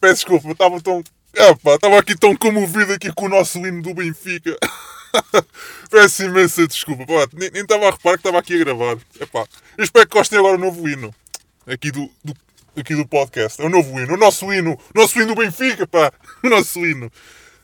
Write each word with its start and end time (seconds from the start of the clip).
peço 0.00 0.14
desculpa, 0.14 0.50
estava 0.50 0.80
tão. 0.80 1.02
Epá, 1.34 1.74
estava 1.76 1.98
aqui 1.98 2.16
tão 2.18 2.34
comovido 2.36 2.92
aqui 2.92 3.12
com 3.12 3.26
o 3.26 3.28
nosso 3.28 3.58
hino 3.58 3.82
do 3.82 3.94
Benfica. 3.94 4.56
peço 5.90 6.24
imensa 6.24 6.66
desculpa, 6.66 7.06
pá, 7.06 7.28
nem 7.32 7.62
estava 7.62 7.88
a 7.88 7.90
reparar 7.90 8.16
que 8.16 8.20
estava 8.20 8.38
aqui 8.38 8.54
a 8.54 8.58
gravar. 8.64 8.96
Epá, 9.20 9.44
eu 9.78 9.84
espero 9.84 10.08
que 10.08 10.16
gostem 10.16 10.38
agora 10.38 10.56
do 10.58 10.64
novo 10.64 10.88
hino. 10.88 11.14
Aqui 11.66 11.90
do, 11.90 12.10
do- 12.24 12.34
aqui 12.76 12.94
do 12.94 13.06
podcast. 13.06 13.60
É 13.60 13.64
o 13.64 13.68
novo 13.68 13.98
hino, 14.00 14.14
o 14.14 14.16
nosso 14.16 14.52
hino, 14.52 14.72
o 14.72 14.98
nosso 15.00 15.18
hino 15.18 15.34
do 15.34 15.40
Benfica, 15.40 15.86
pá. 15.86 16.12
O 16.42 16.48
nosso 16.48 16.84
hino. 16.84 17.10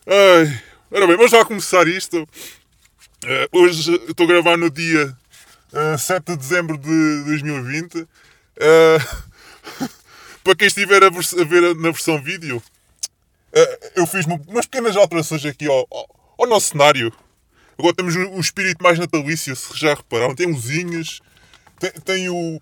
Ai. 0.05 0.61
Ora 0.91 1.05
bem, 1.07 1.15
vamos 1.17 1.31
já 1.31 1.43
começar 1.43 1.87
isto. 1.87 2.27
Eh, 3.25 3.49
hoje 3.51 3.95
estou 4.07 4.25
a 4.25 4.29
gravar 4.29 4.57
no 4.57 4.69
dia 4.69 5.15
Uh, 5.73 5.97
7 5.97 6.27
de 6.31 6.37
dezembro 6.37 6.77
de 6.77 7.23
2020. 7.25 7.95
Uh, 7.97 8.07
para 10.47 10.55
quem 10.55 10.67
estiver 10.67 11.03
a, 11.03 11.09
vers- 11.09 11.33
a 11.33 11.43
ver 11.43 11.75
na 11.75 11.91
versão 11.91 12.21
vídeo, 12.21 12.57
uh, 12.57 13.89
eu 13.97 14.07
fiz 14.07 14.25
uma- 14.25 14.39
umas 14.47 14.65
pequenas 14.65 14.95
alterações 14.95 15.45
aqui 15.45 15.67
ao, 15.67 15.85
ao- 15.91 16.09
ao 16.39 16.47
nosso 16.47 16.69
cenário. 16.69 17.11
Agora 17.77 17.93
temos 17.93 18.15
um, 18.15 18.35
um 18.35 18.39
espírito 18.39 18.81
mais 18.81 18.97
natalício, 18.97 19.53
se 19.57 19.77
já 19.77 19.93
repararam. 19.93 20.33
Tem 20.33 20.47
luzinhas, 20.47 21.19
tem, 21.79 21.91
tem 21.91 22.29
o, 22.29 22.61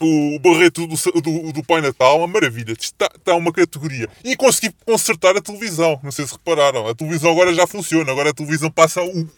o 0.00 0.38
barreto 0.38 0.86
do, 0.86 0.94
do, 1.20 1.52
do 1.52 1.64
Pai 1.64 1.80
Natal, 1.80 2.18
uma 2.18 2.28
maravilha. 2.28 2.72
Está, 2.78 3.10
está 3.14 3.34
uma 3.34 3.52
categoria. 3.52 4.08
E 4.24 4.36
consegui 4.36 4.72
consertar 4.86 5.36
a 5.36 5.42
televisão. 5.42 5.98
Não 6.04 6.12
sei 6.12 6.24
se 6.24 6.32
repararam. 6.32 6.86
A 6.86 6.94
televisão 6.94 7.32
agora 7.32 7.52
já 7.52 7.66
funciona. 7.66 8.12
Agora 8.12 8.30
a 8.30 8.34
televisão 8.34 8.70
passa 8.70 9.02
o, 9.02 9.28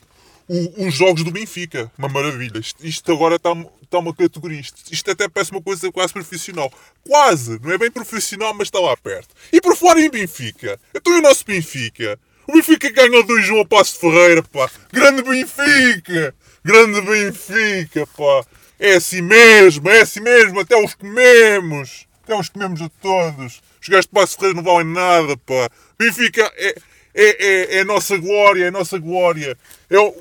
o- 0.48 0.86
os 0.86 0.94
jogos 0.94 1.22
do 1.24 1.30
Benfica. 1.30 1.90
Uma 1.98 2.08
maravilha. 2.08 2.58
Isto, 2.58 2.86
isto 2.86 3.12
agora 3.12 3.36
está, 3.36 3.52
uma 3.52 4.14
categoria. 4.14 4.60
Isto, 4.60 4.80
isto 4.90 5.10
até 5.10 5.28
parece 5.28 5.50
uma 5.52 5.62
coisa 5.62 5.90
quase 5.92 6.12
profissional. 6.12 6.72
Quase! 7.06 7.58
Não 7.62 7.72
é 7.72 7.78
bem 7.78 7.90
profissional, 7.90 8.52
mas 8.54 8.68
está 8.68 8.78
lá 8.80 8.96
perto. 8.96 9.34
E 9.52 9.60
por 9.60 9.76
fora 9.76 10.00
em 10.00 10.10
Benfica. 10.10 10.78
Então 10.94 11.14
e 11.14 11.18
o 11.18 11.22
nosso 11.22 11.44
Benfica? 11.44 12.18
O 12.46 12.52
Benfica 12.52 12.90
ganhou 12.90 13.24
2-1 13.24 13.58
ao 13.58 13.66
Passo 13.66 13.94
de 13.94 14.00
Ferreira, 14.00 14.42
pá. 14.42 14.70
Grande 14.92 15.22
Benfica! 15.22 16.34
Grande 16.64 17.00
Benfica, 17.00 18.06
pá. 18.16 18.44
É 18.78 18.94
assim 18.94 19.22
mesmo, 19.22 19.88
é 19.88 20.00
assim 20.00 20.20
mesmo. 20.20 20.58
Até 20.60 20.76
os 20.76 20.94
comemos. 20.94 22.06
Até 22.24 22.34
os 22.38 22.48
comemos 22.48 22.80
a 22.82 22.88
todos. 23.00 23.60
Os 23.80 23.88
gajos 23.88 24.06
de 24.06 24.12
Passo 24.12 24.32
de 24.34 24.38
Ferreira 24.40 24.56
não 24.56 24.64
valem 24.64 24.86
nada, 24.92 25.36
pá. 25.36 25.68
Benfica 25.98 26.50
é, 26.56 26.74
é, 27.14 27.46
é, 27.74 27.76
é 27.76 27.80
a 27.80 27.84
nossa 27.84 28.16
glória, 28.16 28.64
é 28.64 28.68
a 28.68 28.72
nossa 28.72 28.98
glória. 28.98 29.56
É 29.90 29.98
o, 29.98 30.14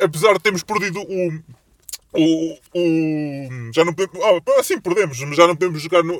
apesar 0.00 0.34
de 0.34 0.40
termos 0.40 0.62
perdido 0.62 1.00
o, 1.00 1.32
o, 2.14 2.58
o 2.74 3.72
já 3.74 3.84
não 3.84 3.92
podemos, 3.92 4.24
ah, 4.24 4.60
assim 4.60 4.80
perdemos, 4.80 5.20
mas 5.20 5.36
já 5.36 5.46
não 5.46 5.54
podemos 5.54 5.82
jogar 5.82 6.02
no, 6.02 6.14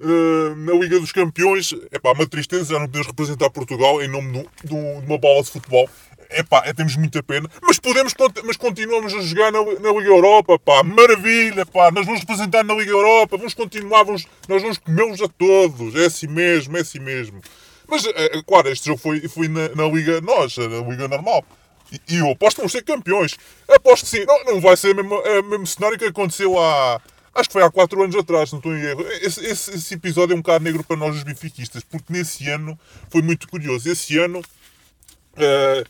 eh, 0.00 0.54
na 0.56 0.72
Liga 0.74 0.98
dos 0.98 1.12
Campeões. 1.12 1.74
É 1.90 1.98
pá, 1.98 2.12
uma 2.12 2.26
tristeza, 2.26 2.74
já 2.74 2.78
não 2.78 2.86
podemos 2.86 3.06
representar 3.06 3.50
Portugal 3.50 4.02
em 4.02 4.08
nome 4.08 4.32
do- 4.32 4.50
do- 4.64 5.00
de 5.00 5.06
uma 5.06 5.18
bola 5.18 5.42
de 5.42 5.50
futebol. 5.50 5.88
É 6.34 6.42
pá, 6.42 6.62
é, 6.64 6.72
temos 6.72 6.96
muita 6.96 7.22
pena. 7.22 7.48
Mas 7.62 7.78
podemos, 7.78 8.14
mas 8.44 8.56
continuamos 8.56 9.12
a 9.14 9.20
jogar 9.20 9.52
na, 9.52 9.58
na 9.64 9.90
Liga 9.92 10.08
Europa, 10.08 10.58
pá, 10.58 10.82
maravilha, 10.82 11.66
pá. 11.66 11.90
Nós 11.90 12.06
vamos 12.06 12.20
representar 12.20 12.64
na 12.64 12.74
Liga 12.74 12.90
Europa, 12.90 13.36
vamos 13.36 13.52
continuar, 13.54 14.02
vamos, 14.02 14.26
nós 14.48 14.62
vamos 14.62 14.78
comê-los 14.78 15.20
a 15.20 15.28
todos. 15.28 15.94
É 15.94 16.06
assim 16.06 16.26
mesmo, 16.26 16.76
é 16.76 16.80
assim 16.80 16.98
mesmo. 17.00 17.40
Mas, 17.86 18.06
é, 18.06 18.42
claro, 18.46 18.70
este 18.70 18.86
jogo 18.86 18.98
foi, 18.98 19.20
foi 19.28 19.46
na, 19.48 19.68
na 19.74 19.86
Liga, 19.86 20.20
nós, 20.22 20.56
na 20.56 20.78
Liga 20.80 21.06
normal. 21.06 21.44
E, 21.92 22.14
e 22.14 22.18
eu 22.18 22.30
aposto 22.30 22.56
que 22.56 22.60
vamos 22.62 22.72
ser 22.72 22.82
campeões. 22.82 23.36
Aposto 23.68 24.06
sim. 24.06 24.24
Não, 24.24 24.44
não 24.54 24.60
vai 24.60 24.76
ser 24.76 24.92
o 24.92 24.96
mesmo, 24.96 25.14
é 25.26 25.42
mesmo 25.42 25.66
cenário 25.66 25.98
que 25.98 26.06
aconteceu 26.06 26.58
há. 26.58 27.00
Acho 27.34 27.48
que 27.48 27.52
foi 27.54 27.62
há 27.62 27.70
4 27.70 28.02
anos 28.02 28.14
atrás, 28.16 28.50
não 28.52 28.58
estou 28.58 28.76
em 28.76 28.82
erro. 28.82 29.02
Esse, 29.22 29.44
esse- 29.46 29.70
esse 29.74 29.94
episódio 29.94 30.34
é 30.34 30.36
um 30.36 30.42
bocado 30.42 30.64
negro 30.64 30.84
para 30.84 30.96
nós, 30.96 31.16
os 31.16 31.22
benfiquistas, 31.22 31.82
porque 31.82 32.12
nesse 32.12 32.48
ano 32.48 32.78
foi 33.10 33.22
muito 33.22 33.48
curioso. 33.48 33.90
Esse 33.90 34.18
ano 34.18 34.42
eh, 35.36 35.84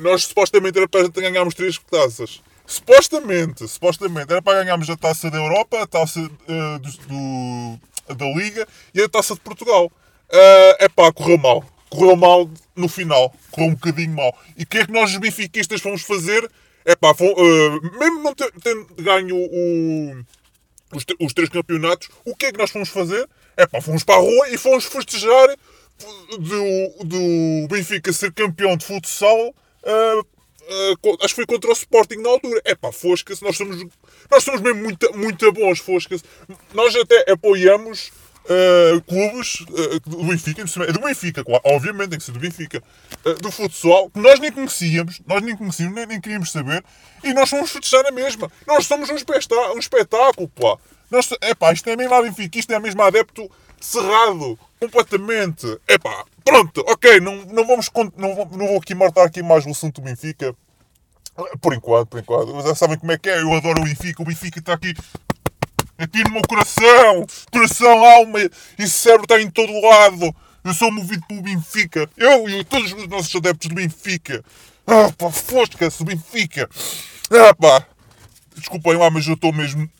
nós 0.00 0.24
supostamente 0.24 0.78
era 0.78 0.88
para 0.88 1.08
ganharmos 1.08 1.54
três 1.54 1.78
taças. 1.90 2.40
Supostamente, 2.66 3.66
supostamente, 3.68 4.32
era 4.32 4.40
para 4.40 4.62
ganharmos 4.62 4.88
a 4.88 4.96
taça 4.96 5.30
da 5.30 5.38
Europa, 5.38 5.82
a 5.82 5.86
taça 5.86 6.20
eh, 6.48 6.78
do, 6.78 6.90
do- 7.08 8.14
da 8.14 8.26
Liga 8.26 8.66
e 8.94 9.02
a 9.02 9.08
taça 9.08 9.34
de 9.34 9.40
Portugal. 9.40 9.90
É 10.78 10.88
pá, 10.88 11.12
correu 11.12 11.36
mal. 11.36 11.62
Correu 11.92 12.16
mal 12.16 12.50
no 12.74 12.88
final. 12.88 13.34
Correu 13.50 13.68
um 13.70 13.74
bocadinho 13.74 14.14
mal. 14.16 14.34
E 14.56 14.62
o 14.62 14.66
que 14.66 14.78
é 14.78 14.86
que 14.86 14.92
nós, 14.92 15.14
benfiquistas, 15.18 15.80
fomos 15.80 16.02
fazer? 16.02 16.50
É 16.84 16.96
pá, 16.96 17.14
mesmo 18.00 18.22
não 18.22 18.34
tendo 18.34 18.86
ganho 18.96 19.36
o, 19.36 20.24
os, 20.94 21.04
os 21.20 21.32
três 21.32 21.48
campeonatos, 21.50 22.08
o 22.24 22.34
que 22.34 22.46
é 22.46 22.52
que 22.52 22.58
nós 22.58 22.70
fomos 22.70 22.88
fazer? 22.88 23.28
É 23.56 23.66
pá, 23.66 23.80
fomos 23.80 24.02
para 24.02 24.16
a 24.16 24.18
rua 24.18 24.48
e 24.48 24.56
fomos 24.56 24.84
festejar 24.86 25.54
do, 26.30 27.04
do 27.04 27.68
Benfica 27.68 28.12
ser 28.12 28.32
campeão 28.32 28.76
de 28.76 28.84
futsal. 28.86 29.54
co- 31.02 31.18
acho 31.20 31.28
que 31.28 31.34
foi 31.34 31.46
contra 31.46 31.70
o 31.70 31.72
Sporting 31.74 32.16
na 32.16 32.30
altura. 32.30 32.60
É 32.64 32.74
pá, 32.74 32.90
fosca-se, 32.90 33.44
nós 33.44 33.56
somos, 33.56 33.84
nós 34.30 34.42
somos 34.42 34.60
mesmo 34.60 34.82
muito, 34.82 35.16
muito 35.16 35.52
bons, 35.52 35.78
fosca-se. 35.78 36.24
Nós 36.74 36.96
até 36.96 37.30
apoiamos 37.30 38.10
ah, 38.48 39.00
clubes 39.06 39.64
ah, 39.68 40.00
do 40.04 40.24
Benfica, 40.24 40.62
é 40.62 40.92
do 40.92 41.00
Benfica, 41.00 41.44
claro, 41.44 41.62
obviamente 41.64 42.10
tem 42.10 42.18
que 42.18 42.24
ser 42.24 42.32
do 42.32 42.38
Benfica, 42.40 42.82
ah, 43.24 43.34
do 43.34 43.50
futsal, 43.50 44.10
que 44.10 44.20
nós 44.20 44.40
nem 44.40 44.50
conhecíamos, 44.52 45.20
nós 45.26 45.42
nem 45.42 45.56
conhecíamos, 45.56 45.94
nem, 45.94 46.06
nem 46.06 46.20
queríamos 46.20 46.50
saber, 46.50 46.84
e 47.22 47.32
nós 47.32 47.48
fomos 47.48 47.70
festejar 47.70 48.02
na 48.04 48.10
mesma. 48.10 48.50
Nós 48.66 48.86
somos 48.86 49.08
um, 49.10 49.14
espetá- 49.14 49.72
um 49.72 49.78
espetáculo, 49.78 50.48
pá. 50.48 50.76
Nós, 51.10 51.30
epá, 51.42 51.72
isto 51.72 51.88
é 51.90 51.96
mesmo 51.96 52.14
a 52.14 52.22
Benfica, 52.22 52.58
isto 52.58 52.72
é 52.72 52.80
mesmo 52.80 53.02
adepto 53.02 53.50
cerrado, 53.80 54.58
completamente. 54.80 55.66
Epá, 55.86 56.24
pronto, 56.44 56.82
ok, 56.88 57.20
não, 57.20 57.36
não, 57.46 57.66
vamos, 57.66 57.90
não, 58.16 58.34
não 58.34 58.66
vou 58.66 58.78
aqui 58.78 58.94
mortar 58.94 59.24
aqui 59.24 59.42
mais 59.42 59.66
o 59.66 59.70
assunto 59.70 60.00
do 60.00 60.04
Benfica. 60.04 60.54
Por 61.60 61.72
enquanto, 61.72 62.08
por 62.08 62.20
enquanto. 62.20 62.62
Já 62.62 62.74
sabem 62.74 62.98
como 62.98 63.10
é 63.12 63.18
que 63.18 63.28
é, 63.28 63.40
eu 63.40 63.52
adoro 63.54 63.80
o 63.80 63.84
Benfica, 63.84 64.22
o 64.22 64.24
Benfica 64.24 64.58
está 64.58 64.74
aqui 64.74 64.94
aqui 65.98 66.22
no 66.24 66.30
meu 66.30 66.42
coração, 66.42 67.26
coração, 67.50 68.04
alma 68.04 68.38
e 68.78 68.88
cérebro 68.88 69.24
está 69.24 69.40
em 69.40 69.50
todo 69.50 69.72
lado. 69.80 70.34
Eu 70.64 70.74
sou 70.74 70.92
movido 70.92 71.26
pelo 71.26 71.42
Benfica. 71.42 72.08
Eu 72.16 72.48
e 72.48 72.64
todos 72.64 72.92
os 72.92 73.08
nossos 73.08 73.34
adeptos 73.34 73.68
do 73.68 73.74
Benfica. 73.74 74.44
Ah, 74.86 75.12
pá, 75.16 75.30
fosca-se 75.30 76.04
Benfica. 76.04 76.68
Ah, 77.30 77.54
pá. 77.54 77.86
Desculpem 78.56 78.96
lá, 78.96 79.10
mas 79.10 79.26
eu 79.26 79.34
estou 79.34 79.52
mesmo. 79.52 79.90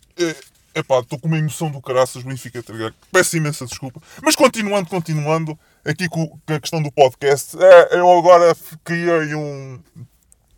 É 0.75 0.81
pá, 0.81 0.99
estou 0.99 1.19
com 1.19 1.27
uma 1.27 1.37
emoção 1.37 1.69
do 1.69 1.81
caraças, 1.81 2.23
Benfica, 2.23 2.63
tá 2.63 2.73
ligado? 2.73 2.95
Peço 3.11 3.37
imensa 3.37 3.65
desculpa. 3.65 4.01
Mas 4.21 4.35
continuando, 4.35 4.89
continuando, 4.89 5.59
aqui 5.85 6.07
com 6.07 6.39
a 6.47 6.59
questão 6.59 6.81
do 6.81 6.91
podcast, 6.91 7.55
é, 7.61 7.99
eu 7.99 8.09
agora 8.17 8.55
criei 8.83 9.35
um, 9.35 9.79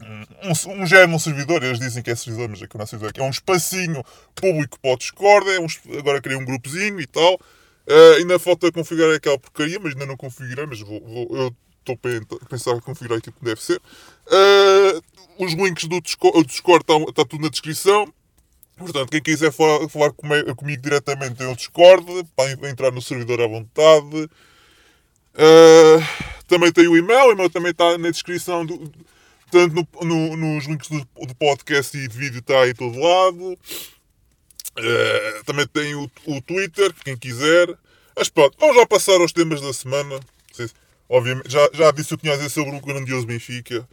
um, 0.02 0.82
um 0.82 0.86
género, 0.86 1.14
um 1.14 1.20
servidor, 1.20 1.64
eles 1.64 1.80
dizem 1.80 2.04
que 2.04 2.12
é 2.12 2.16
servidor, 2.16 2.50
mas 2.50 2.62
é 2.62 2.68
que 2.68 2.78
é 2.78 2.86
servidor, 2.86 3.12
é 3.16 3.24
um 3.24 3.30
espacinho 3.30 4.04
público 4.36 4.80
para 4.80 4.92
o 4.92 4.98
Discord, 4.98 5.50
é 5.50 5.60
um, 5.60 5.68
agora 5.98 6.22
criei 6.22 6.38
um 6.38 6.46
grupozinho 6.46 7.00
e 7.00 7.08
tal. 7.08 7.36
Uh, 7.88 8.16
ainda 8.18 8.40
falta 8.40 8.72
configurar 8.72 9.16
aquela 9.16 9.38
porcaria, 9.38 9.80
mas 9.80 9.94
ainda 9.94 10.08
não 10.08 10.18
configurei, 10.18 10.66
mas 10.66 10.80
vou, 10.82 11.00
vou, 11.02 11.38
eu 11.38 11.56
estou 11.80 12.00
a 12.42 12.46
pensar 12.46 12.76
em 12.76 12.80
configurar 12.80 13.20
aquilo 13.20 13.36
que 13.38 13.46
deve 13.46 13.62
ser. 13.62 13.80
Uh, 14.28 15.02
os 15.38 15.54
links 15.54 15.88
do 15.88 16.02
Discord, 16.02 16.46
Discord 16.46 16.84
está, 16.84 16.98
está 17.10 17.26
tudo 17.26 17.44
na 17.44 17.50
descrição. 17.50 18.12
Portanto, 18.76 19.10
quem 19.10 19.22
quiser 19.22 19.52
falar, 19.52 19.88
falar 19.88 20.12
comigo, 20.12 20.56
comigo 20.56 20.82
diretamente 20.82 21.36
tem 21.36 21.48
o 21.48 21.56
Discord, 21.56 22.06
para 22.36 22.70
entrar 22.70 22.92
no 22.92 23.02
servidor 23.02 23.40
à 23.42 23.48
vontade. 23.48 24.30
Uh, 25.36 26.02
também 26.48 26.72
tem 26.72 26.88
o 26.88 26.98
e-mail, 26.98 27.28
o 27.28 27.32
e-mail 27.32 27.50
também 27.50 27.72
está 27.72 27.98
na 27.98 28.10
descrição, 28.10 28.66
do, 28.66 28.92
tanto 29.56 29.88
no, 30.02 30.36
no, 30.36 30.36
nos 30.36 30.66
links 30.66 30.90
do, 30.90 31.00
do, 31.00 31.36
podcast 31.36 31.98
e 31.98 32.10
de 32.10 32.18
vídeo 32.18 32.40
está 32.40 32.60
aí 32.62 32.74
todo 32.74 33.00
lado. 33.00 33.58
Uh, 34.78 35.44
também 35.46 35.66
tem 35.68 35.96
o, 35.96 36.12
o 36.26 36.42
Twitter, 36.42 36.94
quem 37.06 37.16
quiser. 37.16 37.74
Mas 38.18 38.28
pronto, 38.28 38.58
vamos 38.60 38.76
já 38.76 38.86
passar 38.86 39.22
aos 39.22 39.32
temas 39.32 39.62
da 39.62 39.72
semana. 39.72 40.20
Obviamente, 41.08 41.50
já, 41.50 41.70
já 41.72 41.92
disse 41.92 42.14
o 42.14 42.18
que 42.18 42.24
tinha 42.24 42.34
a 42.34 42.38
dizer 42.38 42.50
sobre 42.50 42.76
o 42.76 42.82
grandioso 42.82 43.26
Benfica. 43.26 43.88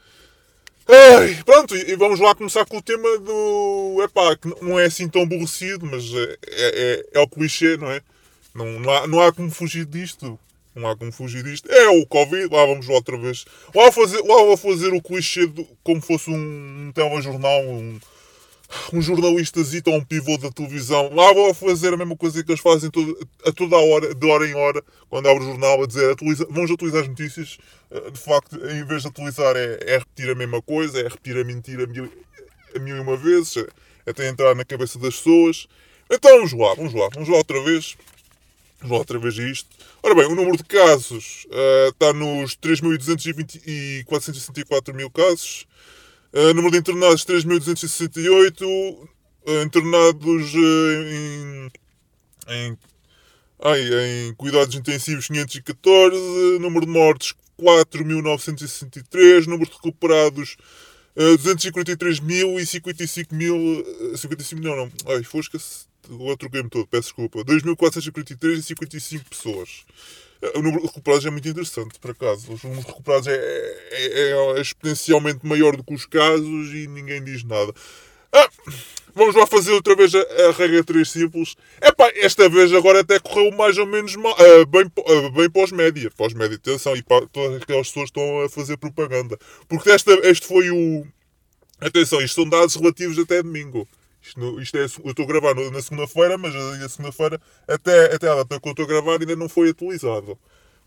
Ai, 0.88 1.40
pronto, 1.44 1.76
e 1.76 1.94
vamos 1.94 2.18
lá 2.18 2.34
começar 2.34 2.64
com 2.66 2.78
o 2.78 2.82
tema 2.82 3.18
do. 3.18 4.02
Epá, 4.02 4.34
que 4.36 4.48
não 4.60 4.80
é 4.80 4.86
assim 4.86 5.08
tão 5.08 5.22
aborrecido, 5.22 5.86
mas 5.86 6.12
é, 6.12 6.36
é, 6.48 7.06
é 7.12 7.20
o 7.20 7.28
clichê, 7.28 7.76
não 7.76 7.88
é? 7.88 8.00
Não, 8.52 8.66
não, 8.80 8.92
há, 8.92 9.06
não 9.06 9.20
há 9.20 9.32
como 9.32 9.50
fugir 9.50 9.84
disto. 9.84 10.36
Não 10.74 10.88
há 10.88 10.96
como 10.96 11.12
fugir 11.12 11.42
disto. 11.42 11.70
É 11.70 11.88
o 11.88 12.06
Covid, 12.06 12.52
lá 12.52 12.64
vamos 12.64 12.88
outra 12.88 13.16
vez. 13.18 13.44
Lá, 13.74 13.92
fazer, 13.92 14.20
lá 14.22 14.36
vou 14.42 14.56
fazer 14.56 14.92
o 14.92 15.02
clichê 15.02 15.46
de, 15.46 15.66
como 15.82 16.00
fosse 16.00 16.30
um, 16.30 16.88
um 16.88 16.92
telejornal, 16.92 17.62
um, 17.64 18.00
um 18.92 19.02
jornalistazito 19.02 19.90
ou 19.90 19.98
um 19.98 20.04
pivô 20.04 20.38
da 20.38 20.50
televisão. 20.50 21.12
Lá 21.14 21.32
vou 21.32 21.52
fazer 21.52 21.92
a 21.92 21.96
mesma 21.96 22.16
coisa 22.16 22.42
que 22.42 22.50
eles 22.50 22.60
fazem 22.60 22.90
todo, 22.90 23.18
a 23.44 23.52
toda 23.52 23.76
a 23.76 23.80
hora, 23.80 24.14
de 24.14 24.26
hora 24.26 24.46
em 24.46 24.54
hora, 24.54 24.82
quando 25.10 25.28
abre 25.28 25.44
o 25.44 25.46
jornal, 25.46 25.82
a 25.82 25.86
dizer 25.86 26.10
atualiza, 26.10 26.46
vamos 26.50 26.70
atualizar 26.70 27.02
as 27.02 27.08
notícias. 27.08 27.58
Eh, 27.90 28.10
de 28.10 28.18
facto, 28.18 28.56
em 28.56 28.84
vez 28.84 29.02
de 29.02 29.08
atualizar, 29.08 29.54
é, 29.56 29.78
é 29.82 29.98
repetir 29.98 30.30
a 30.30 30.34
mesma 30.34 30.62
coisa, 30.62 31.00
é 31.00 31.02
repetir 31.04 31.36
a 31.36 31.44
mentira 31.44 31.86
mil, 31.86 32.10
a 32.74 32.78
mil 32.78 32.96
e 32.96 33.00
uma 33.00 33.16
vezes, 33.16 33.58
é, 33.58 33.66
até 34.10 34.28
entrar 34.28 34.54
na 34.54 34.64
cabeça 34.64 34.98
das 34.98 35.16
pessoas. 35.16 35.68
Então 36.10 36.30
vamos 36.36 36.52
lá, 36.52 36.74
vamos 36.74 36.94
lá, 36.94 37.08
vamos 37.12 37.28
lá 37.28 37.36
outra 37.36 37.62
vez. 37.62 37.96
Vamos 38.80 38.92
lá 38.92 38.98
outra 38.98 39.18
vez 39.18 39.38
a 39.38 39.42
isto. 39.44 39.68
Ora 40.04 40.16
bem, 40.16 40.26
o 40.26 40.34
número 40.34 40.56
de 40.56 40.64
casos 40.64 41.46
uh, 41.46 41.90
está 41.90 42.12
nos 42.12 42.56
3.220 42.56 43.62
e 43.64 44.02
464 44.04 44.92
mil 44.92 45.08
casos. 45.08 45.64
Uh, 46.32 46.52
número 46.54 46.72
de 46.72 46.78
internados 46.78 47.24
3.268. 47.24 48.62
Uh, 48.64 49.62
internados 49.64 50.54
em, 50.54 51.70
em, 52.48 52.78
ai, 53.62 53.80
em 54.28 54.34
cuidados 54.34 54.74
intensivos 54.74 55.28
514. 55.28 56.58
Número 56.58 56.84
de 56.84 56.90
mortes 56.90 57.34
4.963. 57.56 59.46
Número 59.46 59.70
de 59.70 59.76
recuperados 59.76 60.56
uh, 61.14 61.38
243.000 61.38 62.58
e 62.58 62.66
55 62.66 63.32
mil. 63.36 63.84
55 64.16 64.60
não, 64.60 64.74
não. 64.74 64.92
Ai, 65.06 65.22
fosca-se 65.22 65.91
Agora 66.10 66.36
troquei-me 66.36 66.68
todo, 66.68 66.86
peço 66.86 67.08
desculpa. 67.08 67.44
2.443 67.44 68.58
e 68.58 68.62
55 68.62 69.24
pessoas. 69.30 69.84
O 70.56 70.58
número 70.60 70.80
de 70.80 70.88
recuperados 70.88 71.24
é 71.24 71.30
muito 71.30 71.48
interessante, 71.48 72.00
por 72.00 72.10
acaso. 72.10 72.52
O 72.52 72.58
número 72.64 72.82
de 72.82 72.88
recuperados 72.88 73.28
é, 73.28 73.34
é, 73.34 74.30
é, 74.30 74.60
exponencialmente 74.60 75.46
maior 75.46 75.76
do 75.76 75.84
que 75.84 75.94
os 75.94 76.04
casos 76.04 76.74
e 76.74 76.88
ninguém 76.88 77.22
diz 77.22 77.44
nada. 77.44 77.72
Ah, 78.32 78.48
vamos 79.14 79.36
lá 79.36 79.46
fazer 79.46 79.70
outra 79.72 79.94
vez 79.94 80.12
a, 80.14 80.20
a 80.48 80.52
regra 80.52 80.82
3 80.82 81.08
simples. 81.08 81.54
Epá, 81.80 82.10
esta 82.16 82.48
vez 82.48 82.72
agora 82.72 83.00
até 83.00 83.20
correu 83.20 83.52
mais 83.52 83.78
ou 83.78 83.86
menos 83.86 84.16
mal, 84.16 84.32
uh, 84.32 84.66
bem, 84.66 84.84
uh, 84.84 85.30
bem 85.30 85.48
pós-média. 85.48 86.10
Pós-média, 86.16 86.56
atenção, 86.56 86.96
e 86.96 87.02
para, 87.02 87.26
todas 87.28 87.62
aquelas 87.62 87.86
pessoas 87.86 88.06
estão 88.06 88.40
a 88.40 88.48
fazer 88.48 88.76
propaganda. 88.78 89.38
Porque 89.68 89.90
esta, 89.90 90.12
este 90.26 90.46
foi 90.46 90.70
o. 90.70 91.06
Atenção, 91.80 92.20
isto 92.20 92.34
são 92.34 92.48
dados 92.48 92.74
relativos 92.74 93.18
até 93.18 93.42
domingo. 93.42 93.86
Isto, 94.22 94.60
isto 94.60 94.76
é, 94.76 94.82
eu 94.82 95.10
estou 95.10 95.24
a 95.24 95.28
gravar 95.28 95.54
na 95.54 95.82
segunda-feira, 95.82 96.38
mas 96.38 96.54
a 96.54 96.88
segunda-feira, 96.88 97.40
até, 97.66 98.14
até 98.14 98.28
a 98.28 98.36
data 98.36 98.60
que 98.60 98.68
eu 98.68 98.70
estou 98.70 98.84
a 98.84 98.88
gravar, 98.88 99.20
ainda 99.20 99.34
não 99.34 99.48
foi 99.48 99.70
atualizado. 99.70 100.38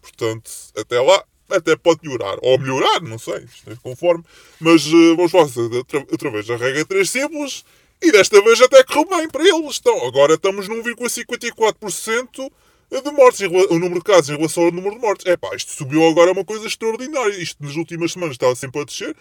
Portanto, 0.02 0.50
até 0.78 1.02
lá, 1.02 1.24
até 1.50 1.76
pode 1.76 2.00
melhorar. 2.04 2.38
Ou 2.42 2.58
melhorar, 2.58 3.02
não 3.02 3.18
sei, 3.20 3.46
é 3.68 3.76
conforme. 3.84 4.24
Mas 4.60 4.88
uh, 4.88 5.16
vamos 5.16 5.32
fazer 5.32 5.62
outra, 5.62 6.00
outra 6.00 6.32
vez 6.32 6.50
a 6.50 6.56
regra 6.56 6.86
3 6.86 7.10
simples. 7.10 7.66
E 8.02 8.12
desta 8.12 8.42
vez 8.42 8.62
até 8.62 8.84
correu 8.84 9.06
bem 9.06 9.30
para 9.30 9.44
eles. 9.44 9.80
Então, 9.80 10.08
agora 10.08 10.36
estamos 10.36 10.68
num 10.68 10.82
1,54% 10.84 12.52
de 12.90 13.12
mortes, 13.12 13.42
o 13.42 13.80
número 13.80 13.96
de 13.96 14.04
casos 14.04 14.30
em 14.30 14.36
relação 14.38 14.64
ao 14.64 14.72
número 14.72 14.96
de 14.96 15.02
mortes. 15.02 15.26
É 15.26 15.36
pá, 15.36 15.56
isto 15.56 15.72
subiu 15.72 16.08
agora 16.08 16.32
uma 16.32 16.46
coisa 16.46 16.68
extraordinária. 16.68 17.36
Isto 17.42 17.64
nas 17.64 17.76
últimas 17.76 18.12
semanas 18.12 18.36
estava 18.36 18.56
sempre 18.56 18.82
a 18.82 18.86
descer. 18.86 19.16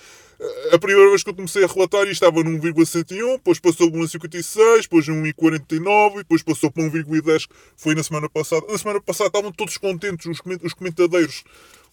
A 0.73 0.79
primeira 0.79 1.09
vez 1.11 1.23
que 1.23 1.31
eu 1.31 1.35
comecei 1.35 1.65
a 1.65 1.67
relatar 1.67 2.03
isto 2.03 2.13
estava 2.13 2.43
num 2.43 2.59
1,61, 2.59 3.37
depois 3.37 3.59
passou 3.59 3.91
para 3.91 4.01
1,56, 4.01 4.83
depois 4.83 5.07
1,49, 5.07 6.17
depois 6.19 6.43
passou 6.43 6.71
para 6.71 6.83
1,10, 6.83 7.47
foi 7.77 7.95
na 7.95 8.03
semana 8.03 8.29
passada. 8.29 8.67
Na 8.69 8.77
semana 8.77 9.01
passada 9.01 9.29
estavam 9.29 9.53
todos 9.53 9.79
contentes, 9.79 10.27
os 10.27 10.75
comentadeiros, 10.75 11.45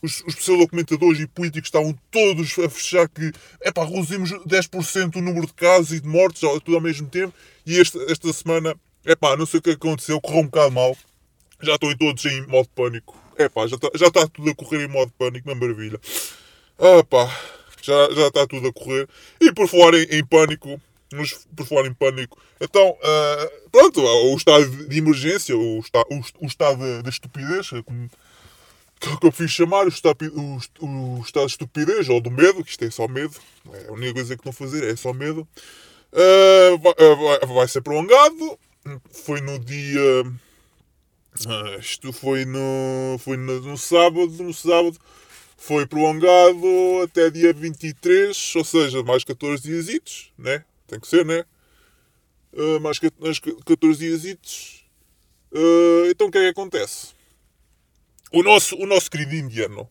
os, 0.02 0.24
os 0.26 0.36
pseudo-comentadores 0.36 1.20
e 1.22 1.28
políticos 1.28 1.68
estavam 1.68 1.98
todos 2.10 2.58
a 2.60 2.70
fechar 2.70 3.08
que, 3.08 3.32
é 3.62 3.72
pá, 3.72 3.86
reduzimos 3.86 4.32
10% 4.32 5.16
o 5.16 5.22
número 5.22 5.48
de 5.48 5.54
casos 5.54 5.94
e 5.94 6.02
de 6.02 6.08
mortes, 6.08 6.42
tudo 6.42 6.76
ao 6.76 6.82
mesmo 6.82 7.08
tempo. 7.08 7.34
E 7.66 7.80
esta, 7.80 8.00
esta 8.12 8.34
semana, 8.34 8.76
é 9.06 9.16
pá, 9.16 9.38
não 9.38 9.46
sei 9.46 9.60
o 9.60 9.64
que 9.64 9.72
aconteceu, 9.72 10.20
correu 10.20 10.42
um 10.42 10.46
bocado 10.46 10.72
mal 10.72 10.98
já 11.62 11.76
estão 11.76 11.96
todos 11.96 12.26
em 12.26 12.46
modo 12.48 12.70
pânico. 12.76 13.16
É 13.38 13.50
pá, 13.50 13.68
já 13.68 13.76
está 13.76 13.90
já 13.96 14.12
tá 14.12 14.28
tudo 14.28 14.52
a 14.52 14.56
correr 14.56 14.86
em 14.86 14.88
modo 14.88 15.12
pânico, 15.18 15.50
uma 15.50 15.60
maravilha. 15.60 16.00
Ah 16.78 17.04
pá, 17.04 17.28
já, 17.82 18.12
já 18.14 18.28
está 18.28 18.48
tudo 18.48 18.68
a 18.68 18.74
correr. 18.74 19.08
E 19.40 19.52
por 19.52 19.68
falar 19.68 19.94
em, 19.96 20.04
em 20.12 20.26
pânico, 20.26 20.80
nos, 21.12 21.46
por 21.56 21.66
falar 21.66 21.88
em 21.88 21.94
pânico, 21.94 22.38
então, 22.60 22.92
uh, 22.92 23.70
pronto, 23.72 24.02
o 24.02 24.36
estado 24.36 24.70
de 24.88 24.98
emergência, 24.98 25.58
o, 25.58 25.80
está, 25.80 26.02
o, 26.02 26.46
o 26.46 26.46
estado 26.46 27.02
da 27.02 27.10
estupidez, 27.10 27.70
como, 27.84 28.10
que 29.00 29.26
eu 29.26 29.32
fiz 29.32 29.50
chamar, 29.50 29.86
o, 29.86 29.90
estapi, 29.90 30.28
o, 30.28 30.60
o, 30.86 31.22
estado 31.22 31.48
de 31.48 31.54
estupidez, 31.54 32.08
ou 32.08 32.22
do 32.22 32.30
medo, 32.30 32.64
que 32.64 32.70
isto 32.70 32.86
é 32.86 32.92
só 32.92 33.08
medo, 33.08 33.36
é 33.74 33.88
a 33.88 33.94
única 33.94 34.14
coisa 34.14 34.38
que 34.38 34.46
não 34.46 34.54
fazer, 34.54 34.84
é 34.84 34.96
só 34.96 35.12
medo, 35.12 35.48
uh, 36.14 36.78
vai, 36.78 37.40
vai, 37.40 37.56
vai 37.56 37.68
ser 37.68 37.82
prolongado. 37.82 38.60
Foi 39.12 39.42
no 39.42 39.60
dia 39.60 40.24
ah, 41.48 41.78
isto 41.80 42.12
foi 42.12 42.46
no, 42.46 43.18
foi 43.20 43.38
no, 43.38 43.62
no, 43.62 43.78
sábado, 43.78 44.28
no 44.28 44.54
sábado 44.54 44.98
foi 45.58 45.86
prolongado 45.86 46.68
até 47.04 47.30
dia 47.30 47.54
23, 47.54 48.56
ou 48.56 48.64
seja, 48.66 49.04
mais 49.04 49.24
14 49.24 49.62
dias, 49.62 50.32
né? 50.38 50.66
Tem 50.88 51.00
que 51.00 51.08
ser, 51.08 51.26
né? 51.26 51.46
Uh, 52.52 52.80
mais 52.82 53.00
14 53.00 54.20
dias. 54.20 54.84
Uh, 55.52 56.10
então 56.10 56.28
o 56.28 56.32
que 56.32 56.38
é 56.38 56.42
que 56.42 56.50
acontece? 56.50 57.10
O 58.32 58.42
nosso, 58.42 58.76
o 58.76 58.86
nosso 58.86 59.10
querido 59.10 59.36
indiano, 59.36 59.90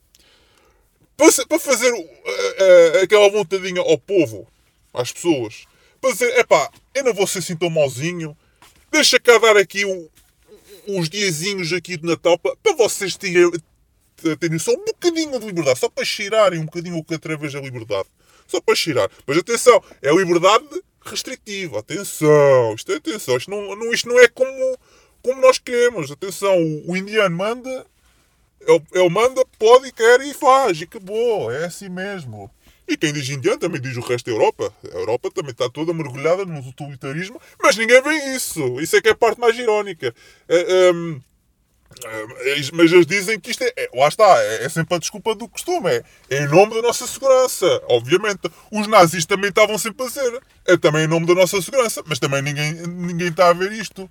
para, 1.16 1.46
para 1.46 1.58
fazer 1.58 1.92
uh, 1.92 3.02
aquela 3.02 3.30
vontadinha 3.30 3.80
ao 3.80 3.98
povo, 3.98 4.48
às 4.92 5.12
pessoas, 5.12 5.66
para 6.00 6.12
dizer, 6.12 6.36
epá, 6.38 6.70
eu 6.94 7.04
não 7.04 7.14
vou 7.14 7.26
ser 7.26 7.38
assim 7.38 7.56
tão 7.56 7.70
malzinho, 7.70 8.36
deixa 8.90 9.20
cá 9.20 9.38
dar 9.38 9.56
aqui 9.56 9.84
um, 9.84 10.08
uns 10.88 11.08
diazinhos 11.08 11.72
aqui 11.72 11.96
de 11.96 12.06
Natal 12.06 12.38
para, 12.38 12.56
para 12.56 12.74
vocês 12.76 13.16
terem, 13.16 13.50
terem 14.38 14.58
só 14.58 14.72
um 14.72 14.84
bocadinho 14.84 15.38
de 15.38 15.46
liberdade, 15.46 15.78
só 15.78 15.88
para 15.88 16.04
cheirarem 16.04 16.60
um 16.60 16.64
bocadinho 16.64 16.96
o 16.96 17.04
que 17.04 17.14
através 17.14 17.52
da 17.52 17.60
liberdade. 17.60 18.08
Só 18.46 18.60
para 18.60 18.74
cheirar. 18.74 19.08
Mas 19.26 19.38
atenção, 19.38 19.80
é 20.02 20.12
liberdade 20.12 20.66
restritiva. 21.04 21.78
Atenção, 21.78 22.74
isto 22.74 22.92
é 22.92 22.96
atenção. 22.96 23.36
Isto 23.36 23.50
não, 23.50 23.76
não, 23.76 23.92
isto 23.92 24.08
não 24.08 24.18
é 24.18 24.28
como, 24.28 24.78
como 25.22 25.40
nós 25.40 25.58
queremos. 25.58 26.10
Atenção, 26.10 26.56
o, 26.58 26.90
o 26.90 26.96
indiano 26.96 27.36
manda, 27.36 27.86
ele, 28.60 28.82
ele 28.92 29.08
manda, 29.08 29.44
pode 29.58 29.88
e 29.88 29.92
quer 29.92 30.20
e 30.22 30.34
faz. 30.34 30.80
E 30.80 30.84
acabou. 30.84 31.50
É 31.52 31.66
assim 31.66 31.88
mesmo. 31.88 32.50
E 32.90 32.96
quem 32.96 33.12
diz 33.12 33.28
indiano 33.28 33.56
também 33.56 33.80
diz 33.80 33.96
o 33.96 34.00
resto 34.00 34.26
da 34.26 34.32
Europa. 34.32 34.74
A 34.92 34.98
Europa 34.98 35.30
também 35.30 35.52
está 35.52 35.70
toda 35.70 35.94
mergulhada 35.94 36.44
no 36.44 36.60
totalitarismo, 36.60 37.40
mas 37.62 37.76
ninguém 37.76 38.02
vê 38.02 38.34
isso. 38.34 38.80
Isso 38.80 38.96
é 38.96 39.00
que 39.00 39.08
é 39.08 39.12
a 39.12 39.14
parte 39.14 39.40
mais 39.40 39.56
irónica. 39.56 40.12
É, 40.48 40.90
um, 40.92 41.20
é, 42.04 42.56
mas 42.72 42.90
eles 42.90 43.06
dizem 43.06 43.38
que 43.38 43.52
isto 43.52 43.62
é, 43.62 43.72
é 43.76 43.90
lá 43.94 44.08
está, 44.08 44.24
é, 44.42 44.64
é, 44.64 44.68
sempre 44.68 44.96
a 44.96 44.98
desculpa 44.98 45.36
do 45.36 45.48
costume, 45.48 45.88
é, 45.88 46.02
é, 46.30 46.44
em 46.44 46.48
nome 46.48 46.74
da 46.74 46.82
nossa 46.82 47.06
segurança. 47.06 47.66
Obviamente, 47.88 48.50
os 48.72 48.88
nazis 48.88 49.24
também 49.24 49.50
estavam 49.50 49.78
sempre 49.78 50.04
a 50.04 50.08
dizer, 50.08 50.40
é 50.66 50.76
também 50.76 51.04
em 51.04 51.08
nome 51.08 51.26
da 51.26 51.34
nossa 51.34 51.62
segurança, 51.62 52.02
mas 52.06 52.18
também 52.18 52.42
ninguém, 52.42 52.72
ninguém 52.86 53.28
está 53.28 53.50
a 53.50 53.52
ver 53.52 53.70
isto. 53.70 54.10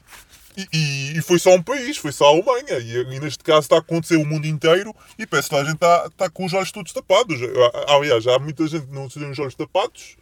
E, 0.57 1.13
e- 1.17 1.21
foi 1.21 1.39
só 1.39 1.51
um 1.55 1.61
país, 1.61 1.97
foi 1.97 2.11
só 2.11 2.25
a 2.25 2.29
Alemanha. 2.29 2.77
E, 2.79 3.15
e 3.15 3.19
neste 3.19 3.43
caso 3.43 3.61
está 3.61 3.75
a 3.77 3.79
acontecer 3.79 4.17
o 4.17 4.25
mundo 4.25 4.45
inteiro 4.47 4.93
e 5.17 5.25
parece 5.25 5.49
que 5.49 5.55
a 5.55 5.63
gente 5.63 5.75
está, 5.75 6.05
está 6.07 6.29
com 6.29 6.45
os 6.45 6.53
olhos 6.53 6.71
todos 6.71 6.91
tapados. 6.91 7.39
Aliás, 7.87 8.27
há 8.27 8.37
muita 8.39 8.67
gente 8.67 8.87
que 8.87 8.93
não 8.93 9.07
tem 9.07 9.29
os 9.29 9.39
olhos 9.39 9.55
tapados, 9.55 10.17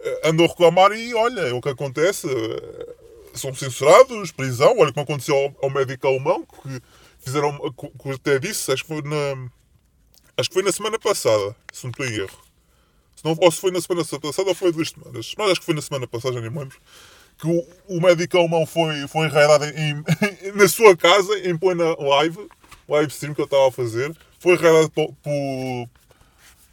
eh, 0.00 0.20
andou 0.28 0.46
a 0.46 0.48
reclamar 0.48 0.92
e 0.92 1.14
olha, 1.14 1.40
é 1.42 1.52
o 1.52 1.60
que 1.60 1.68
acontece. 1.70 2.26
eh, 2.28 2.94
São 3.34 3.54
censurados, 3.54 4.32
prisão. 4.32 4.74
Olha 4.78 4.92
como 4.92 5.04
aconteceu 5.04 5.36
ao, 5.36 5.54
ao 5.64 5.70
médico 5.70 6.06
alemão, 6.06 6.46
que 6.62 6.80
fizeram, 7.20 7.58
que 7.72 8.10
até 8.10 8.38
disse, 8.38 8.72
acho 8.72 8.82
que 8.84 8.88
foi 8.88 9.02
na, 9.02 9.50
acho 10.38 10.48
que 10.48 10.54
foi 10.54 10.62
na 10.62 10.72
semana 10.72 10.98
passada, 10.98 11.54
se 11.72 11.84
não 11.84 11.90
estou 11.90 12.06
em 12.06 12.14
erro. 12.14 12.38
Se 13.16 13.24
não, 13.24 13.36
ou 13.40 13.50
se 13.50 13.60
foi 13.60 13.70
na 13.72 13.80
semana 13.80 14.04
passada 14.04 14.48
ou 14.48 14.54
foi 14.54 14.72
duas 14.72 14.90
semanas. 14.90 15.34
Mas 15.38 15.50
acho 15.50 15.60
que 15.60 15.66
foi 15.66 15.74
na 15.74 15.82
semana 15.82 16.06
passada, 16.06 16.34
já 16.34 16.40
nem 16.40 16.50
me 16.50 16.58
lembro. 16.58 16.78
Que 17.38 17.46
o, 17.46 17.66
o 17.88 18.00
médico 18.00 18.38
alemão 18.38 18.64
foi, 18.64 19.06
foi 19.08 19.26
enraidado 19.26 19.64
em, 19.64 20.02
na 20.56 20.68
sua 20.68 20.96
casa, 20.96 21.38
em 21.40 21.56
plena 21.56 21.94
live, 21.98 22.48
live 22.88 23.12
stream 23.12 23.34
que 23.34 23.40
eu 23.40 23.44
estava 23.44 23.68
a 23.68 23.72
fazer. 23.72 24.16
Foi 24.38 24.54
enraidado 24.54 24.90
por, 24.90 25.88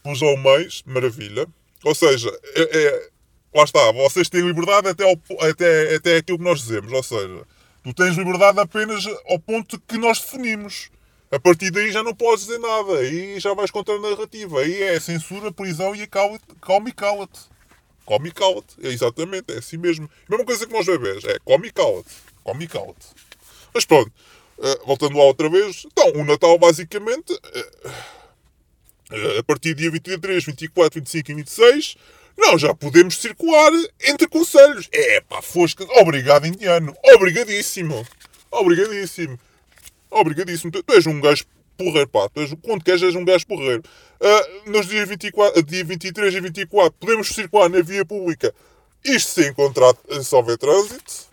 pelos 0.03 0.21
alemães, 0.21 0.83
maravilha. 0.85 1.47
Ou 1.83 1.93
seja, 1.95 2.29
é, 2.55 2.61
é- 2.61 3.09
lá 3.53 3.63
está, 3.63 3.91
vocês 3.91 4.29
têm 4.29 4.41
liberdade 4.41 4.87
até, 4.87 5.03
ao, 5.03 5.17
até, 5.49 5.95
até 5.95 6.17
aquilo 6.17 6.37
que 6.37 6.43
nós 6.43 6.59
dizemos. 6.61 6.91
Ou 6.91 7.03
seja, 7.03 7.43
tu 7.83 7.93
tens 7.93 8.15
liberdade 8.15 8.59
apenas 8.59 9.05
ao 9.27 9.39
ponto 9.39 9.79
que 9.81 9.97
nós 9.97 10.19
definimos. 10.19 10.89
A 11.31 11.39
partir 11.39 11.71
daí 11.71 11.91
já 11.91 12.03
não 12.03 12.13
podes 12.13 12.45
dizer 12.45 12.59
nada. 12.59 12.99
Aí 12.99 13.39
já 13.39 13.53
vais 13.53 13.71
contra 13.71 13.95
a 13.95 13.99
narrativa. 13.99 14.59
Aí 14.61 14.83
é 14.83 14.99
censura, 14.99 15.51
prisão 15.51 15.95
e 15.95 16.05
cala-te, 16.07 16.45
calma 16.61 16.89
e 16.89 16.91
cala-te. 16.93 17.39
E 18.07 18.31
cala-te. 18.31 18.85
É 18.85 18.89
exatamente, 18.89 19.53
é 19.53 19.57
assim 19.57 19.77
mesmo. 19.77 20.09
Mesma 20.29 20.45
coisa 20.45 20.65
que 20.67 20.73
nós 20.73 20.85
bebês. 20.85 21.23
É 21.23 21.39
cala-te. 21.71 22.09
Come 22.43 22.65
e 22.65 22.67
cala-te. 22.67 23.07
Mas 23.73 23.85
pronto, 23.85 24.11
eh, 24.61 24.79
voltando 24.85 25.17
lá 25.17 25.23
outra 25.23 25.49
vez. 25.49 25.85
Então, 25.85 26.21
o 26.21 26.25
Natal 26.25 26.57
basicamente, 26.59 27.37
eh, 27.53 29.39
a 29.39 29.43
partir 29.43 29.73
do 29.73 29.77
dia 29.79 29.91
23, 29.91 30.43
24, 30.43 30.99
25 30.99 31.31
e 31.31 31.35
26, 31.35 31.95
nós 32.37 32.61
já 32.61 32.73
podemos 32.73 33.17
circular 33.17 33.71
entre 34.01 34.27
conselhos. 34.27 34.89
É 34.91 35.21
pá, 35.21 35.41
fosca. 35.41 35.85
Obrigado, 36.01 36.45
indiano. 36.45 36.95
Obrigadíssimo. 37.15 38.05
Obrigadíssimo. 38.51 39.39
Obrigadíssimo. 40.09 40.71
Tu, 40.71 40.83
tu 40.83 40.93
és 40.93 41.05
um 41.07 41.19
gajo 41.21 41.45
porreiro, 41.77 42.07
pá. 42.07 42.29
Tu 42.29 42.41
és, 42.41 42.53
quando 42.61 42.83
queres, 42.83 43.01
és 43.01 43.15
um 43.15 43.25
gajo 43.25 43.45
porreiro. 43.47 43.83
Ah, 44.21 44.47
nos 44.67 44.87
dias 44.87 45.07
24, 45.07 45.63
dia 45.63 45.83
23 45.83 46.33
e 46.33 46.39
24, 46.39 46.93
podemos 46.99 47.27
circular 47.27 47.69
na 47.69 47.81
via 47.81 48.05
pública. 48.05 48.53
Isto 49.03 49.41
sem 49.41 49.53
contrato, 49.53 49.99
se 50.23 50.35
houver 50.35 50.57
trânsito. 50.57 51.27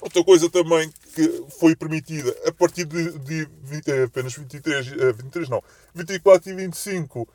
Outra 0.00 0.24
coisa 0.24 0.50
também 0.50 0.92
que 1.14 1.44
foi 1.60 1.76
permitida 1.76 2.34
a 2.46 2.52
partir 2.52 2.84
de, 2.84 3.18
de 3.18 3.48
20, 3.62 3.88
eh, 3.88 4.02
apenas 4.04 4.34
23, 4.34 4.86
eh, 4.88 5.12
23 5.12 5.48
não, 5.48 5.62
24 5.94 6.50
e 6.50 6.54
25 6.54 7.28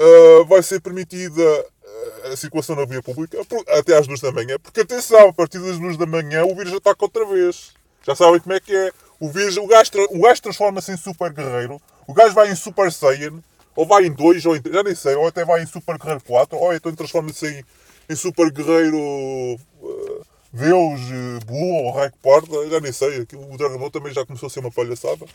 eh, 0.00 0.44
vai 0.44 0.62
ser 0.62 0.80
permitida 0.80 1.42
eh, 1.42 2.32
a 2.32 2.36
circulação 2.36 2.76
na 2.76 2.84
via 2.84 3.02
pública 3.02 3.38
até 3.68 3.96
às 3.96 4.06
2 4.06 4.20
da 4.20 4.30
manhã. 4.30 4.56
Porque 4.62 4.80
atenção, 4.80 5.28
a 5.28 5.32
partir 5.32 5.58
das 5.58 5.78
2 5.78 5.96
da 5.96 6.06
manhã 6.06 6.44
o 6.44 6.54
vírus 6.54 6.72
ataca 6.72 7.04
outra 7.04 7.26
vez. 7.26 7.72
Já 8.06 8.14
sabem 8.14 8.40
como 8.40 8.54
é 8.54 8.60
que 8.60 8.74
é. 8.74 8.92
O 9.20 9.28
vírus, 9.28 9.56
o 9.56 9.66
gajo, 9.66 9.90
gajo 10.20 10.42
transforma-se 10.42 10.92
em 10.92 10.96
super 10.96 11.32
guerreiro. 11.32 11.80
O 12.06 12.14
gajo 12.14 12.34
vai 12.34 12.50
em 12.50 12.54
super 12.54 12.92
saiyan. 12.92 13.42
Ou 13.74 13.86
vai 13.86 14.06
em 14.06 14.12
2, 14.12 14.46
ou 14.46 14.56
em, 14.56 14.62
já 14.64 14.82
nem 14.82 14.94
sei. 14.94 15.14
Ou 15.14 15.26
até 15.26 15.44
vai 15.44 15.62
em 15.62 15.66
super 15.66 15.98
guerreiro 15.98 16.22
4. 16.24 16.56
Ou 16.56 16.72
então 16.74 16.94
transforma-se 16.94 17.46
em, 17.46 17.64
em 18.08 18.16
super 18.16 18.50
guerreiro 18.50 18.96
eh, 18.96 20.20
Deus, 20.52 21.00
Blue 21.46 21.84
ou 21.84 21.92
Raik 21.92 22.16
Porta. 22.18 22.68
Já 22.68 22.80
nem 22.80 22.92
sei. 22.92 23.26
O 23.34 23.56
Dragon 23.56 23.78
Ball 23.78 23.90
também 23.90 24.12
já 24.12 24.24
começou 24.24 24.46
a 24.46 24.50
ser 24.50 24.60
uma 24.60 24.70
palhaçada. 24.70 25.26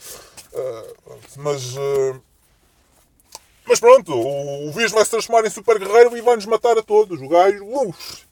Eh, 0.53 0.93
mas... 1.37 1.75
mas 3.65 3.79
pronto, 3.79 4.13
o, 4.13 4.69
o 4.69 4.71
vírus 4.71 4.91
vai 4.91 5.03
se 5.03 5.11
transformar 5.11 5.45
em 5.45 5.49
super 5.49 5.77
guerreiro 5.77 6.15
e 6.17 6.21
vai-nos 6.21 6.45
matar 6.45 6.77
a 6.77 6.83
todos. 6.83 7.21
O 7.21 7.27
gajo, 7.27 7.65
uf, 7.65 8.23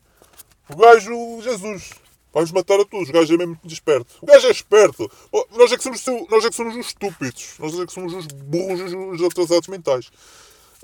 o 0.69 0.75
gajo, 0.77 1.41
Jesus, 1.41 1.91
vai-nos 2.33 2.51
matar 2.51 2.79
a 2.79 2.85
todos. 2.85 3.09
O 3.09 3.13
gajo 3.13 3.33
é 3.33 3.37
mesmo 3.37 3.57
muito 3.61 3.73
esperto. 3.73 4.13
O 4.21 4.25
gajo 4.25 4.47
é 4.47 4.51
esperto. 4.51 5.11
Nós 5.51 5.71
é 5.71 5.77
que 5.77 5.83
somos, 5.83 6.05
nós 6.29 6.45
é 6.45 6.49
que 6.49 6.55
somos 6.55 6.75
os 6.75 6.87
estúpidos. 6.87 7.55
Nós 7.59 7.79
é 7.79 7.85
que 7.85 7.93
somos 7.93 8.13
os 8.13 8.27
burros, 8.27 8.81
os, 8.81 8.93
os 8.93 9.23
atrasados 9.27 9.67
mentais. 9.67 10.11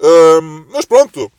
Ahm, 0.01 0.65
mas 0.69 0.85
pronto, 0.85 1.31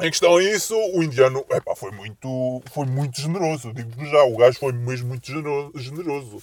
em 0.00 0.10
questão 0.10 0.36
a 0.36 0.42
isso, 0.42 0.76
o 0.94 1.02
indiano 1.02 1.44
epá, 1.50 1.74
foi, 1.74 1.90
muito, 1.90 2.62
foi 2.72 2.84
muito 2.86 3.20
generoso. 3.20 3.72
Digo 3.72 4.04
já, 4.06 4.22
o 4.24 4.36
gajo 4.36 4.58
foi 4.58 4.72
mesmo 4.72 5.08
muito 5.08 5.26
genero- 5.26 5.72
generoso. 5.74 6.42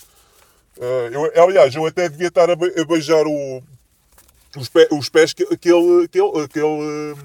Ah, 0.81 1.09
eu, 1.35 1.43
aliás, 1.43 1.75
eu 1.75 1.85
até 1.85 2.09
devia 2.09 2.29
estar 2.29 2.49
a, 2.49 2.55
be- 2.55 2.73
a 2.75 2.83
beijar 2.85 3.27
o, 3.27 3.61
os, 4.57 4.71
os 4.91 5.09
pés 5.09 5.31
que, 5.33 5.45
que 5.57 5.69
ele, 5.71 6.07
que 6.07 6.19
ele, 6.19 6.47
que 6.47 6.59
ele, 6.59 7.15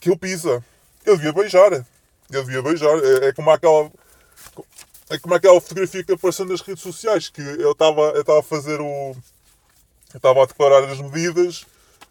que 0.00 0.08
ele 0.10 0.16
pisa. 0.18 0.64
Ele 1.04 1.16
devia 1.16 1.32
beijar. 1.32 1.72
Ele 1.72 1.84
devia 2.30 2.62
beijar. 2.62 2.96
É, 3.02 3.28
é 3.28 3.32
como 3.32 3.50
aquela. 3.50 3.90
É 5.10 5.18
como 5.18 5.34
aquela 5.34 5.60
fotografia 5.60 6.04
que 6.04 6.12
apareceu 6.12 6.44
nas 6.44 6.60
redes 6.60 6.82
sociais, 6.82 7.28
que 7.28 7.40
ele 7.40 7.62
estava 7.70 8.18
estava 8.18 8.40
a 8.40 8.42
fazer 8.42 8.80
o. 8.80 9.14
eu 10.12 10.16
Estava 10.16 10.42
a 10.42 10.46
declarar 10.46 10.84
as 10.84 11.00
medidas. 11.00 11.64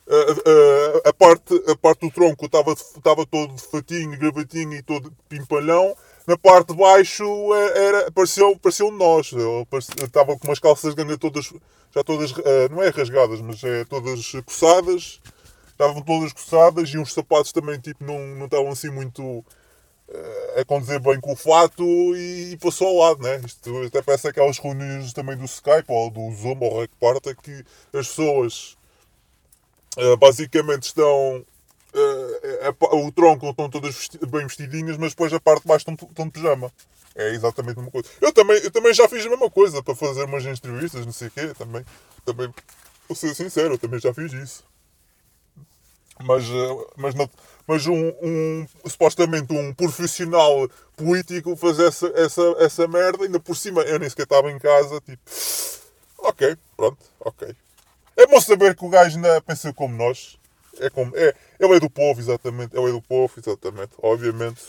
A, 0.10 0.16
a- 0.16 1.10
a 1.10 1.14
parte, 1.14 1.54
a 1.70 1.76
parte 1.76 2.08
do 2.08 2.12
tronco 2.14 2.46
estava, 2.46 2.72
estava 2.72 3.26
todo 3.26 3.54
de 3.54 3.62
fatinho, 3.62 4.18
gravatinho 4.18 4.74
e 4.74 4.82
todo 4.82 5.12
pimpalhão. 5.30 5.96
Na 6.26 6.38
parte 6.38 6.70
de 6.70 6.76
baixo 6.78 7.24
era, 7.54 7.78
era- 7.80 8.12
parecia, 8.12 8.44
parecia 8.62 8.86
um 8.86 8.92
nós. 8.92 9.32
Estava 10.02 10.38
com 10.38 10.48
umas 10.48 10.60
calças 10.60 10.96
de 10.96 11.04
ganga 11.04 11.18
todas, 11.18 11.52
já 11.94 12.04
todas, 12.04 12.34
eh, 12.46 12.70
não 12.70 12.82
é 12.82 12.90
rasgadas, 12.90 13.42
mas 13.42 13.64
é 13.64 13.84
todas 13.86 14.32
coçadas. 14.46 15.20
Estavam 15.72 16.02
todas 16.02 16.34
coçadas 16.34 16.90
e 16.90 16.98
uns 16.98 17.14
sapatos 17.14 17.52
também 17.52 17.80
tipo, 17.80 18.04
não, 18.04 18.18
não 18.36 18.46
estavam 18.46 18.70
assim 18.70 18.90
muito 18.90 19.46
a 20.60 20.66
condizer 20.66 21.00
bem 21.00 21.20
com 21.20 21.34
o 21.34 21.36
fato 21.36 21.84
e, 22.16 22.54
e 22.54 22.58
passou 22.58 22.88
ao 22.88 22.96
lado, 23.10 23.24
né? 23.24 23.42
Isto 23.46 23.84
até 23.86 24.02
parece 24.02 24.28
aquelas 24.28 24.58
reuniões 24.58 25.14
também 25.14 25.38
do 25.38 25.46
Skype 25.46 25.86
ou 25.90 26.10
do 26.10 26.32
Zoom 26.34 26.60
ou 26.62 26.80
Rec 26.82 26.92
Parta 27.00 27.36
que 27.36 27.64
as 27.94 28.08
pessoas 28.08 28.78
eh, 29.98 30.16
basicamente 30.16 30.84
estão. 30.84 31.46
eh, 31.94 32.72
pa- 32.74 32.96
o 32.96 33.12
tronco 33.12 33.50
estão 33.50 33.70
todas 33.70 33.96
vesti- 33.96 34.20
bem 34.28 34.46
vestidinhas, 34.46 34.98
mas 34.98 35.12
depois 35.12 35.34
a 35.34 35.40
parte 35.40 35.64
de 35.64 35.68
baixo 35.68 35.90
estão, 35.90 36.08
estão 36.10 36.26
de 36.26 36.32
pijama. 36.32 36.72
É 37.16 37.30
exatamente 37.34 37.80
a 37.80 37.82
mesma 37.82 37.92
coisa. 37.92 38.08
Eu 38.22 38.32
também, 38.32 38.58
eu 38.64 38.70
também 38.72 38.94
já 38.94 39.08
fiz 39.10 39.26
a 39.26 39.30
mesma 39.30 39.50
coisa 39.50 39.82
para 39.82 39.96
fazer 39.96 40.26
umas 40.26 40.46
entrevistas, 40.46 41.06
não 41.06 41.14
sei 41.14 41.30
o 41.30 41.32
quê. 41.32 41.54
Também, 41.58 41.84
também, 42.26 42.54
vou 43.08 43.16
ser 43.16 43.34
sincero, 43.36 43.74
eu 43.76 43.78
também 43.80 44.00
já 44.00 44.14
fiz 44.14 44.32
isso. 44.34 44.64
Mas, 46.24 46.44
eh, 46.50 46.86
mas, 46.98 47.14
não, 47.16 47.30
mas 47.68 47.86
um, 47.88 48.14
um- 48.22 48.66
supostamente 48.88 49.54
um 49.54 49.74
profissional 49.74 50.70
político 50.96 51.56
fazer 51.56 51.88
essa, 51.88 52.08
essa, 52.16 52.56
essa 52.60 52.88
merda, 52.88 53.26
ainda 53.26 53.40
por 53.40 53.56
cima 53.56 53.82
eu 53.82 54.00
nem 54.00 54.10
sequer 54.10 54.24
estava 54.24 54.52
em 54.52 54.58
casa, 54.60 55.02
tipo, 55.02 55.22
ok, 56.20 56.58
pronto, 56.76 56.98
ok. 57.20 57.56
É 58.18 58.26
bom 58.28 58.42
saber 58.42 58.76
que 58.76 58.86
o 58.86 58.90
gajo 58.90 59.18
ainda 59.18 59.42
pensa 59.42 59.72
como 59.74 59.96
nós. 59.96 60.38
É 60.80 60.90
como, 60.90 61.12
é, 61.16 61.34
ele 61.60 61.76
é 61.76 61.80
do 61.80 61.90
povo, 61.90 62.20
exatamente. 62.20 62.76
Ele 62.78 62.90
é 62.90 62.92
do 62.92 63.02
povo, 63.02 63.34
exatamente, 63.38 63.92
obviamente. 64.02 64.62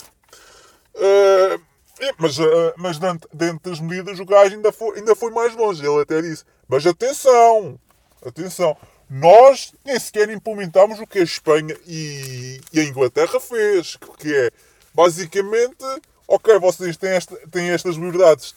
Eh, 0.94 1.58
é, 2.00 2.12
mas 2.18 2.38
eh, 2.38 2.74
mas 2.76 2.98
dentro, 2.98 3.28
dentro 3.32 3.70
das 3.70 3.80
medidas 3.80 4.18
o 4.20 4.24
gajo 4.24 4.54
ainda 4.54 4.72
foi, 4.72 4.98
ainda 4.98 5.14
foi 5.14 5.30
mais 5.30 5.54
longe. 5.54 5.84
Ele 5.84 6.00
até 6.02 6.20
disse, 6.22 6.44
mas 6.68 6.86
atenção, 6.86 7.78
atenção. 8.24 8.76
Nós 9.10 9.72
nem 9.84 9.98
sequer 9.98 10.28
implementámos 10.28 10.98
o 11.00 11.06
que 11.06 11.18
a 11.18 11.22
Espanha 11.22 11.74
e, 11.86 12.60
e 12.72 12.80
a 12.80 12.84
Inglaterra 12.84 13.40
fez. 13.40 13.96
Que 14.18 14.34
é, 14.34 14.50
basicamente, 14.92 15.84
ok, 16.26 16.58
vocês 16.58 16.96
têm, 16.96 17.10
esta, 17.10 17.36
têm 17.48 17.70
estas 17.70 17.96
liberdades 17.96 18.54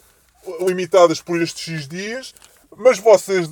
limitadas 0.59 1.21
por 1.21 1.41
estes 1.41 1.63
X 1.63 1.87
dias, 1.87 2.33
mas 2.75 2.99
vocês, 2.99 3.47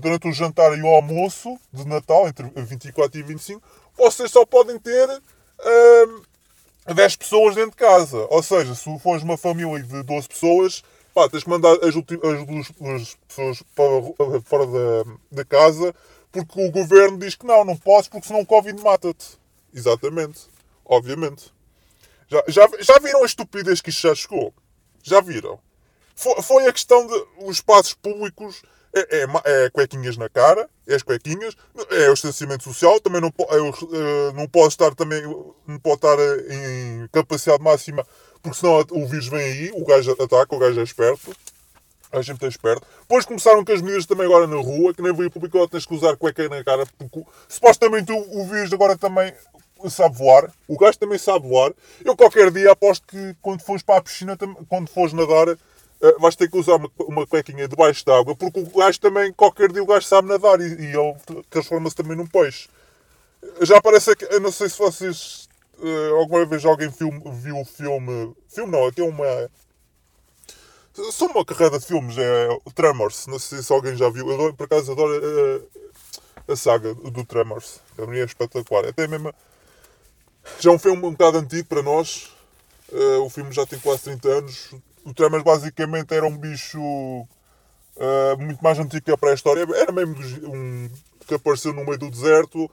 durante 0.00 0.28
o 0.28 0.32
jantar 0.32 0.76
e 0.76 0.82
o 0.82 0.86
almoço 0.86 1.58
de 1.72 1.86
Natal, 1.86 2.28
entre 2.28 2.48
24 2.54 3.18
e 3.18 3.22
25, 3.22 3.62
vocês 3.96 4.30
só 4.30 4.46
podem 4.46 4.78
ter 4.78 5.08
hum, 5.08 6.22
10 6.94 7.16
pessoas 7.16 7.54
dentro 7.54 7.72
de 7.72 7.76
casa. 7.76 8.26
Ou 8.30 8.42
seja, 8.42 8.74
se 8.74 8.98
fores 9.00 9.22
uma 9.22 9.36
família 9.36 9.82
de 9.82 10.02
12 10.02 10.28
pessoas, 10.28 10.82
pá, 11.18 11.28
tens 11.28 11.42
que 11.42 11.50
mandar 11.50 11.72
as, 11.82 11.94
duas 11.94 12.70
as 13.02 13.14
pessoas 13.26 13.62
para, 13.74 14.40
fora 14.42 14.66
da, 14.66 15.12
da 15.32 15.44
casa, 15.44 15.92
porque 16.30 16.64
o 16.64 16.70
governo 16.70 17.18
diz 17.18 17.34
que 17.34 17.44
não, 17.44 17.64
não 17.64 17.76
podes, 17.76 18.08
porque 18.08 18.28
senão 18.28 18.40
o 18.40 18.46
Covid 18.46 18.80
mata-te. 18.80 19.36
Exatamente. 19.74 20.42
Obviamente. 20.84 21.52
Já, 22.28 22.44
já, 22.46 22.68
já 22.80 22.98
viram 23.00 23.22
a 23.22 23.26
estupidez 23.26 23.80
que 23.80 23.90
isto 23.90 24.02
já 24.02 24.14
chegou? 24.14 24.54
Já 25.02 25.20
viram? 25.20 25.58
Foi, 26.14 26.40
foi 26.42 26.66
a 26.66 26.72
questão 26.72 27.06
de 27.06 27.26
os 27.42 27.56
espaços 27.56 27.94
públicos 27.94 28.62
é, 28.94 29.22
é, 29.22 29.26
é 29.44 29.70
cuequinhas 29.70 30.16
na 30.16 30.28
cara, 30.28 30.68
é 30.86 30.94
as 30.94 31.02
cuequinhas, 31.02 31.54
é 31.90 32.08
o 32.08 32.14
distanciamento 32.14 32.64
social, 32.64 33.00
também 33.00 33.20
não, 33.20 33.30
po- 33.30 33.46
é 33.50 33.58
eh, 33.58 34.32
não 34.34 34.48
pode 34.48 34.68
estar 34.68 34.94
também 34.94 35.22
não 35.66 35.78
pode 35.78 35.96
estar 35.96 36.18
eh, 36.18 36.54
em 36.54 37.08
capacidade 37.08 37.62
máxima 37.62 38.06
porque 38.48 38.60
senão 38.60 38.84
o 38.90 39.06
vírus 39.06 39.28
vem 39.28 39.40
aí, 39.40 39.70
o 39.74 39.84
gajo 39.84 40.12
ataca, 40.12 40.54
o 40.54 40.58
gajo 40.58 40.80
é 40.80 40.82
esperto. 40.82 41.36
A 42.10 42.22
gente 42.22 42.42
é 42.42 42.48
esperto. 42.48 42.86
Depois 43.00 43.26
começaram 43.26 43.62
com 43.62 43.72
as 43.72 43.82
medidas 43.82 44.06
também 44.06 44.24
agora 44.24 44.46
na 44.46 44.56
rua, 44.56 44.94
que 44.94 45.02
nem 45.02 45.12
veio 45.12 45.30
público 45.30 45.68
tens 45.68 45.84
que 45.84 45.94
usar 45.94 46.16
cueca 46.16 46.48
na 46.48 46.64
cara, 46.64 46.86
porque 46.96 47.22
supostamente 47.46 48.10
o, 48.10 48.44
vírus 48.46 48.72
agora 48.72 48.96
também 48.96 49.32
sabe 49.90 50.16
voar. 50.16 50.50
O 50.66 50.78
gajo 50.78 50.98
também 50.98 51.18
sabe 51.18 51.46
voar. 51.46 51.72
Eu 52.02 52.16
qualquer 52.16 52.50
dia 52.50 52.72
aposto 52.72 53.06
que 53.06 53.36
quando 53.42 53.60
fores 53.60 53.82
para 53.82 53.98
a 53.98 54.02
piscina, 54.02 54.38
quando 54.68 54.88
fores 54.88 55.12
nadar, 55.12 55.48
eh, 55.50 56.16
vais 56.18 56.34
ter 56.34 56.50
que 56.50 56.56
usar 56.56 56.76
uma, 56.76 56.90
uma 57.00 57.26
cuequinha 57.26 57.68
debaixo 57.68 58.06
d'água, 58.06 58.34
porque 58.34 58.60
o 58.60 58.78
gajo 58.78 58.98
também, 59.00 59.30
qualquer 59.34 59.70
dia 59.70 59.82
o 59.82 59.86
gajo 59.86 60.06
sabe 60.06 60.28
nadar 60.28 60.60
e, 60.60 60.64
e 60.64 60.96
ele 60.96 61.42
transforma-se 61.50 61.94
também 61.94 62.16
num 62.16 62.26
peixe. 62.26 62.68
Já 63.60 63.82
parece 63.82 64.16
que, 64.16 64.24
eu 64.24 64.40
não 64.40 64.50
sei 64.50 64.70
se 64.70 64.78
vocês 64.78 65.47
eh, 65.82 66.10
alguma 66.18 66.44
vez 66.46 66.64
alguém 66.64 66.90
film- 66.90 67.20
viu 67.32 67.58
o 67.60 67.64
filme. 67.64 68.34
Filme 68.48 68.72
não, 68.72 68.86
aqui 68.86 69.00
é 69.00 69.04
uma. 69.04 69.50
Só 71.12 71.26
uma 71.26 71.44
carreira 71.44 71.78
de 71.78 71.86
filmes, 71.86 72.18
é 72.18 72.48
o 72.64 72.72
Tremors. 72.72 73.26
Não 73.28 73.38
sei 73.38 73.62
se 73.62 73.72
alguém 73.72 73.96
já 73.96 74.08
viu. 74.10 74.28
Eu 74.30 74.54
por 74.54 74.64
acaso 74.64 74.92
adoro 74.92 75.14
eh, 75.14 76.52
a 76.52 76.56
saga 76.56 76.94
do 76.94 77.24
Tremors. 77.24 77.80
Para 77.94 78.06
mim 78.06 78.18
é 78.18 78.24
espetacular. 78.24 78.84
Até 78.86 79.06
mesmo. 79.06 79.32
Já 80.58 80.70
é 80.70 80.74
um 80.74 80.78
filme 80.78 81.04
um 81.06 81.12
bocado 81.12 81.38
antigo 81.38 81.68
para 81.68 81.82
nós. 81.82 82.32
Eh, 82.92 83.16
o 83.18 83.30
filme 83.30 83.52
já 83.52 83.64
tem 83.66 83.78
quase 83.78 84.02
30 84.04 84.28
anos. 84.28 84.74
O 85.04 85.14
Tremors 85.14 85.44
basicamente 85.44 86.12
era 86.14 86.26
um 86.26 86.36
bicho 86.36 86.78
muito 88.38 88.62
mais 88.62 88.78
antigo 88.78 89.04
que 89.04 89.10
a 89.10 89.16
pré-história. 89.18 89.66
Era 89.74 89.92
mesmo 89.92 90.16
um 90.48 90.88
que 91.26 91.34
apareceu 91.34 91.72
no 91.72 91.84
meio 91.84 91.98
do 91.98 92.10
deserto. 92.10 92.70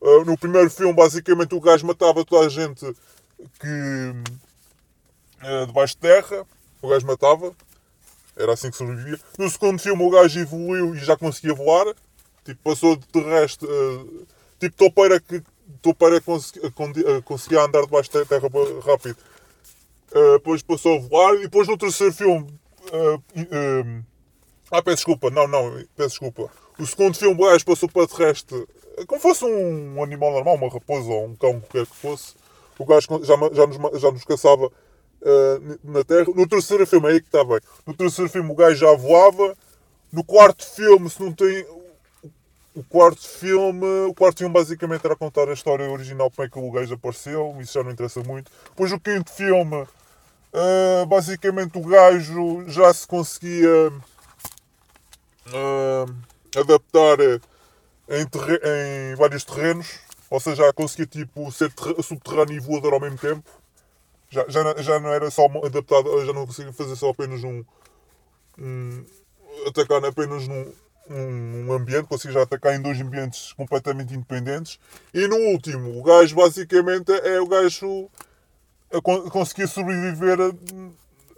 Uh, 0.00 0.24
no 0.24 0.36
primeiro 0.38 0.70
filme, 0.70 0.92
basicamente, 0.94 1.54
o 1.54 1.60
gajo 1.60 1.86
matava 1.86 2.24
toda 2.24 2.46
a 2.46 2.48
gente 2.48 2.84
que. 3.60 4.12
uh, 5.42 5.66
debaixo 5.66 5.94
de 5.94 6.00
terra. 6.00 6.46
O 6.82 6.88
gajo 6.88 7.06
matava. 7.06 7.52
Era 8.36 8.52
assim 8.52 8.70
que 8.70 8.76
sobrevivia. 8.76 9.18
No 9.38 9.48
segundo 9.50 9.78
filme, 9.78 10.02
o 10.02 10.10
gajo 10.10 10.38
evoluiu 10.38 10.94
e 10.94 10.98
já 10.98 11.16
conseguia 11.16 11.54
voar. 11.54 11.86
Tipo, 12.44 12.60
passou 12.62 12.96
de 12.96 13.06
terrestre. 13.08 13.66
uh, 13.68 14.26
tipo, 14.60 14.76
topeira 14.76 15.18
que. 15.20 15.42
Topeira 15.82 16.20
consegui- 16.20 16.70
condi- 16.72 17.00
uh, 17.04 17.22
conseguia 17.22 17.62
andar 17.62 17.82
debaixo 17.82 18.12
da 18.12 18.24
terra 18.24 18.48
rápido. 18.84 19.16
Depois 20.34 20.62
passou 20.62 20.96
a 20.96 21.00
voar. 21.00 21.34
E 21.34 21.42
depois 21.42 21.66
no 21.66 21.76
terceiro 21.76 22.12
filme. 22.12 22.46
ah, 24.70 24.82
peço 24.82 24.96
desculpa, 24.96 25.30
não, 25.30 25.46
não, 25.48 25.72
peço 25.96 26.10
desculpa. 26.10 26.50
O 26.78 26.86
segundo 26.86 27.16
filme, 27.16 27.34
o 27.42 27.46
gajo 27.46 27.64
passou 27.64 27.88
para 27.88 28.06
terrestre, 28.06 28.66
como 29.04 29.20
fosse 29.20 29.44
um 29.44 30.02
animal 30.02 30.32
normal, 30.32 30.54
uma 30.54 30.68
raposa 30.68 31.08
ou 31.10 31.26
um 31.26 31.36
cão, 31.36 31.60
qualquer 31.60 31.86
que 31.86 31.96
fosse. 31.96 32.34
O 32.78 32.84
gajo 32.84 33.06
já, 33.24 33.34
já, 33.52 33.66
nos, 33.66 34.00
já 34.00 34.10
nos 34.10 34.24
caçava 34.24 34.70
eh, 35.22 35.60
na 35.84 36.04
Terra. 36.04 36.26
No 36.34 36.46
terceiro 36.48 36.86
filme, 36.86 37.08
é 37.08 37.12
aí 37.12 37.20
que 37.20 37.28
está 37.28 37.44
bem. 37.44 37.58
No 37.86 37.94
terceiro 37.94 38.30
filme, 38.30 38.50
o 38.50 38.54
gajo 38.54 38.76
já 38.76 38.94
voava. 38.96 39.56
No 40.12 40.22
quarto 40.24 40.64
filme, 40.66 41.08
se 41.10 41.22
não 41.22 41.32
tem. 41.32 41.66
O 42.74 42.84
quarto 42.84 43.26
filme. 43.26 44.06
O 44.08 44.14
quarto 44.14 44.38
filme 44.38 44.52
basicamente 44.54 45.04
era 45.04 45.16
contar 45.16 45.48
a 45.48 45.52
história 45.54 45.88
original, 45.90 46.30
como 46.30 46.46
é 46.46 46.50
que 46.50 46.58
o 46.58 46.70
gajo 46.70 46.94
apareceu. 46.94 47.56
Isso 47.60 47.72
já 47.74 47.82
não 47.82 47.90
interessa 47.90 48.22
muito. 48.22 48.50
Depois 48.70 48.92
o 48.92 49.00
quinto 49.00 49.30
filme. 49.32 49.86
eh, 50.52 51.04
basicamente 51.06 51.78
o 51.78 51.82
gajo 51.82 52.64
já 52.68 52.92
se 52.92 53.06
conseguia 53.06 53.92
ah, 55.52 56.06
adaptar 56.56 57.18
em, 58.08 58.22
em 59.12 59.14
vários 59.16 59.44
terrenos, 59.44 59.86
ou 60.30 60.40
seja, 60.40 60.64
já 60.64 60.72
conseguia 60.72 61.06
tipo, 61.06 61.50
ser 61.52 61.72
subterrâneo 62.02 62.54
e 62.56 62.60
voador 62.60 62.94
ao 62.94 63.00
mesmo 63.00 63.18
tempo. 63.18 63.42
Já, 64.30 64.44
já, 64.48 64.64
não- 64.64 64.82
já 64.82 65.00
não 65.00 65.12
era 65.12 65.30
só 65.30 65.46
adaptado, 65.64 66.24
já 66.26 66.32
não 66.32 66.46
conseguia 66.46 66.72
fazer 66.72 66.96
só 66.96 67.10
apenas 67.10 67.44
um. 67.44 67.64
um 68.58 69.04
atacar 69.66 70.04
apenas 70.04 70.46
num, 70.48 70.72
num 71.08 71.72
ambiente, 71.72 72.06
conseguia 72.08 72.34
já 72.34 72.42
atacar 72.42 72.74
em 72.74 72.82
dois 72.82 73.00
ambientes 73.00 73.52
completamente 73.52 74.14
independentes. 74.14 74.78
E 75.14 75.26
no 75.28 75.36
último, 75.36 75.98
o 75.98 76.02
gajo 76.02 76.34
basicamente 76.36 77.12
é 77.12 77.40
o 77.40 77.46
gajo 77.46 78.08
a 78.92 79.00
con- 79.00 79.28
conseguia 79.30 79.66
sobreviver 79.66 80.38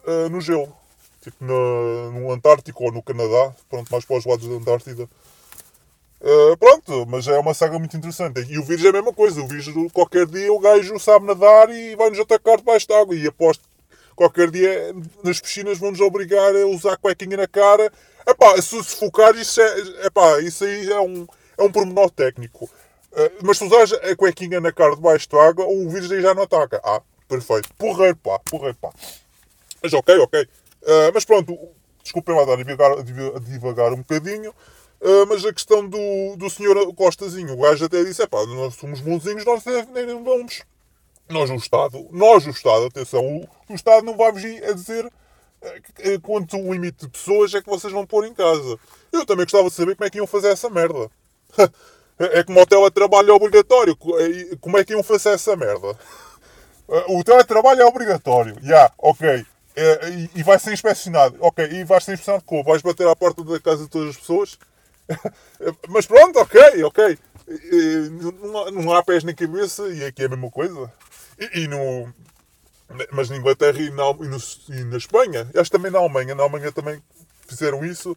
ah, 0.06 0.28
no 0.30 0.40
gelo. 0.40 0.72
Tipo 1.22 1.44
na, 1.44 2.10
no 2.18 2.32
Antártico 2.32 2.84
ou 2.84 2.92
no 2.92 3.02
Canadá, 3.02 3.54
pronto, 3.68 3.90
mais 3.90 4.04
para 4.04 4.16
os 4.18 4.24
lados 4.24 4.48
da 4.48 4.54
Antártida. 4.54 5.08
Ah, 6.20 6.56
pronto, 6.58 7.06
mas 7.06 7.28
é 7.28 7.38
uma 7.38 7.54
saga 7.54 7.78
muito 7.78 7.96
interessante. 7.96 8.40
E 8.48 8.58
o 8.58 8.64
vírus 8.64 8.84
é 8.84 8.88
a 8.88 8.92
mesma 8.92 9.12
coisa. 9.12 9.40
O 9.40 9.46
vírus, 9.46 9.68
qualquer 9.92 10.26
dia, 10.26 10.52
o 10.52 10.58
gajo 10.58 10.98
sabe 10.98 11.26
nadar 11.26 11.70
e 11.70 11.94
vai-nos 11.96 12.18
atacar 12.18 12.58
debaixo 12.58 12.86
de 12.86 12.94
água. 12.94 13.14
E 13.14 13.26
aposto 13.26 13.62
que 13.62 14.14
qualquer 14.16 14.50
dia 14.50 14.94
nas 15.22 15.40
piscinas 15.40 15.78
vão-nos 15.78 16.00
obrigar 16.00 16.54
a 16.54 16.66
usar 16.66 16.96
cuequinha 16.96 17.36
na 17.36 17.46
cara. 17.46 17.92
Epá, 18.26 18.60
se 18.60 18.82
se 18.82 18.96
focar, 18.96 19.34
isso, 19.36 19.60
é, 19.60 20.06
epá, 20.06 20.40
isso 20.40 20.64
aí 20.64 20.90
é 20.90 21.00
um, 21.00 21.26
é 21.56 21.62
um 21.62 21.72
pormenor 21.72 22.10
técnico. 22.10 22.68
Ah, 23.14 23.30
mas 23.42 23.58
se 23.58 23.64
usares 23.64 23.92
a 23.92 24.16
cuequinha 24.16 24.60
na 24.60 24.72
cara 24.72 24.96
debaixo 24.96 25.28
de 25.28 25.36
água, 25.36 25.66
o 25.66 25.88
vírus 25.88 26.10
aí 26.10 26.20
já 26.20 26.34
não 26.34 26.42
ataca. 26.42 26.80
Ah, 26.84 27.00
perfeito. 27.28 27.72
Porreiro, 27.74 28.16
pá, 28.16 28.38
porreiro, 28.40 28.76
pá. 28.80 28.90
Mas 29.82 29.92
ok, 29.92 30.18
ok. 30.18 30.48
Ah, 30.84 31.10
mas 31.14 31.24
pronto, 31.24 31.56
desculpem 32.02 32.34
lá 32.34 32.42
a 32.42 32.56
divagar, 32.56 33.02
divagar 33.40 33.92
um 33.92 33.98
bocadinho. 33.98 34.52
Ah, 35.02 35.26
mas 35.28 35.44
a 35.44 35.52
questão 35.52 35.86
do, 35.88 36.36
do 36.36 36.50
senhor 36.50 36.92
Costazinho, 36.94 37.54
o 37.54 37.62
gajo 37.62 37.84
até 37.84 38.02
disse: 38.04 38.22
é 38.22 38.26
pá, 38.26 38.44
nós 38.46 38.74
somos 38.74 39.00
bonzinhos, 39.00 39.44
nós 39.44 39.64
nem 39.64 40.06
nem 40.06 40.22
vamos. 40.24 40.62
Nós, 41.28 41.50
o 41.50 41.56
Estado, 41.56 42.06
nós, 42.12 42.46
o 42.46 42.50
Estado, 42.50 42.86
atenção, 42.86 43.24
o, 43.26 43.48
o 43.70 43.74
Estado 43.74 44.04
não 44.04 44.16
vai 44.16 44.32
vir 44.32 44.64
a 44.64 44.72
dizer 44.72 45.10
eh, 45.98 46.18
quanto 46.22 46.56
limite 46.56 47.06
de 47.06 47.08
pessoas 47.10 47.54
é 47.54 47.60
que 47.62 47.68
vocês 47.68 47.92
vão 47.92 48.06
pôr 48.06 48.26
em 48.26 48.34
casa. 48.34 48.78
Eu 49.12 49.26
também 49.26 49.44
gostava 49.44 49.68
de 49.68 49.74
saber 49.74 49.96
como 49.96 50.06
é 50.06 50.10
que 50.10 50.18
iam 50.18 50.26
fazer 50.26 50.48
essa 50.52 50.70
merda. 50.70 51.10
É 52.20 52.42
como 52.42 52.60
o 52.60 52.66
teletrabalho 52.66 53.30
é 53.30 53.32
obrigatório. 53.32 53.96
eh, 54.20 54.56
Como 54.60 54.76
é 54.76 54.84
que 54.84 54.92
iam 54.92 55.04
fazer 55.04 55.30
essa 55.30 55.54
merda? 55.56 55.96
Eh, 56.88 57.04
O 57.08 57.22
teletrabalho 57.24 57.82
é 57.82 57.86
obrigatório. 57.86 58.56
Já, 58.62 58.90
ok. 58.98 59.44
Eh, 59.76 60.10
E, 60.34 60.40
e 60.40 60.42
vai 60.42 60.58
ser 60.58 60.72
inspecionado. 60.72 61.36
Ok, 61.40 61.64
e 61.64 61.84
vai 61.84 62.00
ser 62.00 62.12
inspecionado 62.14 62.44
como? 62.44 62.64
Vais 62.64 62.82
bater 62.82 63.06
à 63.08 63.14
porta 63.16 63.44
da 63.44 63.60
casa 63.60 63.84
de 63.84 63.90
todas 63.90 64.10
as 64.10 64.16
pessoas? 64.16 64.58
Mas 65.88 66.06
pronto, 66.06 66.38
ok, 66.38 66.84
ok. 66.84 67.18
Não 68.42 68.70
não 68.70 68.92
há 68.94 69.02
pés 69.02 69.24
nem 69.24 69.34
cabeça 69.34 69.88
e 69.88 70.04
aqui 70.04 70.22
é 70.22 70.26
a 70.26 70.28
mesma 70.28 70.50
coisa. 70.50 70.92
E, 71.38 71.60
e 71.62 71.68
no, 71.68 72.12
mas 73.12 73.30
na 73.30 73.36
Inglaterra 73.36 73.78
e 73.80 73.90
na, 73.90 74.04
e, 74.10 74.28
no- 74.28 74.76
e 74.76 74.84
na 74.84 74.96
Espanha, 74.96 75.50
acho 75.56 75.70
também 75.70 75.90
na 75.90 75.98
Alemanha, 75.98 76.34
na 76.34 76.42
Alemanha 76.44 76.72
também 76.72 77.02
fizeram 77.48 77.84
isso. 77.84 78.16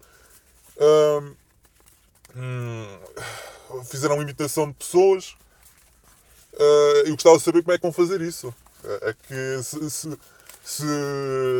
Hum, 2.35 2.99
fizeram 3.85 4.21
imitação 4.21 4.67
de 4.67 4.73
pessoas. 4.75 5.35
Ah, 6.59 7.03
eu 7.05 7.13
gostava 7.13 7.37
de 7.37 7.43
saber 7.43 7.61
como 7.63 7.73
é 7.73 7.77
que 7.77 7.81
vão 7.83 7.91
fazer 7.93 8.21
isso. 8.21 8.53
É 8.83 9.09
é 9.09 9.13
que 9.13 9.63
se, 9.63 9.89
se, 9.89 10.17
se, 10.63 10.83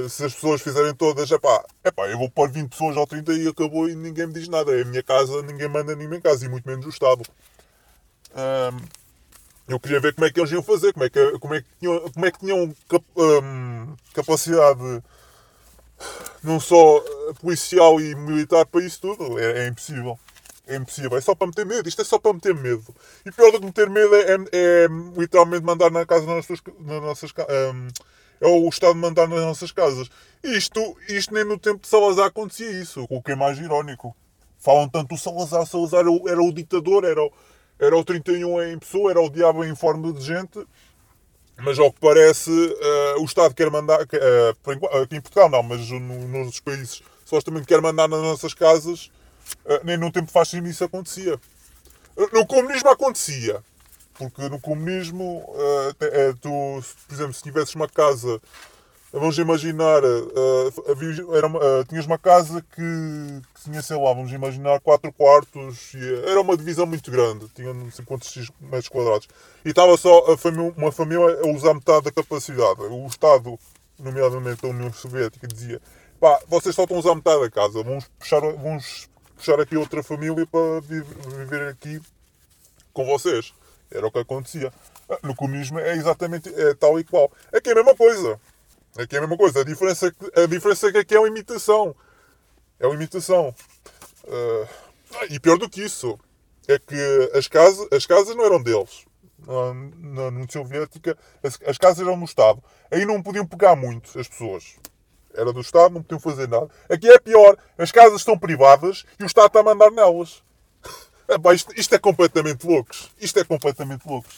se 0.09 0.25
as 0.25 0.33
pessoas 0.33 0.61
fizerem 0.61 0.93
todas, 0.95 1.29
epá, 1.31 1.63
epá, 1.83 2.07
eu 2.09 2.17
vou 2.17 2.29
pôr 2.29 2.49
20 2.51 2.69
pessoas 2.69 2.97
ao 2.97 3.07
30 3.07 3.33
e 3.33 3.47
acabou 3.47 3.89
e 3.89 3.95
ninguém 3.95 4.27
me 4.27 4.33
diz 4.33 4.47
nada. 4.47 4.71
É 4.77 4.81
a 4.83 4.85
minha 4.85 5.03
casa, 5.03 5.41
ninguém 5.43 5.67
manda 5.69 5.95
ninguém 5.95 6.19
em 6.19 6.21
casa, 6.21 6.45
e 6.45 6.49
muito 6.49 6.67
menos 6.67 6.85
o 6.85 6.89
Estado. 6.89 7.23
Eu 9.67 9.79
queria 9.79 9.99
ver 9.99 10.13
como 10.13 10.25
é 10.27 10.31
que 10.31 10.39
eles 10.39 10.51
iam 10.51 10.61
fazer, 10.63 10.91
como 10.93 11.05
é 11.05 11.09
que, 11.09 11.39
como 11.39 11.53
é 11.53 11.61
que 11.61 11.67
tinham, 11.79 11.99
como 12.11 12.25
é 12.25 12.31
que 12.31 12.39
tinham 12.39 12.75
cap- 12.89 13.05
capacidade 14.13 15.01
não 16.43 16.59
só 16.59 16.99
policial 17.39 17.99
e 18.01 18.15
militar 18.15 18.65
para 18.65 18.83
isso 18.83 18.99
tudo. 19.01 19.39
É, 19.39 19.65
é 19.65 19.67
impossível. 19.67 20.19
É 20.67 20.75
impossível. 20.75 21.17
É 21.17 21.21
só 21.21 21.35
para 21.35 21.47
meter 21.47 21.65
medo. 21.65 21.87
Isto 21.87 22.01
é 22.01 22.05
só 22.05 22.19
para 22.19 22.33
meter 22.33 22.53
medo. 22.55 22.83
E 23.25 23.31
pior 23.31 23.51
do 23.51 23.59
que 23.59 23.65
meter 23.65 23.89
medo 23.89 24.15
é, 24.15 24.21
é- 24.33 24.37
é 24.53 24.87
literalmente 25.17 25.63
mandar 25.63 25.91
na 25.91 26.05
casa 26.05 26.25
nas 26.25 26.47
nossas, 26.47 26.59
nas 26.79 27.01
nossas 27.01 27.31
é 28.41 28.47
o 28.47 28.67
Estado 28.67 28.95
mandar 28.95 29.27
nas 29.27 29.39
nossas 29.41 29.71
casas. 29.71 30.09
Isto, 30.43 30.97
isto 31.07 31.33
nem 31.33 31.45
no 31.45 31.57
tempo 31.57 31.79
de 31.81 31.87
Salazar 31.87 32.25
acontecia 32.25 32.71
isso, 32.71 33.05
o 33.09 33.21
que 33.21 33.31
é 33.31 33.35
mais 33.35 33.57
irónico. 33.59 34.15
Falam 34.57 34.89
tanto 34.89 35.15
o 35.15 35.17
Salazar, 35.17 35.65
Salazar 35.65 36.01
era 36.01 36.11
o, 36.11 36.27
era 36.27 36.41
o 36.41 36.51
ditador, 36.51 37.03
era 37.05 37.21
o, 37.23 37.31
era 37.79 37.95
o 37.95 38.03
31 38.03 38.61
em 38.63 38.79
pessoa, 38.79 39.11
era 39.11 39.21
o 39.21 39.29
diabo 39.29 39.63
em 39.63 39.75
forma 39.75 40.11
de 40.11 40.21
gente. 40.21 40.59
Mas 41.63 41.77
ao 41.77 41.91
que 41.93 41.99
parece, 41.99 42.49
eh, 42.51 43.15
o 43.19 43.23
Estado 43.25 43.53
quer 43.53 43.69
mandar, 43.69 43.99
enquanto- 44.01 44.97
aqui 44.97 45.15
em 45.15 45.21
Portugal 45.21 45.47
não, 45.49 45.61
mas 45.61 45.87
no, 45.91 45.99
nos 45.99 46.59
países, 46.59 47.03
supostamente 47.23 47.67
quer 47.67 47.79
mandar 47.81 48.07
nas 48.07 48.21
nossas 48.21 48.53
casas, 48.55 49.11
eh, 49.65 49.81
nem 49.83 49.97
no 49.97 50.11
tempo 50.11 50.31
fascismo 50.31 50.67
isso 50.67 50.83
acontecia. 50.83 51.39
No 52.33 52.45
comunismo 52.47 52.89
acontecia, 52.89 53.63
porque 54.29 54.49
no 54.49 54.59
comunismo, 54.59 55.43
eh, 55.55 55.93
te- 55.97 56.05
eh, 56.05 56.33
tu, 56.39 56.49
por 57.07 57.13
exemplo, 57.13 57.33
se 57.33 57.41
tivesses 57.41 57.73
uma 57.73 57.87
casa, 57.87 58.39
vamos 59.11 59.37
imaginar, 59.39 60.03
eh, 60.03 60.91
havia- 60.91 61.25
era 61.37 61.49
tinhas 61.85 62.05
uma 62.05 62.17
casa 62.19 62.61
que, 62.61 63.41
que 63.55 63.63
tinha, 63.63 63.81
sei 63.81 63.97
lá, 63.97 64.13
vamos 64.13 64.31
imaginar, 64.31 64.79
quatro 64.79 65.11
quartos, 65.11 65.93
e, 65.95 66.13
era 66.29 66.39
uma 66.39 66.55
divisão 66.55 66.85
muito 66.85 67.09
grande, 67.09 67.47
tinha 67.55 67.73
não 67.73 67.89
sei 67.91 68.05
quantos 68.05 68.51
metros 68.59 68.89
quadrados, 68.89 69.27
e 69.65 69.69
estava 69.69 69.97
só 69.97 70.23
uma 70.77 70.91
família 70.91 71.39
a 71.43 71.47
usar 71.47 71.73
metade 71.73 72.05
da 72.05 72.11
capacidade. 72.11 72.81
O 72.81 73.07
Estado 73.07 73.57
nomeadamente 73.99 74.65
a 74.65 74.69
União 74.69 74.91
Soviética, 74.93 75.47
dizia 75.47 75.81
pá, 76.19 76.39
vocês 76.47 76.75
só 76.75 76.83
estão 76.83 76.97
a 76.97 76.99
usar 76.99 77.15
metade 77.15 77.41
da 77.41 77.49
casa, 77.49 77.81
vamos 77.83 78.05
puxar, 78.19 78.39
vamos 78.41 79.09
puxar 79.35 79.59
aqui 79.59 79.75
outra 79.75 80.03
família 80.03 80.45
para 80.45 80.79
vi- 80.81 81.01
viver 81.37 81.67
aqui 81.69 81.99
com 82.93 83.05
vocês. 83.05 83.53
Era 83.91 84.07
o 84.07 84.11
que 84.11 84.19
acontecia. 84.19 84.71
Ah, 85.09 85.19
No 85.23 85.35
comunismo 85.35 85.79
é 85.79 85.95
exatamente 85.95 86.49
é 86.53 86.73
tal 86.73 86.99
e 86.99 87.03
qual. 87.03 87.31
Aqui 87.53 87.69
é 87.69 87.71
a 87.73 87.75
mesma 87.75 87.95
coisa. 87.95 88.39
Aqui 88.97 89.15
é 89.15 89.19
a 89.19 89.21
mesma 89.21 89.37
coisa. 89.37 89.61
A 89.61 89.63
diferença, 89.63 90.13
é 90.35 90.43
a 90.43 90.47
diferença 90.47 90.87
é 90.87 90.91
que 90.91 90.97
aqui 90.99 91.15
é 91.15 91.19
uma 91.19 91.27
imitação. 91.27 91.95
É 92.79 92.85
uma 92.87 92.95
imitação. 92.95 93.53
Ah, 94.27 95.25
e 95.29 95.39
pior 95.39 95.57
do 95.57 95.69
que 95.69 95.83
isso, 95.83 96.17
é 96.67 96.79
que 96.79 97.31
as 97.33 97.47
casas, 97.47 97.87
as 97.91 98.05
casas 98.05 98.35
não 98.35 98.45
eram 98.45 98.61
deles. 98.61 99.05
Na 99.45 100.27
União 100.27 100.45
Soviética, 100.49 101.17
as, 101.43 101.59
as 101.65 101.77
casas 101.77 102.05
eram 102.05 102.17
do 102.17 102.25
Estado. 102.25 102.63
Aí 102.91 103.05
não 103.05 103.21
podiam 103.21 103.45
pegar 103.45 103.75
muito 103.75 104.17
as 104.19 104.27
pessoas. 104.27 104.75
Era 105.33 105.51
do 105.51 105.61
Estado, 105.61 105.95
não 105.95 106.03
podiam 106.03 106.19
fazer 106.19 106.47
nada. 106.47 106.69
Aqui 106.89 107.09
é 107.09 107.17
pior. 107.19 107.57
As 107.77 107.91
casas 107.91 108.19
estão 108.19 108.37
privadas 108.37 109.05
e 109.19 109.23
o 109.23 109.25
Estado 109.25 109.47
está 109.47 109.61
a 109.61 109.63
mandar 109.63 109.89
nelas. 109.91 110.43
Epá, 111.31 111.53
isto, 111.53 111.73
isto 111.79 111.95
é 111.95 111.99
completamente 111.99 112.65
loucos. 112.67 113.09
Isto 113.19 113.39
é 113.39 113.43
completamente 113.43 114.05
loucos. 114.07 114.33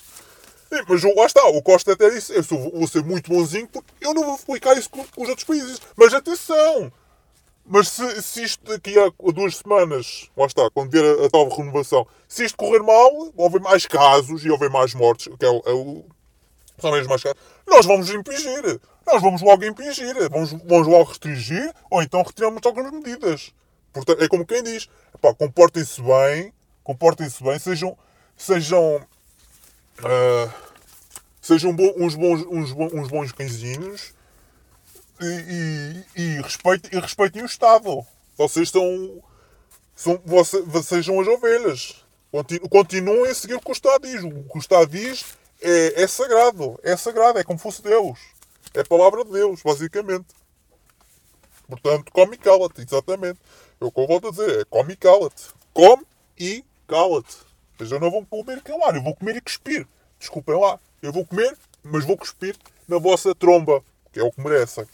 Sim, 0.71 0.81
Mas 0.87 1.03
lá 1.03 1.25
está, 1.25 1.45
o 1.47 1.61
Costa 1.61 1.93
até 1.93 2.09
disse, 2.09 2.33
eu 2.35 2.43
sou- 2.43 2.71
vou 2.71 2.87
ser 2.87 3.03
muito 3.03 3.29
bonzinho 3.29 3.67
porque 3.67 3.91
eu 4.01 4.13
não 4.13 4.23
vou 4.23 4.35
explicar 4.35 4.77
isso 4.77 4.89
com, 4.89 5.03
com 5.05 5.23
os 5.23 5.29
outros 5.29 5.45
países. 5.45 5.81
Mas 5.95 6.13
atenção! 6.13 6.91
Mas 7.65 7.87
se, 7.89 8.21
se 8.21 8.43
isto 8.43 8.65
daqui 8.65 8.93
a 8.99 9.09
duas 9.31 9.55
semanas, 9.57 10.29
lá 10.35 10.45
está, 10.45 10.69
quando 10.71 10.91
vier 10.91 11.03
a, 11.21 11.25
a 11.25 11.29
tal 11.29 11.47
renovação, 11.47 12.05
se 12.27 12.43
isto 12.43 12.57
correr 12.57 12.83
mal, 12.83 13.09
houver 13.37 13.61
mais 13.61 13.85
casos 13.85 14.43
e 14.43 14.49
houver 14.51 14.69
mais 14.69 14.93
mortes, 14.93 15.33
que 15.39 15.45
é 15.45 15.49
o, 15.49 15.61
é 15.65 15.71
o 15.71 16.03
são 16.79 16.91
mesmo 16.91 17.09
mais 17.09 17.23
casos, 17.23 17.37
nós 17.65 17.85
vamos 17.85 18.09
impingir. 18.09 18.79
Nós 19.05 19.21
vamos 19.21 19.41
logo 19.41 19.63
impingir. 19.63 20.15
Vamos, 20.29 20.51
vamos 20.51 20.87
logo 20.87 21.03
restringir 21.03 21.73
ou 21.89 22.01
então 22.01 22.21
retiramos 22.23 22.61
algumas 22.65 22.91
medidas. 22.91 23.53
Portanto, 23.93 24.21
é 24.23 24.27
como 24.27 24.45
quem 24.45 24.63
diz, 24.63 24.89
comportem-se 25.37 26.01
bem, 26.01 26.51
comportem-se 26.83 27.43
bem, 27.43 27.57
sejam, 27.59 27.97
sejam, 28.37 29.05
ah, 29.99 30.53
sejam 31.41 31.75
bo- 31.75 31.93
uns, 31.97 32.15
bons, 32.15 32.41
uns, 32.49 32.71
bons, 32.71 32.93
uns 32.93 33.07
bons 33.07 33.31
cãezinhos 33.31 34.13
e, 35.21 36.05
e, 36.17 36.21
e 36.21 36.41
respeitem, 36.41 36.91
e 36.97 36.99
respeitem 37.01 37.43
o 37.43 37.45
Estado. 37.45 38.05
Vocês 38.37 38.67
estão. 38.67 39.23
São, 39.95 40.19
voce- 40.25 40.63
sejam 40.83 41.19
as 41.21 41.27
ovelhas. 41.27 42.03
Continu- 42.31 42.67
Continuem 42.67 43.29
a 43.29 43.35
seguir 43.35 43.53
o 43.53 43.61
que 43.61 43.69
o 43.69 43.73
Estado 43.73 44.07
diz. 44.07 44.23
O 44.23 44.43
que 44.43 44.57
o 44.57 44.59
Estado 44.59 44.87
diz 44.87 45.23
é, 45.61 46.01
é 46.03 46.07
sagrado. 46.07 46.79
É 46.83 46.97
sagrado. 46.97 47.37
É 47.37 47.43
como 47.43 47.59
fosse 47.59 47.81
Deus. 47.83 48.19
É 48.73 48.79
a 48.79 48.85
palavra 48.85 49.23
de 49.23 49.31
Deus, 49.31 49.61
basicamente. 49.61 50.25
Portanto, 51.67 52.11
come 52.11 52.35
e 52.35 52.39
cala-te. 52.39 52.81
Exatamente. 52.81 53.39
É 53.79 53.85
o 53.85 53.91
que 53.91 53.99
eu 53.99 54.07
volto 54.07 54.27
a 54.29 54.31
dizer. 54.31 54.61
É 54.61 54.65
come 54.65 54.93
e 54.93 54.97
cala-te. 54.97 55.43
Come 55.73 56.03
e 56.39 56.65
cala-te. 56.87 57.37
Mas 57.79 57.91
eu 57.91 57.99
não 57.99 58.11
vou 58.11 58.25
comer 58.25 58.57
e 58.57 58.61
calar. 58.61 58.95
Eu 58.95 59.03
vou 59.03 59.15
comer 59.15 59.35
e 59.35 59.41
cuspir. 59.41 59.87
Desculpem 60.19 60.59
lá. 60.59 60.79
Eu 61.01 61.11
vou 61.11 61.25
comer, 61.25 61.57
mas 61.83 62.05
vou 62.05 62.17
cuspir 62.17 62.55
na 62.87 62.97
vossa 62.97 63.33
tromba. 63.35 63.83
Que 64.11 64.19
é 64.19 64.23
o 64.23 64.31
que 64.31 64.41
merecem. 64.41 64.85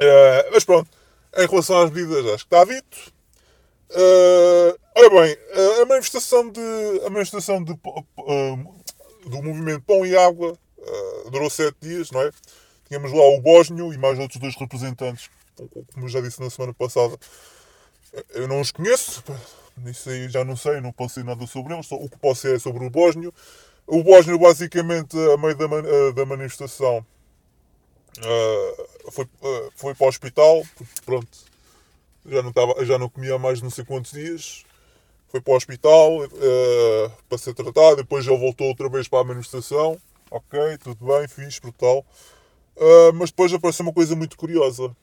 Eh, 0.00 0.50
mas 0.52 0.64
pronto. 0.64 0.90
Em 1.36 1.46
relação 1.46 1.80
às 1.80 1.90
medidas, 1.90 2.26
acho 2.26 2.46
que 2.46 2.54
está 2.54 2.64
dito. 2.64 3.12
Eh, 3.90 4.76
ora 4.96 5.10
bem, 5.10 5.36
eh, 5.50 5.82
a 5.82 5.86
manifestação, 5.86 6.50
de, 6.50 6.60
a 7.06 7.10
manifestação 7.10 7.62
de, 7.62 7.72
eh, 7.72 8.56
do 9.26 9.42
movimento 9.42 9.82
Pão 9.82 10.04
e 10.04 10.16
Água 10.16 10.56
durou 11.30 11.50
sete 11.50 11.76
dias, 11.80 12.10
não 12.10 12.22
é? 12.22 12.30
Tínhamos 12.86 13.12
lá 13.12 13.22
o 13.22 13.40
Bósnio 13.40 13.92
e 13.92 13.98
mais 13.98 14.18
outros 14.18 14.40
dois 14.40 14.56
representantes, 14.56 15.28
como 15.92 16.08
já 16.08 16.20
disse 16.20 16.40
na 16.40 16.48
semana 16.48 16.72
passada. 16.72 17.18
Eu 18.30 18.48
não 18.48 18.60
os 18.60 18.70
conheço, 18.70 19.22
isso 19.86 20.10
aí 20.10 20.28
já 20.28 20.44
não 20.44 20.56
sei, 20.56 20.80
não 20.80 20.92
posso 20.92 21.14
dizer 21.16 21.26
nada 21.26 21.46
sobre 21.46 21.74
eles. 21.74 21.90
O 21.92 22.08
que 22.08 22.18
posso 22.18 22.42
dizer 22.42 22.56
é 22.56 22.58
sobre 22.58 22.84
o 22.86 22.90
Bósnio. 22.90 23.32
O 23.86 24.02
Bósnio, 24.04 24.38
basicamente, 24.38 25.16
a 25.18 25.36
meio 25.38 25.56
da, 25.56 25.68
man- 25.68 25.84
eh, 25.86 26.12
da 26.12 26.26
manifestação, 26.26 27.04
eh, 28.22 28.86
foi, 29.10 29.26
eh, 29.42 29.68
foi 29.76 29.94
para 29.94 30.06
o 30.06 30.08
hospital, 30.08 30.62
porque, 30.76 30.92
pronto, 31.04 31.38
já 32.26 32.42
não, 32.42 32.50
estava, 32.50 32.84
já 32.84 32.98
não 32.98 33.08
comia 33.08 33.34
há 33.34 33.38
mais 33.38 33.58
de 33.58 33.64
não 33.64 33.70
sei 33.70 33.84
quantos 33.84 34.12
dias. 34.12 34.64
Foi 35.30 35.40
para 35.40 35.54
o 35.54 35.56
hospital 35.56 36.24
eh, 36.24 37.10
para 37.28 37.38
ser 37.38 37.54
tratado, 37.54 37.96
depois 37.96 38.26
ele 38.26 38.38
voltou 38.38 38.68
outra 38.68 38.88
vez 38.88 39.08
para 39.08 39.20
a 39.20 39.24
manifestação. 39.24 39.98
Ok, 40.30 40.78
tudo 40.82 41.06
bem, 41.06 41.28
fixe, 41.28 41.60
brutal. 41.60 42.04
Mas 43.14 43.30
depois 43.30 43.52
apareceu 43.52 43.84
uma 43.84 43.92
coisa 43.92 44.14
muito 44.16 44.36
curiosa. 44.36 44.94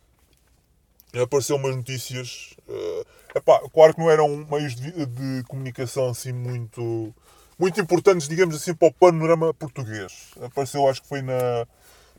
Apareceu 1.24 1.56
umas 1.56 1.76
notícias. 1.76 2.56
ah, 2.70 3.04
epá, 3.36 3.60
claro 3.74 3.94
que 3.94 4.00
não 4.00 4.10
eram 4.10 4.46
meios 4.50 4.76
de, 4.76 5.06
de 5.06 5.44
comunicação 5.48 6.10
assim 6.10 6.32
muito, 6.34 7.14
muito 7.60 7.80
importantes, 7.80 8.28
digamos 8.28 8.56
assim, 8.56 8.74
para 8.74 8.88
o 8.90 8.94
panorama 8.94 9.54
português. 9.54 10.32
Apareceu, 10.42 10.88
acho 10.88 11.02
que 11.02 11.08
foi 11.10 11.22
na, 11.22 11.68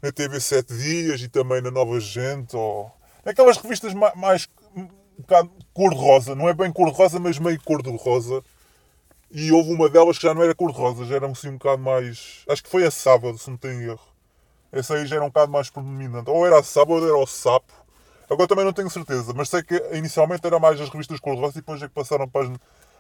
na 0.03 0.13
TV 0.13 0.41
7 0.41 0.75
Dias 0.77 1.21
e 1.23 1.29
também 1.29 1.61
na 1.63 1.71
Nova 1.71 1.99
Gente, 2.01 2.57
ou 2.57 2.91
naquelas 3.25 3.57
revistas 3.59 3.95
ma- 3.95 4.15
mais 4.15 4.49
um 4.77 4.89
bocado 5.19 5.51
cor-de-rosa. 5.75 6.35
Não 6.35 6.49
é 6.49 6.55
bem 6.55 6.71
cor-de-rosa, 6.73 7.19
mas 7.19 7.39
meio 7.39 7.61
cor-de-rosa. 7.63 8.43
E 9.31 9.51
houve 9.53 9.73
uma 9.73 9.89
delas 9.89 10.19
que 10.19 10.25
já 10.27 10.35
não 10.35 10.43
era 10.43 10.55
cor-de-rosa, 10.55 11.05
já 11.05 11.17
era 11.17 11.27
assim 11.27 11.49
um 11.49 11.55
bocado 11.59 11.83
mais. 11.83 12.45
Acho 12.49 12.63
que 12.63 12.71
foi 12.71 12.85
a 12.87 12.91
sábado, 12.91 13.37
se 13.39 13.51
não 13.51 13.57
tenho 13.57 13.83
erro. 13.93 14.01
Essa 14.73 14.95
aí 14.95 15.07
já 15.07 15.17
era 15.17 15.25
um 15.25 15.29
bocado 15.29 15.53
mais 15.53 15.71
predominante. 15.71 16.31
Ou 16.31 16.47
era 16.47 16.59
a 16.61 16.63
sábado 16.63 17.03
ou 17.03 17.09
era 17.09 17.19
o 17.19 17.27
sapo. 17.27 17.73
Agora 18.29 18.49
também 18.49 18.65
não 18.65 18.73
tenho 18.73 18.91
certeza, 18.91 19.33
mas 19.35 19.49
sei 19.49 19.62
que 19.62 19.75
inicialmente 19.93 20.45
era 20.47 20.59
mais 20.59 20.81
as 20.81 20.89
revistas 20.89 21.21
cor-de-rosa 21.21 21.59
e 21.59 21.61
depois 21.61 21.81
é 21.83 21.89
que 21.89 21.95
passaram 21.95 22.29
para, 22.29 22.47
as, 22.49 22.59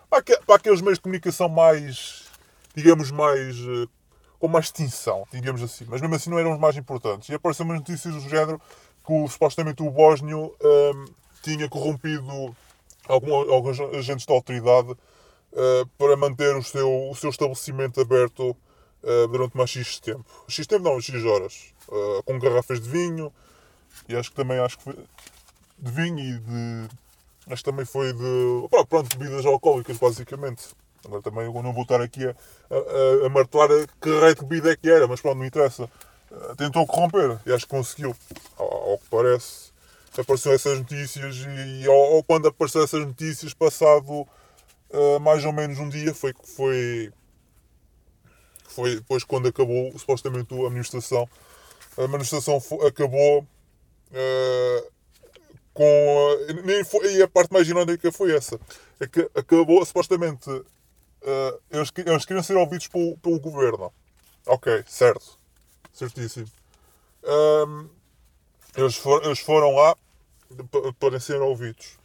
para, 0.08 0.18
aque- 0.20 0.38
para 0.46 0.54
aqueles 0.56 0.80
meios 0.80 0.98
de 0.98 1.02
comunicação 1.02 1.48
mais. 1.48 2.24
digamos, 2.74 3.10
mais. 3.10 3.56
eh, 3.58 3.88
com 4.38 4.48
mais 4.48 4.66
extinção, 4.66 5.26
digamos 5.32 5.62
assim. 5.62 5.86
Mas 5.88 6.00
mesmo 6.00 6.14
assim 6.14 6.28
não 6.30 6.38
eram 6.38 6.52
os 6.52 6.60
mais 6.60 6.76
importantes. 6.76 7.28
E 7.30 7.34
apareceu 7.34 7.64
umas 7.64 7.78
notícias 7.78 8.14
do 8.14 8.20
género 8.28 8.60
que 9.04 9.12
o- 9.12 9.26
supostamente 9.28 9.82
o 9.82 9.90
Bósnio 9.90 10.54
ehm, 10.60 11.06
tinha 11.42 11.68
corrompido 11.68 12.54
algum, 13.08 13.34
alguns 13.52 13.80
agentes 13.80 14.26
da 14.26 14.34
autoridade 14.34 14.94
eh, 15.54 15.84
para 15.98 16.16
manter 16.16 16.54
o 16.56 16.62
seu, 16.62 17.10
o 17.10 17.14
seu 17.14 17.30
estabelecimento 17.30 18.00
aberto 18.00 18.56
eh, 19.02 19.26
durante 19.28 19.56
mais 19.56 19.70
X 19.70 19.98
tempo. 20.00 20.24
X 20.48 20.66
tempo 20.66 20.84
não, 20.84 21.00
X 21.00 21.24
horas. 21.24 21.74
Com 22.24 22.38
garrafas 22.38 22.80
de 22.80 22.88
vinho 22.88 23.32
e 24.08 24.16
acho 24.16 24.30
que 24.30 24.36
também 24.36 24.58
acho 24.58 24.78
que 24.78 24.84
foi 24.84 24.94
de 25.78 25.90
vinho 25.90 26.18
e 26.18 26.38
de. 26.38 26.88
Que 27.54 27.62
também 27.62 27.84
foi 27.84 28.12
de. 28.12 28.68
Pronto, 28.88 29.16
bebidas 29.16 29.46
alcoólicas, 29.46 29.96
basicamente. 29.98 30.64
Agora 31.04 31.22
também 31.22 31.44
eu 31.44 31.62
não 31.62 31.72
vou 31.72 31.82
estar 31.82 32.00
aqui 32.00 32.24
a, 32.26 32.30
a, 32.30 33.26
a, 33.26 33.28
martelar 33.28 33.68
que 34.00 34.20
raio 34.20 34.34
de 34.34 34.44
bebida 34.44 34.72
é 34.72 34.76
que 34.76 34.90
era, 34.90 35.06
mas 35.06 35.20
pronto, 35.20 35.38
não 35.38 35.46
interessa. 35.46 35.88
Eh, 36.32 36.54
Tentou 36.56 36.84
corromper 36.86 37.38
e 37.46 37.52
acho 37.52 37.64
que 37.64 37.70
conseguiu. 37.70 38.16
Ao, 38.58 38.90
ao 38.90 38.98
que 38.98 39.08
parece, 39.08 39.70
apareceram 40.18 40.56
essas 40.56 40.78
notícias 40.78 41.36
e, 41.36 41.86
ao, 41.86 42.16
ao 42.16 42.24
quando 42.24 42.48
apareceram 42.48 42.84
essas 42.84 43.06
notícias, 43.06 43.54
passado 43.54 44.26
eh, 44.90 45.18
mais 45.20 45.44
ou 45.44 45.52
menos 45.52 45.78
um 45.78 45.88
dia, 45.88 46.12
foi 46.12 46.32
que 46.32 46.48
foi. 46.48 47.12
Foi 48.68 48.96
depois 48.96 49.22
quando 49.24 49.48
acabou 49.48 49.96
supostamente 49.98 50.52
a 50.54 50.70
manifestação. 50.70 51.28
A 52.56 52.60
fo- 52.60 52.86
acabou 52.86 53.46
eh, 54.12 54.88
com. 55.74 56.36
nem 56.64 56.84
foi, 56.84 57.16
e 57.16 57.22
a 57.22 57.28
parte 57.28 57.52
mais 57.52 57.68
irónica 57.68 58.10
foi 58.12 58.34
essa. 58.36 58.58
É 59.00 59.06
que 59.06 59.28
acabou 59.34 59.84
supostamente. 59.84 60.50
eh, 61.22 61.58
eles, 61.70 61.92
eles 61.96 62.24
queriam 62.24 62.42
ser 62.42 62.56
ouvidos 62.56 62.88
pelo, 62.88 63.16
pelo 63.18 63.40
governo. 63.40 63.92
Ok, 64.46 64.84
certo. 64.86 65.38
Certíssimo. 65.92 66.46
Ahm, 67.24 67.88
eles, 68.76 68.96
for- 68.96 69.24
eles 69.24 69.40
foram 69.40 69.72
lá 69.74 69.96
pa- 70.70 70.92
para 71.00 71.20
serem 71.20 71.42
ouvidos. 71.42 71.98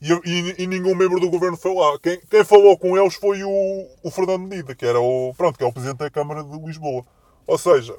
E, 0.00 0.12
e- 0.12 0.62
e 0.64 0.66
nenhum 0.66 0.94
membro 0.96 1.20
do 1.20 1.30
governo 1.30 1.56
foi 1.56 1.74
lá. 1.74 1.98
Quem, 2.00 2.20
quem 2.30 2.44
falou 2.44 2.76
com 2.78 2.96
eles 2.98 3.14
foi 3.14 3.42
o, 3.44 3.88
o 4.02 4.10
Fernando 4.10 4.42
Medida, 4.48 4.74
que 4.74 4.86
era 4.86 5.00
o, 5.00 5.34
pronto, 5.36 5.58
que 5.58 5.64
é 5.64 5.66
o 5.66 5.72
presidente 5.72 5.98
da 5.98 6.10
Câmara 6.10 6.42
de 6.44 6.58
Lisboa. 6.58 7.04
Ou 7.46 7.58
seja, 7.58 7.96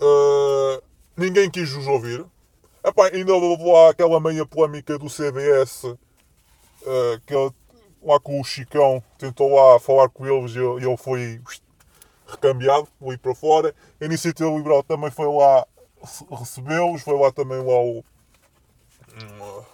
ah, 0.00 0.80
ninguém 1.22 1.48
quis 1.50 1.72
os 1.72 1.86
ouvir. 1.86 2.24
Epá, 2.84 3.06
ainda 3.06 3.32
lá 3.36 3.90
aquela 3.90 4.18
meia 4.20 4.44
polémica 4.44 4.98
do 4.98 5.08
CDS, 5.08 5.84
ah, 6.84 7.20
que 7.24 7.34
ele, 7.34 7.52
lá 8.02 8.18
com 8.18 8.40
o 8.40 8.44
Chicão 8.44 9.02
tentou 9.16 9.54
lá 9.54 9.78
falar 9.78 10.08
com 10.08 10.26
eles 10.26 10.52
e 10.54 10.58
ele, 10.58 10.96
foi 10.96 11.40
recambiado 12.26 12.88
ali 13.00 13.16
para 13.16 13.34
fora. 13.34 13.74
A 14.00 14.04
Iniciativa 14.04 14.50
Liberal 14.50 14.82
também 14.82 15.10
foi 15.12 15.26
lá 15.26 15.64
rece- 16.00 16.26
recebê-los, 16.28 17.02
foi 17.02 17.16
lá 17.18 17.30
também 17.30 17.58
lá 17.58 17.80
o. 17.80 18.04
hum, 19.14 19.64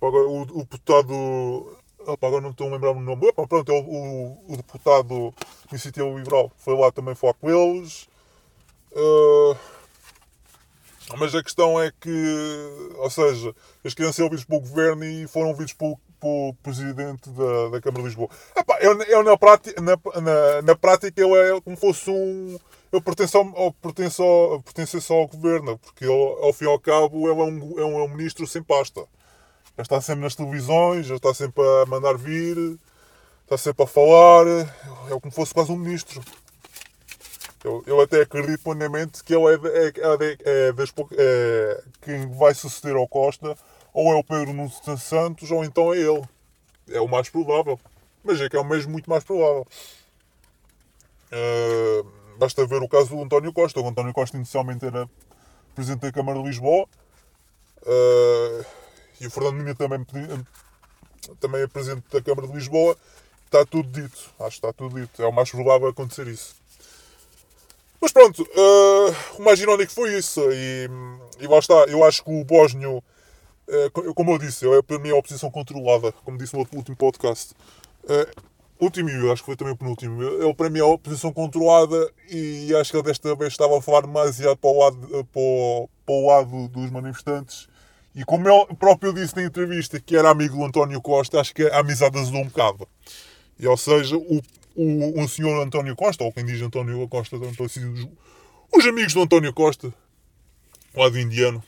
o, 0.00 0.42
o 0.42 0.64
deputado. 0.64 1.78
Agora 2.20 2.40
não 2.40 2.50
estou 2.50 2.68
a 2.68 2.70
lembrar 2.72 2.92
o 2.92 3.00
nome. 3.00 3.28
Epá, 3.28 3.46
pronto, 3.46 3.70
é 3.70 3.74
o, 3.74 3.84
o, 3.84 4.52
o 4.54 4.56
deputado 4.56 5.34
Iniciativa 5.70 6.08
Liberal 6.08 6.50
foi 6.56 6.76
lá 6.76 6.90
também 6.90 7.14
falar 7.14 7.34
com 7.34 7.48
eles. 7.50 8.08
Uh, 8.92 9.56
mas 11.16 11.34
a 11.34 11.42
questão 11.42 11.80
é 11.80 11.90
que, 12.00 12.94
ou 12.96 13.10
seja, 13.10 13.54
eles 13.82 13.94
queriam 13.94 14.12
ser 14.12 14.22
ouvidos 14.22 14.44
pelo 14.44 14.60
governo 14.60 15.04
e 15.04 15.26
foram 15.26 15.48
ouvidos 15.48 15.72
pelo, 15.72 15.98
pelo 16.20 16.54
presidente 16.62 17.30
da, 17.30 17.68
da 17.68 17.80
Câmara 17.80 18.02
de 18.02 18.08
Lisboa. 18.08 18.28
Epá, 18.54 18.78
eu, 18.80 19.00
eu 19.02 19.22
na, 19.22 19.36
prática, 19.36 19.80
na, 19.80 19.96
na, 20.20 20.62
na 20.62 20.76
prática 20.76 21.20
ele 21.20 21.34
é 21.34 21.60
como 21.60 21.76
fosse 21.76 22.10
um. 22.10 22.58
Eu 22.90 23.00
pertenço 23.02 23.38
ao, 23.38 23.72
pertenço 23.72 24.22
ao, 24.22 24.62
pertenço 24.62 25.00
só 25.00 25.14
ao 25.14 25.28
governo, 25.28 25.78
porque 25.78 26.04
ele, 26.04 26.36
ao 26.42 26.52
fim 26.52 26.64
e 26.64 26.68
ao 26.68 26.78
cabo 26.78 27.30
ele 27.30 27.40
é 27.40 27.44
um, 27.44 27.80
é 27.80 27.84
um, 27.84 27.98
é 28.00 28.02
um 28.04 28.08
ministro 28.08 28.46
sem 28.46 28.62
pasta. 28.62 29.04
Já 29.76 29.82
está 29.82 30.00
sempre 30.00 30.24
nas 30.24 30.34
televisões, 30.34 31.08
está 31.08 31.32
sempre 31.32 31.62
a 31.62 31.86
mandar 31.86 32.16
vir, 32.16 32.78
está 33.44 33.56
sempre 33.56 33.84
a 33.84 33.86
falar. 33.86 34.46
É 35.10 35.20
como 35.20 35.32
fosse 35.32 35.54
quase 35.54 35.70
um 35.70 35.76
ministro. 35.76 36.20
Eu, 37.64 37.82
eu 37.86 38.00
até 38.00 38.22
acredito 38.22 38.62
plenamente 38.62 39.22
que 39.24 39.34
ele 39.34 39.46
é, 39.46 39.54
é, 39.54 39.86
é, 39.88 40.70
é 40.70 40.74
é 41.18 41.84
quem 42.00 42.30
vai 42.32 42.54
suceder 42.54 42.96
ao 42.96 43.08
Costa, 43.08 43.56
ou 43.92 44.12
é 44.12 44.16
o 44.16 44.22
Pedro 44.22 44.52
Nuno 44.52 44.70
Santos, 44.98 45.50
ou 45.50 45.64
então 45.64 45.92
é 45.92 45.98
ele. 45.98 46.22
É 46.90 47.00
o 47.00 47.08
mais 47.08 47.28
provável. 47.28 47.78
Mas 48.22 48.40
é 48.40 48.48
que 48.48 48.56
é 48.56 48.60
o 48.60 48.64
mesmo 48.64 48.92
muito 48.92 49.10
mais 49.10 49.24
provável. 49.24 49.66
Uh, 51.32 52.04
basta 52.38 52.66
ver 52.66 52.82
o 52.82 52.88
caso 52.88 53.10
do 53.10 53.22
António 53.22 53.52
Costa. 53.52 53.80
O 53.80 53.88
António 53.88 54.12
Costa 54.12 54.36
inicialmente 54.36 54.86
era 54.86 55.08
Presidente 55.74 56.02
da 56.02 56.12
Câmara 56.12 56.38
de 56.38 56.46
Lisboa. 56.46 56.86
Uh, 57.82 58.64
e 59.20 59.26
o 59.26 59.30
Fernando 59.30 59.56
Minha 59.56 59.74
também, 59.74 60.06
também 61.40 61.62
é 61.62 61.66
Presidente 61.66 62.04
da 62.10 62.22
Câmara 62.22 62.46
de 62.46 62.54
Lisboa. 62.54 62.96
Está 63.44 63.64
tudo 63.64 63.88
dito. 63.88 64.30
Acho 64.40 64.60
que 64.60 64.66
está 64.66 64.72
tudo 64.72 65.00
dito. 65.00 65.22
É 65.22 65.26
o 65.26 65.32
mais 65.32 65.50
provável 65.50 65.88
acontecer 65.88 66.26
isso. 66.28 66.54
Mas 68.00 68.12
pronto, 68.12 68.46
eh, 68.54 69.14
o 69.38 69.42
mais 69.42 69.60
irónico 69.60 69.92
foi 69.92 70.16
isso. 70.16 70.40
E, 70.52 70.88
e 71.40 71.46
lá 71.46 71.58
está, 71.58 71.74
eu 71.88 72.04
acho 72.04 72.22
que 72.24 72.30
o 72.30 72.44
Bósnio, 72.44 73.02
co- 73.92 74.14
como 74.14 74.32
eu 74.32 74.38
disse, 74.38 74.66
é 74.68 74.82
para 74.82 74.98
mim 74.98 75.10
a 75.10 75.16
oposição 75.16 75.50
controlada, 75.50 76.12
como 76.24 76.38
disse 76.38 76.54
no 76.54 76.66
último 76.72 76.96
podcast. 76.96 77.54
Eh, 78.08 78.28
último, 78.80 79.10
eu 79.10 79.32
acho 79.32 79.42
que 79.42 79.46
foi 79.46 79.56
também 79.56 79.72
o 79.74 79.76
penúltimo. 79.76 80.22
Ele 80.22 80.54
para 80.54 80.70
mim 80.70 80.78
é 80.78 80.82
a 80.82 80.86
oposição 80.86 81.32
controlada 81.32 82.10
e 82.30 82.72
acho 82.76 82.90
que 82.92 82.96
ele 82.96 83.04
desta 83.04 83.34
vez 83.34 83.52
estava 83.52 83.76
a 83.76 83.82
falar 83.82 84.02
demasiado 84.02 84.56
para 84.56 84.70
o 84.70 84.78
lado, 84.78 84.98
eh, 85.18 85.24
para 85.32 85.40
o, 85.42 85.88
para 86.06 86.14
o 86.14 86.26
lado 86.26 86.68
dos 86.68 86.90
manifestantes. 86.90 87.68
E 88.14 88.24
como 88.24 88.48
ele 88.48 88.74
próprio 88.76 89.12
disse 89.12 89.36
na 89.36 89.42
entrevista 89.44 90.00
que 90.00 90.16
era 90.16 90.30
amigo 90.30 90.56
do 90.56 90.64
António 90.64 91.00
Costa, 91.00 91.40
acho 91.40 91.54
que 91.54 91.64
a 91.64 91.80
amizade 91.80 92.18
azedou 92.18 92.40
um 92.40 92.46
bocado. 92.46 92.88
E, 93.58 93.66
ou 93.66 93.76
seja, 93.76 94.16
o, 94.16 94.40
o, 94.78 95.24
o 95.24 95.28
senhor 95.28 95.60
António 95.60 95.96
Costa, 95.96 96.22
ou 96.22 96.32
quem 96.32 96.46
diz 96.46 96.62
António 96.62 97.06
Costa, 97.08 97.36
os, 97.36 97.76
os 98.72 98.86
amigos 98.86 99.12
do 99.12 99.22
António 99.22 99.52
Costa, 99.52 99.92
lá 100.94 101.08
do 101.08 101.18
indiano, 101.18 101.62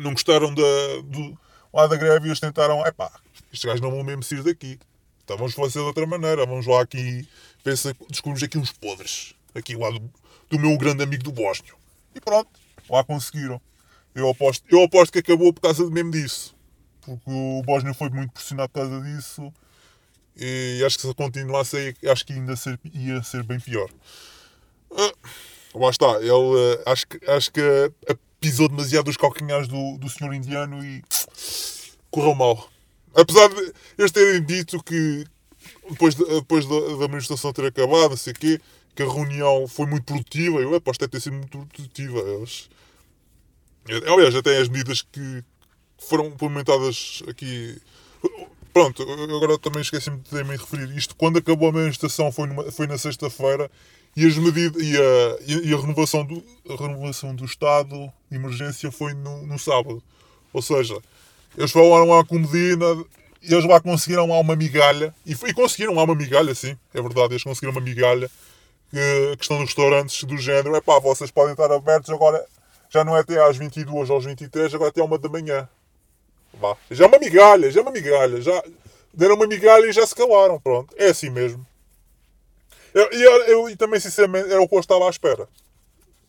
não 0.00 0.12
gostaram 0.12 0.54
da, 0.54 0.62
do, 1.04 1.36
lá 1.74 1.88
da 1.88 1.96
greve 1.96 2.26
e 2.26 2.28
eles 2.28 2.38
tentaram, 2.38 2.86
epá, 2.86 3.10
estes 3.52 3.64
gajos 3.64 3.80
não 3.80 3.90
vão 3.90 4.04
mesmo 4.04 4.22
sair 4.22 4.44
daqui. 4.44 4.78
Então 5.24 5.36
vamos 5.36 5.54
fazer 5.54 5.80
de 5.80 5.86
outra 5.86 6.06
maneira, 6.06 6.46
vamos 6.46 6.66
lá 6.66 6.82
aqui, 6.82 7.26
pensa, 7.64 7.94
descobrimos 8.08 8.42
aqui 8.44 8.58
uns 8.58 8.70
podres, 8.70 9.34
aqui 9.52 9.74
lá 9.74 9.90
do, 9.90 10.08
do 10.48 10.58
meu 10.60 10.78
grande 10.78 11.02
amigo 11.02 11.24
do 11.24 11.32
Bósnio. 11.32 11.74
E 12.14 12.20
pronto, 12.20 12.50
lá 12.88 13.02
conseguiram. 13.02 13.60
Eu 14.14 14.28
aposto, 14.28 14.64
eu 14.68 14.84
aposto 14.84 15.12
que 15.12 15.18
acabou 15.18 15.52
por 15.52 15.62
causa 15.62 15.88
mesmo 15.90 16.12
disso. 16.12 16.54
Porque 17.00 17.22
o 17.26 17.62
Bósnio 17.64 17.92
foi 17.94 18.08
muito 18.10 18.32
pressionado 18.32 18.68
por 18.68 18.80
causa 18.80 19.00
disso. 19.00 19.52
E 20.36 20.82
acho 20.84 20.96
que 20.98 21.06
se 21.06 21.14
continuasse 21.14 21.94
acho 22.10 22.24
que 22.26 22.32
ainda 22.32 22.56
ser- 22.56 22.78
ia 22.94 23.22
ser 23.22 23.42
bem 23.42 23.60
pior. 23.60 23.88
Ah, 24.90 25.12
lá 25.74 25.90
está, 25.90 26.16
ele 26.20 26.30
ah, 26.86 26.92
acho 26.92 27.06
que, 27.06 27.30
acho 27.30 27.52
que 27.52 27.60
ah, 28.08 28.16
pisou 28.40 28.68
demasiado 28.68 29.08
os 29.08 29.16
calcanhares 29.16 29.68
do, 29.68 29.98
do 29.98 30.08
senhor 30.08 30.34
indiano 30.34 30.84
e 30.84 31.02
correu 32.10 32.34
mal. 32.34 32.68
Apesar 33.14 33.48
de 33.48 33.72
eles 33.98 34.10
terem 34.12 34.42
dito 34.44 34.82
que 34.82 35.24
depois, 35.90 36.14
de- 36.14 36.24
depois 36.24 36.66
da, 36.66 36.80
da 36.80 37.08
manifestação 37.08 37.52
ter 37.52 37.66
acabado, 37.66 38.10
não 38.10 38.16
sei 38.16 38.32
o 38.32 38.36
quê, 38.36 38.60
que 38.94 39.02
a 39.02 39.06
reunião 39.10 39.66
foi 39.68 39.86
muito 39.86 40.04
produtiva, 40.04 40.58
eu 40.60 40.74
aposto 40.74 41.00
deve 41.00 41.12
ter 41.12 41.20
sido 41.20 41.34
muito 41.34 41.58
produtiva. 41.66 42.18
Eles, 42.20 42.68
aliás, 44.06 44.34
até 44.34 44.58
as 44.58 44.68
medidas 44.68 45.02
que 45.02 45.44
foram 45.98 46.26
implementadas 46.26 47.22
aqui. 47.28 47.80
Pronto, 48.72 49.02
agora 49.02 49.58
também 49.58 49.82
esqueci-me 49.82 50.18
de 50.18 50.30
também 50.30 50.56
referir 50.56 50.96
isto. 50.96 51.14
Quando 51.14 51.38
acabou 51.38 51.68
a 51.68 51.72
manifestação 51.72 52.32
foi, 52.32 52.46
numa- 52.48 52.70
foi 52.72 52.86
na 52.86 52.96
sexta-feira 52.96 53.70
e, 54.16 54.26
as 54.26 54.36
medidas, 54.38 54.82
e, 54.82 54.96
a, 54.96 55.36
e- 55.46 55.74
a, 55.74 55.76
renovação 55.78 56.24
do, 56.24 56.42
a 56.70 56.76
renovação 56.76 57.34
do 57.34 57.44
estado 57.44 58.10
de 58.30 58.36
emergência 58.36 58.90
foi 58.90 59.12
no, 59.12 59.46
no 59.46 59.58
sábado. 59.58 60.02
Ou 60.54 60.62
seja, 60.62 60.96
eles 61.56 61.70
falaram 61.70 62.08
lá 62.08 62.24
com 62.24 62.38
Medina 62.38 63.04
e 63.42 63.52
eles 63.52 63.64
lá 63.66 63.78
conseguiram 63.80 64.26
lá 64.26 64.38
uma 64.38 64.56
migalha. 64.56 65.14
E, 65.26 65.32
e 65.32 65.52
conseguiram 65.52 65.94
lá 65.94 66.04
uma 66.04 66.14
migalha, 66.14 66.54
sim, 66.54 66.76
é 66.94 67.02
verdade, 67.02 67.34
eles 67.34 67.44
conseguiram 67.44 67.72
uma 67.72 67.80
migalha. 67.80 68.30
Que, 68.90 69.36
que 69.38 69.42
estão 69.44 69.58
nos 69.58 69.68
restaurantes 69.70 70.22
do 70.24 70.36
género, 70.36 70.76
é 70.76 70.80
pá, 70.82 70.98
vocês 70.98 71.30
podem 71.30 71.52
estar 71.52 71.72
abertos 71.72 72.10
agora, 72.10 72.44
já 72.90 73.02
não 73.02 73.16
é 73.16 73.20
até 73.20 73.42
às 73.42 73.56
22 73.56 74.10
ou 74.10 74.18
às 74.18 74.24
23, 74.26 74.74
agora 74.74 74.90
até 74.90 75.02
1 75.02 75.18
da 75.18 75.28
manhã. 75.30 75.68
Já 76.90 77.04
é 77.04 77.08
uma 77.08 77.18
migalha, 77.18 77.70
já 77.70 77.80
é 77.80 77.82
uma 77.82 77.90
migalha. 77.92 78.40
Já 78.40 78.62
deram 79.12 79.34
uma 79.36 79.46
migalha 79.46 79.86
e 79.86 79.92
já 79.92 80.06
se 80.06 80.14
calaram. 80.14 80.60
Pronto, 80.60 80.94
é 80.96 81.06
assim 81.06 81.30
mesmo. 81.30 81.66
Eu, 82.94 83.08
eu, 83.10 83.32
eu- 83.44 83.70
e 83.70 83.76
também, 83.76 83.98
sinceramente, 84.00 84.50
era 84.50 84.60
o 84.60 84.68
que 84.68 84.74
eu 84.74 84.80
estava 84.80 85.06
à 85.06 85.10
espera. 85.10 85.48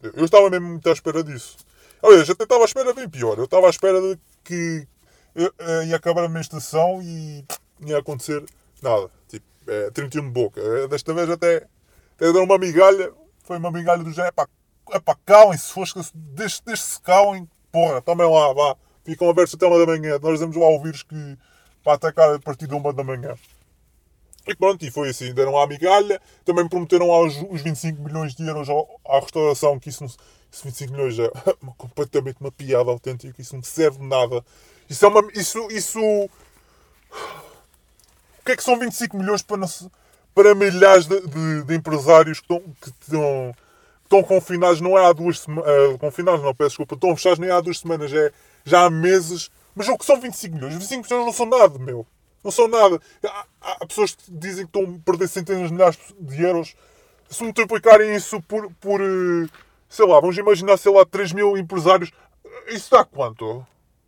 Eu, 0.02 0.12
eu 0.16 0.26
estava 0.26 0.50
mesmo 0.50 0.68
muito 0.68 0.90
à 0.90 0.94
espera 0.94 1.24
disso. 1.24 1.58
Aliás, 2.02 2.28
eu 2.28 2.34
até 2.34 2.44
estava 2.44 2.64
à 2.64 2.66
espera 2.66 2.94
bem 2.94 3.10
pior. 3.10 3.38
Eu 3.38 3.46
estava 3.46 3.68
à 3.68 3.70
espera 3.70 4.00
de 4.02 4.18
que 4.44 4.88
eu, 5.36 5.52
eh, 5.60 5.86
ia 5.88 5.96
acabar 5.96 6.24
a 6.24 6.30
menstruação 6.30 7.02
e 7.02 7.44
ia 7.86 7.98
acontecer 7.98 8.44
nada. 8.82 9.10
Tipo, 9.28 9.46
é, 9.68 9.90
31 9.92 10.24
de 10.26 10.30
boca. 10.32 10.60
Eh, 10.62 10.88
Desta 10.88 11.14
vez 11.14 11.30
até, 11.30 11.58
até 12.16 12.32
deram 12.32 12.44
uma 12.44 12.58
migalha. 12.58 13.12
Foi 13.44 13.58
uma 13.58 13.72
migalha 13.72 14.04
do 14.04 14.12
género. 14.12 14.30
Epá, 14.30 14.48
epá 14.94 15.18
calem-se, 15.26 15.72
fosca-se, 15.72 16.12
deixe- 16.16 16.62
deixe-se 16.66 17.00
calem. 17.02 17.48
Porra, 17.72 18.02
tomem 18.02 18.30
lá, 18.30 18.54
vá. 18.54 18.76
Ficam 19.06 19.30
abertos 19.30 19.56
até 19.56 19.66
uma 19.66 19.80
da 19.80 19.86
manhã. 19.86 20.20
Nós 20.22 20.40
damos 20.40 20.56
lá 20.56 20.68
o 20.68 20.82
vírus 20.82 21.04
que 21.04 21.38
para 21.84 21.94
atacar 21.94 22.36
a 22.36 22.40
partir 22.40 22.68
de 22.68 22.74
uma 22.74 22.94
da 22.94 23.04
manhã. 23.04 23.36
E 24.48 24.56
pronto, 24.56 24.84
e 24.86 24.92
foi 24.92 25.10
assim. 25.10 25.34
Deram 25.34 25.58
a 25.58 25.68
migalha. 25.68 26.22
Também 26.46 26.68
prometeram 26.68 27.08
lá 27.08 27.20
os, 27.22 27.36
os 27.50 27.62
25 27.62 28.02
milhões 28.02 28.36
de 28.36 28.46
euros 28.48 28.70
ao- 28.70 29.00
à 29.08 29.20
restauração, 29.20 29.80
que 29.80 29.90
isso, 29.90 30.06
isso 30.06 30.64
25 30.64 30.94
milhões 30.94 31.18
é 31.20 31.30
completamente 31.78 32.38
uma 32.42 32.52
piada 32.52 32.90
autêntica. 32.90 33.42
Isso 33.42 33.56
não 33.56 33.64
serve 33.64 34.00
de 34.00 34.06
nada. 34.06 34.44
Isso 34.90 35.06
é 35.06 35.08
uma... 35.08 35.22
Isso... 35.34 35.68
isso 35.72 36.00
o 36.00 36.30
que 38.46 38.52
é 38.52 38.56
que 38.58 38.64
são 38.64 38.78
25 38.78 39.18
milhões 39.18 39.42
para, 39.42 39.62
para 40.36 40.56
milhares 40.56 41.06
de, 41.06 41.20
de- 41.28 41.64
de 41.64 41.76
empresários 41.76 42.40
que 42.40 42.46
estão, 42.54 42.60
que 42.82 42.90
estão, 42.90 43.54
que 43.54 44.04
estão 44.06 44.24
confinados 44.24 44.82
não 44.82 44.98
é 44.98 45.06
há 45.06 45.14
duas 45.14 45.40
semanas. 45.40 45.98
confinados 46.00 46.44
não, 46.44 46.54
peço 46.54 46.70
desculpa. 46.72 46.96
Estão 46.96 47.16
fechados 47.16 47.40
nem 47.40 47.50
há 47.50 47.62
duas 47.62 47.80
semanas, 47.80 48.12
é 48.12 48.32
já 48.64 48.86
há 48.86 48.90
meses. 48.90 49.50
Mas 49.76 49.88
o 49.88 49.98
que 49.98 50.06
são 50.06 50.20
25 50.20 50.56
milhões? 50.56 50.74
25 50.74 51.04
milhões 51.04 51.26
não 51.26 51.34
são 51.34 51.46
nada, 51.46 51.80
meu. 51.80 52.06
Não 52.44 52.52
são 52.52 52.68
nada. 52.68 53.00
Há, 53.26 53.46
há 53.62 53.86
pessoas 53.88 54.14
que 54.14 54.24
dizem 54.30 54.66
que 54.68 54.78
estão 54.78 54.96
a 54.96 55.00
perder 55.00 55.28
centenas 55.28 55.68
de 55.68 55.74
milhares 55.74 55.98
de 56.20 56.42
euros. 56.42 56.76
Se 57.30 57.44
multiplicarem 57.44 58.16
isso 58.16 58.42
por, 58.42 58.72
por 58.74 59.02
eh, 59.02 59.48
sei 59.90 60.06
lá, 60.06 60.20
vamos 60.20 60.38
imaginar, 60.38 60.78
sei 60.78 60.92
lá, 60.92 61.06
3 61.06 61.34
mil 61.34 61.58
empresários. 61.58 62.12
Isso 62.68 62.92
dá 62.92 63.04
quanto? 63.04 63.66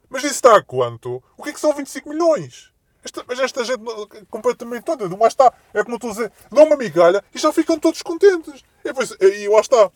Mas 0.09 0.23
isso 0.23 0.47
a 0.47 0.61
quanto? 0.61 1.23
O 1.37 1.43
que 1.43 1.49
é 1.49 1.53
que 1.53 1.59
são 1.59 1.73
25 1.73 2.09
milhões? 2.09 2.71
Esta, 3.03 3.23
mas 3.27 3.39
esta 3.39 3.63
gente 3.63 3.81
eh, 3.81 4.23
completamente 4.29 4.83
toda, 4.83 5.07
lá 5.15 5.27
está. 5.27 5.53
É 5.73 5.83
como 5.83 5.93
eu 5.93 5.97
estou 5.97 6.09
a 6.09 6.13
dizer, 6.13 6.31
dão 6.51 6.65
uma 6.65 6.75
migalha 6.75 7.23
e 7.33 7.39
já 7.39 7.53
ficam 7.53 7.79
todos 7.79 8.01
contentes. 8.01 8.63
E, 8.83 8.87
depois, 8.89 9.11
e 9.19 9.47
lá 9.47 9.59
está. 9.59 9.91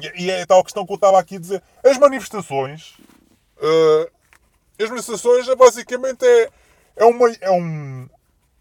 E, 0.00 0.24
e 0.24 0.30
é 0.30 0.46
tal 0.46 0.62
questão 0.62 0.86
que 0.86 0.92
eu 0.92 0.96
estava 0.96 1.18
aqui 1.18 1.36
a 1.36 1.40
dizer. 1.40 1.62
As 1.84 1.98
manifestações. 1.98 2.96
Eh, 3.60 4.10
as 4.84 4.88
manifestações 4.90 5.48
é 5.48 5.56
basicamente 5.56 6.24
é, 6.24 6.50
é, 6.96 7.04
uma, 7.04 7.30
é 7.40 7.50
um. 7.50 8.08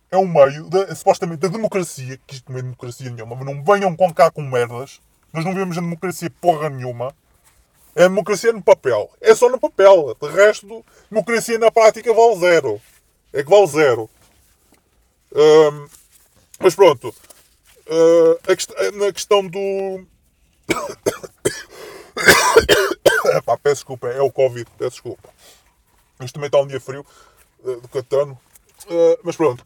É 0.09 0.17
um 0.17 0.25
meio, 0.27 0.69
da, 0.69 0.95
supostamente, 0.95 1.41
da 1.41 1.49
democracia, 1.49 2.17
que 2.25 2.35
isto 2.35 2.49
não 2.49 2.59
é 2.59 2.61
democracia 2.61 3.09
nenhuma, 3.09 3.35
mas 3.35 3.45
não 3.45 3.61
venham 3.63 3.93
com 3.95 4.13
cá 4.13 4.31
com 4.31 4.41
merdas. 4.41 5.01
Nós 5.33 5.43
não 5.43 5.53
vivemos 5.53 5.77
a 5.77 5.81
democracia 5.81 6.29
porra 6.41 6.69
nenhuma. 6.69 7.13
É 7.93 8.03
democracia 8.03 8.53
no 8.53 8.61
papel. 8.61 9.09
É 9.19 9.35
só 9.35 9.49
no 9.49 9.59
papel. 9.59 10.15
De 10.21 10.29
resto, 10.29 10.85
democracia 11.11 11.59
na 11.59 11.69
prática 11.69 12.13
vale 12.13 12.39
zero. 12.39 12.81
É 13.33 13.43
que 13.43 13.49
vale 13.49 13.67
zero. 13.67 14.09
Mas 16.59 16.73
pronto. 16.73 17.13
Ah, 17.89 18.51
a 18.51 18.55
quest- 18.55 18.73
na 18.93 19.11
questão 19.11 19.45
do. 19.45 20.05
Epá, 23.37 23.57
peço 23.57 23.75
desculpa, 23.75 24.07
é 24.07 24.21
o 24.21 24.31
Covid, 24.31 24.69
peço 24.77 24.91
desculpa. 24.91 25.29
Isto 26.21 26.35
também 26.35 26.47
está 26.47 26.59
um 26.59 26.67
dia 26.67 26.79
frio 26.79 27.05
ah, 27.63 27.79
do 27.81 27.87
Catano. 27.87 28.39
Ah, 28.89 29.19
mas 29.23 29.35
pronto. 29.35 29.65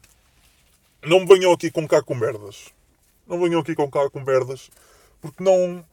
Não 1.02 1.20
me 1.20 1.26
venham 1.26 1.52
aqui 1.52 1.70
com 1.70 1.86
cá 1.86 2.02
com 2.02 2.14
merdas. 2.14 2.68
Não 3.26 3.40
venham 3.40 3.60
aqui 3.60 3.74
com 3.74 3.90
cá 3.90 4.08
com 4.10 4.20
merdas. 4.20 4.70
Porque 5.20 5.42
não. 5.42 5.84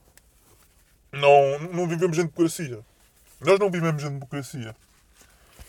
não, 1.12 1.60
não 1.72 1.88
vivemos 1.88 2.18
em 2.18 2.26
democracia. 2.26 2.80
Nós 3.42 3.60
não 3.60 3.72
vivemos 3.72 4.04
em 4.04 4.10
democracia. 4.10 4.76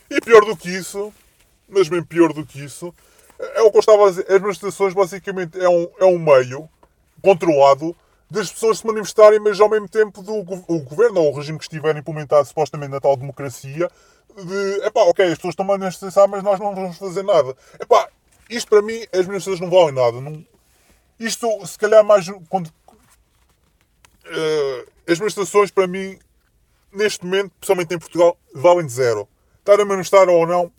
E 0.09 0.19
pior 0.19 0.43
do 0.43 0.57
que 0.57 0.69
isso, 0.69 1.13
mas 1.69 1.87
bem 1.87 2.03
pior 2.03 2.33
do 2.33 2.45
que 2.45 2.61
isso, 2.63 2.93
é 3.39 3.61
o 3.61 3.71
que 3.71 3.77
eu 3.77 3.79
estava 3.79 4.05
a 4.05 4.09
dizer. 4.09 4.25
As 4.29 4.41
manifestações 4.41 4.93
basicamente 4.93 5.59
é 5.59 5.69
um, 5.69 5.89
é 5.99 6.05
um 6.05 6.19
meio 6.19 6.69
controlado 7.21 7.95
das 8.31 8.49
pessoas 8.49 8.79
se 8.79 8.87
manifestarem, 8.87 9.41
mas 9.41 9.59
ao 9.59 9.69
mesmo 9.69 9.89
tempo 9.89 10.23
do 10.23 10.33
o 10.33 10.79
governo 10.79 11.19
ou 11.19 11.33
o 11.33 11.35
regime 11.35 11.57
que 11.57 11.65
estiver 11.65 11.97
implementado 11.97 12.47
supostamente 12.47 12.91
na 12.91 13.01
tal 13.01 13.17
democracia, 13.17 13.89
de 14.33 14.85
epá, 14.85 15.01
ok, 15.01 15.25
as 15.25 15.35
pessoas 15.35 15.51
estão 15.51 15.65
a 15.65 15.77
manifestar, 15.77 16.27
mas 16.29 16.41
nós 16.41 16.57
não 16.57 16.73
vamos 16.73 16.97
fazer 16.97 17.23
nada. 17.23 17.53
Epá, 17.77 18.07
isto 18.49 18.69
para 18.69 18.81
mim, 18.81 19.05
as 19.11 19.27
manifestações 19.27 19.59
não 19.59 19.69
valem 19.69 19.93
nada. 19.93 20.21
Não, 20.21 20.45
isto, 21.19 21.67
se 21.67 21.77
calhar, 21.77 22.05
mais 22.05 22.25
quando. 22.49 22.71
eh, 24.25 24.85
as 25.09 25.19
manifestações 25.19 25.69
para 25.69 25.85
mim, 25.85 26.17
neste 26.93 27.25
momento, 27.25 27.51
principalmente 27.59 27.93
em 27.93 27.99
Portugal, 27.99 28.37
valem 28.55 28.87
zero. 28.87 29.27
Estar 29.59 29.77
a 29.77 29.83
manifestar 29.83 30.29
ou 30.29 30.47
não, 30.47 30.71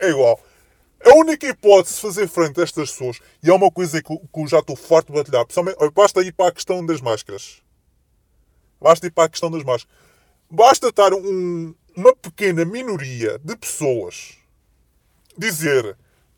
é 0.00 0.08
igual. 0.08 0.40
A 1.02 1.14
única 1.16 1.46
hipótese 1.46 1.96
de 1.96 2.00
fazer 2.00 2.28
frente 2.28 2.60
a 2.60 2.64
estas 2.64 2.90
pessoas, 2.90 3.20
e 3.42 3.50
é 3.50 3.52
uma 3.54 3.70
coisa 3.70 4.02
que, 4.02 4.16
que 4.16 4.40
eu 4.40 4.46
já 4.46 4.58
estou 4.58 4.76
farto 4.76 5.12
de 5.12 5.18
batalhar, 5.18 5.46
basta 5.92 6.20
ir 6.22 6.32
para 6.32 6.48
a 6.48 6.52
questão 6.52 6.84
das 6.84 7.00
máscaras. 7.00 7.62
Basta 8.80 9.06
ir 9.06 9.10
para 9.10 9.24
a 9.24 9.28
questão 9.28 9.50
das 9.50 9.62
máscaras. 9.62 9.94
Basta 10.50 10.88
estar 10.88 11.12
um- 11.12 11.74
uma 11.96 12.14
pequena 12.16 12.64
minoria 12.64 13.38
de 13.42 13.56
pessoas 13.56 14.36
dizer 15.36 15.96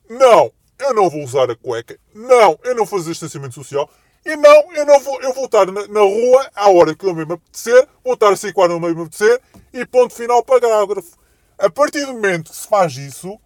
não, 0.09 0.53
eu 0.79 0.95
não 0.95 1.11
vou 1.11 1.23
usar 1.23 1.51
a 1.51 1.57
cueca, 1.57 1.99
não, 2.15 2.59
eu 2.63 2.75
não 2.75 2.85
vou 2.85 2.99
fazer 2.99 3.11
distanciamento 3.11 3.55
social, 3.55 3.91
e 4.25 4.37
não, 4.37 4.73
eu 4.73 4.87
não 4.87 5.01
vou, 5.01 5.21
eu 5.21 5.33
vou 5.33 5.47
estar 5.47 5.67
na, 5.67 5.87
na 5.89 6.01
rua 6.01 6.51
à 6.55 6.71
hora 6.71 6.95
que 6.95 7.05
eu 7.05 7.15
me 7.15 7.23
apetecer, 7.23 7.87
vou 8.05 8.15
estar 8.15 8.33
a 8.33 8.37
circular 8.37 8.69
no 8.69 8.81
meio 8.81 8.95
me 8.95 9.03
apetecer, 9.03 9.41
e 9.73 9.85
ponto 9.87 10.15
final 10.15 10.43
parágrafo. 10.45 11.17
A 11.59 11.71
partir 11.71 12.05
do 12.07 12.13
momento 12.15 12.51
que 12.51 12.57
se 12.57 12.69
faz 12.69 12.97
isso, 12.97 13.39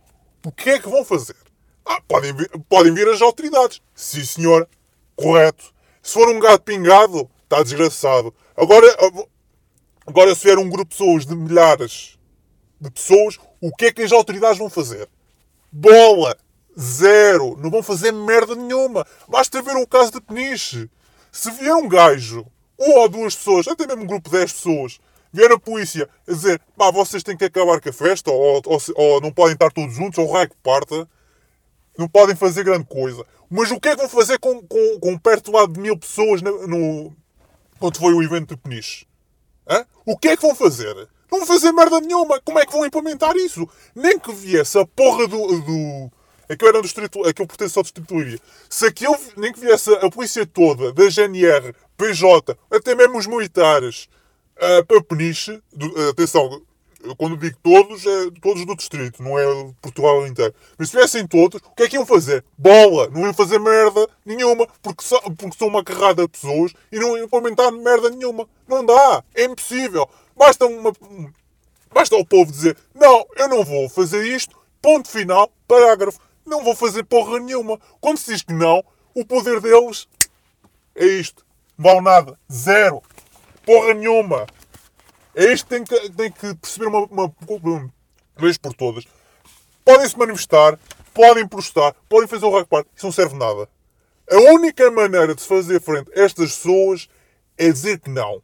o 0.44 0.53
que 0.53 0.70
é 0.70 0.79
que 0.79 0.88
vão 0.88 1.05
fazer? 1.05 1.37
Ah, 1.85 2.00
podem 2.07 2.33
vir, 2.33 2.50
podem 2.68 2.94
vir 2.94 3.09
as 3.09 3.20
autoridades. 3.20 3.81
Sim, 3.94 4.24
senhor. 4.24 4.68
Correto. 5.16 5.72
Se 6.03 6.14
for 6.14 6.29
um 6.29 6.40
gato 6.40 6.62
pingado, 6.62 7.29
está 7.44 7.62
desgraçado. 7.62 8.35
Agora, 8.57 8.87
agora 10.07 10.35
se 10.35 10.44
vier 10.44 10.59
um 10.59 10.68
grupo 10.68 10.90
de 10.90 10.98
pessoas, 10.98 11.26
de 11.26 11.35
milhares 11.35 12.18
de 12.81 12.90
pessoas, 12.90 13.38
o 13.61 13.70
que 13.70 13.87
é 13.87 13.92
que 13.92 14.03
as 14.03 14.12
autoridades 14.12 14.59
vão 14.59 14.70
fazer? 14.70 15.09
Bola! 15.70 16.37
Zero! 16.79 17.57
Não 17.59 17.70
vão 17.70 17.83
fazer 17.83 18.11
merda 18.11 18.55
nenhuma! 18.55 19.07
Basta 19.29 19.61
ver 19.61 19.76
o 19.76 19.87
caso 19.87 20.12
de 20.12 20.20
Peniche. 20.20 20.88
Se 21.31 21.50
vier 21.50 21.74
um 21.74 21.87
gajo, 21.87 22.46
uma 22.79 23.00
ou 23.00 23.09
duas 23.09 23.37
pessoas, 23.37 23.68
até 23.68 23.87
mesmo 23.87 24.05
um 24.05 24.07
grupo 24.07 24.31
de 24.31 24.38
10 24.38 24.53
pessoas, 24.53 24.98
vier 25.33 25.51
a 25.53 25.59
polícia 25.59 26.09
a 26.27 26.33
dizer 26.33 26.61
pá, 26.77 26.90
vocês 26.90 27.23
têm 27.23 27.37
que 27.37 27.45
acabar 27.45 27.81
com 27.81 27.88
a 27.88 27.93
festa, 27.93 28.31
ou, 28.31 28.62
ou, 28.64 28.81
ou 28.95 29.21
não 29.21 29.33
podem 29.33 29.55
estar 29.55 29.71
todos 29.73 29.95
juntos, 29.95 30.19
ou 30.19 30.29
o 30.29 30.33
raio 30.33 30.49
que 30.51 30.57
parta, 30.62 31.09
não 31.99 32.09
podem 32.09 32.35
fazer 32.37 32.64
grande 32.64 32.85
coisa. 32.87 33.25
Mas 33.49 33.71
o 33.71 33.81
que 33.81 33.88
é 33.88 33.93
que 33.97 34.01
vão 34.01 34.09
fazer 34.09 34.38
com, 34.38 34.62
com, 34.62 35.01
com 35.01 35.19
perto 35.19 35.51
lá 35.53 35.66
de 35.66 35.79
mil 35.79 35.99
pessoas 35.99 36.40
no, 36.40 36.66
no- 36.66 37.16
quando 37.79 37.99
foi 37.99 38.14
o 38.14 38.23
evento 38.23 38.55
de 38.55 38.57
Peniche? 38.57 39.07
Hã? 39.69 39.85
O 40.07 40.16
que 40.16 40.29
é 40.29 40.37
que 40.37 40.43
vão 40.43 40.55
fazer? 40.55 40.95
Não 41.31 41.38
vão 41.38 41.47
fazer 41.47 41.71
merda 41.73 42.01
nenhuma. 42.01 42.40
Como 42.40 42.59
é 42.59 42.66
que 42.66 42.73
vão 42.73 42.85
implementar 42.87 43.37
isso? 43.37 43.69
Nem 43.95 44.19
que 44.19 44.33
viesse 44.33 44.79
a 44.79 44.87
porra 44.87 45.29
do. 45.29 45.61
do 45.61 46.11
aquilo 46.49 46.69
era 46.71 46.79
do 46.79 46.83
distrito. 46.83 47.25
Aquilo 47.27 47.47
pertence 47.47 47.79
ao 47.79 47.83
distrito 47.83 48.09
de 48.09 48.14
Leiria. 48.14 48.40
Se 48.69 48.87
aquilo. 48.87 49.16
Nem 49.37 49.53
que 49.53 49.61
viesse 49.61 49.93
a 49.95 50.11
polícia 50.11 50.45
toda, 50.47 50.93
da 50.93 51.09
GNR, 51.09 51.73
PJ, 51.97 52.57
até 52.71 52.95
mesmo 52.95 53.19
os 53.19 53.27
militares, 53.27 54.09
para 54.87 55.03
Peniche. 55.03 55.61
do- 55.73 56.09
atenção, 56.11 56.61
eu 57.03 57.16
quando 57.16 57.37
digo 57.37 57.57
todos, 57.62 58.05
é 58.07 58.31
todos 58.42 58.66
do 58.66 58.77
distrito, 58.77 59.23
não 59.23 59.38
é 59.38 59.44
Portugal 59.81 60.27
inteiro. 60.27 60.55
Mas 60.79 60.90
se 60.90 60.96
viessem 60.96 61.27
todos, 61.27 61.61
o 61.64 61.75
que 61.75 61.85
é 61.85 61.88
que 61.88 61.96
iam 61.96 62.05
fazer? 62.05 62.44
Bola! 62.59 63.09
Não 63.09 63.23
iam 63.23 63.33
fazer 63.35 63.59
merda 63.59 64.07
nenhuma, 64.25 64.66
porque, 64.83 65.03
só, 65.03 65.18
porque 65.20 65.57
são 65.57 65.68
uma 65.68 65.83
carrada 65.83 66.23
de 66.23 66.29
pessoas 66.29 66.73
e 66.92 66.99
não 66.99 67.16
iam 67.16 67.25
implementar 67.25 67.73
merda 67.73 68.11
nenhuma. 68.11 68.46
Não 68.68 68.85
dá! 68.85 69.25
É 69.35 69.44
impossível! 69.44 70.09
Basta, 70.37 70.66
uma, 70.66 70.92
basta 71.92 72.16
o 72.16 72.25
povo 72.27 72.51
dizer: 72.51 72.77
Não, 72.94 73.27
eu 73.37 73.49
não 73.49 73.64
vou 73.64 73.88
fazer 73.88 74.25
isto, 74.27 74.57
ponto 74.81 75.09
final, 75.09 75.51
parágrafo. 75.66 76.18
Não 76.46 76.64
vou 76.64 76.75
fazer 76.75 77.05
porra 77.05 77.38
nenhuma. 77.38 77.79
Quando 78.01 78.18
se 78.18 78.33
diz 78.33 78.42
que 78.42 78.53
não, 78.53 78.83
o 79.14 79.25
poder 79.25 79.61
deles 79.61 80.09
é 80.94 81.05
isto. 81.07 81.44
Não 81.79 81.85
vale 81.90 82.01
nada. 82.01 82.38
Zero. 82.51 83.03
Porra 83.70 83.94
nenhuma. 83.94 84.48
É 85.33 85.52
isto 85.52 85.68
que 85.68 85.76
tem 85.76 85.85
que, 85.85 86.11
tem 86.11 86.33
que 86.33 86.56
perceber 86.56 86.87
uma, 86.87 87.04
uma, 87.04 87.33
uma 87.48 87.92
vez 88.37 88.59
por 88.59 88.74
todas. 88.74 89.04
Podem 89.85 90.09
se 90.09 90.18
manifestar, 90.18 90.76
podem 91.14 91.46
protestar, 91.46 91.94
podem 92.09 92.26
fazer 92.26 92.46
o 92.46 92.50
raspar. 92.50 92.85
Isso 92.96 93.06
não 93.06 93.12
serve 93.12 93.37
nada. 93.37 93.68
A 94.28 94.37
única 94.52 94.90
maneira 94.90 95.37
de 95.37 95.42
se 95.42 95.46
fazer 95.46 95.80
frente 95.80 96.11
a 96.18 96.24
estas 96.24 96.56
pessoas 96.56 97.09
é 97.56 97.70
dizer 97.70 98.00
que 98.00 98.11
não. 98.11 98.42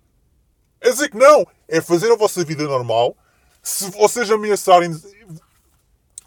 É 0.80 0.90
dizer 0.90 1.10
que 1.10 1.16
não. 1.16 1.44
É 1.66 1.80
fazer 1.80 2.12
a 2.12 2.16
vossa 2.16 2.44
vida 2.44 2.62
normal. 2.62 3.16
Se 3.64 3.90
vocês 3.90 4.30
ameaçarem. 4.30 4.94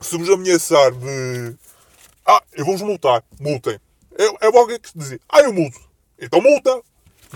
Se 0.02 0.18
vos 0.18 0.30
ameaçar 0.30 0.92
de. 0.92 1.56
Ah, 2.26 2.44
eu 2.52 2.66
vou-vos 2.66 2.82
multar. 2.82 3.24
Multem. 3.40 3.80
É, 4.18 4.48
é 4.48 4.50
logo 4.50 4.78
que 4.78 4.92
dizer. 4.94 5.22
Ah, 5.30 5.40
eu 5.40 5.54
multo. 5.54 5.80
Então 6.20 6.42
multa. 6.42 6.82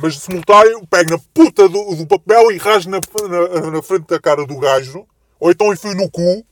Mas 0.01 0.27
multarem, 0.27 0.71
eu 0.71 0.87
pego 0.87 1.11
na 1.11 1.19
puta 1.33 1.69
do, 1.69 1.95
do 1.95 2.07
papel 2.07 2.51
e 2.51 2.57
rasgo 2.57 2.91
na, 2.91 2.99
na, 3.27 3.71
na 3.71 3.81
frente 3.81 4.07
da 4.07 4.19
cara 4.19 4.45
do 4.45 4.57
gajo. 4.57 5.05
Ou 5.39 5.51
então 5.51 5.71
enfio 5.71 5.93
no 5.95 6.09
cu. 6.09 6.45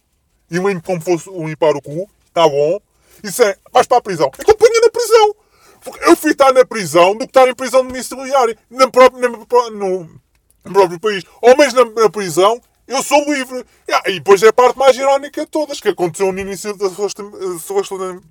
E 0.49 0.57
limpo 0.57 0.83
como 0.83 1.01
fosse 1.01 1.29
limpar 1.29 1.75
o 1.75 1.81
cu. 1.81 2.09
Tá 2.33 2.47
bom. 2.47 2.79
Isso 3.23 3.41
é. 3.41 3.55
Vais 3.71 3.87
para 3.87 3.97
a 3.97 4.01
prisão. 4.01 4.29
Então 4.39 4.55
ponha 4.55 4.81
na 4.81 4.89
prisão. 4.89 5.35
Porque 5.83 6.03
eu 6.05 6.15
fui 6.15 6.31
estar 6.31 6.53
na 6.53 6.63
prisão 6.65 7.13
do 7.13 7.19
que 7.19 7.25
estar 7.25 7.47
em 7.47 7.55
prisão 7.55 7.85
domiciliária. 7.85 8.57
Na 8.69 8.89
própria, 8.89 9.27
na, 9.27 9.37
no, 9.71 10.21
no 10.63 10.73
próprio 10.73 10.99
país. 10.99 11.23
Mesmo 11.57 11.85
na, 11.85 12.03
na 12.03 12.09
prisão, 12.09 12.61
eu 12.87 13.01
sou 13.01 13.23
livre. 13.33 13.65
Ah, 13.91 14.03
E 14.07 14.13
depois 14.13 14.43
é 14.43 14.49
a 14.49 14.53
parte 14.53 14.77
mais 14.77 14.95
irónica 14.95 15.41
de 15.41 15.47
todas, 15.47 15.79
que 15.79 15.89
aconteceu 15.89 16.31
no 16.31 16.39
início 16.39 16.75
da 16.77 16.89
supostamente, 16.89 18.23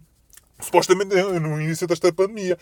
supostamente 0.60 1.14
no 1.14 1.60
início 1.60 1.86
desta 1.86 2.12
pandemia. 2.12 2.56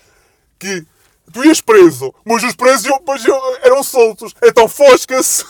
Que 0.58 0.86
tu 1.32 1.44
ias 1.44 1.60
preso, 1.60 2.14
mas 2.24 2.42
os 2.42 2.54
presos 2.54 2.84
iam- 2.86 3.02
mas 3.06 3.24
iam- 3.24 3.56
eram 3.62 3.82
soltos. 3.82 4.34
Então 4.42 4.68
fosca-se. 4.68 5.44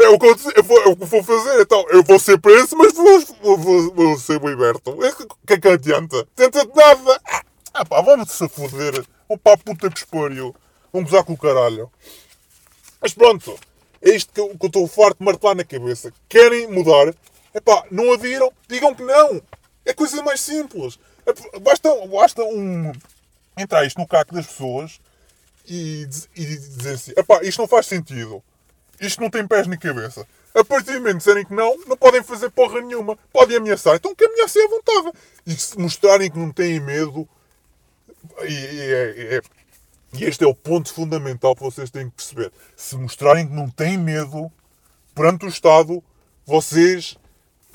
É 0.00 0.08
o, 0.08 0.16
que 0.18 0.26
eu, 0.26 0.36
eu 0.54 0.62
vou, 0.62 0.78
é 0.80 0.94
que 0.94 1.04
vou 1.06 1.24
fazer. 1.24 1.60
Então, 1.60 1.84
eu 1.88 2.04
vou 2.04 2.20
ser 2.20 2.38
preso, 2.38 2.76
mas 2.76 2.92
vou, 2.92 3.20
vou, 3.42 3.58
vou, 3.58 3.94
vou 3.94 4.18
ser 4.18 4.40
liberto. 4.40 4.90
O 4.92 5.46
que 5.46 5.54
é 5.54 5.60
que 5.60 5.68
adianta? 5.68 6.24
Tenta 6.36 6.64
de 6.64 6.72
nada. 6.72 7.20
Ah 7.74 7.84
pá, 7.84 8.00
vamos-se 8.00 8.48
foder. 8.48 9.04
Vão 9.28 9.36
para 9.36 9.54
a 9.54 9.58
puta 9.58 9.90
que 9.90 9.98
espalhou. 9.98 10.54
Vão 10.92 11.02
gozar 11.02 11.24
com 11.24 11.32
o 11.32 11.36
caralho. 11.36 11.90
Mas 13.00 13.12
pronto, 13.12 13.58
é 14.00 14.10
isto 14.10 14.32
que 14.32 14.40
eu 14.40 14.50
que 14.50 14.66
eu 14.66 14.68
estou 14.68 14.86
farto 14.86 15.18
de 15.18 15.24
martelar 15.24 15.56
na 15.56 15.64
cabeça. 15.64 16.12
Querem 16.28 16.68
mudar? 16.68 17.12
Epá, 17.52 17.84
não 17.90 18.12
adiram? 18.12 18.52
Digam 18.68 18.94
que 18.94 19.02
não. 19.02 19.42
É 19.84 19.92
coisa 19.92 20.22
mais 20.22 20.40
simples. 20.40 20.98
É- 21.26 21.58
Basta, 21.58 21.90
basta 22.06 22.42
um, 22.44 22.92
entrar 23.56 23.84
isto 23.84 23.98
no 23.98 24.06
caco 24.06 24.32
das 24.34 24.46
pessoas 24.46 25.00
e, 25.68 26.08
e 26.36 26.44
dizer 26.46 26.94
assim: 26.94 27.12
epá, 27.16 27.40
isto 27.42 27.58
não 27.60 27.68
faz 27.68 27.86
sentido. 27.86 28.42
Isto 29.00 29.20
não 29.20 29.30
tem 29.30 29.46
pés 29.46 29.66
nem 29.66 29.78
cabeça. 29.78 30.26
A 30.54 30.64
partir 30.64 30.92
do 30.92 30.98
momento 30.98 31.12
que 31.12 31.18
disserem 31.18 31.44
que 31.44 31.54
não, 31.54 31.76
não 31.86 31.96
podem 31.96 32.22
fazer 32.22 32.50
porra 32.50 32.80
nenhuma. 32.80 33.16
Podem 33.32 33.58
ameaçar. 33.58 33.94
Então 33.96 34.14
que 34.14 34.24
ameacem 34.24 34.64
à 34.64 34.68
vontade. 34.68 35.12
E 35.46 35.52
se 35.54 35.78
mostrarem 35.78 36.30
que 36.30 36.38
não 36.38 36.50
têm 36.50 36.80
medo, 36.80 37.28
e, 38.42 38.52
e 38.52 38.80
é- 38.80 39.36
é- 39.36 39.42
e 40.14 40.24
este 40.24 40.42
é 40.42 40.46
o 40.46 40.54
ponto 40.54 40.92
fundamental 40.92 41.54
que 41.54 41.62
vocês 41.62 41.90
têm 41.90 42.08
que 42.08 42.16
perceber. 42.16 42.50
Se 42.76 42.96
mostrarem 42.96 43.46
que 43.46 43.52
não 43.54 43.68
têm 43.70 43.96
medo 43.98 44.50
perante 45.14 45.44
o 45.44 45.48
Estado, 45.48 46.02
vocês 46.46 47.16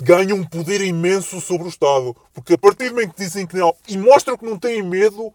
ganham 0.02 0.38
um 0.40 0.44
poder 0.44 0.82
imenso 0.82 1.40
sobre 1.40 1.68
o 1.68 1.70
Estado. 1.70 2.16
Porque 2.34 2.54
a 2.54 2.58
partir 2.58 2.90
do 2.90 2.96
momento 2.96 3.14
que 3.14 3.24
dizem 3.24 3.46
que 3.46 3.56
não 3.56 3.74
e 3.88 3.98
mostram 3.98 4.38
que 4.38 4.46
não 4.46 4.58
têm 4.58 4.82
medo, 4.82 5.32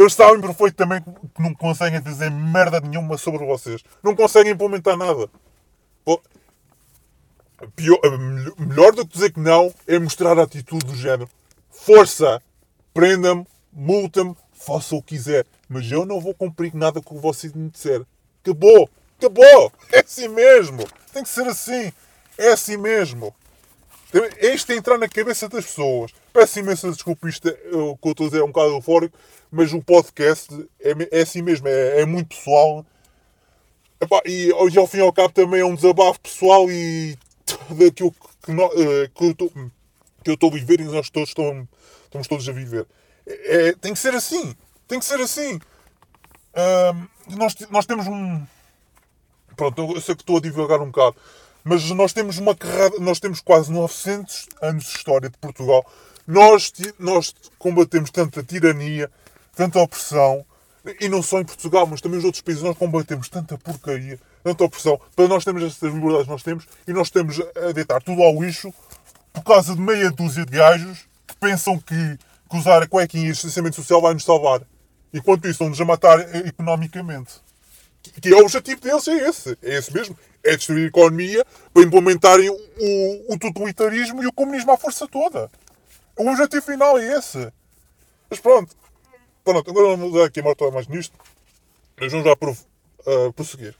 eles 0.00 0.14
sabem 0.14 0.40
perfeitamente 0.40 1.04
que 1.34 1.42
não 1.42 1.54
conseguem 1.54 2.00
dizer 2.00 2.30
merda 2.30 2.80
nenhuma 2.80 3.18
sobre 3.18 3.44
vocês. 3.44 3.82
Não 4.02 4.14
conseguem 4.16 4.52
implementar 4.52 4.96
nada. 4.96 5.28
Pô, 6.04 6.20
pior- 7.76 8.00
melhor- 8.18 8.54
melhor 8.58 8.92
do 8.92 9.06
que 9.06 9.12
dizer 9.12 9.32
que 9.32 9.40
não 9.40 9.72
é 9.86 9.98
mostrar 9.98 10.38
a 10.38 10.42
atitude 10.42 10.86
do 10.86 10.94
género. 10.94 11.28
Força! 11.70 12.40
Prenda-me, 12.94 13.46
multa-me, 13.72 14.34
faça 14.52 14.94
o 14.94 15.02
que 15.02 15.16
quiser. 15.16 15.46
Mas 15.68 15.90
eu 15.90 16.04
não 16.04 16.20
vou 16.20 16.34
cumprir 16.34 16.74
nada 16.74 17.00
com 17.00 17.14
o 17.14 17.18
que 17.18 17.22
você 17.22 17.50
me 17.54 17.68
disser. 17.70 18.02
Acabou! 18.42 18.88
Acabou! 19.18 19.72
É 19.92 20.00
assim 20.00 20.28
mesmo! 20.28 20.84
Tem 21.12 21.22
que 21.22 21.28
ser 21.28 21.46
assim! 21.46 21.92
É 22.38 22.52
assim 22.52 22.76
mesmo! 22.76 23.34
É 24.38 24.54
isto 24.54 24.72
é 24.72 24.76
entrar 24.76 24.98
na 24.98 25.08
cabeça 25.08 25.48
das 25.48 25.66
pessoas. 25.66 26.10
Peço 26.32 26.58
imensa 26.58 26.90
desculpa, 26.90 27.28
isto 27.28 27.48
é, 27.48 27.52
o 27.76 27.96
que 27.96 28.08
eu 28.08 28.12
estou 28.12 28.26
a 28.26 28.28
dizer 28.30 28.40
é 28.40 28.44
um 28.44 28.48
bocado 28.50 28.70
eufórico, 28.74 29.16
mas 29.50 29.72
o 29.72 29.82
podcast 29.82 30.48
é, 30.80 31.18
é 31.18 31.22
assim 31.22 31.42
mesmo, 31.42 31.66
é, 31.68 32.00
é 32.00 32.06
muito 32.06 32.28
pessoal. 32.36 32.84
Epá, 34.00 34.20
e 34.24 34.52
hoje 34.54 34.78
ao 34.78 34.86
fim 34.86 34.98
e 34.98 35.00
ao 35.00 35.12
cabo 35.12 35.30
também 35.30 35.60
é 35.60 35.64
um 35.64 35.74
desabafo 35.74 36.20
pessoal 36.20 36.70
e 36.70 37.16
daquilo 37.70 38.14
que, 38.44 38.52
nó- 38.52 38.70
eh, 38.74 39.10
que 39.14 39.36
eu 40.30 40.34
estou 40.34 40.50
a 40.50 40.54
viver 40.54 40.80
e 40.80 40.84
nós 40.84 41.10
todos 41.10 41.28
estamos, 41.30 41.66
estamos 42.04 42.26
todos 42.28 42.48
a 42.48 42.52
viver. 42.52 42.86
É, 43.26 43.68
é- 43.68 43.72
tem 43.74 43.92
que 43.92 43.98
ser 43.98 44.14
assim. 44.14 44.54
Tem 44.88 44.98
que 44.98 45.04
ser 45.04 45.20
assim. 45.20 45.60
Ahm, 46.54 47.06
nós, 47.36 47.54
nós 47.70 47.86
temos 47.86 48.06
um. 48.06 48.44
Pronto, 49.56 49.92
eu 49.94 50.00
sei 50.00 50.14
que 50.14 50.22
estou 50.22 50.38
a 50.38 50.40
divulgar 50.40 50.80
um 50.80 50.86
bocado, 50.90 51.16
mas 51.62 51.90
nós 51.90 52.12
temos 52.12 52.38
uma 52.38 52.54
carrada, 52.54 52.98
nós 52.98 53.20
temos 53.20 53.40
quase 53.40 53.70
900 53.70 54.48
anos 54.62 54.84
de 54.84 54.96
história 54.96 55.28
de 55.28 55.36
Portugal. 55.38 55.84
Nós, 56.26 56.72
nós 56.98 57.34
combatemos 57.58 58.10
tanta 58.10 58.42
tirania, 58.42 59.10
tanta 59.60 59.78
opressão, 59.78 60.42
e 60.98 61.06
não 61.06 61.22
só 61.22 61.38
em 61.38 61.44
Portugal, 61.44 61.86
mas 61.86 62.00
também 62.00 62.16
nos 62.16 62.24
outros 62.24 62.40
países. 62.40 62.62
Nós 62.62 62.78
combatemos 62.78 63.28
tanta 63.28 63.58
porcaria, 63.58 64.18
tanta 64.42 64.64
opressão. 64.64 64.98
Para 65.14 65.28
nós 65.28 65.44
termos 65.44 65.62
estas 65.62 65.92
liberdades 65.92 66.24
que 66.24 66.30
nós 66.30 66.42
temos, 66.42 66.66
e 66.88 66.92
nós 66.94 67.08
estamos 67.08 67.38
a 67.38 67.72
deitar 67.72 68.02
tudo 68.02 68.22
ao 68.22 68.42
lixo 68.42 68.72
por 69.34 69.44
causa 69.44 69.74
de 69.74 69.80
meia 69.80 70.10
dúzia 70.10 70.46
de 70.46 70.56
gajos 70.56 71.04
que 71.26 71.36
pensam 71.36 71.78
que, 71.78 72.18
que 72.50 72.56
usar 72.56 72.82
a 72.82 72.86
cuequinha 72.86 73.26
e 73.26 73.30
o 73.30 73.32
distanciamento 73.34 73.76
social 73.76 74.00
vai 74.00 74.14
nos 74.14 74.24
salvar. 74.24 74.62
Enquanto 75.12 75.46
isso, 75.46 75.58
vão-nos 75.58 75.78
a 75.78 75.84
matar 75.84 76.18
eh, 76.20 76.48
economicamente. 76.48 77.34
Que, 78.02 78.18
que 78.18 78.28
é 78.30 78.36
o 78.36 78.44
objetivo 78.44 78.80
deles, 78.80 79.06
é 79.08 79.28
esse. 79.28 79.58
É 79.62 79.76
esse 79.76 79.92
mesmo. 79.92 80.16
É 80.42 80.56
destruir 80.56 80.84
a 80.84 80.88
economia 80.88 81.44
para 81.74 81.82
implementarem 81.82 82.48
o, 82.48 83.34
o 83.34 83.38
totalitarismo 83.38 84.22
e 84.22 84.26
o 84.26 84.32
comunismo 84.32 84.72
à 84.72 84.78
força 84.78 85.06
toda. 85.06 85.50
O 86.16 86.26
objetivo 86.30 86.62
final 86.62 86.96
é 86.96 87.18
esse. 87.18 87.52
Mas 88.30 88.40
pronto. 88.40 88.79
Pronto, 89.50 89.68
agora 89.68 89.96
vou 89.96 90.12
dar 90.12 90.26
aqui 90.26 90.38
a 90.38 90.42
morte 90.44 90.70
mais 90.70 90.86
nisto. 90.86 91.18
Mas 92.00 92.12
vamos 92.12 92.24
já 92.24 92.36
pro, 92.36 92.56
ah, 93.04 93.32
prosseguir. 93.34 93.74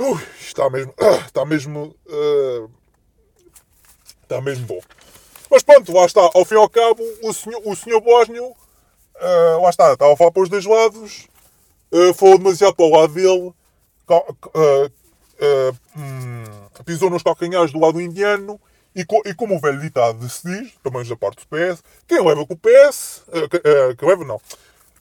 Ui, 0.00 0.20
está 0.40 0.68
mesmo. 0.68 0.92
está 1.24 1.44
mesmo. 1.46 1.94
ah, 2.08 2.68
está 4.22 4.40
mesmo 4.40 4.66
bom. 4.66 4.80
Mas 5.48 5.62
pronto, 5.62 5.92
lá 5.92 6.06
está. 6.06 6.28
Ao 6.34 6.44
fim 6.44 6.54
e 6.54 6.58
ao 6.58 6.68
cabo, 6.68 7.04
o 7.22 7.32
senhor, 7.32 7.62
o 7.64 7.76
senhor 7.76 8.00
Bósnio. 8.00 8.52
ah, 9.20 9.58
lá 9.62 9.70
está, 9.70 9.92
estava 9.92 10.12
a 10.12 10.16
falar 10.16 10.32
para 10.32 10.42
os 10.42 10.48
dois 10.48 10.64
lados. 10.64 11.28
falou 12.16 12.38
demasiado 12.38 12.74
para 12.74 12.84
o 12.84 12.90
lado 12.90 13.14
dele. 13.14 13.54
hum, 15.96 16.44
pisou 16.84 17.10
nos 17.10 17.22
calcanhares 17.22 17.70
do 17.70 17.78
lado 17.78 18.00
indiano. 18.00 18.60
E, 18.94 19.04
co- 19.04 19.22
e 19.24 19.34
como 19.34 19.56
o 19.56 19.60
velho 19.60 19.80
ditado 19.80 20.28
se 20.28 20.46
diz, 20.46 20.72
menos 20.84 21.08
da 21.08 21.16
parte 21.16 21.44
do 21.44 21.46
PS, 21.48 21.82
quem 22.06 22.24
leva 22.24 22.46
com 22.46 22.54
o 22.54 22.56
PS. 22.56 23.22
ah, 23.28 23.48
que- 23.48 23.56
ah, 23.68 23.94
quem 23.98 24.08
leva 24.08 24.24
não. 24.24 24.40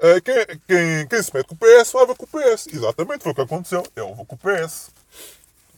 Ah, 0.02 0.20
quem, 0.22 0.46
quem, 0.68 1.08
quem 1.08 1.24
se 1.24 1.32
mete 1.34 1.48
com 1.48 1.56
o 1.56 1.58
PS 1.58 1.94
leva 1.94 2.16
com 2.16 2.26
o 2.26 2.28
PS. 2.28 2.68
Exatamente, 2.74 3.24
foi 3.24 3.32
o 3.32 3.36
que 3.36 3.41
aconteceu. 3.41 3.84
Ele 3.96 4.08
levou 4.08 4.26
com 4.26 4.36
o 4.36 4.38
PS. 4.39 4.89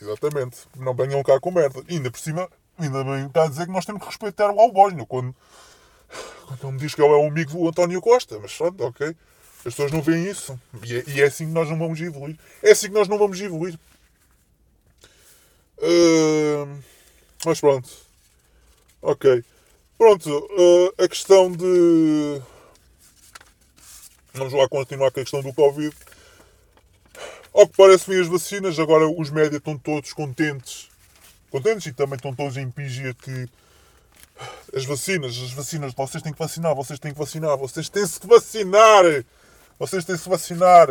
Exatamente. 0.01 0.59
Não 0.77 0.93
venham 0.93 1.21
cá 1.23 1.39
com 1.39 1.51
merda. 1.51 1.83
E 1.89 1.95
ainda 1.95 2.09
por 2.09 2.19
cima, 2.19 2.49
ainda 2.77 3.03
bem 3.03 3.27
está 3.27 3.43
a 3.43 3.47
dizer 3.49 3.65
que 3.65 3.71
nós 3.71 3.85
temos 3.85 4.01
que 4.01 4.07
respeitar 4.07 4.49
o 4.51 4.59
Albósnio 4.59 5.05
quando, 5.05 5.35
quando 6.47 6.71
me 6.73 6.79
diz 6.79 6.95
que 6.95 7.01
ele 7.01 7.13
é 7.13 7.17
um 7.17 7.27
amigo 7.27 7.51
do 7.51 7.67
António 7.67 8.01
Costa. 8.01 8.39
Mas 8.39 8.53
pronto, 8.55 8.81
ok. 8.85 9.07
As 9.57 9.63
pessoas 9.73 9.91
não 9.91 10.01
veem 10.01 10.25
isso. 10.29 10.57
E 10.83 10.95
é, 10.97 11.03
e 11.07 11.21
é 11.21 11.25
assim 11.25 11.47
que 11.47 11.51
nós 11.53 11.69
não 11.69 11.77
vamos 11.77 11.99
evoluir. 11.99 12.37
É 12.63 12.71
assim 12.71 12.87
que 12.87 12.93
nós 12.93 13.07
não 13.09 13.17
vamos 13.17 13.39
evoluir. 13.41 13.77
Ahn, 15.81 16.79
mas 17.45 17.59
pronto. 17.59 18.04
Ok. 19.05 19.43
Pronto. 19.99 20.49
ah, 20.97 21.03
a 21.03 21.07
questão 21.07 21.51
de. 21.51 22.41
Vamos 24.33 24.51
lá 24.51 24.67
continuar 24.67 25.11
com 25.11 25.19
a 25.19 25.23
questão 25.23 25.43
do 25.43 25.53
Covid. 25.53 25.95
Ao 27.53 27.67
que 27.67 27.77
parece-me 27.77 28.19
as 28.19 28.27
vacinas, 28.27 28.79
agora 28.79 29.07
os 29.07 29.29
médias 29.29 29.57
estão 29.57 29.77
todos 29.77 30.11
contentes. 30.11 30.89
Contentes 31.51 31.85
e 31.85 31.93
também 31.93 32.15
estão 32.15 32.33
todos 32.33 32.57
em 32.57 32.69
pigia 32.71 33.13
que 33.13 33.47
as 34.75 34.85
vacinas, 34.85 35.37
as 35.37 35.51
vacinas, 35.51 35.93
vocês 35.93 36.23
têm 36.23 36.33
que 36.33 36.39
vacinar, 36.39 36.75
vocês 36.75 36.99
têm 36.99 37.13
que 37.13 37.19
vacinar, 37.19 37.55
vocês 37.57 37.87
têm-se 37.87 38.19
que 38.19 38.27
vacinar! 38.27 39.03
Vocês 39.77 40.03
têm-se 40.03 40.23
que 40.23 40.29
vacinar! 40.29 40.89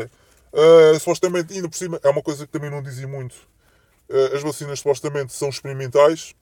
Uh, 0.53 0.99
supostamente, 1.01 1.53
ainda 1.53 1.69
por 1.69 1.77
cima, 1.77 2.01
é 2.03 2.09
uma 2.09 2.23
coisa 2.23 2.47
que 2.47 2.53
também 2.53 2.71
não 2.71 2.81
dizem 2.81 3.07
muito. 3.07 3.35
Uh, 4.09 4.37
as 4.37 4.43
vacinas 4.43 4.79
supostamente 4.79 5.33
são 5.33 5.49
experimentais. 5.49 6.33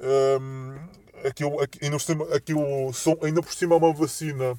Um, 0.00 0.78
aquilo, 1.24 1.60
aqui- 1.60 1.78
ainda, 1.82 1.96
por 1.96 2.02
cima, 2.02 2.34
aquilo 2.34 2.92
são, 2.94 3.18
ainda 3.22 3.42
por 3.42 3.52
cima 3.52 3.74
é 3.74 3.78
uma 3.78 3.92
vacina 3.92 4.56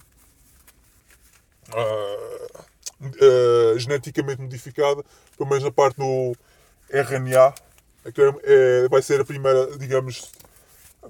ah, 1.71 2.59
ah, 3.21 3.77
geneticamente 3.77 4.41
modificada, 4.41 5.03
pelo 5.37 5.49
menos 5.49 5.63
na 5.63 5.71
parte 5.71 5.97
do 5.97 6.35
RNA, 6.89 7.53
é 8.05 8.83
é- 8.85 8.87
vai 8.89 9.01
ser 9.01 9.21
a 9.21 9.25
primeira, 9.25 9.77
digamos, 9.77 10.31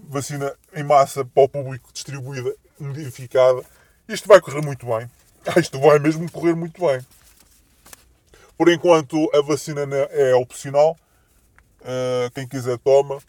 vacina 0.09 0.53
em 0.73 0.83
massa 0.83 1.25
para 1.25 1.43
o 1.43 1.49
público 1.49 1.89
distribuída, 1.93 2.53
modificada. 2.79 3.63
Isto 4.07 4.27
vai 4.27 4.41
correr 4.41 4.61
muito 4.63 4.85
bem. 4.85 5.09
Isto 5.57 5.79
vai 5.79 5.99
mesmo 5.99 6.29
correr 6.31 6.55
muito 6.55 6.81
bem. 6.85 7.01
Por 8.57 8.69
enquanto, 8.69 9.29
a 9.35 9.41
vacina 9.41 9.81
é 10.11 10.33
opcional. 10.35 10.97
Ah, 11.83 12.29
quem 12.33 12.47
quiser 12.47 12.77
toma. 12.79 13.19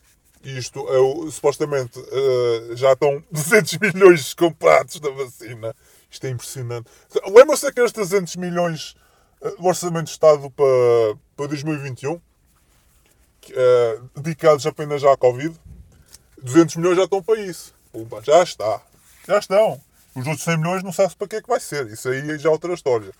Isto 0.44 0.86
é 0.88 1.30
supostamente 1.30 1.98
ah, 1.98 2.76
já 2.76 2.92
estão 2.92 3.22
200 3.32 3.78
milhões 3.78 4.34
comprados 4.34 5.00
da 5.00 5.10
vacina. 5.10 5.74
Isto 6.10 6.26
é 6.26 6.30
impressionante. 6.30 6.90
Lembra-se 7.26 7.64
daqueles 7.64 7.92
300 7.92 8.36
milhões 8.36 8.94
ah, 9.42 9.50
do 9.50 9.64
Orçamento 9.64 10.04
de 10.04 10.10
Estado 10.10 10.50
para, 10.50 11.16
para 11.36 11.46
2021? 11.46 12.20
Que, 13.40 13.54
ah, 13.54 14.02
dedicados 14.16 14.66
apenas 14.66 15.02
à 15.02 15.16
Covid? 15.16 15.58
200 16.42 16.76
milhões 16.76 16.96
já 16.96 17.04
estão 17.04 17.22
para 17.22 17.40
isso. 17.40 17.74
Pumba, 17.90 18.22
já 18.22 18.42
está. 18.42 18.82
Já 19.26 19.38
estão. 19.38 19.80
Os 20.14 20.26
outros 20.26 20.44
100 20.44 20.58
milhões 20.58 20.82
não 20.82 20.92
sabe 20.92 21.16
para 21.16 21.26
que 21.26 21.36
é 21.36 21.42
que 21.42 21.48
vai 21.48 21.58
ser. 21.58 21.86
Isso 21.88 22.08
aí 22.08 22.38
já 22.38 22.48
é 22.48 22.52
outra 22.52 22.72
história. 22.74 23.12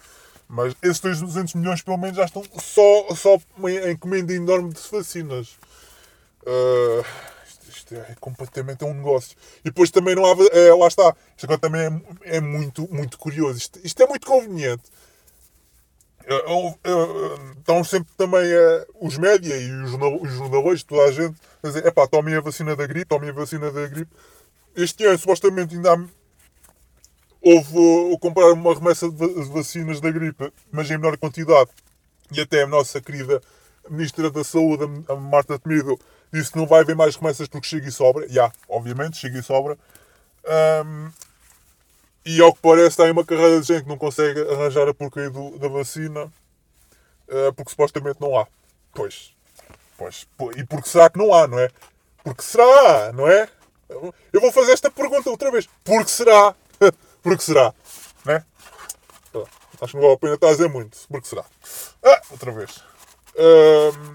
Mas 0.48 0.76
esses 0.82 1.20
200 1.20 1.54
milhões 1.54 1.82
pelo 1.82 1.96
menos 1.96 2.16
já 2.16 2.24
estão 2.24 2.42
só, 2.60 3.14
só 3.16 3.38
uma 3.56 3.72
encomenda 3.90 4.32
enorme 4.32 4.72
de 4.72 4.80
vacinas. 4.90 5.56
Ah, 6.46 7.02
isto, 7.46 7.70
isto 7.70 7.94
é 7.94 8.14
completamente 8.20 8.84
um 8.84 8.94
negócio. 8.94 9.36
E 9.60 9.64
depois 9.64 9.90
também 9.90 10.14
não 10.14 10.24
há. 10.26 10.34
é, 10.52 10.74
lá 10.74 10.88
está. 10.88 11.14
Isto 11.36 11.44
agora 11.44 11.58
também 11.60 11.82
é, 12.24 12.36
é 12.36 12.40
muito, 12.40 12.88
muito 12.92 13.18
curioso. 13.18 13.58
Isto, 13.58 13.80
isto 13.84 14.02
é 14.02 14.06
muito 14.06 14.26
conveniente. 14.26 14.82
Eu- 16.26 16.78
eu- 16.84 17.54
Estão 17.58 17.82
sempre 17.84 18.12
também 18.16 18.42
os 19.00 19.16
média 19.18 19.56
e 19.56 19.70
os, 19.82 19.90
jornal- 19.90 20.20
os 20.22 20.32
jornalistas, 20.32 20.82
toda 20.84 21.04
a 21.04 21.12
gente, 21.12 21.36
a 21.62 21.66
dizer: 21.68 21.86
epá, 21.86 22.06
tomem 22.06 22.34
a 22.34 22.40
vacina 22.40 22.76
da 22.76 22.86
gripe, 22.86 23.06
tomem 23.06 23.30
a 23.30 23.32
vacina 23.32 23.70
da 23.70 23.86
gripe. 23.86 24.10
Este 24.76 25.04
ano, 25.06 25.18
supostamente, 25.18 25.74
ainda 25.76 25.94
há- 25.94 26.06
houve 27.42 27.76
uh, 27.78 28.18
comprar 28.18 28.52
uma 28.52 28.74
remessa 28.74 29.10
de 29.10 29.26
vacinas 29.50 30.00
da 30.00 30.10
gripe, 30.10 30.52
mas 30.72 30.90
em 30.90 30.96
menor 30.96 31.16
quantidade. 31.18 31.70
E 32.32 32.40
até 32.40 32.62
a 32.62 32.66
nossa 32.66 33.00
querida 33.00 33.40
Ministra 33.88 34.30
da 34.30 34.42
Saúde, 34.42 34.84
a 35.08 35.14
Marta 35.16 35.58
Temido, 35.58 35.98
que 36.50 36.56
não 36.58 36.66
vai 36.66 36.80
haver 36.80 36.96
mais 36.96 37.16
remessas 37.16 37.48
porque 37.48 37.66
chega 37.68 37.88
e 37.88 37.92
sobra. 37.92 38.28
Já, 38.28 38.50
obviamente, 38.68 39.16
chega 39.16 39.38
e 39.38 39.42
sobra. 39.42 39.78
Ahm, 40.46 41.10
e 42.24 42.40
ao 42.40 42.52
que 42.54 42.60
parece, 42.60 43.00
aí 43.02 43.10
uma 43.10 43.24
carreira 43.24 43.60
de 43.60 43.66
gente 43.66 43.82
que 43.84 43.88
não 43.88 43.98
consegue 43.98 44.40
arranjar 44.40 44.88
a 44.88 44.94
porcaria 44.94 45.30
do- 45.30 45.58
da 45.58 45.68
vacina 45.68 46.30
ah, 47.28 47.52
porque 47.54 47.70
supostamente 47.70 48.20
não 48.20 48.38
há. 48.38 48.46
Pois, 48.94 49.32
pois, 49.96 50.26
e 50.56 50.64
porque 50.64 50.88
será 50.88 51.08
que 51.10 51.18
não 51.18 51.32
há, 51.34 51.46
não 51.48 51.58
é? 51.58 51.70
Porque 52.22 52.42
será, 52.42 53.12
não 53.12 53.28
é? 53.28 53.48
Eu 54.32 54.40
vou 54.40 54.50
fazer 54.50 54.72
esta 54.72 54.90
pergunta 54.90 55.28
outra 55.30 55.50
vez. 55.50 55.68
Porque 55.84 56.10
será? 56.10 56.54
Porque 57.22 57.42
será? 57.42 57.72
Né? 58.24 58.44
Acho 59.80 59.92
que 59.92 59.94
não 59.96 60.02
vale 60.02 60.14
a 60.14 60.18
pena 60.18 60.34
estar 60.34 60.48
a 60.48 60.52
dizer 60.52 60.68
muito. 60.68 60.98
Porque 61.08 61.26
será? 61.28 61.44
Ah, 62.02 62.20
outra 62.30 62.52
vez. 62.52 62.82
Ahm, 63.36 64.14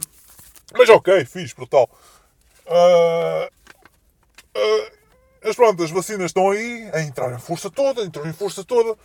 mas 0.77 0.89
ok, 0.89 1.25
fiz, 1.25 1.53
brutal. 1.53 1.89
Ah, 2.69 3.49
ah, 4.55 4.91
mas 5.43 5.55
pronto, 5.55 5.83
as 5.83 5.89
vacinas 5.89 6.27
estão 6.27 6.51
aí 6.51 6.89
a 6.93 7.01
entrar 7.01 7.33
em 7.33 7.39
força 7.39 7.69
toda, 7.69 8.03
entram 8.03 8.27
em 8.27 8.33
força 8.33 8.63
toda. 8.63 8.95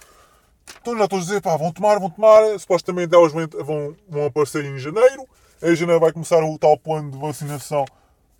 Então 0.81 0.97
já 0.97 1.05
estou 1.05 1.19
a 1.19 1.23
dizer, 1.23 1.41
pá, 1.41 1.57
vão 1.57 1.73
tomar, 1.73 1.99
vão 1.99 2.11
tomar. 2.11 2.59
Supostamente 2.59 3.15
elas 3.15 3.33
vão, 3.33 3.97
vão, 4.09 4.27
aparecer 4.27 4.65
em 4.65 4.79
janeiro. 4.79 5.27
Em 5.62 5.75
janeiro 5.75 6.01
vai 6.01 6.12
começar 6.12 6.43
o 6.45 6.59
tal 6.59 6.79
plano 6.79 7.11
de 7.11 7.19
vacinação 7.19 7.85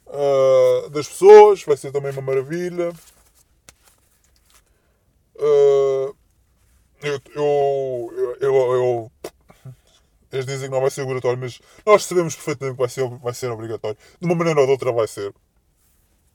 ah, 0.09 0.89
das 0.91 1.09
pessoas. 1.09 1.63
Vai 1.65 1.77
ser 1.77 1.93
também 1.93 2.13
uma 2.13 2.23
maravilha. 2.23 2.93
Ah, 5.39 6.13
eu, 7.03 7.21
eu, 7.35 8.37
eu, 8.41 8.55
eu, 8.55 9.13
eles 10.35 10.47
dizem 10.47 10.69
que 10.69 10.75
não 10.75 10.81
vai 10.81 10.91
ser 10.91 11.03
obrigatório, 11.03 11.39
mas 11.39 11.61
nós 11.87 12.05
sabemos 12.05 12.35
perfeitamente 12.35 12.77
que 12.77 12.81
vai 12.81 12.89
ser, 12.89 13.09
vai 13.19 13.35
ser 13.35 13.51
obrigatório. 13.51 13.97
De 14.21 14.27
uma 14.27 14.35
maneira 14.35 14.61
ou 14.61 14.67
de 14.67 14.73
outra 14.73 14.93
vai 14.93 15.07
ser. 15.07 15.33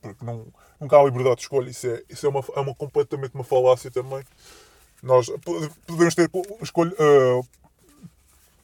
Porque 0.01 0.23
não, 0.23 0.47
nunca 0.79 0.97
há 0.97 1.03
liberdade 1.03 1.35
de 1.37 1.41
escolha. 1.41 1.69
Isso 1.69 1.87
é, 1.87 2.03
isso 2.09 2.25
é, 2.25 2.29
uma, 2.29 2.43
é 2.55 2.59
uma, 2.59 2.73
completamente 2.75 3.35
uma 3.35 3.43
falácia 3.43 3.91
também. 3.91 4.23
Nós 5.03 5.27
po- 5.43 5.69
podemos 5.87 6.15
ter 6.15 6.29
escolha, 6.61 6.93
ah, 6.99 7.41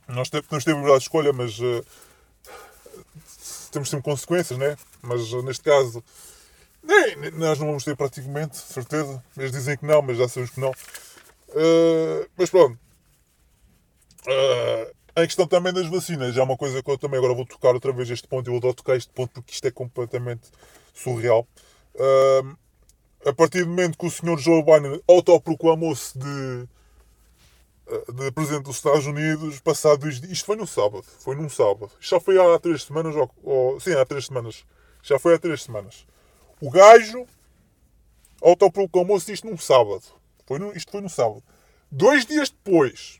Nós 0.07 0.29
de 0.29 0.41
ter 0.41 0.57
liberdade 0.67 0.99
de 0.99 1.03
escolha, 1.03 1.33
mas 1.33 1.59
eh, 1.59 1.83
temos 3.71 3.89
sempre 3.89 4.03
consequências, 4.03 4.57
né? 4.57 4.77
Mas 5.01 5.21
eh, 5.33 5.41
neste 5.41 5.63
caso, 5.63 6.03
nem, 6.83 7.31
nós 7.31 7.59
não 7.59 7.67
vamos 7.67 7.83
ter 7.83 7.95
praticamente, 7.95 8.57
certeza. 8.57 9.23
Eles 9.37 9.51
dizem 9.51 9.77
que 9.77 9.85
não, 9.85 10.01
mas 10.01 10.17
já 10.17 10.27
sabemos 10.27 10.51
que 10.51 10.59
não. 10.59 10.73
Mas 12.37 12.49
pronto. 12.49 12.77
Eh, 14.27 14.93
a 15.15 15.21
questão 15.25 15.47
também 15.47 15.73
das 15.73 15.87
vacinas 15.87 16.35
é 16.37 16.43
uma 16.43 16.57
coisa 16.57 16.83
que 16.83 16.91
eu 16.91 16.97
também 16.97 17.17
agora 17.17 17.33
vou 17.33 17.45
tocar 17.45 17.73
outra 17.73 17.91
vez 17.93 18.09
este 18.09 18.27
ponto. 18.27 18.49
Eu 18.49 18.57
adoro 18.57 18.73
tocar 18.73 18.95
este 18.95 19.11
ponto 19.11 19.31
porque 19.33 19.51
isto 19.53 19.65
é 19.65 19.71
completamente 19.71 20.49
surreal. 20.93 21.47
A 23.25 23.33
partir 23.33 23.63
do 23.63 23.69
momento 23.69 23.97
que 23.97 24.05
o 24.05 24.11
senhor 24.11 24.37
Joe 24.37 24.61
Biden 24.63 25.01
autoproclamou-se 25.07 26.17
de, 26.17 26.67
eh, 27.87 28.11
de 28.13 28.31
presidente 28.31 28.65
dos 28.65 28.75
Estados 28.75 29.07
Unidos, 29.07 29.59
passado 29.61 30.07
isto 30.07 30.45
foi 30.45 30.55
no 30.55 30.67
sábado, 30.67 31.03
foi 31.19 31.35
num 31.35 31.49
sábado, 31.49 31.91
já 31.99 32.19
foi 32.19 32.37
há 32.37 32.59
três 32.59 32.83
semanas, 32.83 33.15
ou, 33.15 33.31
ou- 33.43 33.79
sim, 33.79 33.93
há 33.93 34.05
três 34.05 34.27
semanas, 34.27 34.63
já 35.01 35.17
foi 35.17 35.33
há 35.33 35.39
três 35.39 35.63
semanas. 35.63 36.05
O 36.61 36.69
gajo 36.69 37.25
autoproclamou-se 38.41 39.31
isto 39.31 39.47
num 39.49 39.57
sábado, 39.57 40.03
foi 40.45 40.59
isto 40.77 40.91
foi 40.91 41.01
no 41.01 41.09
sábado. 41.09 41.43
Dois 41.91 42.25
dias 42.27 42.49
depois, 42.51 43.19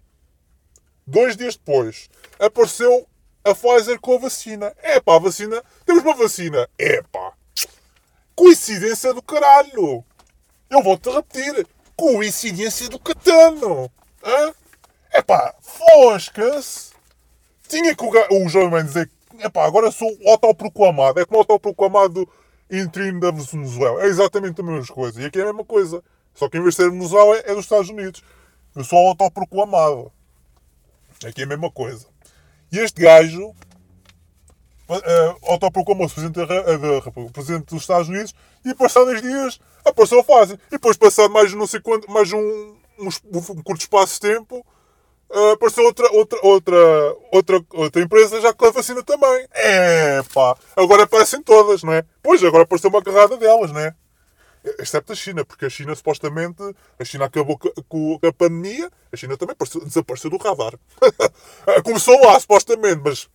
dois 1.06 1.36
dias 1.36 1.56
depois, 1.56 2.10
apareceu 2.39 3.08
a 3.43 3.53
Pfizer 3.53 3.99
com 3.99 4.16
a 4.16 4.20
vacina. 4.20 4.74
É 4.82 4.99
pá, 4.99 5.20
vacina, 5.20 5.64
temos 5.86 6.03
uma 6.03 6.16
vacina. 6.16 6.68
É 6.78 7.01
pá, 7.03 7.34
coincidência 8.36 9.14
do 9.14 9.22
caralho. 9.22 10.03
Eu 10.70 10.84
vou-te 10.84 11.10
repetir. 11.10 11.68
Coincidência 11.95 12.89
do 12.89 12.99
catano. 12.99 13.89
Hã? 14.24 14.53
Epá, 15.14 15.56
fosca-se. 15.62 16.93
Tinha 17.68 17.95
que 17.95 18.03
o, 18.03 18.43
o 18.43 18.49
João 18.49 18.70
Mendes 18.70 18.88
dizer 18.88 19.08
que, 19.08 19.45
epá, 19.45 19.66
agora 19.66 19.91
sou 19.91 20.10
autoproclamado. 20.28 21.20
É 21.20 21.26
como 21.26 21.39
autoproclamado 21.39 22.28
interino 22.70 23.22
da 23.22 23.32
Venezuela. 23.32 24.03
É 24.03 24.08
exatamente 24.08 24.60
a 24.60 24.64
mesma 24.64 24.93
coisa. 24.93 25.22
E 25.22 25.26
aqui 25.26 25.39
é 25.39 25.43
a 25.43 25.45
mesma 25.45 25.64
coisa. 25.64 26.03
Só 26.34 26.49
que 26.49 26.58
em 26.58 26.62
vez 26.62 26.76
de 26.76 26.84
ser 26.84 26.91
Venezuela, 26.91 27.38
é 27.38 27.53
dos 27.53 27.64
Estados 27.64 27.89
Unidos. 27.89 28.22
Eu 28.76 28.84
sou 28.84 28.99
autoproclamado. 29.08 30.12
Aqui 31.24 31.41
é 31.41 31.43
a 31.45 31.47
mesma 31.47 31.72
coisa. 31.72 32.05
E 32.72 32.80
este 32.80 33.01
gajo 33.01 33.49
uh, 33.49 33.53
autoproclamou-se 35.43 36.13
presidente, 36.16 36.39
República, 37.03 37.32
presidente 37.32 37.66
dos 37.74 37.82
Estados 37.84 38.09
Unidos 38.09 38.34
e 38.66 38.74
passados 38.74 39.09
dois 39.09 39.22
dias 39.22 39.59
apareceu 39.84 40.24
fase. 40.24 40.53
E 40.53 40.72
depois, 40.72 40.97
passado 40.97 41.32
mais 41.32 41.53
não 41.53 41.68
sei 41.68 41.80
quanto, 41.80 42.09
mais 42.11 42.32
um, 42.34 42.76
uns- 42.99 43.22
um 43.26 43.61
curto 43.63 43.82
espaço 43.82 44.16
de 44.16 44.20
tempo, 44.22 44.66
uh, 45.30 45.51
apareceu 45.51 45.84
outra, 45.86 46.11
outra, 46.11 46.39
outra, 46.43 47.16
outra, 47.32 47.66
outra 47.74 48.01
empresa 48.01 48.41
já 48.41 48.53
com 48.53 48.66
a 48.66 48.72
vacina 48.72 49.03
também. 49.03 49.47
É 49.53 50.22
pá, 50.34 50.55
agora 50.76 51.03
aparecem 51.03 51.41
todas, 51.41 51.84
não 51.84 51.93
é? 51.93 52.03
Pois, 52.22 52.43
agora 52.43 52.63
apareceu 52.63 52.89
uma 52.89 53.03
carrada 53.03 53.38
delas, 53.38 53.72
não 53.72 53.80
é? 53.80 53.95
Excepto 54.80 55.13
a 55.13 55.16
China, 55.16 55.45
porque 55.45 55.66
a 55.66 55.70
China 55.70 55.93
supostamente, 55.95 56.61
a 56.99 57.05
China 57.05 57.26
acabou 57.26 57.57
co- 57.57 57.72
com 57.88 58.20
a 58.24 58.34
pandemia, 58.34 58.89
a 59.11 59.16
China 59.16 59.38
também 59.38 59.53
apareceu- 59.53 59.86
desapareceu 59.86 60.30
do 60.30 60.38
radar. 60.38 60.74
Começou 61.86 62.20
lá, 62.26 62.39
supostamente, 62.39 63.01
mas 63.03 63.30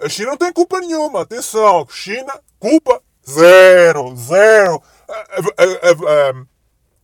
a 0.00 0.08
China 0.08 0.30
não 0.30 0.36
tem 0.36 0.52
culpa 0.52 0.80
nenhuma. 0.80 1.22
Atenção, 1.22 1.86
China, 1.88 2.40
culpa 2.58 3.00
zero, 3.28 4.14
zero. 4.16 4.82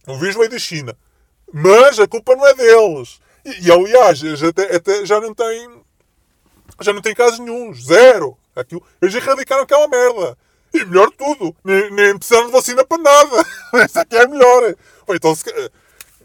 O 0.06 0.18
vírus 0.18 0.36
veio 0.36 0.50
da 0.50 0.58
China. 0.58 0.96
Mas 1.52 1.98
a 2.00 2.08
culpa 2.08 2.34
não 2.34 2.46
é 2.46 2.54
deles. 2.54 3.20
E, 3.44 3.66
e, 3.68 3.72
aliás, 3.72 4.20
até, 4.42 4.74
até 4.76 5.06
já 5.06 5.20
não 5.20 5.32
tem. 5.34 5.82
Já 6.80 6.92
não 6.92 7.00
tem 7.00 7.14
casos 7.14 7.38
nenhum. 7.38 7.72
Zero. 7.74 8.36
Aquilo, 8.56 8.82
eles 9.00 9.14
erradicaram 9.14 9.62
aquela 9.62 9.86
merda. 9.88 10.36
E 10.74 10.84
melhor 10.84 11.10
tudo, 11.12 11.54
nem, 11.64 11.90
nem 11.92 12.18
precisaram 12.18 12.46
de 12.46 12.52
vacina 12.52 12.84
para 12.84 13.02
nada. 13.02 13.46
Essa 13.84 14.00
aqui 14.02 14.16
é 14.16 14.26
melhor. 14.26 14.74
Ou 15.06 15.14
Então, 15.14 15.34
se, 15.34 15.44
ca- 15.44 15.70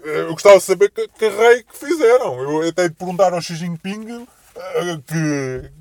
eu 0.03 0.31
gostava 0.33 0.57
de 0.57 0.63
saber 0.63 0.91
que, 0.91 1.07
que 1.07 1.29
rei 1.29 1.63
que 1.63 1.77
fizeram. 1.77 2.39
Eu 2.41 2.67
até 2.69 2.87
de 2.89 2.95
perguntar 2.95 3.33
ao 3.33 3.41
Xi 3.41 3.55
Jinping 3.55 4.27
eh, 4.55 4.99
que, 5.05 5.71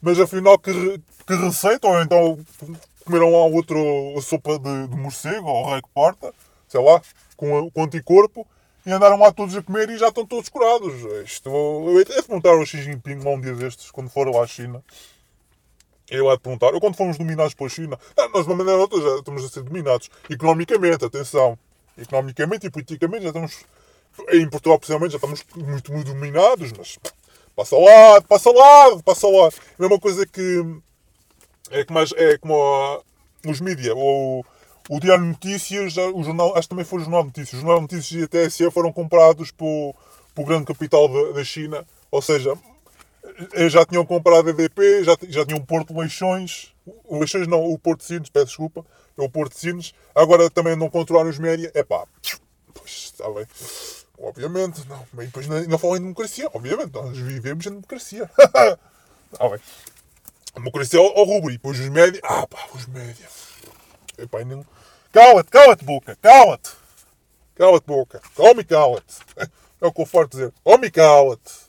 mas 0.00 0.18
afinal, 0.20 0.58
que, 0.58 0.72
que 1.26 1.34
receita? 1.34 1.86
Ou 1.86 2.00
então 2.02 2.38
comeram 3.04 3.30
lá 3.32 3.44
outro 3.46 3.78
a 4.16 4.22
sopa 4.22 4.58
de, 4.58 4.88
de 4.88 4.96
morcego, 4.96 5.46
ou 5.48 5.70
rei 5.72 5.82
que 5.82 5.88
porta, 5.94 6.32
sei 6.68 6.80
lá, 6.82 7.00
com, 7.36 7.70
com 7.70 7.84
anticorpo, 7.84 8.46
e 8.86 8.92
andaram 8.92 9.18
lá 9.18 9.32
todos 9.32 9.56
a 9.56 9.62
comer 9.62 9.90
e 9.90 9.98
já 9.98 10.08
estão 10.08 10.26
todos 10.26 10.48
curados. 10.48 10.94
Isto, 11.24 11.50
eu 11.50 12.04
de 12.04 12.22
perguntar 12.22 12.50
ao 12.50 12.64
Xi 12.66 12.82
Jinping 12.82 13.20
lá 13.24 13.30
um 13.30 13.40
dia 13.40 13.54
destes, 13.54 13.90
quando 13.90 14.10
for 14.10 14.28
lá 14.34 14.42
à 14.42 14.46
China. 14.46 14.82
Eu 16.10 16.30
há 16.30 16.36
de 16.36 16.40
perguntar, 16.40 16.72
ou 16.72 16.80
quando 16.80 16.96
fomos 16.96 17.18
dominados 17.18 17.54
pela 17.54 17.68
China, 17.68 17.98
não, 18.16 18.28
nós 18.30 18.44
de 18.44 18.50
uma 18.50 18.56
maneira 18.56 18.76
ou 18.78 18.82
outra 18.82 19.00
já 19.00 19.18
estamos 19.18 19.44
a 19.44 19.48
ser 19.48 19.62
dominados. 19.62 20.10
Economicamente, 20.30 21.04
atenção. 21.04 21.58
Economicamente 21.96 22.66
e 22.66 22.70
politicamente 22.70 23.24
já 23.24 23.28
estamos, 23.28 23.64
em 24.32 24.48
Portugal 24.48 24.78
principalmente, 24.78 25.12
já 25.12 25.16
estamos 25.16 25.44
muito, 25.54 25.92
muito 25.92 26.14
dominados, 26.14 26.72
mas 26.72 26.98
passa 27.54 27.76
ao 27.76 27.82
lado, 27.82 28.26
passa 28.26 28.48
ao 28.48 28.54
lado, 28.54 29.02
passa 29.02 29.26
ao 29.26 29.32
lado. 29.32 29.54
A 29.78 29.82
mesma 29.82 29.98
coisa 29.98 30.26
que 30.26 30.64
é, 31.70 31.84
que 31.84 31.92
mais, 31.92 32.12
é 32.16 32.38
como 32.38 33.02
os 33.46 33.60
mídia, 33.60 33.94
ou 33.94 34.44
o 34.88 35.00
Diário 35.00 35.22
de 35.24 35.30
Notícias, 35.30 35.96
o 35.96 36.22
jornal, 36.22 36.56
acho 36.56 36.62
que 36.62 36.68
também 36.70 36.84
foi 36.84 37.00
o 37.00 37.02
Jornal 37.02 37.22
de 37.22 37.28
Notícias. 37.28 37.54
O 37.54 37.60
Jornal 37.60 37.76
de 37.76 37.94
Notícias 37.94 38.20
e 38.20 38.24
a 38.24 38.28
TSE 38.28 38.70
foram 38.70 38.92
comprados 38.92 39.50
por, 39.50 39.94
por 40.34 40.46
grande 40.46 40.64
capital 40.64 41.08
da, 41.08 41.32
da 41.32 41.44
China, 41.44 41.86
ou 42.10 42.22
seja, 42.22 42.54
já 43.68 43.84
tinham 43.84 44.04
comprado 44.04 44.48
a 44.48 44.50
EDP, 44.50 45.04
já, 45.04 45.16
já 45.28 45.46
tinham 45.46 45.60
Porto 45.64 45.96
Leixões, 45.96 46.74
o 47.04 47.18
Leixões 47.18 47.46
não, 47.46 47.64
o 47.64 47.78
Porto 47.78 48.02
Sines, 48.02 48.28
peço 48.28 48.46
desculpa, 48.46 48.84
é 49.16 49.22
o 49.22 49.28
Porto 49.30 49.56
Sines, 49.56 49.94
agora 50.14 50.50
também 50.50 50.76
não 50.76 50.90
controlam 50.90 51.28
os 51.28 51.38
média, 51.38 51.70
é 51.74 51.82
pá, 51.82 52.04
pois 52.74 52.92
está 52.92 53.28
bem. 53.30 53.46
Obviamente, 54.20 54.86
não. 54.88 55.06
Bem, 55.12 55.26
depois 55.26 55.46
não, 55.46 55.62
não 55.64 55.78
falam 55.78 55.96
em 55.96 56.00
democracia, 56.00 56.50
obviamente, 56.52 56.92
nós 56.92 57.16
vivemos 57.16 57.64
em 57.66 57.70
democracia. 57.70 58.28
Está 59.32 59.48
bem. 59.48 59.60
Democracia 60.54 60.98
ao, 60.98 61.18
ao 61.18 61.24
rubro, 61.24 61.50
e 61.50 61.52
depois 61.52 61.78
os 61.78 61.88
média, 61.88 62.20
ah 62.24 62.46
pá, 62.46 62.66
os 62.74 62.86
média. 62.86 63.28
Epá, 64.16 64.42
não... 64.44 64.66
Cala-te, 65.12 65.50
cala-te 65.50 65.84
boca, 65.84 66.16
cala-te. 66.20 66.70
Cala-te 67.54 67.86
boca, 67.86 68.20
come 68.34 68.62
e 68.62 68.64
cala-te. 68.64 69.16
É 69.80 69.86
o 69.86 69.92
que 69.92 70.02
eu 70.02 70.06
farto 70.06 70.32
dizer, 70.32 70.52
come 70.64 70.88
e 70.88 70.90
cala-te. 70.90 71.67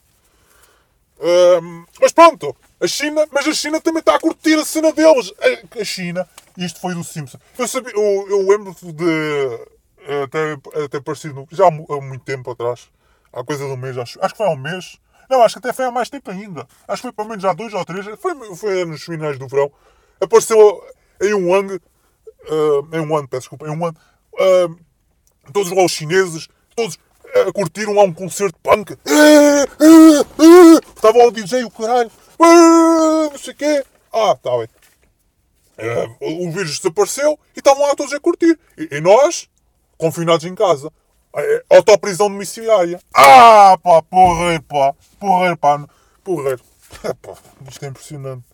Mas 2.00 2.12
pronto, 2.12 2.56
a 2.80 2.86
China, 2.86 3.26
mas 3.30 3.46
a 3.46 3.52
China 3.52 3.80
também 3.80 4.00
está 4.00 4.14
a 4.14 4.20
curtir 4.20 4.54
a 4.54 4.64
cena 4.64 4.92
deles. 4.92 5.32
A, 5.40 5.80
a 5.80 5.84
China, 5.84 6.28
isto 6.56 6.80
foi 6.80 6.94
do 6.94 7.04
Simpson. 7.04 7.38
Eu, 7.58 7.68
sabia, 7.68 7.92
eu, 7.94 8.26
eu 8.28 8.48
lembro 8.48 8.74
de 8.82 9.68
eh, 10.02 10.22
até, 10.22 10.84
até 10.84 11.00
parecido, 11.00 11.46
já 11.50 11.66
há, 11.66 11.70
mu- 11.70 11.86
há 11.90 12.00
muito 12.00 12.24
tempo 12.24 12.50
atrás, 12.50 12.88
há 13.32 13.44
coisa 13.44 13.64
de 13.66 13.70
um 13.70 13.76
mês, 13.76 13.96
acho, 13.98 14.18
acho 14.22 14.34
que 14.34 14.38
foi 14.38 14.46
há 14.46 14.50
um 14.50 14.56
mês. 14.56 14.98
Não, 15.28 15.42
acho 15.42 15.54
que 15.54 15.58
até 15.60 15.72
foi 15.72 15.84
há 15.84 15.90
mais 15.92 16.08
tempo 16.10 16.30
ainda. 16.30 16.66
Acho 16.88 17.02
que 17.02 17.08
foi 17.08 17.12
pelo 17.12 17.28
menos 17.28 17.44
há 17.44 17.52
dois 17.52 17.72
ou 17.72 17.84
três, 17.84 18.04
foi, 18.18 18.56
foi 18.56 18.84
nos 18.84 19.02
finais 19.02 19.38
do 19.38 19.46
verão. 19.46 19.70
Apareceu 20.20 20.82
em 21.20 21.34
um 21.34 21.54
ano, 21.54 21.74
eh, 22.44 22.96
em 22.96 23.00
um 23.00 23.16
ano, 23.16 23.28
peço 23.28 23.42
desculpa, 23.42 23.66
em 23.66 23.70
um 23.70 23.84
ano, 23.86 23.96
eh, 24.38 24.68
todos 25.52 25.70
lá 25.70 25.84
os 25.84 25.92
chineses, 25.92 26.48
todos 26.74 26.98
a 27.34 27.52
curtiram 27.52 27.92
lá 27.92 28.02
um 28.04 28.12
concerto 28.12 28.54
de 28.54 28.62
punk. 28.62 28.92
Eh, 28.92 29.62
eh, 29.62 30.20
eh. 30.20 30.80
Estava 30.94 31.18
lá 31.18 31.26
o 31.26 31.30
DJ, 31.30 31.64
o 31.64 31.70
caralho. 31.70 32.10
Não 32.38 33.38
sei 33.38 33.52
o 33.52 33.56
quê. 33.56 33.84
Ah, 34.12 34.32
está 34.32 34.50
bem. 34.56 34.68
O 36.20 36.50
vírus 36.50 36.78
desapareceu 36.78 37.38
e 37.54 37.58
estavam 37.58 37.86
lá 37.86 37.94
todos 37.94 38.12
a 38.12 38.20
curtir. 38.20 38.58
E, 38.76 39.00
nós, 39.00 39.48
confinados 39.96 40.44
em 40.44 40.54
casa. 40.54 40.92
Autoprisão 41.70 42.28
domiciliária. 42.28 43.00
Ah, 43.14 43.76
pá, 43.82 44.02
porreiro, 44.02 44.62
pá. 44.64 44.94
Porreiro, 45.18 45.56
pá. 45.56 45.86
Porreiro. 46.24 46.60
Isto 47.70 47.84
é 47.84 47.88
impressionante. 47.88 48.49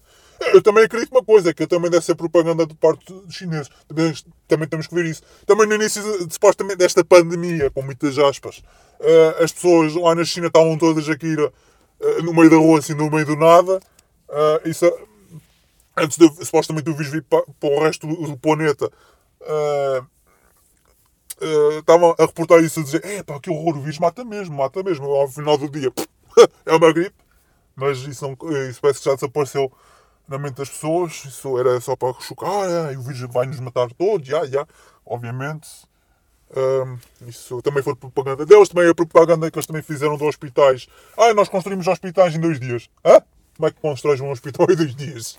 Eu 0.53 0.62
também 0.62 0.84
acredito 0.84 1.11
uma 1.12 1.24
coisa, 1.24 1.53
que 1.53 1.66
também 1.66 1.91
deve 1.91 2.05
ser 2.05 2.14
propaganda 2.14 2.66
de 2.66 2.74
parte 2.74 3.12
dos 3.12 3.34
chineses. 3.34 3.70
Também, 3.89 4.14
também 4.47 4.68
temos 4.68 4.87
que 4.87 4.95
ver 4.95 5.07
isso. 5.07 5.22
Também 5.47 5.66
no 5.66 5.74
início, 5.74 6.03
supostamente, 6.30 6.78
desta 6.78 7.05
pandemia, 7.05 7.70
com 7.70 7.82
muitas 7.82 8.18
aspas, 8.18 8.62
eh, 9.01 9.37
as 9.43 9.53
pessoas 9.53 9.95
lá 9.95 10.14
na 10.14 10.24
China 10.24 10.49
estavam 10.49 10.76
todas 10.78 11.09
aqui 11.09 11.34
eh, 12.01 12.22
no 12.22 12.34
meio 12.34 12.51
da 12.51 12.57
rua, 12.57 12.78
assim, 12.78 12.95
no 12.95 13.11
meio 13.11 13.26
do 13.26 13.37
nada. 13.37 13.80
Eh, 14.28 14.62
isso, 14.66 14.93
antes 15.97 16.18
de, 16.18 16.45
supostamente, 16.45 16.91
o 16.91 16.95
vírus 16.95 17.12
vir 17.12 17.22
para, 17.22 17.45
para 17.59 17.68
o 17.70 17.80
resto 17.80 18.07
do, 18.07 18.14
do 18.14 18.37
planeta. 18.37 18.91
estavam 21.78 22.14
a 22.18 22.22
reportar 22.24 22.62
isso 22.62 22.80
a 22.80 22.82
dizer: 22.82 23.05
é 23.05 23.22
pá, 23.22 23.41
que 23.41 23.51
horror, 23.51 23.76
o 23.76 23.80
vírus 23.80 23.99
mata 23.99 24.24
mesmo, 24.24 24.57
mata 24.57 24.82
mesmo. 24.82 25.07
Ao 25.07 25.28
final 25.28 25.57
do 25.59 25.68
dia, 25.68 25.93
é 26.66 26.74
uma 26.74 26.93
gripe. 26.93 27.16
Mas 27.74 27.99
isso, 27.99 28.24
não, 28.26 28.32
isso 28.70 28.80
parece 28.80 29.01
que 29.01 29.05
já 29.05 29.14
desapareceu 29.14 29.70
na 30.29 30.39
mente 30.39 30.55
das 30.57 30.68
pessoas. 30.68 31.24
Isso 31.24 31.59
era 31.59 31.81
só 31.81 31.97
para 31.97 32.12
chocar. 32.20 32.49
Ah, 32.68 32.93
e 32.93 32.97
o 32.97 33.03
vírus 33.03 33.20
vai 33.33 33.47
nos 33.47 33.61
matar 33.61 33.89
todos. 33.93 34.27
Já, 34.27 34.45
já. 34.47 34.66
Obviamente. 35.05 35.68
Ahm, 36.57 36.97
isso 37.27 37.61
também 37.62 37.83
foi 37.83 37.95
propaganda 37.97 38.47
deles, 38.47 38.68
também 38.68 38.89
é 38.89 38.95
propaganda 38.95 39.51
que 39.51 39.59
eles 39.59 39.66
também 39.66 39.83
fizeram 39.83 40.16
de 40.16 40.24
hospitais. 40.24 40.87
Ah, 41.16 41.35
nós 41.35 41.49
construímos 41.49 41.87
hospitais 41.89 42.35
em 42.37 42.41
dois 42.41 42.61
dias. 42.61 42.89
Hã? 43.05 43.20
Como 43.57 43.66
é 43.68 43.70
que 43.72 43.81
constróis 43.81 44.20
um 44.20 44.31
hospital 44.31 44.66
em 44.70 44.77
dois 44.77 44.95
dias? 44.95 45.39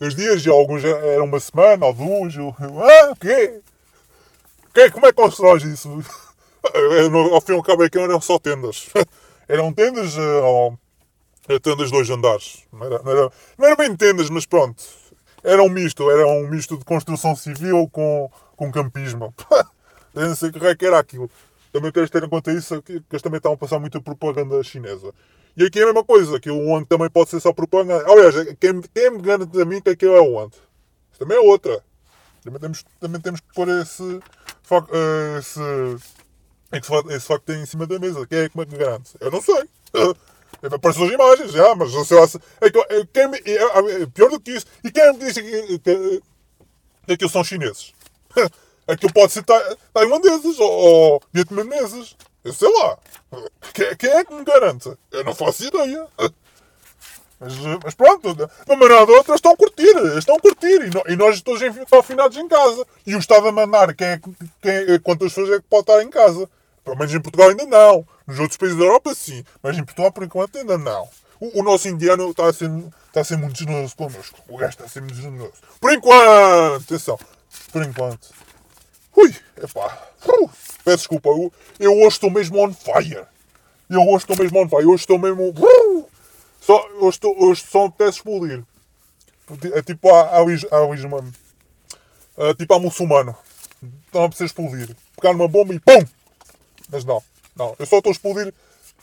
Dois 0.00 0.14
dias 0.14 0.44
e 0.44 0.48
alguns 0.50 0.82
eram 0.84 1.24
uma 1.26 1.38
semana 1.38 1.86
ou 1.86 1.92
duas. 1.94 2.34
Eu, 2.34 2.54
ah, 2.58 3.10
o 3.12 3.16
quê? 3.16 3.60
Quê? 4.74 4.90
Como 4.90 5.06
é 5.06 5.12
que 5.12 5.22
constróis 5.22 5.62
isso? 5.62 5.88
Ao 7.32 7.40
fim 7.40 7.52
e 7.52 7.56
ao 7.56 7.62
cabo 7.62 7.84
é 7.84 7.90
que 7.90 7.96
não 7.98 8.04
eram 8.04 8.20
só 8.20 8.38
tendas. 8.38 8.88
Eram 9.46 9.70
tendas, 9.74 10.16
eh, 10.16 10.20
ou- 10.40 10.72
eh, 10.72 10.76
tendas 11.60 11.86
de 11.86 11.92
dois 11.92 12.10
andares. 12.10 12.64
Não 12.72 12.84
era, 12.84 13.02
não, 13.02 13.12
era, 13.12 13.32
não 13.58 13.66
era 13.66 13.76
bem 13.76 13.94
tendas, 13.96 14.30
mas 14.30 14.46
pronto. 14.46 14.82
Era 15.42 15.62
um 15.62 15.68
misto, 15.68 16.10
era 16.10 16.26
um 16.26 16.48
misto 16.48 16.78
de 16.78 16.84
construção 16.84 17.36
civil 17.36 17.88
com, 17.92 18.30
com 18.56 18.72
campismo. 18.72 19.34
Eu 20.14 20.28
não 20.28 20.34
sei 20.34 20.50
que 20.50 20.64
é 20.64 20.74
que 20.74 20.86
era 20.86 20.98
aquilo. 20.98 21.30
Também 21.72 21.90
de 21.90 22.08
ter 22.08 22.22
em 22.22 22.28
conta 22.28 22.52
isso, 22.52 22.80
que, 22.82 22.92
eles 23.10 23.22
também 23.22 23.38
estavam 23.38 23.56
a 23.56 23.58
passar 23.58 23.80
muita 23.80 24.00
propaganda 24.00 24.62
chinesa. 24.62 25.12
E 25.56 25.64
aqui 25.64 25.80
é 25.80 25.82
a 25.82 25.86
mesma 25.86 26.04
coisa, 26.04 26.38
que 26.38 26.48
o 26.48 26.68
ONG 26.68 26.86
também 26.86 27.10
pode 27.10 27.30
ser 27.30 27.40
só 27.40 27.52
propaganda. 27.52 28.04
Aliás, 28.08 28.34
quem, 28.60 28.80
quem 28.80 29.10
me 29.10 29.20
garante 29.20 29.60
a 29.60 29.64
mim 29.64 29.80
que 29.80 29.90
aquilo 29.90 30.14
é 30.14 30.20
o 30.20 30.36
ONG? 30.36 30.54
Isso 31.10 31.18
também 31.18 31.36
é 31.36 31.40
outra. 31.40 31.82
Também 32.44 32.60
temos, 32.60 32.84
também 33.00 33.20
temos 33.20 33.40
que 33.40 33.54
pôr 33.54 33.68
esse, 33.68 34.20
eh, 34.92 35.38
esse, 35.38 35.60
esse, 36.72 37.14
esse 37.14 37.26
facto 37.26 37.50
em 37.50 37.66
cima 37.66 37.86
da 37.86 37.98
mesa. 37.98 38.26
Quem 38.26 38.38
é 38.38 38.48
que 38.48 38.56
me 38.56 38.64
garante? 38.66 39.12
Eu 39.20 39.30
não 39.30 39.42
sei. 39.42 39.68
Aparecem 40.72 41.06
as 41.06 41.12
imagens, 41.12 41.52
já, 41.52 41.74
mas 41.74 41.90
sei 42.06 42.18
lá. 42.18 42.26
É 42.60 42.66
é, 42.66 43.06
quem 43.12 43.54
é, 43.54 44.02
é, 44.02 44.06
pior 44.06 44.30
do 44.30 44.40
que 44.40 44.52
isso. 44.52 44.66
E 44.82 44.90
quem 44.90 45.12
me 45.12 45.18
disse 45.18 45.42
que, 45.42 45.78
que, 45.78 46.22
que 47.06 47.12
aquilo 47.12 47.30
são 47.30 47.44
chineses? 47.44 47.92
Aquilo 48.86 49.14
pode 49.14 49.32
ser 49.32 49.42
tai- 49.42 49.76
tailandeses 49.94 50.58
ou, 50.60 50.70
ou 50.70 51.22
vietnameses. 51.32 52.14
Eu 52.44 52.52
sei 52.52 52.70
lá. 52.70 52.98
Quem, 53.72 53.96
quem 53.96 54.10
é 54.10 54.22
que 54.24 54.34
me 54.34 54.44
garante? 54.44 54.92
Eu 55.10 55.24
não 55.24 55.34
faço 55.34 55.64
ideia. 55.64 56.06
Mas, 57.40 57.52
mas 57.84 57.94
pronto, 57.94 58.32
de 58.34 58.42
uma 58.66 58.76
maneira 58.76 59.00
ou 59.00 59.06
de 59.06 59.12
outra 59.12 59.34
estão 59.34 59.52
a 59.52 59.56
curtir, 59.56 59.94
estão 60.16 60.36
a 60.36 60.40
curtir 60.40 60.80
e, 61.08 61.12
e 61.12 61.16
nós 61.16 61.42
todos 61.42 61.60
confinados 61.90 62.38
em 62.38 62.46
casa. 62.48 62.86
E 63.06 63.14
o 63.14 63.18
Estado 63.18 63.48
a 63.48 63.52
mandar 63.52 63.92
quem 63.94 64.06
é, 64.06 64.18
que- 64.18 64.30
quem 64.62 64.72
é- 64.94 64.98
quantas 65.00 65.32
pessoas 65.34 65.50
é 65.50 65.56
que 65.60 65.66
pode 65.68 65.82
estar 65.82 66.02
em 66.02 66.08
casa. 66.08 66.48
Pelo 66.84 66.96
menos 66.96 67.14
em 67.14 67.20
Portugal 67.20 67.48
ainda 67.48 67.66
não. 67.66 68.06
Nos 68.26 68.38
outros 68.38 68.56
países 68.56 68.78
da 68.78 68.84
Europa 68.84 69.14
sim, 69.14 69.44
mas 69.62 69.76
em 69.76 69.84
Portugal 69.84 70.12
por 70.12 70.24
enquanto 70.24 70.58
ainda 70.58 70.76
não. 70.76 71.08
O, 71.40 71.60
o 71.60 71.62
nosso 71.62 71.88
indiano 71.88 72.30
está 72.30 72.46
a, 72.46 72.52
ser, 72.52 72.70
está 73.06 73.20
a 73.20 73.24
ser 73.24 73.36
muito 73.36 73.58
generoso 73.58 73.96
connosco. 73.96 74.38
O 74.48 74.56
gajo 74.56 74.70
está 74.70 74.84
a 74.84 74.88
ser 74.88 75.00
muito 75.00 75.16
generoso. 75.16 75.54
Por 75.80 75.92
enquanto, 75.92 76.84
atenção, 76.84 77.18
por 77.72 77.82
enquanto. 77.82 78.30
Ui, 79.16 79.34
epá. 79.62 79.98
Uh, 80.26 80.50
peço 80.84 80.98
desculpa, 80.98 81.28
eu, 81.28 81.52
eu 81.78 81.92
hoje 81.92 82.08
estou 82.08 82.30
mesmo 82.30 82.58
on 82.58 82.72
fire. 82.72 83.24
Eu 83.88 84.02
hoje 84.02 84.24
estou 84.24 84.36
mesmo 84.36 84.60
on 84.60 84.68
fire. 84.68 84.86
Hoje 84.86 85.02
estou 85.02 85.18
mesmo. 85.18 85.50
Uh, 85.50 86.08
só, 86.60 86.86
hoje, 86.98 87.16
estou, 87.16 87.42
hoje 87.42 87.64
só 87.70 87.84
me 87.84 87.92
peço 87.92 88.18
explodir. 88.18 88.64
É 89.74 89.82
tipo 89.82 90.08
a, 90.08 90.22
a, 90.22 90.40
a. 90.40 92.48
É 92.48 92.54
tipo 92.54 92.74
a 92.74 92.80
muçulmano. 92.80 93.36
Estão 94.06 94.24
a 94.24 94.28
precisar 94.28 94.46
explodir. 94.46 94.96
Pegar 95.16 95.34
numa 95.34 95.46
bomba 95.46 95.74
e 95.74 95.80
PUM! 95.80 96.04
Mas 96.90 97.04
não, 97.04 97.22
não. 97.56 97.74
Eu 97.78 97.86
só 97.86 97.98
estou 97.98 98.10
a 98.10 98.12
explodir 98.12 98.52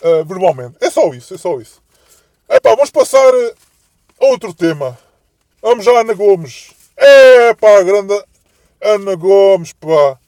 ah, 0.03 0.23
verbalmente. 0.25 0.77
É 0.81 0.89
só 0.89 1.13
isso, 1.13 1.33
é 1.33 1.37
só 1.37 1.59
isso. 1.59 1.81
Epá, 2.49 2.75
vamos 2.75 2.89
passar 2.89 3.33
eh, 3.33 3.55
a 4.19 4.25
outro 4.25 4.53
tema. 4.53 4.97
Vamos 5.61 5.85
já 5.85 5.91
Ana 5.99 6.13
Gomes. 6.13 6.71
É 6.97 7.53
pá, 7.53 7.81
grande 7.83 8.13
Ana 8.81 9.15
Gomes, 9.15 9.73
pá. 9.73 10.19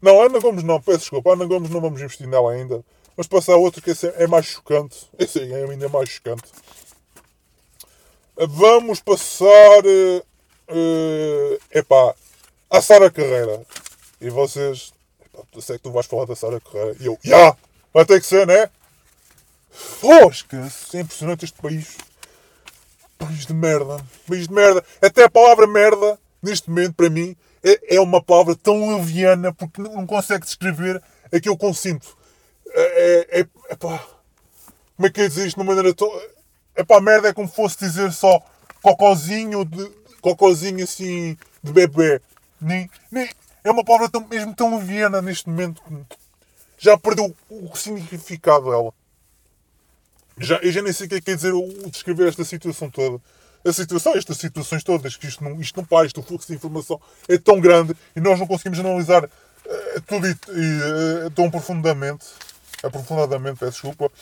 Não, 0.00 0.22
Ana 0.22 0.38
Gomes 0.38 0.62
não, 0.62 0.80
peço 0.80 0.98
desculpa. 0.98 1.32
Ana 1.32 1.46
Gomes 1.46 1.70
não 1.70 1.80
vamos 1.80 2.00
investir 2.00 2.28
nela 2.28 2.52
ainda. 2.52 2.84
Vamos 3.16 3.28
passar 3.28 3.54
a 3.54 3.56
outro 3.56 3.82
que 3.82 3.92
é 4.16 4.26
mais 4.26 4.46
chocante. 4.46 5.08
Esse 5.18 5.40
aí 5.40 5.52
é 5.52 5.64
ainda 5.64 5.88
mais 5.88 6.10
chocante. 6.10 6.44
Vamos 8.36 9.00
passar. 9.00 9.84
eh, 9.84 10.22
eh, 10.68 11.78
epá, 11.78 12.14
a 12.70 12.82
Sara 12.82 13.10
Carreira. 13.10 13.62
E 14.20 14.28
vocês. 14.30 14.92
Eu 15.54 15.62
sei 15.62 15.76
que 15.76 15.84
tu 15.84 15.90
vais 15.90 16.06
falar 16.06 16.24
da 16.26 16.36
Sara 16.36 16.60
Carreira. 16.60 16.96
E 17.00 17.06
eu, 17.06 17.18
já! 17.22 17.56
vai 17.92 18.04
ter 18.04 18.20
que 18.20 18.26
ser, 18.26 18.46
né? 18.46 18.68
Fosca! 19.70 20.68
É 20.94 21.00
impressionante 21.00 21.44
este 21.44 21.60
país. 21.60 21.96
País 23.18 23.46
de 23.46 23.54
merda. 23.54 24.04
País 24.26 24.48
de 24.48 24.54
merda. 24.54 24.84
Até 25.00 25.24
a 25.24 25.30
palavra 25.30 25.66
merda, 25.66 26.18
neste 26.42 26.68
momento, 26.68 26.94
para 26.94 27.10
mim, 27.10 27.36
é, 27.64 27.96
é 27.96 28.00
uma 28.00 28.22
palavra 28.22 28.54
tão 28.54 28.96
leviana 28.96 29.52
porque 29.52 29.80
não, 29.80 30.06
consegue 30.06 30.44
descrever 30.44 31.02
aquilo 31.32 31.56
que 31.56 31.64
eu 31.64 31.74
sinto. 31.74 32.16
É, 32.68 32.80
é, 32.80 33.40
é, 33.40 33.46
epá, 33.70 34.06
como 34.96 35.06
é 35.06 35.10
que 35.10 35.20
é 35.22 35.28
dizer 35.28 35.46
isto 35.46 35.56
de 35.56 35.62
uma 35.62 35.74
maneira 35.74 35.94
tão. 35.94 36.08
Epá, 36.76 37.00
merda 37.00 37.28
é 37.28 37.32
como 37.32 37.48
fosse 37.48 37.78
dizer 37.78 38.12
só 38.12 38.40
cocózinho, 38.82 39.64
de, 39.64 39.90
cocózinho 40.20 40.84
assim, 40.84 41.36
de 41.62 41.72
bebê. 41.72 42.20
Nem, 42.60 42.90
nem, 43.10 43.28
é 43.68 43.72
uma 43.72 43.84
palavra 43.84 44.08
tão, 44.08 44.26
mesmo 44.26 44.54
tão 44.54 44.78
leviana 44.78 45.20
neste 45.20 45.48
momento 45.48 45.82
que 45.82 46.16
já 46.78 46.96
perdeu 46.96 47.34
o, 47.50 47.76
significado 47.76 48.70
dela. 48.70 48.92
Já, 50.38 50.56
eu 50.56 50.70
já 50.70 50.82
nem 50.82 50.92
sei 50.92 51.06
o 51.06 51.08
que 51.08 51.14
é 51.16 51.18
que 51.18 51.26
quer 51.26 51.36
dizer 51.36 51.52
o, 51.52 51.90
descrever 51.90 52.28
esta 52.28 52.44
situação 52.44 52.88
toda. 52.90 53.20
A 53.64 53.72
situação, 53.72 54.14
estas 54.14 54.36
situações 54.36 54.84
todas, 54.84 55.16
que 55.16 55.26
isto 55.26 55.42
não, 55.42 55.60
isto 55.60 55.76
não 55.76 55.84
para, 55.84 56.06
isto, 56.06 56.20
o 56.20 56.22
fluxo 56.22 56.46
de 56.46 56.54
informação 56.54 57.00
é 57.28 57.36
tão 57.36 57.60
grande 57.60 57.96
e 58.14 58.20
nós 58.20 58.38
não 58.38 58.46
conseguimos 58.46 58.78
analisar 58.78 59.24
eh, 59.24 60.00
tudo 60.06 60.28
e, 60.28 60.30
eh, 60.30 61.30
tão 61.34 61.50
profundamente. 61.50 62.26
Aprofundadamente, 62.84 63.58
peço 63.58 63.72
desculpa. 63.72 64.12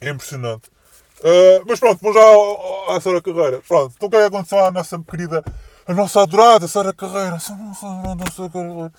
É 0.00 0.10
impressionante. 0.10 0.70
Uh, 1.18 1.64
mas 1.66 1.80
pronto, 1.80 1.98
vamos 2.00 2.16
já 2.16 2.94
à 2.94 3.00
Sara 3.00 3.20
Carreira. 3.20 3.60
Pronto, 3.66 3.94
então 3.96 4.06
o 4.06 4.10
que 4.10 4.16
é 4.16 4.20
que 4.20 4.26
aconteceu 4.26 4.64
à 4.64 4.70
nossa 4.70 4.96
querida, 5.00 5.44
a 5.88 5.94
nossa 5.94 6.20
adorada 6.20 6.68
Sara 6.68 6.92
Carreira? 6.92 7.38
A 7.48 7.56
nossa 7.56 7.86
adorada 7.86 8.30
Sara 8.30 8.50
Carreira. 8.50 8.92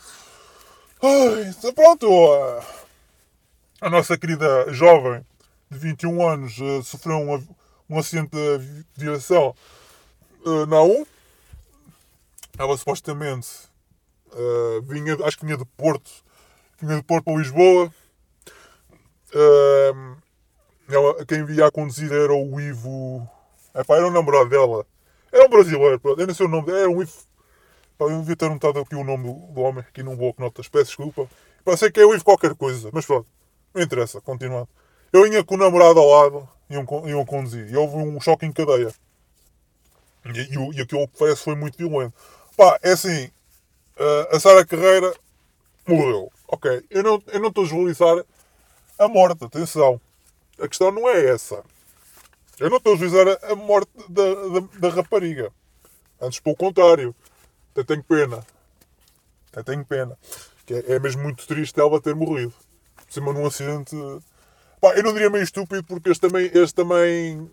Ai, 1.03 1.49
então 1.49 1.71
pronto, 1.71 2.07
a 3.79 3.89
nossa 3.91 4.17
querida 4.17 4.73
jovem 4.73 5.23
de 5.69 5.77
21 5.77 6.27
anos 6.27 6.57
uh, 6.57 6.81
sofreu 6.81 7.17
um, 7.17 7.47
um 7.87 7.99
acidente 7.99 8.31
de 8.31 9.05
viação 9.05 9.55
uh, 10.43 10.65
na 10.65 10.81
U. 10.81 11.07
Ela 12.57 12.75
supostamente 12.75 13.47
uh, 14.33 14.81
vinha, 14.81 15.15
acho 15.25 15.37
que 15.37 15.45
vinha 15.45 15.57
de 15.57 15.65
Porto, 15.65 16.09
vinha 16.81 16.95
de 16.95 17.03
Porto 17.03 17.25
para 17.25 17.37
Lisboa. 17.37 17.93
Ela, 20.91 21.23
quem 21.27 21.45
via 21.45 21.67
a 21.67 21.71
conduzir 21.71 22.11
era 22.11 22.33
o 22.33 22.59
Ivo. 22.59 23.29
Epá, 23.75 23.95
era 23.95 24.07
o 24.07 24.11
namorado 24.11 24.49
dela. 24.49 24.83
Era 25.31 25.45
um 25.45 25.49
brasileiro, 25.49 25.99
pronto. 25.99 26.19
Eu 26.21 26.27
não 26.27 26.33
sei 26.33 26.45
o 26.45 26.49
nome. 26.49 26.71
Era 26.71 26.89
um 26.89 27.01
Ivo. 27.01 27.13
Pá, 27.97 28.05
eu 28.05 28.19
devia 28.19 28.35
ter 28.35 28.49
notado 28.49 28.79
aqui 28.79 28.95
o 28.95 29.03
nome 29.03 29.25
do, 29.25 29.33
do 29.53 29.61
homem, 29.61 29.79
aqui 29.87 30.01
num 30.03 30.15
bloco 30.15 30.41
notas. 30.41 30.67
Peço 30.67 30.85
desculpa. 30.85 31.27
Sei 31.77 31.91
que 31.91 31.99
é 31.99 32.05
o 32.05 32.13
Ivo 32.13 32.23
qualquer 32.23 32.55
coisa, 32.55 32.89
mas 32.93 33.05
pronto. 33.05 33.27
Não 33.73 33.81
interessa, 33.81 34.19
continuando. 34.21 34.67
Eu 35.13 35.23
vinha 35.23 35.43
com 35.43 35.55
o 35.55 35.57
namorado 35.57 35.99
ao 35.99 36.07
lado 36.07 36.49
e 36.69 36.73
iam, 36.73 36.85
con- 36.85 37.07
iam 37.07 37.25
conduzir. 37.25 37.69
E 37.69 37.75
houve 37.75 37.95
um 37.97 38.19
choque 38.21 38.45
em 38.45 38.51
cadeia. 38.51 38.93
E, 40.25 40.39
e, 40.39 40.77
e 40.77 40.81
aquilo 40.81 41.07
que 41.07 41.17
parece 41.17 41.43
foi 41.43 41.55
muito 41.55 41.77
violento. 41.77 42.13
Pá, 42.57 42.79
é 42.81 42.91
assim. 42.91 43.29
eh, 43.97 44.29
a 44.31 44.39
Sara 44.39 44.65
Carreira 44.65 45.13
morreu. 45.87 46.31
Ok. 46.47 46.83
Eu 46.89 47.03
não 47.03 47.23
eu 47.27 47.39
não 47.39 47.49
estou 47.49 47.63
a 47.63 47.67
desvalorizar 47.67 48.25
a 48.97 49.07
morte, 49.07 49.43
atenção. 49.43 49.99
A 50.59 50.67
questão 50.67 50.91
não 50.91 51.07
é 51.09 51.25
essa. 51.29 51.63
Eu 52.59 52.69
não 52.69 52.77
estou 52.77 52.93
a 52.93 52.97
juizar 52.97 53.25
a 53.43 53.55
morte 53.55 53.91
da, 54.09 54.23
da, 54.23 54.67
da 54.79 54.89
rapariga. 54.89 55.51
Antes, 56.21 56.39
pelo 56.39 56.55
contrário. 56.55 57.15
Até 57.71 57.83
tenho 57.83 58.03
pena. 58.03 58.45
Até 59.51 59.63
tenho 59.63 59.85
pena. 59.85 60.17
Que 60.65 60.73
é, 60.73 60.95
é 60.95 60.99
mesmo 60.99 61.23
muito 61.23 61.47
triste 61.47 61.79
ela 61.79 62.01
ter 62.01 62.13
morrido. 62.13 62.53
Por 63.05 63.13
cima 63.13 63.31
num 63.31 63.45
acidente. 63.45 63.95
Pá, 64.81 64.93
eu 64.95 65.03
não 65.03 65.13
diria 65.13 65.29
meio 65.29 65.43
estúpido 65.43 65.83
porque 65.83 66.09
este 66.09 66.21
também, 66.21 66.51
este 66.53 66.75
também 66.75 67.49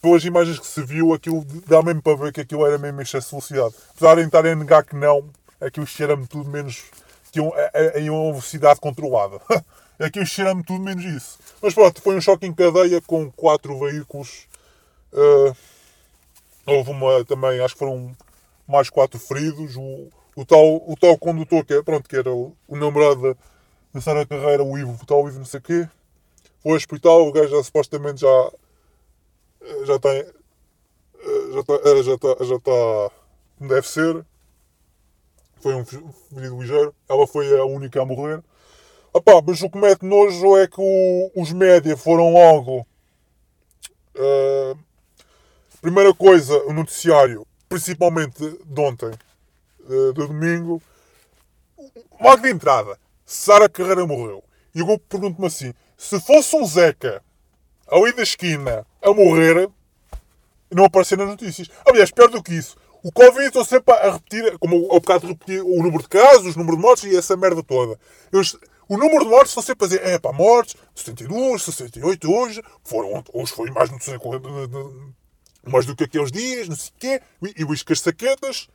pelas 0.00 0.24
imagens 0.24 0.58
que 0.58 0.66
se 0.66 0.82
viu, 0.82 1.12
aquilo 1.12 1.44
dá 1.66 1.82
mesmo 1.82 2.02
para 2.02 2.16
ver 2.16 2.32
que 2.32 2.40
aquilo 2.40 2.66
era 2.66 2.78
mesmo 2.78 3.00
excesso 3.00 3.26
de 3.26 3.30
velocidade. 3.30 3.74
Apesar 3.90 4.16
de 4.16 4.22
estarem 4.22 4.52
a 4.52 4.56
negar 4.56 4.84
que 4.84 4.96
não, 4.96 5.28
aquilo 5.60 5.86
cheira-me 5.86 6.26
tudo 6.26 6.50
menos 6.50 6.82
que 7.32 7.40
um, 7.40 7.50
a, 7.52 8.12
uma 8.12 8.32
velocidade 8.32 8.80
controlada. 8.80 9.40
aquilo 10.06 10.26
cheira-me 10.26 10.62
tudo 10.64 10.82
menos 10.84 11.04
isso. 11.04 11.38
Mas 11.62 11.74
pronto, 11.74 12.00
foi 12.02 12.16
um 12.16 12.20
choque 12.20 12.46
em 12.46 12.54
cadeia 12.54 13.00
com 13.02 13.30
quatro 13.32 13.78
veículos. 13.78 14.46
Ah, 15.12 15.54
houve 16.66 16.90
uma 16.90 17.24
também, 17.24 17.60
acho 17.60 17.74
que 17.74 17.78
foram 17.78 18.16
mais 18.66 18.90
quatro 18.90 19.18
feridos. 19.18 19.76
O, 19.76 20.08
o, 20.36 20.44
tal, 20.44 20.76
o 20.90 20.94
tal 21.00 21.18
condutor, 21.18 21.64
que, 21.64 21.74
é, 21.74 21.82
pronto, 21.82 22.08
que 22.08 22.16
era 22.16 22.32
o, 22.32 22.54
o 22.66 22.76
namorado 22.76 23.36
da 23.92 24.00
Sara 24.00 24.26
Carreira, 24.26 24.62
o 24.62 24.78
Ivo, 24.78 24.98
o 25.02 25.06
tal 25.06 25.26
Ivo 25.28 25.38
não 25.38 25.46
sei 25.46 25.60
o 25.60 25.62
quê, 25.62 25.88
foi 26.62 26.72
ao 26.72 26.76
hospital, 26.76 27.26
o 27.26 27.32
gajo 27.32 27.48
já 27.56 27.62
supostamente 27.62 28.20
já 28.20 28.52
já 29.86 29.98
tem 29.98 30.24
já 31.52 31.60
está 31.60 32.02
já 32.02 32.14
está 32.14 32.44
já 32.44 32.56
está 32.56 33.10
como 33.58 33.70
deve 33.70 33.88
ser 33.88 34.24
Foi 35.60 35.74
um 35.74 35.84
ferido 35.84 36.60
ligeiro. 36.60 36.94
Ela 37.08 37.26
foi 37.26 37.58
a 37.58 37.64
única 37.64 38.00
a 38.00 38.04
morrer. 38.04 38.42
Opá, 39.18 39.42
mas 39.44 39.60
o 39.62 39.68
que 39.68 39.78
mete 39.78 40.04
nojo 40.04 40.56
é 40.56 40.68
que 40.68 40.80
o- 40.80 41.30
os 41.34 41.52
média 41.52 41.96
foram 41.96 42.32
logo. 42.32 42.86
ah, 44.20 44.74
primeira 45.80 46.12
coisa, 46.14 46.56
o 46.64 46.72
noticiário, 46.72 47.46
principalmente 47.68 48.38
de 48.64 48.80
ontem, 48.80 49.10
ah, 49.10 50.12
do 50.12 50.26
domingo, 50.26 50.82
logo 52.20 52.42
de 52.42 52.50
entrada, 52.50 52.98
Sara 53.24 53.68
Carreira 53.68 54.06
morreu. 54.06 54.42
E 54.74 54.80
eu 54.80 54.98
pergunto-me 55.00 55.46
assim: 55.46 55.72
se 55.96 56.20
fosse 56.20 56.54
um 56.56 56.64
Zeca 56.64 57.22
ali 57.90 58.12
da 58.12 58.22
esquina 58.22 58.86
a 59.02 59.12
morrer, 59.12 59.68
não 60.70 60.84
aparecer 60.84 61.16
nas 61.18 61.28
notícias. 61.28 61.68
Aliás, 61.86 62.10
pior 62.10 62.28
do 62.28 62.42
que 62.42 62.54
isso, 62.54 62.76
o 63.02 63.10
Covid 63.12 63.46
estão 63.46 63.64
sempre 63.64 63.94
a 63.94 64.12
repetir, 64.12 64.58
como 64.58 64.76
ao 64.90 65.00
bocado 65.00 65.26
repetir 65.28 65.62
o 65.62 65.82
número 65.82 66.02
de 66.02 66.08
casos, 66.08 66.54
o 66.54 66.58
número 66.58 66.76
de 66.76 66.82
mortes 66.82 67.04
e 67.04 67.16
essa 67.16 67.36
merda 67.36 67.62
toda. 67.62 67.98
Eles- 68.32 68.56
o 68.88 68.96
número 68.96 69.24
de 69.24 69.30
mortes 69.30 69.52
sempre 69.52 69.84
a 69.84 69.88
dizer, 69.88 70.06
é 70.06 70.18
pá, 70.18 70.32
mortes, 70.32 70.74
72, 70.94 71.62
68 71.62 72.32
hoje, 72.32 72.62
foram, 72.82 73.22
hoje 73.32 73.52
foi 73.52 73.70
mais, 73.70 73.90
não 73.90 74.00
sei, 74.00 74.18
mais 75.66 75.84
do 75.84 75.94
que 75.94 76.04
aqueles 76.04 76.32
dias, 76.32 76.68
não 76.68 76.76
sei 76.76 76.90
o 76.90 76.98
quê, 76.98 77.22
e 77.56 77.64
o 77.64 77.72
as 77.72 78.00
saquetas. 78.00 78.68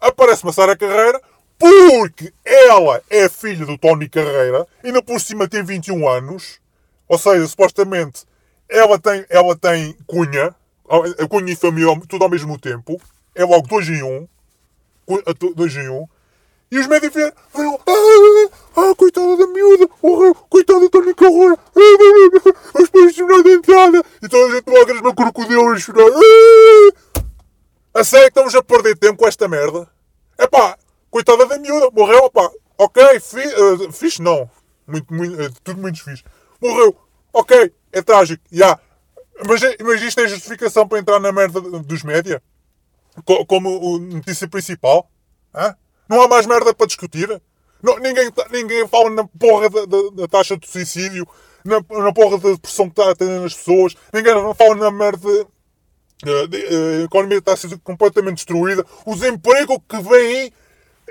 Aparece-me 0.00 0.50
a 0.50 0.52
Sara 0.52 0.76
Carreira, 0.76 1.22
porque 1.58 2.32
ela 2.44 3.02
é 3.08 3.28
filha 3.28 3.64
do 3.64 3.78
Tony 3.78 4.08
Carreira, 4.08 4.66
e 4.82 4.88
ainda 4.88 5.02
por 5.02 5.20
cima 5.20 5.48
tem 5.48 5.62
21 5.62 6.08
anos, 6.08 6.60
ou 7.08 7.16
seja, 7.16 7.46
supostamente 7.46 8.24
ela 8.68 8.98
tem, 8.98 9.24
ela 9.28 9.56
tem 9.56 9.96
cunha, 10.06 10.54
cunha 11.30 11.52
e 11.52 11.56
família 11.56 12.00
tudo 12.08 12.24
ao 12.24 12.30
mesmo 12.30 12.58
tempo, 12.58 13.00
é 13.34 13.44
logo 13.44 13.66
2 13.68 13.88
em 13.90 14.02
1, 14.02 14.28
um, 15.08 15.18
2 15.54 15.76
em 15.76 15.88
1, 15.88 15.94
um, 15.94 16.08
e 16.70 16.78
os 16.78 16.86
médicos 16.86 17.14
vieram, 17.14 17.32
viram, 17.54 17.80
ah, 17.86 18.50
ah, 18.76 18.94
coitada 18.96 19.36
da 19.36 19.46
miúda, 19.46 19.88
morreu, 20.02 20.34
coitada 20.34 20.90
Tony 20.90 21.14
Carreira, 21.14 21.54
ah, 21.54 22.82
os 22.82 22.90
pais 22.90 23.14
chorar 23.14 23.42
de 23.42 23.50
entrada, 23.50 24.04
e 24.22 24.28
toda 24.28 24.52
a 24.52 24.56
gente 24.56 24.68
logo 24.68 24.94
no 24.94 25.14
crocodilo 25.14 25.72
a 25.72 25.78
chorar, 25.78 26.06
ah, 26.06 28.00
a 28.00 28.04
sério 28.04 28.26
que 28.26 28.30
estamos 28.30 28.54
a 28.54 28.62
perder 28.62 28.98
tempo 28.98 29.18
com 29.18 29.28
esta 29.28 29.48
merda? 29.48 29.88
É 30.36 30.46
pá, 30.46 30.76
coitada 31.10 31.46
da 31.46 31.58
miúda, 31.58 31.90
morreu, 31.92 32.30
pá, 32.30 32.50
ok, 32.76 33.20
fi, 33.20 33.46
uh, 33.46 33.92
fixe 33.92 34.20
não, 34.20 34.50
muito, 34.86 35.14
muito, 35.14 35.40
uh, 35.40 35.52
tudo 35.62 35.80
muito 35.80 36.02
fixe, 36.02 36.24
morreu, 36.60 36.96
ok, 37.32 37.72
é 37.92 38.02
trágico, 38.02 38.42
já, 38.50 38.66
yeah. 38.66 38.82
mas, 39.46 39.60
mas 39.80 40.02
isto 40.02 40.20
é 40.20 40.28
justificação 40.28 40.86
para 40.86 40.98
entrar 40.98 41.20
na 41.20 41.32
merda 41.32 41.60
dos 41.60 42.02
média? 42.02 42.42
Co 43.24 43.46
como 43.46 43.98
notícia 43.98 44.46
principal? 44.46 45.08
Hã? 45.54 45.74
Não 46.08 46.22
há 46.22 46.28
mais 46.28 46.46
merda 46.46 46.74
para 46.74 46.86
discutir? 46.86 47.40
Não, 47.82 47.98
ninguém, 47.98 48.30
ninguém 48.50 48.86
fala 48.88 49.10
na 49.10 49.24
porra 49.24 49.68
da, 49.68 49.84
da, 49.84 50.10
da 50.12 50.28
taxa 50.28 50.56
de 50.56 50.68
suicídio, 50.68 51.26
na, 51.64 51.80
na 52.02 52.12
porra 52.12 52.38
da 52.38 52.50
depressão 52.50 52.88
que 52.88 53.00
está 53.00 53.10
a 53.10 53.14
ter 53.14 53.28
nas 53.40 53.54
pessoas, 53.54 53.94
ninguém 54.12 54.34
fala 54.54 54.74
na 54.74 54.90
merda. 54.90 55.46
De, 56.48 56.56
uh, 56.56 57.00
a 57.02 57.04
economia 57.04 57.38
está 57.38 57.52
a 57.52 57.56
ser 57.56 57.78
completamente 57.80 58.36
destruída. 58.36 58.84
O 59.04 59.14
desemprego 59.14 59.78
que 59.86 60.00
vem 60.00 60.12
aí 60.18 60.52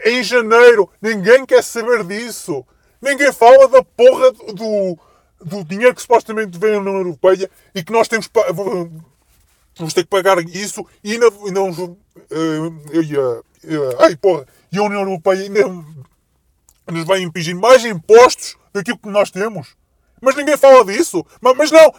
em 0.03 0.23
janeiro, 0.23 0.89
ninguém 1.01 1.45
quer 1.45 1.63
saber 1.63 2.03
disso. 2.03 2.65
Ninguém 3.01 3.31
fala 3.31 3.67
da 3.67 3.83
porra 3.83 4.31
do, 4.31 4.97
do 5.39 5.63
dinheiro 5.63 5.93
que 5.93 6.01
supostamente 6.01 6.57
vem 6.57 6.71
na 6.71 6.79
União 6.79 6.97
Europeia 6.97 7.49
e 7.73 7.83
que 7.83 7.93
nós 7.93 8.07
temos 8.07 8.27
vamos 9.77 9.93
ter 9.93 10.03
que 10.03 10.09
pagar 10.09 10.39
isso 10.39 10.85
e 11.03 11.13
ainda, 11.13 11.27
ainda 11.27 11.61
uh, 11.61 11.95
ai, 13.99 14.15
porra, 14.15 14.47
e 14.75 14.79
a 14.79 14.83
União 14.83 15.01
Europeia 15.01 15.41
ainda 15.41 15.67
nos 16.91 17.05
vai 17.05 17.21
impingir 17.21 17.55
mais 17.55 17.83
impostos 17.85 18.57
daquilo 18.73 18.97
que 18.97 19.09
nós 19.09 19.31
temos. 19.31 19.75
Mas 20.21 20.35
ninguém 20.35 20.57
fala 20.57 20.83
disso. 20.85 21.25
Mas, 21.41 21.55
mas 21.57 21.71
não, 21.71 21.93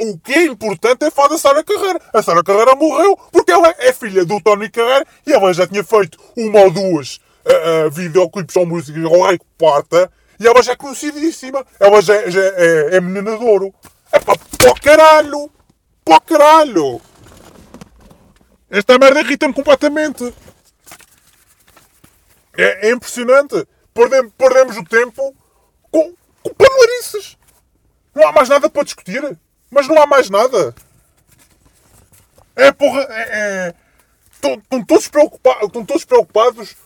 o 0.00 0.18
que 0.18 0.32
é 0.32 0.44
importante 0.46 1.04
é 1.04 1.10
falar 1.10 1.28
da 1.28 1.38
Sara 1.38 1.62
Carreira. 1.62 2.00
A 2.12 2.22
Sara 2.22 2.42
Carreira 2.42 2.74
morreu 2.74 3.16
porque 3.30 3.52
ela 3.52 3.74
é 3.78 3.92
filha 3.92 4.24
do 4.24 4.40
Tony 4.40 4.68
Carreira 4.70 5.06
e 5.26 5.32
ela 5.32 5.52
já 5.52 5.66
tinha 5.66 5.84
feito 5.84 6.18
uma 6.36 6.60
ou 6.60 6.70
duas 6.70 7.16
uh, 7.16 7.90
videoclipes 7.90 8.56
ou 8.56 8.66
músicas 8.66 9.04
ao 9.04 9.22
Rei 9.22 9.38
Parta 9.58 10.10
e 10.38 10.46
ela 10.46 10.62
já 10.62 10.72
é 10.72 10.76
conhecidíssima. 10.76 11.64
Ela 11.78 12.00
já, 12.00 12.28
já 12.28 12.40
é, 12.40 12.96
é 12.96 13.00
menina 13.00 13.36
de 13.36 13.44
ouro. 13.44 13.74
É 14.12 14.18
pá, 14.18 14.34
pó 14.58 14.74
caralho! 14.80 15.50
Pó 16.04 16.20
caralho! 16.20 17.00
Esta 18.70 18.98
merda 18.98 19.20
irrita-me 19.20 19.54
completamente. 19.54 20.32
É, 22.56 22.88
é 22.88 22.90
impressionante. 22.92 23.66
Perdemos, 23.92 24.32
perdemos 24.36 24.76
o 24.76 24.84
tempo 24.84 25.34
com, 25.90 26.14
com 26.42 26.54
panelarices. 26.54 27.36
Não 28.14 28.26
há 28.26 28.32
mais 28.32 28.48
nada 28.48 28.68
para 28.68 28.84
discutir. 28.84 29.38
Mas 29.70 29.88
não 29.88 30.00
há 30.00 30.06
mais 30.06 30.30
nada. 30.30 30.74
É 32.54 32.72
porra. 32.72 33.02
É, 33.10 33.22
é, 33.68 33.74
estão, 34.32 34.84
todos 34.84 35.08
preocupados, 35.08 35.62
estão 35.64 35.84
todos 35.84 36.04
preocupados 36.04 36.76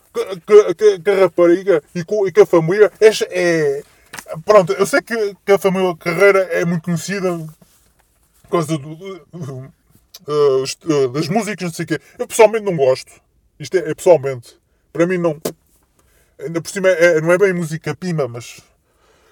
que, 0.47 0.75
que, 0.75 0.99
que 1.01 1.11
a 1.11 1.21
rapariga 1.21 1.83
e 1.95 2.05
com, 2.05 2.27
e 2.27 2.33
com 2.33 2.43
a 2.43 2.47
família. 2.47 2.93
É, 3.01 3.11
é, 3.31 3.83
pronto, 4.45 4.73
eu 4.73 4.87
sei 4.87 5.03
que, 5.03 5.37
que 5.45 5.53
a 5.53 5.59
família 5.59 5.97
Carreira 5.97 6.41
é 6.51 6.65
muito 6.65 6.83
conhecida 6.83 7.37
por 8.43 8.51
causa 8.51 8.79
do, 8.79 8.95
do, 8.97 9.27
do 9.33 9.81
Uh, 10.27 11.09
das 11.09 11.29
músicas, 11.29 11.69
não 11.69 11.73
sei 11.73 11.85
o 11.85 11.89
quê. 11.89 12.01
Eu 12.19 12.27
pessoalmente 12.27 12.65
não 12.65 12.77
gosto. 12.77 13.11
Isto 13.59 13.79
é, 13.79 13.91
é 13.91 13.95
pessoalmente. 13.95 14.59
Para 14.93 15.07
mim 15.07 15.19
não. 15.19 15.41
Ainda 16.43 16.61
por 16.61 16.71
cima 16.71 16.89
é, 16.89 17.21
não 17.21 17.33
é 17.33 17.39
bem 17.39 17.53
música 17.53 17.95
pima, 17.95 18.27
mas. 18.29 18.61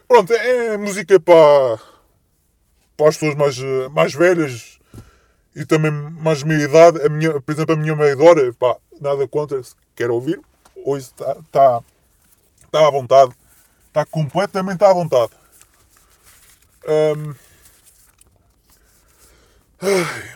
Pronto, 0.06 0.32
é, 0.32 0.76
música 0.76 1.18
para. 1.20 1.78
para 2.96 3.08
as 3.08 3.16
pessoas 3.16 3.34
mais, 3.34 3.58
mais 3.92 4.14
velhas 4.14 4.78
e 5.54 5.64
também 5.64 5.90
mais 5.90 6.42
meia 6.42 6.64
idade. 6.64 7.02
A 7.04 7.08
minha, 7.08 7.40
por 7.40 7.52
exemplo, 7.52 7.74
a 7.74 7.78
minha 7.78 7.96
meia 7.96 8.12
idade, 8.12 8.52
pá, 8.52 8.76
nada 9.00 9.26
contra. 9.26 9.62
Se 9.62 9.74
quer 9.94 10.10
ouvir, 10.10 10.40
hoje 10.84 11.06
está, 11.06 11.32
está, 11.32 11.82
está 12.64 12.86
à 12.86 12.90
vontade. 12.90 13.32
Está 13.88 14.04
completamente 14.04 14.84
à 14.84 14.92
vontade. 14.92 15.32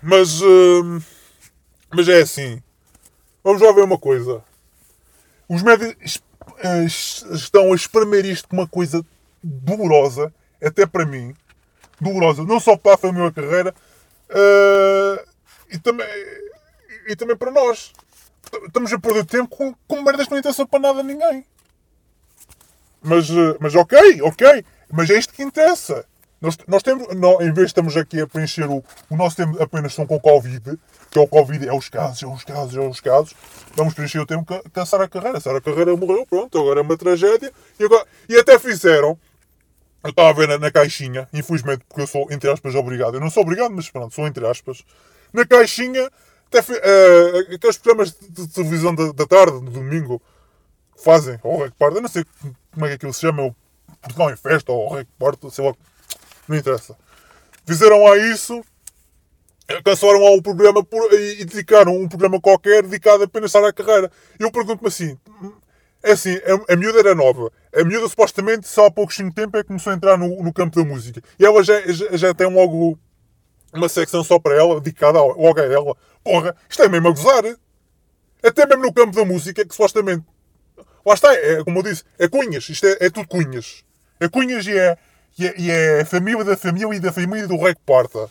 Mas, 0.03 0.41
mas 1.91 2.09
é 2.09 2.23
assim. 2.23 2.63
Vamos 3.45 3.61
lá 3.61 3.73
ver 3.73 3.85
uma 3.85 3.99
coisa. 3.99 4.43
Os 5.49 5.63
médicos 5.63 6.23
estão 7.33 7.73
a 7.73 7.77
espremer 7.77 8.25
isto 8.25 8.49
com 8.49 8.57
uma 8.57 8.69
coisa 8.69 9.05
dolorosa, 9.43 10.33
até 10.63 10.87
para 10.87 11.07
mim. 11.07 11.35
Dolorosa, 12.01 12.45
não 12.45 12.59
só 12.59 12.77
para 12.77 12.95
a 12.95 12.99
família 12.99 13.31
Carreira, 13.31 13.75
uh, 14.31 15.27
e, 15.71 15.79
também, 15.79 16.07
e 17.09 17.17
também 17.17 17.37
para 17.37 17.51
nós. 17.51 17.93
Estamos 18.67 18.93
a 18.93 18.99
perder 18.99 19.25
tempo 19.25 19.57
com, 19.57 19.75
com 19.87 20.03
merdas 20.03 20.27
que 20.27 20.33
não 20.33 20.39
interessam 20.39 20.67
para 20.67 20.81
nada 20.81 21.01
a 21.01 21.03
ninguém. 21.03 21.45
Mas, 23.03 23.29
mas 23.59 23.75
ok, 23.75 24.23
ok. 24.23 24.65
Mas 24.93 25.11
é 25.11 25.19
isto 25.19 25.33
que 25.33 25.43
interessa. 25.43 26.05
Nós, 26.43 26.59
nós 26.67 26.83
temos, 26.83 27.15
nós, 27.15 27.41
em 27.41 27.53
vez 27.53 27.59
de 27.59 27.65
estamos 27.67 27.97
aqui 27.97 28.21
a 28.21 28.27
preencher 28.27 28.69
o, 28.69 28.83
o 29.09 29.17
nosso 29.17 29.37
tempo 29.37 29.63
apenas 29.63 29.95
são 29.95 30.05
com 30.05 30.19
Covid, 30.19 30.77
que 31.09 31.17
é 31.17 31.23
o 31.23 31.29
Covid, 31.29 31.69
é 31.69 31.73
os 31.73 31.89
casos, 31.89 32.21
é 32.21 32.27
os 32.27 32.43
casos, 32.43 32.75
é 32.75 32.81
os 32.81 33.01
casos, 33.01 33.35
vamos 33.77 33.95
preencher 33.95 34.19
o 34.19 34.27
tempo 34.27 34.45
com 34.45 34.81
a 34.81 34.85
Sara 34.85 35.09
Carreira. 35.09 35.39
A 35.39 35.41
Sara 35.41 35.61
Carreira 35.61 35.97
morreu, 35.97 36.27
pronto, 36.27 36.59
agora 36.59 36.81
é 36.81 36.83
uma 36.83 36.97
tragédia. 36.97 37.53
E, 37.79 37.85
agora, 37.85 38.05
e 38.29 38.35
até 38.35 38.59
fizeram, 38.59 39.17
eu 40.03 40.11
estava 40.11 40.31
a 40.31 40.33
ver 40.33 40.49
na, 40.49 40.59
na, 40.59 40.71
caixinha, 40.73 41.29
infelizmente, 41.33 41.85
porque 41.89 42.03
eu 42.03 42.07
sou, 42.09 42.27
entre 42.29 42.51
aspas, 42.51 42.75
obrigado. 42.75 43.15
Eu 43.15 43.21
não 43.21 43.31
sou 43.31 43.45
obrigado, 43.45 43.71
mas 43.71 43.89
pronto, 43.89 44.13
sou 44.13 44.27
entre 44.27 44.45
aspas. 44.45 44.85
Na 45.33 45.47
caixinha, 45.47 46.11
até, 46.49 46.59
uh, 46.59 47.55
aqueles 47.55 47.79
programas 47.79 48.17
de 48.19 48.49
televisão 48.49 48.93
da, 48.93 49.13
da 49.13 49.27
tarde, 49.27 49.61
no 49.61 49.71
domingo, 49.71 50.21
que 50.97 51.05
fazem, 51.05 51.39
ou 51.45 51.63
Record, 51.63 51.95
eu 51.95 52.03
não 52.03 52.09
sei 52.09 52.25
como 52.73 52.85
é 52.85 52.89
que 52.89 52.95
aquilo 52.97 53.15
se 53.15 53.21
chama, 53.21 53.45
o 53.45 53.55
Portugal 54.01 54.33
em 54.33 54.37
Festa, 54.37 54.73
ou 54.73 54.93
Record, 54.93 55.39
sei 55.53 55.65
lá 55.65 55.73
não 56.53 56.59
interessa. 56.59 56.97
Fizeram 57.67 58.07
a 58.07 58.17
isso, 58.19 58.63
cancelaram 59.85 60.35
um 60.35 60.43
programa 60.43 60.85
por, 60.85 61.13
e, 61.13 61.41
e, 61.41 61.45
dedicaram 61.45 61.97
um 61.97 62.09
programa 62.09 62.41
qualquer 62.41 62.83
dedicado 62.83 63.25
apenas 63.25 63.55
à 63.55 63.73
carreira. 63.73 64.11
Eu 64.39 64.51
pergunto-me 64.51 64.89
assim: 64.89 65.19
é 66.03 66.13
assim, 66.13 66.35
a, 66.37 66.73
a 66.73 66.77
miúda 66.77 66.99
era 66.99 67.15
nova. 67.15 67.51
A 67.75 67.85
miúda 67.85 68.09
supostamente 68.09 68.69
só 68.69 68.87
há 68.87 68.91
pouquinho 68.91 69.33
tempo 69.33 69.57
é 69.57 69.63
que 69.63 69.69
começou 69.69 69.93
a 69.93 69.97
entrar 69.97 70.19
no, 70.19 70.43
no 70.43 70.53
campo 70.53 70.77
da 70.77 70.85
música. 70.85 71.23
E 71.39 71.45
ela 71.45 71.63
já, 71.63 71.81
já, 71.91 72.17
já, 72.17 72.35
tem 72.35 72.53
logo 72.53 72.99
uma 73.73 73.89
secção 73.89 74.23
só 74.23 74.39
para 74.39 74.55
ela, 74.55 74.81
dedicada 74.81 75.21
logo 75.21 75.61
a 75.61 75.65
ela. 75.65 75.97
Porra, 76.23 76.55
isto 76.69 76.83
é 76.83 76.89
mesmo 76.89 77.09
a 77.09 77.13
gozar. 77.13 77.45
Até 78.43 78.67
mesmo 78.67 78.83
no 78.83 78.93
campo 78.93 79.15
da 79.15 79.25
música, 79.25 79.65
que 79.65 79.73
supostamente. 79.73 80.25
Lá 81.07 81.15
está, 81.15 81.33
é, 81.35 81.63
como 81.65 81.79
eu 81.79 81.83
disse, 81.83 82.05
é 82.19 82.29
cunhas. 82.29 82.69
Isto 82.69 82.87
é, 82.87 83.07
é 83.07 83.11
tudo 83.11 83.27
cunhas. 83.29 83.85
É 84.21 84.29
cunhas 84.29 84.67
e 84.67 84.77
é, 84.77 84.99
e 85.39 85.47
é, 85.47 85.55
e 85.59 85.71
é 85.71 86.05
família 86.05 86.45
da 86.45 86.57
família 86.57 86.95
e 86.97 87.01
da 87.01 87.13
família 87.13 87.49
do 87.49 87.57
rei 87.57 87.75
que 87.75 87.81
porta. 87.85 88.31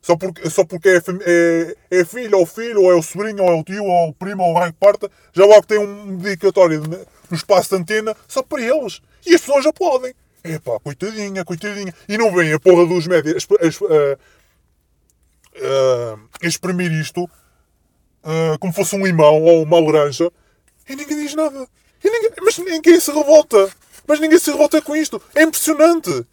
Só 0.00 0.16
porque, 0.16 0.50
só 0.50 0.64
porque 0.64 0.88
é, 0.88 0.96
é, 1.24 1.76
é 2.00 2.04
filho 2.04 2.38
ou 2.38 2.44
filho, 2.44 2.82
ou 2.82 2.90
é 2.90 2.94
o 2.96 3.02
sobrinho, 3.02 3.44
ou 3.44 3.50
é 3.50 3.54
o 3.54 3.62
tio, 3.62 3.84
ou 3.84 4.06
é 4.06 4.08
o 4.08 4.12
primo, 4.12 4.42
ou 4.42 4.50
o 4.52 4.58
raio 4.58 4.72
que 4.72 4.78
parta, 4.80 5.08
já 5.32 5.44
logo 5.44 5.64
tem 5.64 5.78
um 5.78 6.16
dedicatório 6.16 6.82
no 7.30 7.36
espaço 7.36 7.70
de 7.70 7.76
antena 7.82 8.16
só 8.26 8.42
para 8.42 8.60
eles. 8.60 9.00
E 9.24 9.34
as 9.34 9.40
pessoas 9.40 9.64
aplaudem. 9.64 10.12
Epá, 10.42 10.80
coitadinha, 10.80 11.44
coitadinha. 11.44 11.94
E 12.08 12.18
não 12.18 12.34
vem 12.34 12.52
a 12.52 12.58
porra 12.58 12.84
dos 12.84 13.06
médias 13.06 13.36
exp- 13.36 13.52
ah, 13.88 14.18
ah, 15.62 16.18
exprimir 16.42 16.90
isto 16.92 17.28
ah, 18.24 18.56
como 18.58 18.72
fosse 18.72 18.96
um 18.96 19.04
limão 19.06 19.40
ou 19.42 19.62
uma 19.62 19.80
laranja 19.80 20.30
e 20.88 20.96
ninguém 20.96 21.18
diz 21.18 21.34
nada. 21.34 21.66
E 22.02 22.10
ninguém- 22.10 22.32
mas 22.42 22.58
ninguém 22.58 22.98
se 22.98 23.12
revolta. 23.12 23.70
Mas 24.06 24.20
ninguém 24.20 24.38
se 24.38 24.50
revolta 24.50 24.80
com 24.82 24.96
isto. 24.96 25.20
É 25.34 25.42
impressionante. 25.42 26.26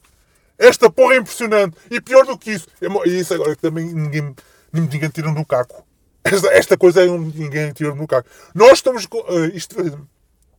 Esta 0.58 0.90
porra 0.90 1.16
é 1.16 1.18
impressionante. 1.18 1.78
E 1.90 2.02
pior 2.02 2.26
do 2.26 2.38
que 2.38 2.52
isso. 2.52 2.68
é 2.82 3.08
E 3.08 3.20
isso 3.20 3.34
agora 3.34 3.56
que 3.56 3.62
também 3.62 3.86
ninguém, 3.86 4.36
ninguém 4.74 5.10
tira 5.10 5.32
no 5.32 5.46
caco. 5.46 5.86
Esta, 6.24 6.48
esta 6.50 6.78
coisa 6.78 7.04
é 7.04 7.10
um 7.10 7.18
ninguém 7.18 7.72
tira 7.72 7.96
no 7.96 8.08
caco. 8.08 8.30
Nós 8.54 8.74
estamos. 8.74 9.06
ah, 9.06 9.52
isto, 9.54 9.76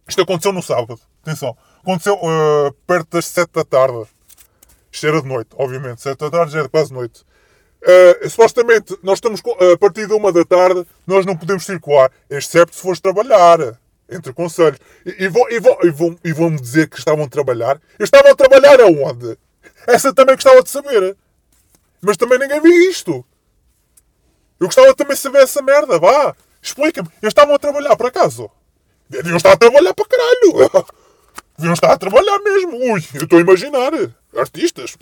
isto 0.08 0.22
aconteceu 0.22 0.52
no 0.52 0.62
sábado. 0.62 0.98
Atenção. 1.22 1.56
Aconteceu 1.82 2.18
ah, 2.22 2.72
perto 2.86 3.10
das 3.10 3.26
7 3.26 3.50
da 3.52 3.64
tarde. 3.64 4.06
Isto 4.90 5.06
era 5.06 5.22
de 5.22 5.28
noite, 5.28 5.50
obviamente. 5.54 6.00
7 6.00 6.18
da 6.18 6.30
tarde 6.30 6.52
já 6.52 6.60
era 6.60 6.68
quase 6.68 6.92
noite. 6.92 7.22
Uh, 7.82 8.28
supostamente, 8.28 8.98
nós 9.02 9.16
estamos 9.16 9.40
a 9.40 9.78
partir 9.78 10.06
da 10.06 10.14
uma 10.14 10.30
da 10.30 10.44
tarde, 10.44 10.86
nós 11.06 11.24
não 11.24 11.34
podemos 11.34 11.64
circular, 11.64 12.10
excepto 12.28 12.76
se 12.76 12.82
fores 12.82 13.00
trabalhar. 13.00 13.79
Entre 14.10 14.32
conselhos. 14.32 14.78
E, 15.06 15.24
e, 15.24 15.28
vão, 15.28 15.48
e, 15.50 15.60
vão, 15.60 15.78
e, 15.82 15.90
vão, 15.90 16.18
e 16.24 16.32
vão-me 16.32 16.60
dizer 16.60 16.88
que 16.88 16.98
estavam 16.98 17.24
a 17.24 17.28
trabalhar. 17.28 17.80
Eu 17.98 18.04
estava 18.04 18.30
a 18.30 18.34
trabalhar 18.34 18.80
aonde? 18.80 19.38
Essa 19.86 20.12
também 20.12 20.34
gostava 20.34 20.62
de 20.62 20.70
saber. 20.70 21.16
Mas 22.00 22.16
também 22.16 22.38
ninguém 22.38 22.60
viu 22.60 22.90
isto. 22.90 23.24
Eu 24.58 24.66
gostava 24.66 24.94
também 24.94 25.14
de 25.14 25.20
saber 25.20 25.42
essa 25.42 25.62
merda. 25.62 25.98
Vá, 25.98 26.34
explica-me. 26.60 27.08
Eles 27.22 27.30
estavam 27.30 27.54
a 27.54 27.58
trabalhar, 27.58 27.96
por 27.96 28.06
acaso? 28.06 28.50
Deviam 29.08 29.36
estar 29.36 29.52
a 29.52 29.56
trabalhar 29.56 29.94
para 29.94 30.06
caralho. 30.06 30.86
Deviam 31.56 31.74
estar 31.74 31.92
a 31.92 31.98
trabalhar 31.98 32.38
mesmo. 32.40 32.76
Ui, 32.76 33.04
eu 33.14 33.24
estou 33.24 33.38
a 33.38 33.42
imaginar. 33.42 33.92
Artistas. 34.36 34.96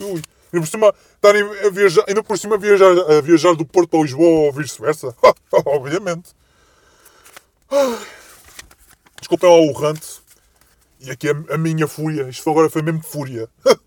Ui. 0.00 0.22
Ainda 0.52 0.66
por 0.66 0.66
cima, 0.66 0.94
a 1.22 1.70
viajar, 1.70 2.04
ainda 2.06 2.22
por 2.22 2.38
cima 2.38 2.58
viajar, 2.58 2.90
a 2.90 3.20
viajar 3.22 3.54
do 3.54 3.64
Porto 3.64 3.88
para 3.88 4.02
Lisboa 4.02 4.46
ou 4.46 4.52
vice-versa. 4.52 5.14
Obviamente. 5.64 6.30
Ai. 7.70 8.21
Desculpem 9.22 9.48
lá 9.48 9.56
o 9.56 9.72
rant. 9.72 10.02
E 10.98 11.10
aqui 11.12 11.28
a, 11.28 11.54
a 11.54 11.58
minha 11.58 11.86
fúria. 11.86 12.28
Isto 12.28 12.50
agora 12.50 12.68
foi 12.68 12.82
mesmo 12.82 13.02
fúria. 13.04 13.48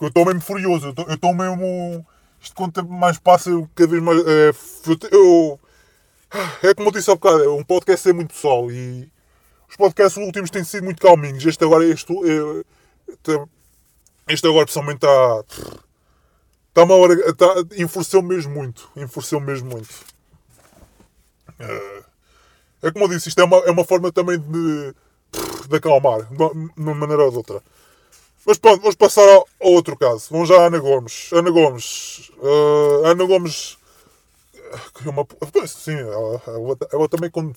Eu 0.00 0.08
estou 0.08 0.24
mesmo 0.24 0.40
furioso. 0.40 0.86
Eu 0.96 1.10
estou- 1.12 1.34
mesmo. 1.34 2.06
Isto 2.40 2.54
quanto 2.54 2.80
tempo 2.80 2.90
mais 2.90 3.18
passa, 3.18 3.50
eu 3.50 3.68
cada 3.74 3.90
vez 3.90 4.02
mais. 4.02 4.18
é, 4.26 4.50
eu, 5.12 5.60
é 6.62 6.72
como 6.72 6.88
eu 6.88 6.92
disse 6.92 7.10
há 7.10 7.14
bocado, 7.14 7.54
um 7.54 7.62
podcast 7.62 8.08
é 8.08 8.14
muito 8.14 8.32
pessoal 8.32 8.70
e 8.72 9.12
os 9.68 9.76
podcasts 9.76 10.16
últimos 10.16 10.48
têm 10.48 10.64
sido 10.64 10.84
muito 10.84 11.02
calminhos. 11.02 11.44
Este 11.44 11.62
agora, 11.62 11.84
este, 11.84 12.10
é, 12.14 12.64
este, 13.12 13.46
este 14.26 14.46
agora 14.46 14.64
pessoalmente 14.64 15.04
está. 15.04 15.44
Está 16.68 16.84
uma 16.84 16.94
hora. 16.94 17.12
Está, 17.28 17.46
enfureceu 17.76 18.22
mesmo 18.22 18.54
muito. 18.54 18.90
Enfureceu 18.96 19.38
mesmo 19.38 19.68
muito. 19.68 19.90
É, 21.58 22.04
é 22.82 22.90
como 22.90 23.04
eu 23.04 23.08
disse, 23.08 23.28
isto 23.28 23.40
é 23.40 23.44
uma, 23.44 23.58
é 23.58 23.70
uma 23.70 23.84
forma 23.84 24.10
também 24.10 24.38
de, 24.38 24.94
de 25.68 25.76
acalmar, 25.76 26.24
de 26.24 26.42
uma, 26.76 26.94
maneira 26.94 27.24
ou 27.24 27.30
de 27.30 27.36
outra. 27.36 27.62
Mas 28.46 28.58
pronto, 28.58 28.80
vamos 28.80 28.96
passar 28.96 29.28
ao 29.28 29.46
outro 29.60 29.96
caso. 29.96 30.28
Vamos 30.30 30.48
já 30.48 30.56
à 30.56 30.66
Ana 30.66 30.78
Gomes. 30.78 31.30
Ana 31.32 31.50
Gomes. 31.50 32.30
eh, 32.42 33.10
Ana 33.10 33.24
Gomes. 33.24 33.76
que 34.94 35.06
é 35.08 35.10
uma, 35.10 35.26
sim, 35.66 35.96
ela, 35.96 36.42
ela, 36.92 37.08
também 37.08 37.30
quando, 37.30 37.54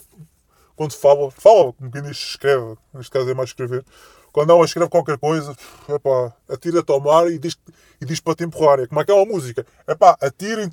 quando 0.76 0.93
fala, 0.93 1.32
fala, 1.32 1.71
como 1.74 1.89
quem 1.89 2.01
diz, 2.01 2.17
escreve. 2.17 2.76
Neste 2.93 3.11
caso 3.11 3.30
é 3.30 3.34
mais 3.34 3.49
escrever. 3.49 3.86
Quando 4.34 4.51
ela 4.51 4.65
escreve 4.65 4.89
qualquer 4.89 5.17
coisa, 5.17 5.55
epá, 5.88 6.34
atira-te 6.49 6.91
ao 6.91 6.99
mar 6.99 7.28
e 7.28 7.38
diz, 7.38 7.55
e 8.01 8.05
diz 8.05 8.19
para 8.19 8.36
te 8.36 8.43
empurrarem. 8.43 8.86
É 8.86 8.88
como 8.88 8.99
aquela 8.99 9.26
música. 9.26 9.65
Epá, 9.88 10.17
atira, 10.19 10.69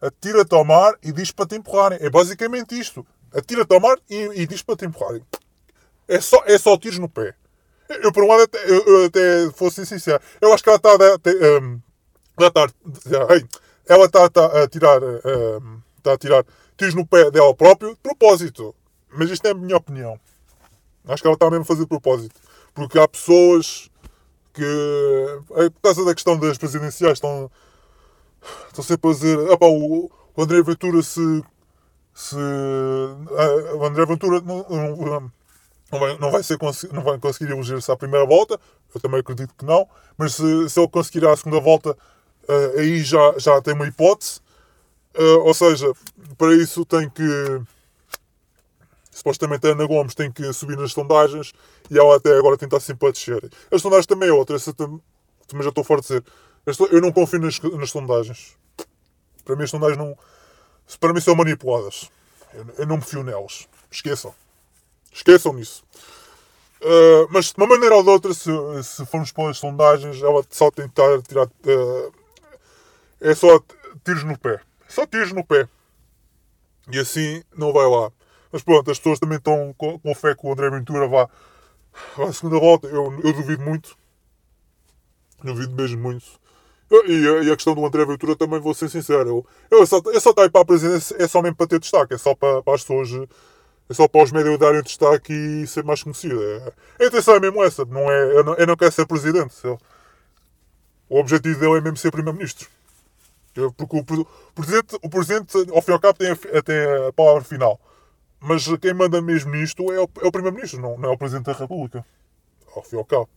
atira-te 0.00 0.54
ao 0.54 0.64
mar 0.64 0.94
e 1.02 1.12
diz 1.12 1.30
para 1.30 1.46
te 1.46 1.54
empurrarem. 1.54 1.98
É 2.00 2.10
basicamente 2.10 2.78
isto. 2.78 3.06
Atira-te 3.34 3.74
ao 3.74 3.80
mar 3.80 3.98
e, 4.08 4.42
e 4.42 4.46
diz 4.46 4.62
para 4.62 4.76
te 4.76 4.86
empurrarem. 4.86 5.22
É 6.06 6.20
só, 6.20 6.42
é 6.46 6.56
só 6.58 6.76
tiros 6.78 6.98
no 6.98 7.08
pé. 7.08 7.34
Eu, 7.88 8.12
por 8.12 8.22
um 8.22 8.28
lado, 8.28 8.42
até, 8.42 8.58
eu, 8.70 9.06
até 9.06 9.50
fosse 9.52 9.84
sincero. 9.86 10.22
Eu 10.40 10.52
acho 10.52 10.62
que 10.62 10.68
ela 10.68 10.76
está 10.76 10.90
a, 10.90 11.60
um, 11.60 11.80
ela 12.38 12.48
está, 12.48 12.66
ela 13.86 14.04
está, 14.04 14.26
está 14.26 14.62
a 14.62 14.68
tirar, 14.68 15.00
está 15.96 16.12
a 16.12 16.18
tirar 16.18 16.44
tiros 16.76 16.94
no 16.94 17.06
pé 17.06 17.30
dela 17.30 17.54
próprio 17.54 17.90
de 17.90 18.00
propósito. 18.00 18.74
Mas 19.10 19.30
isto 19.30 19.46
é 19.46 19.50
a 19.50 19.54
minha 19.54 19.76
opinião. 19.76 20.18
Acho 21.06 21.22
que 21.22 21.26
ela 21.26 21.34
está 21.34 21.50
mesmo 21.50 21.62
a 21.62 21.66
fazer 21.66 21.82
de 21.82 21.88
propósito. 21.88 22.40
Porque 22.74 22.98
há 22.98 23.08
pessoas 23.08 23.90
que, 24.52 24.64
é, 25.56 25.70
por 25.70 25.80
causa 25.82 26.04
da 26.04 26.14
questão 26.14 26.38
das 26.38 26.58
presidenciais, 26.58 27.14
estão, 27.14 27.50
estão 28.66 28.84
sempre 28.84 29.10
a 29.10 29.12
dizer: 29.12 29.38
"Epá, 29.50 29.66
o, 29.66 30.10
o 30.36 30.42
André 30.42 30.62
Ventura 30.62 31.02
se. 31.02 31.42
Se 32.18 32.36
ah, 32.36 33.76
o 33.76 33.84
André 33.86 34.04
Ventura 34.04 34.40
não, 34.40 34.66
não, 34.68 36.00
vai, 36.00 36.18
não 36.18 36.30
vai, 36.32 36.42
ser, 36.42 36.58
não 36.92 37.04
vai 37.04 37.16
conseguir 37.16 37.52
eleger-se 37.52 37.92
à 37.92 37.96
primeira 37.96 38.26
volta, 38.26 38.58
eu 38.92 39.00
também 39.00 39.20
acredito 39.20 39.54
que 39.56 39.64
não, 39.64 39.88
mas 40.16 40.34
se, 40.34 40.68
se 40.68 40.80
ele 40.80 40.88
conseguir 40.88 41.24
à 41.24 41.36
segunda 41.36 41.60
volta, 41.60 41.96
eh, 42.48 42.80
aí 42.80 43.04
já, 43.04 43.34
já 43.38 43.62
tem 43.62 43.72
uma 43.72 43.86
hipótese. 43.86 44.40
Eh, 45.14 45.22
ou 45.44 45.54
seja, 45.54 45.92
para 46.36 46.54
isso 46.54 46.84
tem 46.84 47.08
que. 47.08 47.22
Supostamente 49.12 49.68
a 49.68 49.70
Ana 49.70 49.86
Gomes 49.86 50.14
tem 50.16 50.30
que 50.32 50.52
subir 50.52 50.76
nas 50.76 50.90
sondagens 50.90 51.52
e 51.88 51.96
ela 51.96 52.16
até 52.16 52.36
agora 52.36 52.56
tenta 52.56 52.80
sempre 52.80 53.08
a 53.08 53.12
descer. 53.12 53.48
As 53.70 53.80
sondagens 53.80 54.06
também 54.06 54.28
é 54.28 54.32
outra, 54.32 54.56
essa 54.56 54.72
tam- 54.72 55.00
também 55.46 55.62
já 55.62 55.68
estou 55.68 55.84
fora 55.84 56.00
de 56.00 56.08
dizer. 56.08 56.24
Eu 56.90 57.00
não 57.00 57.12
confio 57.12 57.38
nas, 57.38 57.60
nas 57.60 57.90
sondagens. 57.90 58.56
Para 59.44 59.54
mim 59.54 59.62
as 59.62 59.70
sondagens 59.70 59.98
não. 59.98 60.18
Para 60.96 61.12
mim 61.12 61.20
são 61.20 61.34
manipuladas. 61.34 62.10
Eu, 62.54 62.66
eu 62.78 62.86
não 62.86 62.96
me 62.96 63.02
fio 63.02 63.22
nelas. 63.22 63.68
Esqueçam. 63.90 64.34
Esqueçam 65.12 65.52
nisso. 65.52 65.84
Uh, 66.80 67.26
mas 67.30 67.46
de 67.46 67.54
uma 67.56 67.66
maneira 67.66 67.96
ou 67.96 68.02
de 68.04 68.08
outra, 68.08 68.32
se, 68.32 68.50
se 68.84 69.04
formos 69.06 69.32
para 69.32 69.50
as 69.50 69.58
sondagens, 69.58 70.22
ela 70.22 70.44
só 70.48 70.70
tentar 70.70 71.20
tirar. 71.22 71.46
uh, 71.46 72.12
é 73.20 73.34
só 73.34 73.60
tiros 74.04 74.24
no 74.24 74.38
pé. 74.38 74.60
Só 74.88 75.04
tiros 75.06 75.32
no 75.32 75.44
pé. 75.44 75.68
E 76.90 76.98
assim 76.98 77.42
não 77.56 77.72
vai 77.72 77.86
lá. 77.86 78.10
Mas 78.50 78.62
pronto, 78.62 78.90
as 78.90 78.98
pessoas 78.98 79.18
também 79.18 79.38
estão 79.38 79.74
com, 79.76 79.98
com 79.98 80.14
fé 80.14 80.34
que 80.34 80.46
o 80.46 80.52
André 80.52 80.70
Ventura 80.70 81.06
vá, 81.06 81.28
vá 82.16 82.28
à 82.28 82.32
segunda 82.32 82.58
volta. 82.58 82.86
Eu, 82.86 83.12
eu 83.22 83.32
duvido 83.32 83.62
muito. 83.62 83.96
Duvido 85.42 85.74
mesmo 85.74 86.00
muito. 86.00 86.26
E, 86.90 87.50
a- 87.50 87.56
questão 87.56 87.74
do 87.74 87.84
André 87.84 88.04
Ventura 88.04 88.34
também 88.36 88.60
vou 88.60 88.72
ser 88.74 88.88
sincero. 88.88 89.44
Eu, 89.70 89.78
eu 89.78 89.86
só, 89.86 90.00
eu 90.06 90.20
só 90.20 90.32
para 90.32 90.48
a 90.54 90.64
presidência, 90.64 91.16
é 91.18 91.28
só 91.28 91.42
mesmo 91.42 91.56
para 91.56 91.66
ter 91.66 91.78
destaque. 91.80 92.14
É 92.14 92.18
só 92.18 92.34
para, 92.34 92.62
para 92.62 92.74
as 92.74 92.82
pessoas. 92.82 93.10
É 93.90 93.94
só 93.94 94.06
para 94.06 94.22
os 94.22 94.32
médios 94.32 94.58
darem 94.58 94.82
destaque 94.82 95.32
e 95.32 95.66
ser 95.66 95.82
mais 95.84 96.02
conhecido. 96.02 96.42
É, 96.42 96.72
a 97.04 97.06
intenção 97.06 97.34
é 97.34 97.40
mesmo 97.40 97.62
essa. 97.64 97.84
Não 97.84 98.10
é, 98.10 98.36
eu, 98.36 98.44
não, 98.44 98.54
eu 98.54 98.66
não 98.66 98.76
quero 98.76 98.92
ser 98.92 99.06
presidente. 99.06 99.54
Eu- 99.64 99.78
o 101.08 101.18
objetivo 101.18 101.58
dele 101.58 101.78
é 101.78 101.80
mesmo 101.80 101.96
ser 101.96 102.10
primeiro-ministro. 102.10 102.68
Porque 103.76 103.96
o, 103.96 104.00
o 104.00 104.52
presidente, 104.54 104.96
o 105.02 105.08
presidente, 105.10 105.56
ao 105.74 105.82
fim 105.82 105.90
e 105.90 105.94
ao 105.94 106.00
cabo, 106.00 106.18
tem 106.18 106.30
a, 106.30 106.62
tem 106.62 106.76
a 107.08 107.12
palavra 107.12 107.42
final. 107.42 107.80
Mas 108.40 108.64
quem 108.80 108.94
manda 108.94 109.20
mesmo 109.20 109.50
nisto 109.50 109.90
é 109.92 109.98
o, 110.00 110.08
é 110.22 110.26
o 110.26 110.30
primeiro-ministro, 110.30 110.80
não, 110.80 110.96
não 110.96 111.08
é 111.10 111.12
o 111.12 111.18
presidente 111.18 111.46
da 111.46 111.52
República. 111.54 112.04
Ao 112.76 112.82
fim 112.82 112.96
e 112.96 112.98
ao 112.98 113.04
cabo. 113.04 113.28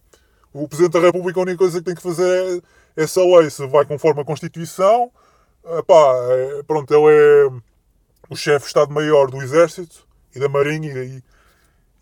O 0.53 0.67
presidente 0.67 0.93
da 0.93 0.99
República, 0.99 1.39
a 1.39 1.43
única 1.43 1.57
coisa 1.57 1.79
que 1.79 1.85
tem 1.85 1.95
que 1.95 2.01
fazer 2.01 2.61
é 2.95 3.03
essa 3.03 3.21
lei. 3.21 3.49
Se 3.49 3.65
vai 3.67 3.85
conforme 3.85 4.21
a 4.21 4.25
Constituição, 4.25 5.11
epá, 5.79 6.13
é, 6.29 6.63
pronto, 6.63 6.93
ele 6.93 7.15
é 7.15 7.61
o 8.29 8.35
chefe 8.35 8.63
de 8.63 8.67
Estado-Maior 8.67 9.29
do 9.31 9.41
Exército 9.41 10.05
e 10.35 10.39
da 10.39 10.49
Marinha 10.49 11.03
e, 11.03 11.23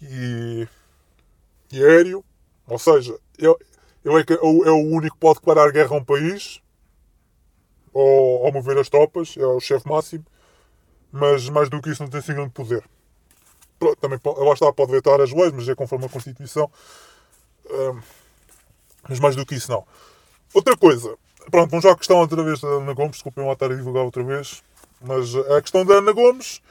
e, 0.01 0.67
e 1.71 1.83
aéreo. 1.83 2.23
Ou 2.67 2.79
seja, 2.79 3.17
ele, 3.37 3.55
ele 4.03 4.19
é, 4.19 4.33
é 4.33 4.39
o 4.41 4.65
é 4.65 4.71
o 4.71 4.95
único 4.95 5.15
que 5.15 5.19
pode 5.19 5.39
declarar 5.39 5.71
guerra 5.71 5.95
a 5.95 5.99
um 5.99 6.03
país 6.03 6.61
ou, 7.93 8.41
ou 8.41 8.51
mover 8.51 8.77
as 8.77 8.89
tropas, 8.89 9.35
é 9.37 9.45
o 9.45 9.59
chefe 9.59 9.87
máximo. 9.87 10.25
Mas 11.11 11.49
mais 11.49 11.69
do 11.69 11.81
que 11.81 11.89
isso, 11.89 12.03
não 12.03 12.09
tem 12.09 12.19
assim 12.19 12.33
grande 12.33 12.51
poder. 12.51 12.83
Pronto, 13.79 13.95
também 13.97 14.19
lá 14.23 14.53
está, 14.53 14.71
pode 14.73 14.91
vetar 14.91 15.19
as 15.21 15.31
leis, 15.31 15.51
mas 15.53 15.67
é 15.67 15.75
conforme 15.75 16.05
a 16.05 16.09
Constituição. 16.09 16.69
Ahm, 17.71 18.01
mas 19.07 19.19
mais 19.19 19.35
do 19.35 19.45
que 19.45 19.55
isso, 19.55 19.71
não. 19.71 19.85
Outra 20.53 20.75
coisa, 20.75 21.15
pronto, 21.51 21.69
vamos 21.69 21.85
à 21.85 21.95
questão 21.95 22.17
outra 22.17 22.43
vez 22.43 22.59
da 22.61 22.67
Ana 22.67 22.93
Gomes, 22.93 23.11
desculpem 23.13 23.45
lá 23.45 23.53
estar 23.53 23.71
a 23.71 23.75
divulgar 23.75 24.03
outra 24.03 24.23
vez, 24.23 24.63
mas 25.01 25.35
a 25.35 25.61
questão 25.61 25.85
da 25.85 25.95
Ana 25.95 26.11
Gomes, 26.11 26.61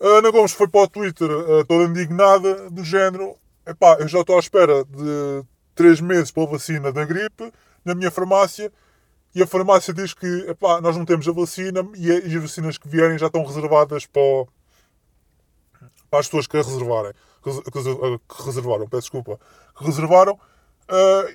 a 0.00 0.06
Ana 0.18 0.30
Gomes 0.30 0.52
foi 0.52 0.68
para 0.68 0.82
o 0.82 0.88
Twitter 0.88 1.28
eh, 1.30 1.64
toda 1.64 1.84
indignada, 1.84 2.70
do 2.70 2.84
género, 2.84 3.34
epá, 3.66 3.96
eu 3.98 4.06
já 4.08 4.20
estou 4.20 4.36
à 4.36 4.38
espera 4.38 4.84
de 4.84 5.42
3 5.74 6.00
meses 6.00 6.30
para 6.30 6.42
a 6.42 6.46
vacina 6.46 6.92
da 6.92 7.04
gripe, 7.04 7.52
na 7.84 7.94
minha 7.94 8.10
farmácia, 8.10 8.70
e 9.34 9.42
a 9.42 9.46
farmácia 9.46 9.92
diz 9.92 10.14
que 10.14 10.26
epá, 10.48 10.80
nós 10.80 10.96
não 10.96 11.04
temos 11.04 11.26
a 11.28 11.32
vacina 11.32 11.86
e, 11.94 12.10
as 12.10 12.32
vacinas 12.34 12.78
que 12.78 12.88
vierem 12.88 13.18
já 13.18 13.26
estão 13.26 13.44
reservadas 13.44 14.06
para, 14.06 14.22
o- 14.22 14.48
para 16.10 16.20
as 16.20 16.26
pessoas 16.26 16.46
que 16.46 16.56
a 16.56 16.62
reservarem. 16.62 17.12
Res- 17.44 17.60
Que, 17.60 17.78
res- 17.78 18.20
que 18.28 18.42
reservaram, 18.44 18.88
peço 18.88 19.02
desculpa. 19.02 19.38
Que 19.78 19.84
reservaram, 19.84 20.38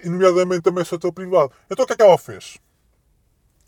e 0.04 0.10
nomeadamente 0.10 0.62
também 0.62 0.84
o 0.84 0.86
setor 0.86 1.12
privado. 1.12 1.52
Então 1.70 1.84
o 1.84 1.88
que 1.88 1.94
é 1.94 1.96
que 1.96 2.02
ela 2.02 2.18
fez? 2.18 2.58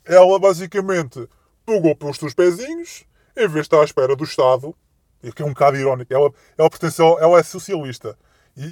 Ela 0.05 0.39
basicamente 0.39 1.27
pegou 1.65 1.95
pelos 1.95 2.17
seus 2.17 2.34
pezinhos, 2.34 3.05
em 3.36 3.47
vez 3.47 3.53
de 3.53 3.59
estar 3.61 3.81
à 3.81 3.84
espera 3.84 4.15
do 4.15 4.23
Estado, 4.23 4.75
e 5.23 5.31
que 5.31 5.41
é 5.41 5.45
um 5.45 5.49
bocado 5.49 5.77
irónico, 5.77 6.13
ela, 6.13 6.31
ela 6.57 6.69
ao, 6.99 7.19
ela 7.19 7.39
é 7.39 7.43
socialista. 7.43 8.17
E, 8.55 8.65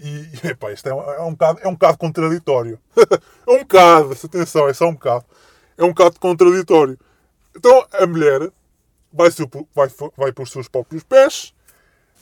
e, 0.43 0.47
epá, 0.47 0.72
isto 0.72 0.88
é, 0.88 0.91
é 0.91 1.22
um 1.22 1.32
bocado, 1.32 1.59
é 1.64 1.68
um 1.68 1.74
bocado 1.74 1.97
contraditório. 1.97 2.80
é 3.47 3.51
um 3.51 3.59
bocado, 3.59 4.12
atenção, 4.12 4.68
é 4.68 4.74
só 4.74 4.88
um 4.88 4.93
bocado. 4.93 5.26
É 5.78 5.84
um 5.84 5.89
bocado 5.89 6.20
contraditório. 6.20 6.99
Então 7.55 7.86
a 7.91 8.05
mulher 8.05 8.51
vai, 9.12 9.30
vai, 9.74 9.89
vai 10.16 10.32
por 10.32 10.47
seus 10.47 10.68
próprios 10.68 11.03
pés 11.03 11.53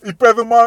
e 0.03 0.13
pede 0.13 0.41
uma. 0.41 0.61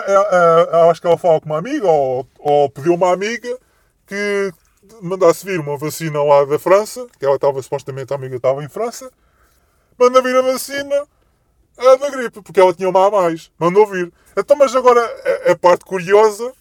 acho 0.91 1.01
que 1.01 1.07
ela 1.07 1.17
fala 1.17 1.41
com 1.41 1.47
uma 1.47 1.59
amiga 1.59 1.87
ou, 1.87 2.27
ou 2.39 2.69
pediu 2.69 2.95
uma 2.95 3.13
amiga 3.13 3.59
que 4.07 4.53
mandasse 5.01 5.45
vir 5.45 5.61
uma 5.61 5.77
vacina 5.77 6.23
lá 6.23 6.45
da 6.45 6.59
França, 6.59 7.07
que 7.19 7.25
ela 7.25 7.37
estava 7.37 7.63
supostamente 7.63 8.13
a 8.13 8.17
amiga 8.17 8.37
estava 8.37 8.63
em 8.63 8.69
França, 8.69 9.11
manda 9.99 10.21
vir 10.23 10.37
a 10.37 10.43
vacina 10.43 11.07
a 11.77 11.97
da 11.97 12.11
gripe, 12.11 12.43
porque 12.43 12.61
ela 12.61 12.75
tinha 12.75 12.89
uma 12.89 13.07
a 13.07 13.11
mais. 13.11 13.51
Mandou 13.59 13.87
vir. 13.87 14.13
Então, 14.37 14.57
mas 14.57 14.75
agora 14.75 15.01
a, 15.47 15.53
a 15.53 15.57
parte 15.57 15.85
curiosa 15.85 16.53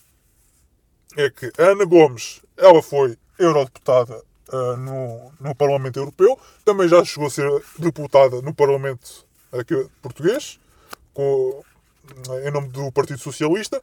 é 1.17 1.29
que 1.29 1.51
a 1.57 1.71
Ana 1.71 1.85
Gomes, 1.85 2.41
ela 2.57 2.81
foi 2.81 3.17
eurodeputada 3.37 4.23
ah, 4.51 4.75
no, 4.77 5.31
no 5.39 5.55
Parlamento 5.55 5.99
Europeu, 5.99 6.39
também 6.63 6.87
já 6.87 7.03
chegou 7.03 7.27
a 7.27 7.31
ser 7.31 7.49
deputada 7.77 8.41
no 8.41 8.53
Parlamento 8.53 9.25
aqui, 9.51 9.87
português, 10.01 10.59
com, 11.13 11.63
em 12.45 12.51
nome 12.51 12.69
do 12.69 12.91
Partido 12.91 13.19
Socialista, 13.19 13.81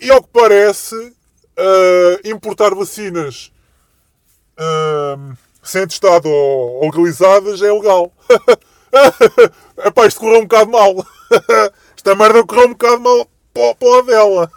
e 0.00 0.10
ao 0.10 0.22
que 0.22 0.28
parece, 0.32 1.14
ah, 1.62 2.20
importar 2.24 2.74
vacinas 2.74 3.52
ah, 4.56 5.34
sem 5.62 5.82
atestado 5.82 6.28
ou 6.28 6.84
legalizadas 6.84 7.62
é 7.62 7.72
legal. 7.72 8.12
Epá, 9.78 10.06
isto 10.06 10.20
correu 10.20 10.40
um 10.40 10.42
bocado 10.42 10.70
mal. 10.70 10.94
Esta 11.96 12.14
merda 12.14 12.44
correu 12.44 12.66
um 12.66 12.72
bocado 12.72 13.00
mal 13.00 13.28
para, 13.54 13.98
a 13.98 14.02
dela. 14.02 14.50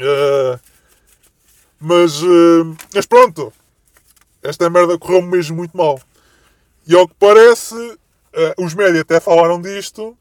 Ah, 0.00 0.60
mas, 1.78 2.22
ah, 2.22 2.76
mas 2.94 3.06
pronto. 3.06 3.52
Esta 4.42 4.70
merda 4.70 4.98
correu 4.98 5.22
mesmo 5.22 5.56
muito 5.56 5.76
mal. 5.76 6.00
E 6.86 6.94
ao 6.94 7.06
que 7.06 7.14
parece, 7.18 7.74
ah, 8.34 8.54
os 8.58 8.74
médias 8.74 9.00
até 9.02 9.20
falaram 9.20 9.60
disto. 9.60 10.16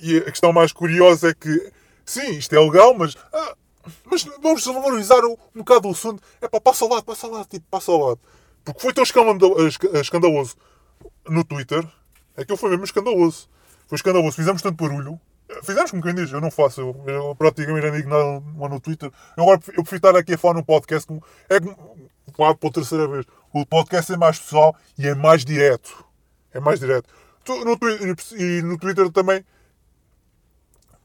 e 0.00 0.18
a 0.18 0.30
questão 0.30 0.52
mais 0.52 0.72
curiosa 0.72 1.30
é 1.30 1.34
que, 1.34 1.72
sim, 2.06 2.30
isto 2.32 2.54
é 2.54 2.58
legal, 2.60 2.94
mas, 2.94 3.16
ah, 3.32 3.54
mas 4.04 4.22
vamos 4.40 4.64
valorizar 4.64 5.24
um, 5.24 5.32
um 5.54 5.58
bocado 5.58 5.88
o 5.88 5.90
assunto. 5.90 6.22
É 6.40 6.48
pá, 6.48 6.60
passa 6.60 6.84
ao 6.84 6.90
lado, 6.90 7.04
passa 7.04 7.26
ao 7.26 7.32
lado, 7.32 7.46
tipo, 7.48 7.66
passa 7.70 7.90
ao 7.92 7.98
lado. 7.98 8.20
Porque 8.64 8.80
foi 8.80 8.92
tão 8.92 9.04
escandalo- 9.04 9.66
esca- 9.68 9.98
escandaloso 10.00 10.56
no 11.28 11.44
Twitter. 11.44 11.86
Aquilo 12.36 12.56
foi 12.58 12.70
mesmo 12.70 12.84
escandaloso. 12.84 13.48
Foi 13.86 13.96
escandaloso. 13.96 14.36
Fizemos 14.36 14.60
tanto 14.62 14.82
barulho. 14.82 15.20
Fizemos 15.62 15.90
como 15.92 16.02
quem 16.02 16.14
diz. 16.14 16.32
Eu 16.32 16.40
não 16.40 16.50
faço. 16.50 16.80
Eu, 16.80 17.04
eu 17.06 17.36
praticamente 17.36 17.86
já 17.86 17.92
digo 17.92 18.08
nada 18.08 18.42
lá 18.58 18.68
no 18.68 18.80
Twitter. 18.80 19.10
Eu 19.36 19.42
agora 19.44 19.60
eu 19.68 19.84
prefiro 19.84 19.96
estar 19.96 20.16
aqui 20.16 20.34
a 20.34 20.38
falar 20.38 20.54
no 20.54 20.64
podcast. 20.64 21.06
como- 21.06 21.22
É 21.48 21.60
como. 21.60 22.08
Claro, 22.34 22.56
pela 22.56 22.72
terceira 22.72 23.06
vez. 23.06 23.24
O 23.52 23.64
podcast 23.64 24.12
é 24.12 24.16
mais 24.16 24.38
pessoal 24.38 24.74
e 24.98 25.06
é 25.06 25.14
mais 25.14 25.44
direto. 25.44 26.04
É 26.52 26.58
mais 26.58 26.80
direto. 26.80 27.08
Tu- 27.44 27.64
No, 27.64 27.78
e 28.36 28.62
no 28.62 28.76
Twitter 28.78 29.08
também. 29.12 29.44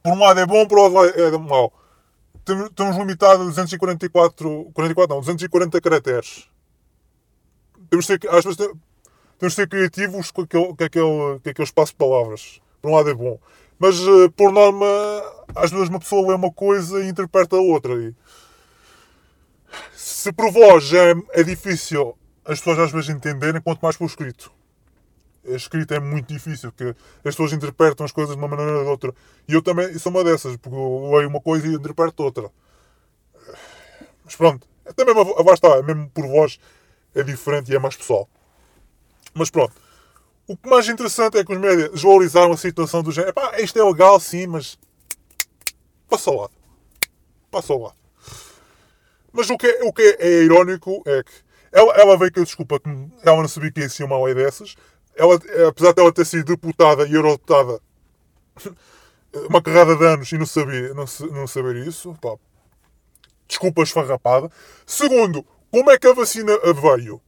Por 0.04 0.14
um 0.14 0.20
lado 0.20 0.40
é 0.40 0.46
bom, 0.46 0.66
por 0.68 0.80
outro 0.80 1.00
lado 1.00 1.20
é 1.20 1.38
mau. 1.38 1.72
Temos 2.76 2.98
limitado 2.98 3.44
a 3.44 3.46
244. 3.46 4.72
44, 4.74 5.16
não, 5.16 5.22
240 5.22 5.80
caracteres. 5.80 6.48
Temos 7.90 8.06
de 8.06 8.14
ser, 8.14 8.20
vezes 8.46 8.56
te- 8.58 8.74
temos 9.38 9.54
de 9.54 9.56
ser 9.56 9.68
criativos 9.70 10.32
com 10.32 10.42
aquele, 10.42 10.68
com, 10.76 10.84
aquele, 10.84 11.40
com 11.40 11.50
aquele 11.50 11.64
espaço 11.66 11.92
de 11.92 11.98
palavras. 11.98 12.60
Por 12.82 12.90
um 12.92 12.96
lado 12.96 13.10
é 13.10 13.14
bom. 13.14 13.40
Mas, 13.78 14.00
eh, 14.00 14.30
por 14.36 14.52
norma, 14.52 14.86
às 15.56 15.72
vezes 15.72 15.90
uma 15.90 16.00
pessoa 16.00 16.28
lê 16.28 16.36
uma 16.36 16.52
coisa 16.52 17.04
e 17.04 17.10
interpreta 17.10 17.56
a 17.56 17.60
outra. 17.60 17.94
E 17.94 18.14
se 19.94 20.32
por 20.32 20.52
voz 20.52 20.92
é, 20.94 21.14
é 21.32 21.44
difícil 21.44 22.18
as 22.46 22.60
pessoas 22.60 22.80
às 22.80 22.92
vezes 22.92 23.10
entenderem, 23.10 23.62
quanto 23.62 23.82
mais 23.82 23.98
por 23.98 24.06
escrito. 24.06 24.52
A 25.48 25.56
escrita 25.56 25.96
é 25.96 26.00
muito 26.00 26.32
difícil, 26.32 26.72
porque 26.72 26.96
as 27.18 27.36
pessoas 27.36 27.54
interpretam 27.54 28.06
as 28.06 28.12
coisas 28.12 28.36
de 28.36 28.42
uma 28.42 28.48
maneira 28.48 28.78
ou 28.78 28.84
de 28.84 28.90
outra. 28.90 29.14
E 29.48 29.54
eu 29.54 29.62
também 29.62 29.98
sou 29.98 30.12
uma 30.12 30.24
dessas, 30.24 30.56
porque 30.58 30.76
eu 30.76 31.12
leio 31.16 31.30
uma 31.30 31.42
coisa 31.42 31.68
e 31.68 31.74
interpreto 31.74 32.24
outra. 32.24 32.52
Mas 34.24 34.36
pronto, 34.36 34.68
é 34.86 34.94
também 34.94 35.16
uma, 35.16 35.44
lá 35.44 35.54
está, 35.54 35.82
mesmo 35.82 36.10
por 36.10 36.28
voz 36.28 36.60
é 37.16 37.24
diferente 37.24 37.72
e 37.72 37.76
é 37.76 37.80
mais 37.80 37.96
pessoal. 37.96 38.30
Mas 39.34 39.50
pronto. 39.50 39.74
O 40.48 40.58
que 40.58 40.70
mais 40.70 40.88
interessante 40.90 41.38
é 41.38 41.46
que 41.46 41.54
os 41.54 41.60
médias 41.60 41.92
desvalorizaram 41.92 42.52
a 42.52 42.58
situação 42.58 43.02
do 43.02 43.12
género. 43.12 43.32
Epá, 43.32 43.60
isto 43.60 43.80
é 43.80 43.84
legal 43.84 44.20
sim, 44.20 44.48
mas 44.48 44.78
passa 46.10 46.30
ao 46.30 46.42
lado. 46.42 46.54
Passa 47.50 47.74
ao 47.74 47.80
lado. 47.80 47.96
Mas 49.32 49.50
o 49.50 49.58
que 49.58 49.68
é, 49.68 49.84
o 49.84 49.94
que 49.94 50.02
é, 50.02 50.28
é 50.28 50.44
irónico 50.44 51.02
é 51.06 51.24
que 51.24 51.32
ela, 51.72 51.94
ela 51.94 52.18
veio 52.18 52.34
com 52.34 52.42
a 52.42 52.44
desculpa 52.44 52.80
que 52.80 52.90
ela 53.24 53.38
não 53.42 53.48
sabia 53.48 53.72
que 53.72 53.80
existia 53.80 54.06
uma 54.06 54.22
lei 54.24 54.36
dessas. 54.36 54.76
Ela, 55.22 55.36
apesar 55.70 55.94
de 55.94 56.02
ela 56.02 56.12
ter 56.12 56.26
sido 56.26 56.46
deputada 56.56 57.08
e 57.08 57.14
eurodeputada 57.14 57.80
uma 59.50 59.62
carrada 59.62 59.96
de 59.96 60.06
anos 60.06 60.32
e 60.32 60.38
não, 60.38 60.46
sabia, 60.46 60.94
não, 60.94 61.06
não 61.32 61.48
saber 61.48 61.76
isso, 61.88 62.14
pá, 62.22 62.36
desculpa 63.48 63.84
esfarrapada. 63.84 64.50
Segundo, 64.86 65.46
como 65.72 65.92
é 65.92 65.98
que 65.98 66.08
a 66.08 66.14
vacina 66.14 66.54
veio? 66.74 67.22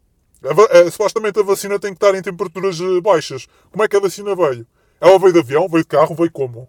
Eh, 0.71 0.89
supostamente 0.91 1.39
a 1.39 1.43
vacina 1.43 1.79
tem 1.79 1.91
que 1.93 1.97
estar 2.03 2.15
em 2.17 2.21
temperaturas 2.21 2.79
eh, 2.79 3.01
baixas. 3.01 3.47
Como 3.71 3.83
é 3.83 3.87
que 3.87 3.95
a 3.95 3.99
vacina 3.99 4.35
veio? 4.35 4.65
Ela 4.99 5.19
veio 5.19 5.33
de 5.33 5.39
avião, 5.39 5.67
veio 5.69 5.83
de 5.83 5.87
carro, 5.87 6.15
veio 6.15 6.31
como? 6.31 6.67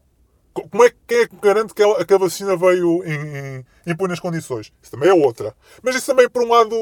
Co- 0.52 0.68
Como 0.68 0.84
é 0.84 0.90
que 0.90 0.96
quem 1.08 1.18
é 1.20 1.26
que 1.28 1.36
garante 1.36 1.74
que, 1.74 1.82
ela- 1.82 2.04
que 2.04 2.14
a 2.14 2.18
vacina 2.18 2.56
veio 2.56 3.04
em, 3.04 3.58
em, 3.88 3.92
em 3.92 4.16
condições? 4.20 4.72
Isso 4.82 4.92
também 4.92 5.08
é 5.10 5.14
outra. 5.14 5.54
Mas 5.82 5.96
isso 5.96 6.06
também, 6.06 6.28
por 6.28 6.42
um 6.44 6.48
lado, 6.48 6.76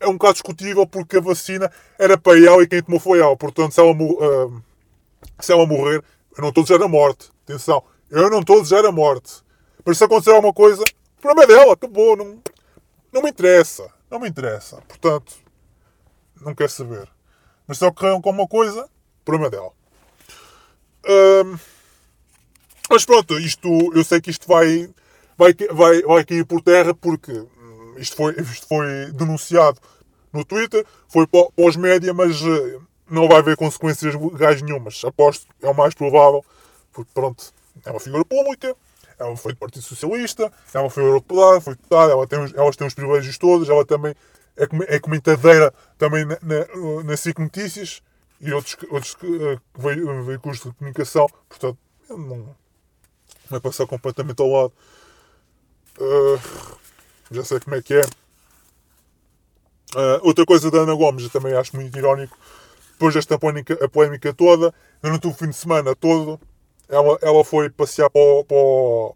é 0.00 0.08
um 0.08 0.14
bocado 0.14 0.34
discutível 0.34 0.86
porque 0.86 1.18
a 1.18 1.20
vacina 1.20 1.70
era 1.98 2.16
para 2.18 2.38
ela 2.38 2.62
e 2.62 2.66
quem 2.66 2.82
tomou 2.82 2.98
foi 2.98 3.20
ela. 3.20 3.36
Portanto, 3.36 3.72
se 3.72 3.80
ela, 3.80 3.92
ah, 3.92 4.60
se 5.38 5.52
ela 5.52 5.66
morrer, 5.66 6.02
eu 6.36 6.42
não 6.42 6.48
estou 6.48 6.62
a 6.62 6.64
desejar 6.64 6.84
a 6.84 6.88
morte. 6.88 7.30
Atenção, 7.44 7.84
eu 8.10 8.30
não 8.30 8.40
estou 8.40 8.56
a 8.56 8.62
desejar 8.62 8.84
a 8.86 8.92
morte. 8.92 9.42
Mas 9.84 9.98
se 9.98 10.04
acontecer 10.04 10.30
alguma 10.30 10.52
coisa, 10.52 10.82
o 10.82 11.20
problema 11.20 11.44
é 11.44 11.56
dela, 11.56 11.74
acabou. 11.74 12.16
Não, 12.16 12.38
não 13.12 13.22
me 13.22 13.30
interessa. 13.30 13.88
Não 14.10 14.18
me 14.18 14.28
interessa. 14.28 14.82
Portanto, 14.88 15.34
não 16.40 16.54
quero 16.54 16.70
saber. 16.70 17.08
Mas 17.66 17.78
se 17.78 17.84
ocorreram 17.84 18.20
com 18.20 18.48
coisa, 18.48 18.84
o 18.84 19.24
problema 19.24 19.48
é 19.48 19.50
dela. 19.50 19.72
Ahm, 21.06 21.58
mas 22.90 23.04
pronto, 23.04 23.38
isto, 23.38 23.68
eu 23.94 24.02
sei 24.02 24.20
que 24.20 24.30
isto 24.30 24.46
vai, 24.48 24.92
vai, 25.38 25.54
vai, 25.70 26.02
vai 26.02 26.24
cair 26.24 26.44
por 26.44 26.60
terra 26.60 26.92
porque 26.92 27.32
isto 28.00 28.16
foi, 28.16 28.34
isto 28.40 28.66
foi 28.66 28.86
denunciado 29.12 29.78
no 30.32 30.44
Twitter, 30.44 30.84
foi 31.08 31.26
para, 31.26 31.48
os 31.56 31.76
média, 31.76 32.14
mas 32.14 32.40
eh, 32.40 32.78
não 33.10 33.28
vai 33.28 33.38
haver 33.38 33.56
consequências 33.56 34.14
legais 34.14 34.62
nenhumas. 34.62 35.02
Aposto, 35.04 35.46
é 35.60 35.68
o 35.68 35.74
mais 35.74 35.94
provável, 35.94 36.44
porque 36.92 37.10
pronto, 37.12 37.52
é 37.84 37.90
uma 37.90 38.00
figura 38.00 38.24
pública, 38.24 38.74
ela 39.18 39.36
foi 39.36 39.52
do 39.52 39.58
Partido 39.58 39.82
Socialista, 39.82 40.50
ela 40.72 40.88
foi 40.88 41.02
europeada, 41.02 41.60
foi 41.60 41.74
deputada, 41.74 42.12
ela 42.12 42.26
tem, 42.26 42.38
elas 42.56 42.76
têm 42.76 42.86
os 42.86 42.94
privilégios 42.94 43.36
todos, 43.36 43.68
ela 43.68 43.84
também 43.84 44.14
é, 44.56 44.96
é 44.96 44.98
comentadeira 44.98 45.72
também 45.98 46.24
na, 46.24 47.16
SIC 47.16 47.38
Notícias 47.38 48.02
e 48.40 48.52
outros, 48.52 48.76
outros 48.90 49.16
vei- 49.76 50.22
veículos 50.24 50.60
de 50.60 50.72
comunicação, 50.72 51.26
portanto, 51.48 51.78
não, 52.08 52.54
vai 53.50 53.60
passar 53.60 53.86
completamente 53.86 54.40
ao 54.40 54.48
lado. 54.48 54.72
Uh, 55.98 56.79
já 57.30 57.44
sei 57.44 57.60
como 57.60 57.76
é 57.76 57.82
que 57.82 57.94
é. 57.94 58.02
Uh, 59.94 60.20
outra 60.22 60.44
coisa 60.46 60.70
da 60.70 60.78
Ana 60.78 60.94
Gomes, 60.94 61.24
eu 61.24 61.30
também 61.30 61.52
acho 61.54 61.74
muito 61.74 61.96
irónico. 61.96 62.36
Depois 62.92 63.14
desta 63.14 63.38
polémica, 63.38 63.84
a 63.84 63.88
polémica 63.88 64.32
toda, 64.32 64.74
durante 65.02 65.26
o 65.26 65.32
fim 65.32 65.48
de 65.48 65.56
semana 65.56 65.96
todo, 65.96 66.38
ela, 66.88 67.18
ela 67.22 67.44
foi 67.44 67.70
passear 67.70 68.10
para 68.10 68.20
o. 68.20 69.14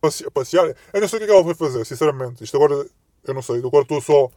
Para 0.00 0.10
passear? 0.32 0.74
Eu 0.92 1.00
não 1.00 1.08
sei 1.08 1.16
o 1.16 1.20
que 1.20 1.24
é 1.24 1.26
que 1.26 1.32
ela 1.32 1.44
foi 1.44 1.54
fazer, 1.54 1.84
sinceramente. 1.86 2.44
Isto 2.44 2.56
agora, 2.56 2.86
eu 3.24 3.34
não 3.34 3.42
sei. 3.42 3.58
Agora 3.58 3.82
estou 3.82 4.00
só 4.00 4.30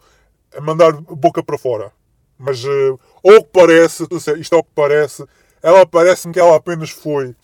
a 0.55 0.61
mandar 0.61 0.93
boca 0.93 1.43
para 1.43 1.57
fora. 1.57 1.91
Mas, 2.37 2.63
uh, 2.63 2.99
ao 3.23 3.43
que 3.43 3.49
parece, 3.51 4.07
isto 4.39 4.55
é 4.55 4.57
o 4.57 4.63
que 4.63 4.71
parece, 4.73 5.25
ela 5.61 5.85
parece-me 5.85 6.33
que 6.33 6.39
ela 6.39 6.55
apenas 6.55 6.89
foi 6.89 7.35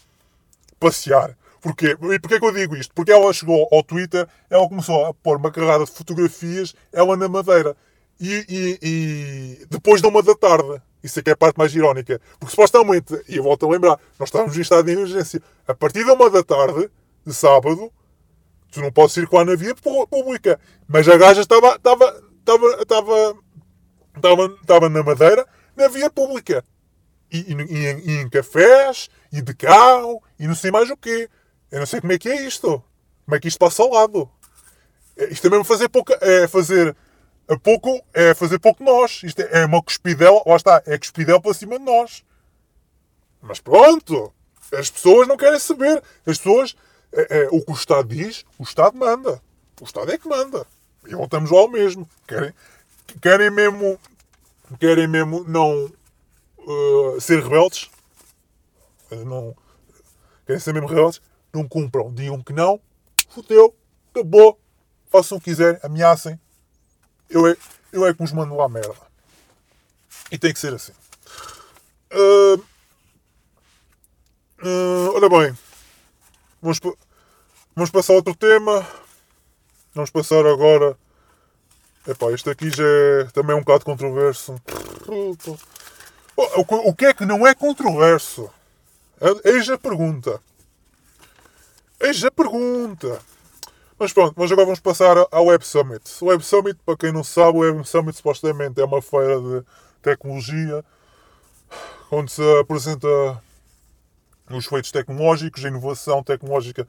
passear. 0.79 1.37
Porquê? 1.65 1.97
E 2.13 2.19
porquê 2.19 2.39
que 2.39 2.45
eu 2.45 2.51
digo 2.53 2.75
isto? 2.75 2.93
Porque 2.93 3.11
ela 3.11 3.33
chegou 3.33 3.67
ao 3.71 3.81
Twitter, 3.81 4.27
ela 4.51 4.69
começou 4.69 5.03
a 5.03 5.11
pôr 5.15 5.37
uma 5.37 5.49
carrada 5.51 5.83
de 5.83 5.89
fotografias, 5.91 6.75
ela 6.93 7.17
na 7.17 7.27
Madeira. 7.27 7.75
e, 8.19 8.45
e- 8.47 8.79
e 9.61 9.65
depois 9.65 9.99
de 9.99 10.07
uma 10.07 10.21
da 10.21 10.35
tarde. 10.35 10.79
Isso 11.03 11.19
é 11.19 11.23
que 11.23 11.31
é 11.31 11.33
a 11.33 11.35
parte 11.35 11.57
mais 11.57 11.73
irónica. 11.75 12.21
Porque 12.39 12.51
supostamente, 12.51 13.13
e 13.27 13.35
eu 13.37 13.43
volto 13.43 13.65
a 13.65 13.69
lembrar, 13.71 13.99
nós 14.19 14.29
estávamos 14.29 14.55
em 14.55 14.61
estado 14.61 14.85
de 14.85 14.91
emergência. 14.93 15.41
A 15.67 15.73
partir 15.73 16.05
de 16.05 16.11
uma 16.11 16.29
da 16.29 16.41
tarde, 16.43 16.89
de 17.25 17.33
sábado, 17.33 17.91
tu 18.71 18.79
não 18.79 18.91
podes 18.91 19.13
circular 19.15 19.43
na 19.43 19.55
via 19.55 19.73
pública. 19.75 20.57
Mas 20.87 21.09
a 21.09 21.17
gaja 21.17 21.41
estava, 21.41 21.75
estava, 21.75 22.05
estava, 22.39 22.67
estava, 22.81 23.35
estava, 24.15 24.45
estava 24.61 24.89
na 24.89 25.03
Madeira, 25.03 25.45
na 25.75 25.87
via 25.89 26.09
pública. 26.09 26.63
E, 27.31 27.39
e, 27.39 27.53
e 27.53 27.85
em, 27.87 27.99
e 27.99 28.11
em 28.21 28.29
cafés, 28.29 29.09
e 29.33 29.41
de 29.41 29.53
carro, 29.55 30.21
e 30.39 30.47
não 30.47 30.55
sei 30.55 30.71
mais 30.71 30.89
o 30.89 30.95
quê. 30.95 31.27
Eu 31.75 31.79
não 31.79 31.85
sei 31.85 31.99
como 31.99 32.13
é 32.13 32.17
que 32.17 32.29
é 32.29 32.41
isto. 32.47 32.81
Como 33.25 33.35
é 33.35 33.39
que 33.39 33.49
isto 33.49 33.59
passa 33.59 33.83
ao 33.83 33.89
lado. 33.89 34.29
É, 35.17 35.25
Isto 35.25 35.47
é 35.47 35.49
mesmo 35.49 35.65
fazer 35.65 35.89
pouco, 35.89 36.13
é 36.21 36.47
fazer 36.47 36.95
a 37.49 37.59
pouco, 37.59 38.01
é 38.13 38.33
fazer 38.33 38.59
pouco 38.59 38.81
nós. 38.81 39.21
Isto 39.23 39.41
é, 39.41 39.61
é 39.61 39.65
uma 39.65 39.83
cuspidela, 39.83 40.41
lá 40.45 40.55
está, 40.55 40.81
é 40.85 40.97
cuspidela 40.97 41.41
para 41.41 41.53
cima 41.53 41.77
de 41.77 41.83
nós. 41.83 42.23
Mas 43.41 43.59
pronto, 43.59 44.33
as 44.71 44.89
pessoas 44.89 45.27
não 45.27 45.35
querem 45.35 45.59
saber. 45.59 46.01
As 46.25 46.37
pessoas, 46.37 46.77
é, 47.11 47.41
é, 47.41 47.47
o 47.51 47.61
que 47.61 47.71
o 47.73 47.75
Estado 47.75 48.07
diz, 48.07 48.45
o 48.57 48.63
Estado 48.63 48.97
manda. 48.97 49.41
O 49.81 49.83
Estado 49.83 50.09
é 50.13 50.17
que 50.17 50.29
manda. 50.29 50.65
E 51.05 51.13
voltamos 51.13 51.51
lá 51.51 51.59
ao 51.59 51.67
mesmo. 51.67 52.09
Querem, 52.25 52.53
querem 53.21 53.51
mesmo, 53.51 53.99
querem 54.79 55.09
mesmo 55.09 55.43
não 55.43 55.91
uh, 56.57 57.19
ser 57.19 57.43
rebeldes. 57.43 57.89
Não, 59.11 59.53
querem 60.45 60.61
ser 60.61 60.73
mesmo 60.73 60.87
rebeldes. 60.87 61.19
Não 61.55 61.67
cumpram. 61.67 62.13
Digam 62.13 62.43
que 62.43 62.51
não. 62.51 62.79
Fudeu. 63.29 63.73
Acabou. 64.11 64.59
Façam 65.09 65.37
o 65.37 65.41
que 65.41 65.51
quiserem. 65.51 65.79
Ameacem. 65.81 66.39
Eu 67.29 67.47
é, 67.47 67.55
eu 67.91 68.05
é 68.05 68.13
que 68.13 68.19
vos 68.19 68.33
mando 68.33 68.55
lá 68.55 68.65
a 68.65 68.69
merda. 68.69 68.95
E 70.31 70.37
tem 70.37 70.53
que 70.53 70.59
ser 70.59 70.73
assim. 70.73 70.91
Ah, 72.11 72.57
ah, 74.61 75.09
ora 75.13 75.29
bem. 75.29 75.57
Vamos, 76.61 76.79
vamos 77.75 77.91
passar 77.91 78.13
a 78.13 78.15
outro 78.17 78.35
tema. 78.35 78.85
Vamos 79.93 80.09
passar 80.09 80.45
agora. 80.45 80.97
Epá, 82.07 82.31
este 82.31 82.49
aqui 82.49 82.69
já 82.69 82.83
é 82.83 83.23
também 83.33 83.55
um 83.55 83.61
bocado 83.61 83.85
controverso. 83.85 84.55
O, 86.35 86.93
que 86.93 87.05
é 87.05 87.13
que 87.13 87.25
não 87.25 87.47
é 87.47 87.55
controverso? 87.55 88.49
Eis 89.43 89.69
a 89.69 89.77
pergunta. 89.77 90.41
Eis 92.05 92.23
a 92.23 92.29
pergunta. 92.29 93.19
Mas 93.97 94.13
pronto, 94.13 94.35
mas 94.37 94.51
agora 94.51 94.67
vamos 94.67 94.79
passar 94.79 95.17
ao 95.31 95.45
Web 95.45 95.65
Summit. 95.65 96.03
O 96.21 96.27
Web 96.27 96.45
Summit, 96.45 96.79
para 96.85 96.95
quem 96.95 97.11
não 97.11 97.23
sabe, 97.23 97.57
o 97.57 97.61
Web 97.61 97.83
Summit 97.83 98.15
supostamente 98.15 98.79
é 98.79 98.85
uma 98.85 99.01
feira 99.01 99.41
de 99.41 99.65
tecnologia 100.03 100.85
onde 102.11 102.31
se 102.31 102.43
apresenta 102.59 103.07
os 104.51 104.67
feitos 104.67 104.91
tecnológicos, 104.91 105.65
a 105.65 105.67
inovação 105.67 106.21
tecnológica 106.21 106.87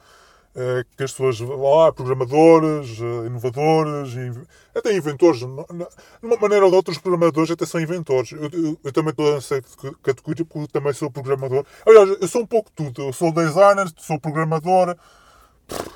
que 0.95 1.03
as 1.03 1.11
pessoas 1.11 1.39
vão 1.39 1.61
lá, 1.61 1.91
programadores, 1.93 2.99
eh, 2.99 3.27
inovadores, 3.27 4.15
até 4.73 4.95
inventores. 4.95 5.39
De 5.41 5.45
uma 5.45 6.37
maneira 6.41 6.65
ou 6.65 6.71
de 6.71 6.77
outra, 6.77 6.91
os 6.91 6.97
programadores 6.97 7.51
até 7.51 7.65
são 7.65 7.79
inventores. 7.79 8.31
Eu, 8.31 8.49
eu- 8.51 8.79
eu 8.83 8.91
também 8.91 9.11
estou 9.11 9.33
nessa 9.35 9.61
categoria 10.01 10.43
porque 10.45 10.67
também 10.71 10.93
sou 10.93 11.11
programador. 11.11 11.63
Aliás, 11.85 12.09
eu 12.21 12.27
sou 12.27 12.41
um 12.41 12.45
pouco 12.47 12.71
tudo. 12.75 13.03
Eu 13.03 13.13
sou 13.13 13.31
designer, 13.31 13.87
sou 13.97 14.19
programador, 14.19 14.95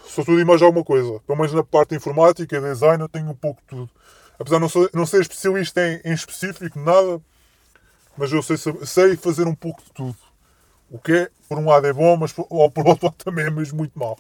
sou 0.05 0.24
tudo 0.24 0.39
e 0.39 0.45
mais 0.45 0.62
alguma 0.62 0.84
coisa. 0.84 1.20
Pelo 1.26 1.38
menos 1.39 1.53
na 1.53 1.64
parte 1.64 1.95
informática 1.95 2.55
e 2.57 2.62
design 2.62 3.01
eu 3.01 3.09
tenho 3.09 3.30
um 3.30 3.36
pouco 3.36 3.62
tudo. 3.68 3.89
Apesar 4.38 4.57
de 4.57 4.62
não 4.62 4.70
ser, 4.70 4.89
não 4.93 5.05
ser 5.05 5.22
especialista 5.22 5.82
em, 5.82 6.01
em 6.05 6.14
específico, 6.14 6.80
nada, 6.80 7.20
mas 8.18 8.32
eu 8.32 8.41
sei, 8.43 8.57
sei 8.57 9.16
fazer 9.16 9.47
um 9.47 9.55
pouco 9.55 9.82
de 9.84 9.91
tudo. 9.91 10.16
O 10.91 10.99
que 10.99 11.31
por 11.47 11.57
um 11.57 11.67
lado 11.67 11.87
é 11.87 11.93
bom, 11.93 12.17
mas 12.17 12.33
por, 12.33 12.45
ou 12.49 12.69
por 12.69 12.85
outro 12.87 13.07
lado 13.07 13.15
também 13.15 13.45
é 13.45 13.49
mesmo 13.49 13.77
muito 13.77 13.97
mau. 13.97 14.19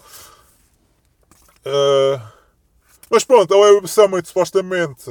Ah, 1.65 2.31
mas 3.09 3.23
pronto, 3.23 3.53
a 3.53 3.57
Web 3.57 3.87
Summit 3.87 4.27
supostamente. 4.27 5.09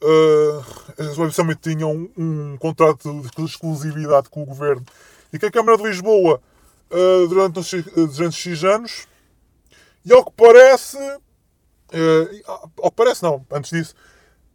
Uh, 0.00 0.64
a 0.96 1.20
Web 1.20 1.34
Summit 1.34 1.60
tinha 1.60 1.86
um, 1.86 2.08
um 2.16 2.56
contrato 2.56 3.20
de 3.36 3.44
exclusividade 3.44 4.28
com 4.28 4.42
o 4.42 4.46
governo 4.46 4.84
e 5.32 5.38
que 5.38 5.46
a 5.46 5.50
Câmara 5.50 5.76
de 5.76 5.82
Lisboa, 5.82 6.40
uh, 6.90 7.28
durante, 7.28 7.58
uns, 7.58 7.70
durante 8.16 8.36
X 8.36 8.64
anos, 8.64 9.08
e 10.04 10.12
ao 10.12 10.24
que 10.24 10.32
parece, 10.36 10.96
uh, 10.96 12.62
ao 12.80 12.90
que 12.90 12.96
parece 12.96 13.22
não, 13.22 13.44
antes 13.50 13.70
disso, 13.70 13.94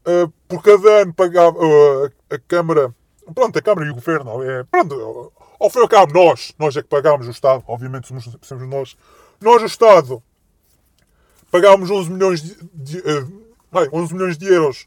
uh, 0.07 0.31
por 0.47 0.63
cada 0.63 1.01
ano 1.01 1.13
pagava 1.13 1.57
uh, 1.59 2.11
a 2.29 2.39
Câmara, 2.47 2.95
pronto, 3.35 3.59
a 3.59 3.61
Câmara 3.61 3.85
e 3.85 3.91
o 3.91 3.95
Governo, 3.95 4.41
é, 4.41 4.63
pronto, 4.63 5.31
ao 5.63 5.69
fim 5.69 5.79
e 5.79 5.81
ao 5.83 5.87
cabo, 5.87 6.13
nós, 6.13 6.53
nós 6.59 6.75
é 6.75 6.81
que 6.81 6.89
pagámos 6.89 7.25
o 7.25 7.31
Estado, 7.31 7.63
obviamente 7.65 8.09
somos, 8.09 8.29
somos 8.41 8.67
nós, 8.67 8.97
nós 9.39 9.61
o 9.61 9.65
Estado, 9.65 10.21
pagámos 11.49 11.89
11 11.89 12.11
milhões 12.11 12.41
de, 12.41 12.57
de, 12.73 12.97
uh, 12.99 13.25
bem, 13.71 13.87
11 13.93 14.13
milhões 14.13 14.37
de 14.37 14.45
euros 14.45 14.85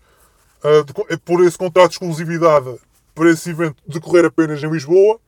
uh, 0.62 0.85
de 0.85 0.93
co- 0.93 1.07
por 1.24 1.43
esse 1.43 1.57
contrato 1.57 1.89
de 1.89 1.95
exclusividade 1.95 2.79
para 3.14 3.31
esse 3.31 3.49
evento 3.49 3.83
decorrer 3.87 4.27
apenas 4.27 4.62
em 4.62 4.70
Lisboa. 4.70 5.18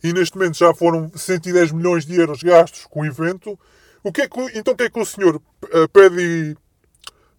E 0.00 0.12
neste 0.12 0.36
momento 0.36 0.56
já 0.56 0.72
foram 0.72 1.10
110 1.12 1.72
milhões 1.72 2.06
de 2.06 2.14
euros 2.14 2.40
gastos 2.40 2.86
com 2.86 3.00
o 3.00 3.04
evento. 3.04 3.58
O 4.04 4.12
que 4.12 4.22
é 4.22 4.28
que, 4.28 4.40
então 4.56 4.74
o 4.74 4.76
que 4.76 4.84
é 4.84 4.90
que 4.90 5.00
o 5.00 5.04
senhor 5.04 5.34
uh, 5.36 5.88
pede 5.92 6.56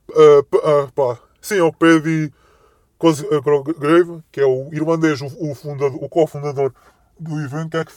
uh, 0.10 0.92
pá, 0.94 1.18
sim, 1.42 1.58
é 1.58 1.64
o 1.64 1.72
Cosgrave, 3.00 4.22
que 4.30 4.42
é 4.42 4.46
o 4.46 4.70
irlandês, 4.74 5.22
o, 5.22 5.28
o, 5.40 5.56
fundador, 5.56 6.04
o 6.04 6.10
cofundador 6.10 6.74
do 7.20 7.40
evento, 7.42 7.72
que 7.72 7.78
é 7.78 7.86
que 7.86 7.94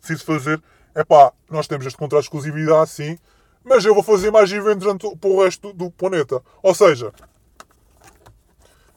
decide 0.00 0.24
fazer? 0.24 0.62
É 0.94 1.04
pá, 1.04 1.32
nós 1.50 1.66
temos 1.66 1.86
este 1.86 1.96
contrato 1.96 2.22
de 2.22 2.26
exclusividade, 2.26 2.90
sim, 2.90 3.18
mas 3.64 3.84
eu 3.84 3.94
vou 3.94 4.02
fazer 4.02 4.30
mais 4.30 4.52
eventos 4.52 4.84
durante- 4.84 5.16
para 5.16 5.30
o 5.30 5.42
resto 5.42 5.72
do 5.72 5.90
planeta. 5.90 6.42
Ou 6.62 6.74
seja, 6.74 7.12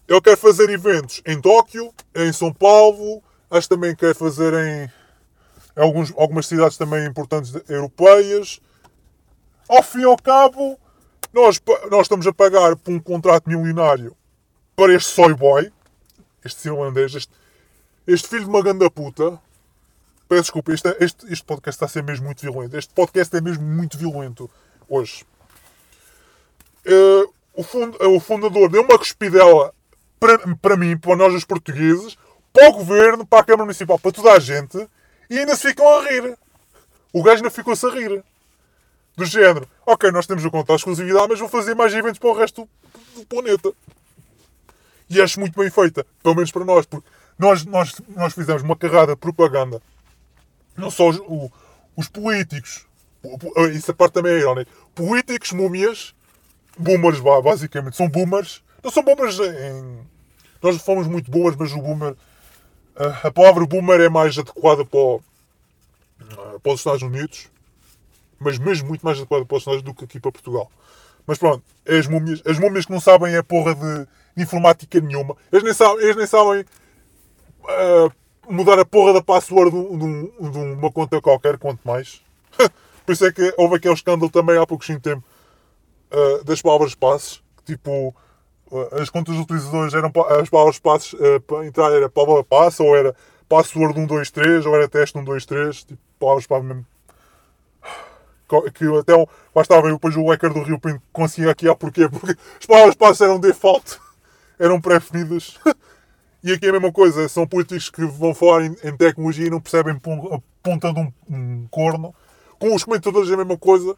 eu 0.08 0.22
quero 0.22 0.38
fazer 0.38 0.70
eventos 0.70 1.22
em 1.26 1.39
Tóquio, 1.39 1.93
em 2.14 2.32
São 2.34 2.53
Paulo, 2.53 3.24
acho 3.50 3.67
que 3.67 3.75
também 3.75 3.96
quero 3.96 4.16
fazer 4.16 4.54
em, 4.54 4.84
em 5.78 5.82
alguns, 5.82 6.13
algumas 6.17 6.47
cidades 6.47 6.78
também 6.78 7.05
importantes 7.08 7.54
europeias. 7.70 8.59
Ao 9.67 9.82
fim 9.82 10.01
e 10.01 10.04
ao 10.04 10.17
cabo, 10.17 10.80
nós, 11.34 11.62
nós 11.89 12.01
estamos 12.01 12.28
a 12.28 12.34
pagar 12.34 12.75
por 12.75 12.92
um 12.93 13.00
contrato 13.00 13.50
milionário 13.50 14.16
para 14.75 14.93
este 14.93 15.12
soy 15.13 15.34
boy, 15.34 15.71
este 16.43 16.67
irlandês, 16.67 17.16
este, 17.16 17.34
este 18.05 18.28
filho 18.28 18.43
de 18.43 18.50
uma 18.50 18.62
ganda 18.62 18.89
puta. 18.92 19.39
Peço 20.28 20.42
desculpa, 20.43 20.74
este, 20.74 20.96
este, 21.00 21.32
este 21.32 21.46
podcast 21.46 21.76
está 21.76 21.86
a 21.86 21.89
ser 21.89 22.04
mesmo 22.04 22.26
muito 22.26 22.42
violento. 22.42 22.76
Este 22.78 22.93
podcast 22.93 23.36
é 23.36 23.42
mesmo 23.42 23.64
muito 23.64 23.97
violento 23.97 24.50
hoje. 24.89 25.24
Eh, 26.84 27.26
o, 27.54 27.64
fund- 27.64 27.96
eh, 28.00 28.08
o 28.08 28.20
fundador 28.20 28.70
deu 28.70 28.82
uma 28.84 28.97
cuspidela 28.97 29.74
para, 30.20 30.39
para 30.58 30.76
mim, 30.78 30.97
para 30.97 31.16
nós 31.16 31.34
os 31.34 31.46
portugueses, 31.46 32.18
para 32.52 32.70
o 32.70 32.74
governo, 32.74 33.26
para 33.26 33.42
a 33.42 33.43
Câmara 33.43 33.66
Municipal, 33.66 34.00
para 34.00 34.12
toda 34.12 34.32
a 34.34 34.39
gente, 34.39 34.88
e 35.30 35.38
ainda 35.38 35.56
se 35.56 35.68
ficam 35.68 35.88
a 35.88 36.02
rir. 36.10 36.38
O 37.14 37.22
gajo 37.22 37.38
ainda 37.38 37.52
ficou-se 37.52 37.86
a 37.86 37.89
rir. 37.92 38.24
Do 39.16 39.26
género, 39.26 39.68
ok, 39.86 40.12
nós 40.12 40.28
temos 40.28 40.43
o 40.43 40.52
contrato 40.52 40.76
de 40.78 40.82
exclusividade, 40.82 41.28
mas 41.30 41.39
vou 41.39 41.47
fazer 41.47 41.74
mais 41.74 41.93
eventos 41.93 42.20
para 42.20 42.30
o 42.30 42.34
resto 42.34 42.68
do, 43.16 43.20
do 43.22 43.26
planeta. 43.28 43.72
E 45.10 45.22
acho 45.22 45.39
muito 45.39 45.58
bem 45.58 45.70
feita, 45.70 46.06
pelo 46.22 46.36
menos 46.36 46.52
para 46.52 46.66
nós, 46.66 46.86
porque 46.86 47.08
nós, 47.38 47.64
nós, 47.64 47.93
nós 48.10 48.34
fizemos 48.34 48.64
uma 48.64 48.76
carrada 48.76 49.14
de 49.14 49.20
propaganda. 49.22 49.82
Não 50.78 50.92
só 50.92 51.10
os, 51.10 51.18
o- 51.20 51.52
os 51.96 52.08
políticos, 52.08 52.86
isso 53.74 53.92
a 53.92 53.93
parte 53.93 54.14
também 54.14 54.34
é 54.34 54.39
irónica. 54.39 54.70
Políticos, 54.93 55.52
múmias, 55.52 56.14
boomers, 56.78 57.20
basicamente, 57.20 57.96
são 57.97 58.08
boomers. 58.10 58.62
Não 58.84 58.92
são 58.92 59.04
boomers 59.04 59.39
em. 59.39 60.00
Nós 60.62 60.78
fomos 60.82 61.08
muito 61.08 61.30
boomers, 61.32 61.56
mas 61.56 61.72
o 61.72 61.82
boomer. 61.82 62.16
A, 63.24 63.32
palavra 63.32 63.66
boomer 63.66 64.00
é 64.00 64.10
mais 64.10 64.38
adequada 64.38 64.86
para, 64.86 65.00
o- 65.00 65.22
para 66.62 66.72
os 66.74 66.80
Estados 66.80 67.02
Unidos, 67.02 67.50
mas 68.39 68.58
mesmo 68.58 68.88
muito 68.88 69.04
mais 69.06 69.18
adequada 69.18 69.46
para 69.46 69.56
os 69.58 69.62
Estados 69.62 69.82
Unidos 69.82 69.93
do 69.93 69.97
que 69.97 70.06
aqui 70.06 70.20
para 70.20 70.32
Portugal. 70.32 70.72
Mas 71.28 71.38
pronto, 71.38 71.64
é 71.86 71.97
as 71.97 72.08
múmias, 72.08 72.42
as 72.46 72.58
múmias 72.60 72.86
que 72.86 72.92
não 72.92 73.00
sabem 73.00 73.36
a 73.36 73.43
porra 73.43 73.76
de 73.76 74.08
informática 74.42 75.00
nenhuma. 75.02 75.36
Eles 75.52 75.64
nem 75.64 75.74
sabem, 75.74 76.04
eles 76.04 76.16
nem 76.16 76.28
sabem 76.28 76.64
ah, 77.68 78.10
mudar 78.50 78.80
a 78.80 78.86
porra 78.86 79.13
da 79.13 79.22
password 79.22 79.72
de, 79.72 79.78
um- 79.78 80.50
de 80.51 80.58
um- 80.58 80.74
uma 80.74 80.92
conta 80.92 81.22
qualquer, 81.22 81.58
quanto 81.58 81.80
mais. 81.86 82.22
Por 83.05 83.12
isso 83.12 83.26
é 83.26 83.32
que 83.32 83.54
houve 83.58 83.76
aquele 83.76 83.93
escândalo 83.93 84.32
também 84.32 84.58
há 84.58 84.66
pouquinho 84.66 85.00
tempo 85.00 85.24
ah, 86.12 86.43
das 86.43 86.62
palavras 86.62 86.96
passes. 86.96 87.42
Tipo, 87.66 88.16
ah, 88.72 89.01
as 89.01 89.09
contas 89.09 89.36
utilizadores 89.36 89.93
eram 89.93 90.12
as 90.42 90.50
palavras 90.50 90.80
passes 90.80 91.13
ah, 91.16 91.39
para 91.46 91.66
entrar 91.66 91.92
era 91.92 92.09
palavra 92.09 92.43
passe, 92.43 92.82
ou 92.82 92.96
era 92.96 93.16
password 93.47 93.93
123, 93.93 94.66
ou 94.66 94.76
era 94.76 94.88
teste 94.88 95.17
123, 95.17 95.84
tipo, 95.84 96.01
palavras 96.20 96.47
para 96.47 96.63
mesmo. 96.63 96.86
Que 98.47 98.86
até 99.00 99.13
lá 99.55 99.62
estava 99.62 99.88
eu, 99.88 99.93
depois 99.93 100.16
o 100.16 100.30
hacker 100.30 100.54
do 100.54 100.62
Rio 100.62 100.80
Pinto 100.80 101.01
conseguia 101.12 101.51
aqui 101.51 101.67
há 101.67 101.74
porquê, 101.76 102.08
porque 102.08 102.36
as 102.59 102.66
palavras 102.66 102.96
passes 102.96 103.22
eram 103.22 103.39
default. 103.39 104.00
eram 104.59 104.80
pré-definidas. 104.80 105.59
e 106.46 106.54
aqui 106.54 106.67
é 106.67 106.70
a 106.70 106.74
mesma 106.74 106.92
coisa, 106.92 107.28
são 107.28 107.47
políticos 107.47 107.89
que 107.89 108.05
vão 108.05 108.32
falar 108.36 108.66
em, 108.66 108.76
em 108.84 108.96
tecnologia 108.96 109.47
e 109.47 109.50
não 109.50 109.59
percebem 109.59 109.96
a 109.96 110.39
ponta 110.62 110.93
de 110.93 111.00
um, 111.00 111.12
um 111.28 111.67
corno. 111.72 112.13
Com 112.59 112.76
os 112.76 112.84
comentadores 112.84 113.32
é 113.32 113.34
a 113.34 113.38
mesma 113.38 113.58
coisa. 113.58 113.97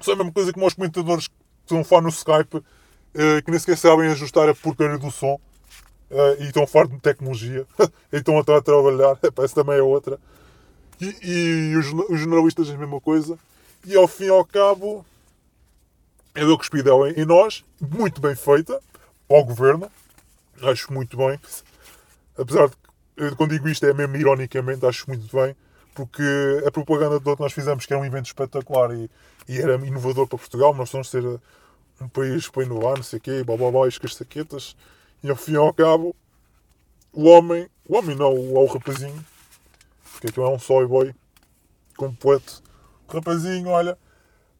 Só 0.00 0.12
a 0.12 0.16
mesma 0.16 0.30
coisa 0.30 0.52
como 0.52 0.66
os 0.66 0.74
comentadores 0.74 1.26
que 1.26 1.34
estão 1.62 1.80
a 1.80 1.84
falar 1.84 2.02
no 2.02 2.10
Skype, 2.10 2.62
eh, 3.12 3.42
que 3.42 3.50
nem 3.50 3.58
sequer 3.58 3.76
sabem 3.76 4.08
ajustar 4.08 4.48
a 4.48 4.54
porcaria 4.54 4.98
do 4.98 5.10
som. 5.10 5.40
eh, 6.12 6.36
e 6.42 6.44
estão 6.44 6.64
falar 6.64 6.86
de 6.86 7.00
tecnologia. 7.00 7.66
e 8.12 8.16
estão 8.16 8.38
a 8.38 8.44
trabalhar. 8.44 9.16
Parece 9.34 9.56
também 9.56 9.78
é 9.78 9.82
outra. 9.82 10.16
E, 11.00 11.72
e 11.72 11.76
os, 11.76 11.92
os 12.08 12.20
jornalistas 12.20 12.70
a 12.70 12.76
mesma 12.76 13.00
coisa. 13.00 13.36
E 13.84 13.96
ao 13.96 14.06
fim 14.06 14.26
e 14.26 14.28
ao 14.28 14.44
cabo, 14.44 15.04
é 16.36 16.44
deu 16.44 16.56
cuspidão 16.56 17.04
em, 17.04 17.14
em 17.14 17.24
nós, 17.24 17.64
muito 17.80 18.20
bem 18.20 18.36
feita, 18.36 18.80
ao 19.28 19.44
governo, 19.44 19.90
acho 20.62 20.92
muito 20.92 21.16
bem. 21.16 21.38
Apesar 22.36 22.68
de, 22.68 22.76
eu, 23.16 23.36
quando 23.36 23.50
digo 23.50 23.68
isto, 23.68 23.84
é 23.86 23.92
mesmo 23.92 24.16
ironicamente, 24.16 24.86
acho 24.86 25.08
muito 25.08 25.34
bem, 25.36 25.54
porque 25.94 26.22
a 26.66 26.70
propaganda 26.70 27.20
toda 27.20 27.36
que 27.36 27.42
nós 27.42 27.52
fizemos, 27.52 27.86
que 27.86 27.92
era 27.92 28.00
um 28.00 28.04
evento 28.04 28.26
espetacular 28.26 28.92
e, 28.92 29.10
e 29.48 29.58
era 29.58 29.74
inovador 29.74 30.26
para 30.26 30.38
Portugal, 30.38 30.74
nós 30.74 30.90
vamos 30.90 31.10
ser 31.10 31.24
um 32.00 32.08
país 32.08 32.48
para 32.48 32.64
inovar, 32.64 32.96
não 32.96 33.02
sei 33.02 33.18
o 33.18 33.22
quê, 33.22 33.42
blá 33.44 33.56
blá 33.56 33.70
blá, 33.70 33.86
as 33.86 33.98
saquetas, 34.14 34.76
e 35.22 35.30
ao 35.30 35.36
fim 35.36 35.52
e 35.52 35.56
ao 35.56 35.72
cabo, 35.72 36.14
o 37.12 37.24
homem, 37.24 37.68
o 37.88 37.96
homem 37.96 38.14
não, 38.14 38.32
o, 38.32 38.54
o 38.54 38.66
rapazinho, 38.66 39.24
porque 40.12 40.28
aquilo 40.28 40.46
é 40.46 40.50
um 40.50 40.58
soy 40.58 40.86
boy 40.86 41.14
completo, 41.96 42.62
o 43.08 43.12
rapazinho, 43.12 43.68
olha, 43.68 43.98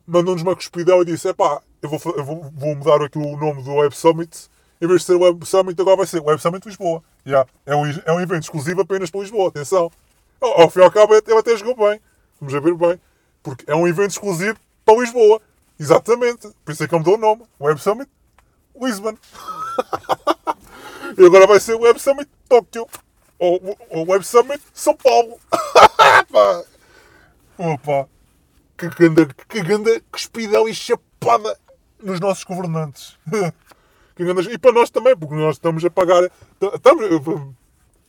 mandou-nos 0.09 0.43
uma 0.43 0.57
cuspidão 0.57 1.03
e 1.03 1.05
disse: 1.05 1.29
Epá, 1.29 1.63
eu 1.83 1.89
vou, 1.89 2.01
eu 2.17 2.25
vou, 2.25 2.51
vou 2.51 2.75
mudar 2.75 3.03
aqui 3.03 3.19
o 3.19 3.37
nome 3.37 3.63
do 3.63 3.75
Web 3.75 3.95
Summit. 3.95 4.49
Em 4.81 4.87
vez 4.87 5.01
de 5.01 5.07
ser 5.07 5.17
Web 5.17 5.45
Summit, 5.47 5.81
agora 5.81 5.97
vai 5.97 6.07
ser 6.07 6.21
Web 6.21 6.41
Summit 6.41 6.67
Lisboa. 6.67 7.03
Já, 7.25 7.47
é, 7.67 7.75
um, 7.75 7.85
é 8.05 8.13
um 8.13 8.21
evento 8.21 8.45
exclusivo 8.45 8.81
apenas 8.81 9.11
para 9.11 9.21
Lisboa, 9.21 9.49
atenção. 9.49 9.91
Ao, 10.41 10.63
ao 10.63 10.71
fim 10.71 10.81
e 10.81 10.85
ao 10.85 10.91
cabo, 10.91 11.15
ele 11.15 11.39
até 11.39 11.57
jogou 11.57 11.77
bem. 11.77 12.01
Vamos 12.41 12.53
ver 12.53 12.75
bem. 12.75 13.01
Porque 13.43 13.71
é 13.71 13.75
um 13.75 13.87
evento 13.87 14.11
exclusivo 14.11 14.59
para 14.85 14.99
Lisboa. 14.99 15.41
Exatamente. 15.79 16.49
Por 16.65 16.73
isso 16.73 16.85
é 16.85 16.89
que 16.89 16.95
ele 16.95 17.01
mudou 17.01 17.15
o 17.15 17.19
nome. 17.19 17.43
Web 17.61 17.81
Summit 17.81 18.11
Lisbon. 18.81 19.15
e 21.19 21.27
agora 21.27 21.47
vai 21.47 21.61
ser 21.61 21.75
Web 21.75 22.01
Summit 22.01 22.29
Tóquio. 22.49 22.87
Ou, 23.39 23.77
ou 23.91 24.09
Web 24.09 24.25
Summit 24.25 24.63
São 24.73 24.97
Paulo. 24.97 25.39
Opa 27.59 28.09
que 28.79 28.89
ganda, 28.91 29.27
que 29.49 29.61
ganda 29.61 30.01
cuspidão 30.13 30.69
e 30.69 30.75
chapada 30.75 31.59
nos 32.01 32.21
nossos 32.21 32.45
governantes. 32.45 33.19
E 34.19 34.59
para 34.59 34.73
nós 34.73 34.91
também, 34.91 35.17
porque 35.17 35.35
nós 35.35 35.57
estamos 35.57 35.85
a 35.85 35.91
pagar. 35.91 36.25
Estamos, 36.75 37.07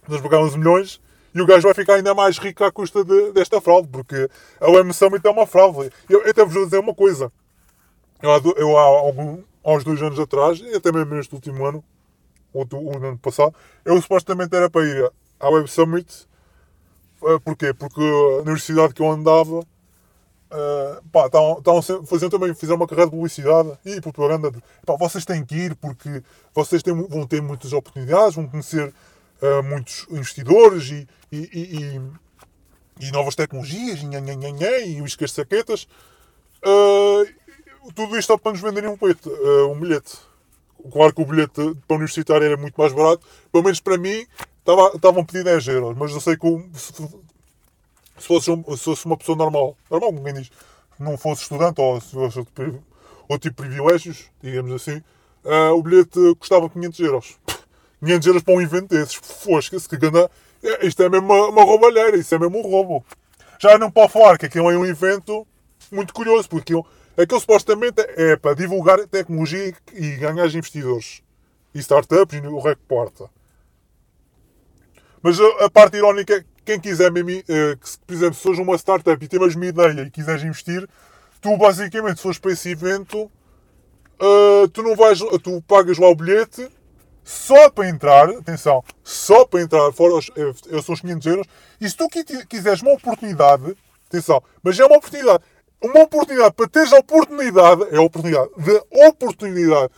nós 0.07 0.21
pagamos 0.21 0.55
milhões 0.55 0.99
e 1.33 1.41
o 1.41 1.45
gajo 1.45 1.63
vai 1.63 1.73
ficar 1.73 1.95
ainda 1.95 2.15
mais 2.15 2.37
rico 2.39 2.63
à 2.63 2.71
custa 2.71 3.03
de- 3.03 3.31
desta 3.31 3.61
fraude, 3.61 3.87
porque 3.87 4.27
a 4.59 4.69
OM 4.69 4.91
Summit 4.91 5.25
é 5.25 5.29
uma 5.29 5.45
fraude. 5.45 5.91
Eu, 6.09 6.23
eu 6.23 6.31
até 6.31 6.43
vos 6.43 6.53
vou 6.53 6.65
dizer 6.65 6.79
uma 6.79 6.95
coisa. 6.95 7.31
Eu, 8.21 8.31
eu 8.57 8.77
há, 8.77 8.81
algum, 8.81 9.43
há 9.63 9.71
uns 9.73 9.83
dois 9.83 10.01
anos 10.01 10.19
atrás, 10.19 10.59
e 10.59 10.75
até 10.75 10.91
mesmo 10.91 11.13
neste 11.13 11.33
último 11.35 11.63
ano, 11.65 11.83
ou 12.51 12.67
o 12.73 12.97
ano 12.97 13.17
passado, 13.19 13.53
eu 13.85 14.01
supostamente 14.01 14.55
era 14.55 14.69
para 14.69 14.85
ir 14.85 15.11
à 15.39 15.49
Web 15.49 15.69
Summit. 15.69 16.27
Eh, 17.23 17.39
Porquê? 17.43 17.73
Porque 17.73 18.01
a 18.01 18.41
universidade 18.41 18.93
que 18.93 19.01
eu 19.01 19.11
andava 19.11 19.63
Uh, 20.51 21.03
pá, 21.11 21.27
estavam 21.27 21.81
sempre- 21.81 22.07
faziam 22.07 22.29
também, 22.29 22.55
fizeram 22.55 22.77
uma 22.77 22.87
carreira 22.87 23.09
de 23.09 23.15
publicidade 23.15 23.71
e 23.85 24.01
propaganda. 24.01 24.49
De, 24.49 24.59
pá, 24.85 24.95
vocês 24.97 25.23
têm 25.23 25.45
que 25.45 25.55
ir 25.55 25.75
porque 25.75 26.23
vocês 26.55 26.81
têm, 26.81 26.93
vão 27.07 27.27
ter 27.27 27.41
muitas 27.41 27.71
oportunidades, 27.71 28.35
vão 28.35 28.47
conhecer 28.47 28.91
uh, 29.41 29.63
muitos 29.63 30.07
investidores 30.09 30.89
e, 30.89 31.07
e, 31.31 31.37
e, 32.99 33.05
e- 33.07 33.11
novas 33.11 33.35
tecnologias 33.35 33.99
e, 34.01 34.05
nha, 34.07 34.19
nha, 34.19 34.33
nha, 34.33 34.49
nha, 34.51 34.79
e 34.79 35.01
os 35.01 35.15
saquetas. 35.31 35.87
Uh, 36.65 37.25
tudo 37.93 38.17
isto 38.17 38.27
só 38.27 38.37
para 38.37 38.51
nos 38.51 38.61
venderem 38.61 38.89
um 38.89 38.97
bilhete. 38.97 39.29
uh, 39.29 39.71
um 39.71 39.79
bilhete. 39.79 40.17
Claro 40.91 41.13
que 41.13 41.21
o 41.21 41.25
bilhete 41.25 41.53
para 41.87 41.93
o 41.93 41.97
universitário 41.97 42.45
era 42.45 42.57
muito 42.57 42.75
mais 42.75 42.91
barato, 42.93 43.25
pelo 43.51 43.63
menos 43.65 43.79
para 43.81 43.97
mim 43.97 44.25
estava- 44.59 44.95
estavam 44.95 45.21
a 45.21 45.25
pedir 45.25 45.43
10 45.43 45.67
euros, 45.67 45.95
mas 45.97 46.11
eu 46.11 46.21
sei 46.21 46.37
que 46.37 46.47
se- 48.19 48.21
se 48.21 48.27
fosse, 48.27 48.51
um- 48.51 48.77
se 48.77 49.05
uma 49.05 49.17
pessoa 49.17 49.37
normal, 49.37 49.75
normal, 49.89 50.13
quem 50.23 50.33
diz, 50.33 50.51
não 50.99 51.17
fosse 51.17 51.43
estudante 51.43 51.79
ou 51.81 51.99
se 52.01 52.11
fosse 52.11 52.39
outro, 52.39 52.83
outro 53.27 53.49
tipo 53.49 53.63
de 53.63 53.69
privilégios, 53.69 54.25
digamos 54.41 54.71
assim, 54.73 55.01
ah, 55.45 55.71
o 55.73 55.81
bilhete 55.81 56.19
custava 56.37 56.69
500 56.69 56.99
euros. 56.99 57.37
500 57.99 58.27
euros 58.27 58.43
para 58.43 58.53
um 58.53 58.61
evento 58.61 58.87
desses. 58.89 59.15
Fosca-se, 59.15 59.87
que 59.87 59.97
ganda. 59.97 60.29
é, 60.63 60.85
Isto 60.85 61.03
é 61.03 61.09
mesmo 61.09 61.25
uma, 61.33 61.47
uma 61.47 61.63
roubalheira, 61.63 62.17
isso 62.17 62.33
é 62.35 62.39
mesmo 62.39 62.59
um 62.59 62.61
roubo. 62.61 63.05
Já 63.59 63.77
não 63.77 63.91
pode 63.91 64.11
falar 64.13 64.37
que 64.37 64.45
aquilo 64.45 64.69
é 64.71 64.77
um 64.77 64.85
evento 64.85 65.45
muito 65.91 66.13
curioso, 66.13 66.47
porque 66.49 66.73
aquilo, 66.73 66.85
aquilo 67.17 67.39
supostamente 67.39 67.99
é 67.99 68.35
para 68.37 68.53
divulgar 68.55 68.99
tecnologia 69.07 69.73
e 69.93 70.15
ganhar 70.17 70.45
investidores. 70.47 71.21
E 71.73 71.79
startups 71.79 72.37
e 72.41 72.47
o 72.47 72.59
rec 72.59 72.77
porta. 72.87 73.29
Mas 75.21 75.39
a, 75.39 75.65
a 75.65 75.69
parte 75.69 75.97
irónica 75.97 76.33
é 76.35 76.43
quem 76.69 76.79
quiser 76.79 77.11
mesmo, 77.11 77.31
eh, 77.31 77.75
por 78.05 78.13
exemplo, 78.13 78.35
se 78.35 78.43
fores 78.43 78.59
uma 78.59 78.75
startup 78.77 79.25
e 79.25 79.27
tens 79.27 79.55
uma 79.55 79.65
ideia 79.65 80.01
e 80.03 80.11
quiseres 80.11 80.43
investir, 80.43 80.87
tu 81.41 81.57
basicamente, 81.57 82.17
se 82.17 82.21
fores 82.23 82.37
para 82.37 82.51
esse 82.51 82.69
evento, 82.69 83.31
eh, 84.19 84.67
tu 84.71 84.83
não 84.83 84.95
vais, 84.95 85.17
tu 85.41 85.63
pagas 85.67 85.97
lá 85.97 86.07
o 86.07 86.15
bilhete 86.15 86.69
só 87.23 87.71
para 87.71 87.89
entrar, 87.89 88.29
atenção, 88.29 88.83
só 89.03 89.45
para 89.45 89.61
entrar, 89.61 89.91
fora 89.93 90.13
os, 90.15 90.29
eh, 90.35 90.51
eh, 90.71 90.81
são 90.83 90.93
os 90.93 91.01
500 91.01 91.25
euros, 91.25 91.47
e 91.81 91.89
se 91.89 91.97
tu 91.97 92.07
qui- 92.07 92.45
quiseres 92.45 92.83
uma 92.83 92.91
oportunidade, 92.93 93.75
atenção, 94.07 94.43
mas 94.61 94.79
é 94.79 94.85
uma 94.85 94.97
oportunidade, 94.97 95.43
uma 95.81 96.01
oportunidade 96.03 96.53
para 96.53 96.67
teres 96.67 96.93
a 96.93 96.97
oportunidade, 96.99 97.83
é 97.91 97.97
a 97.97 98.01
oportunidade, 98.01 98.49
de 98.57 98.81
oportunidade 99.07 99.91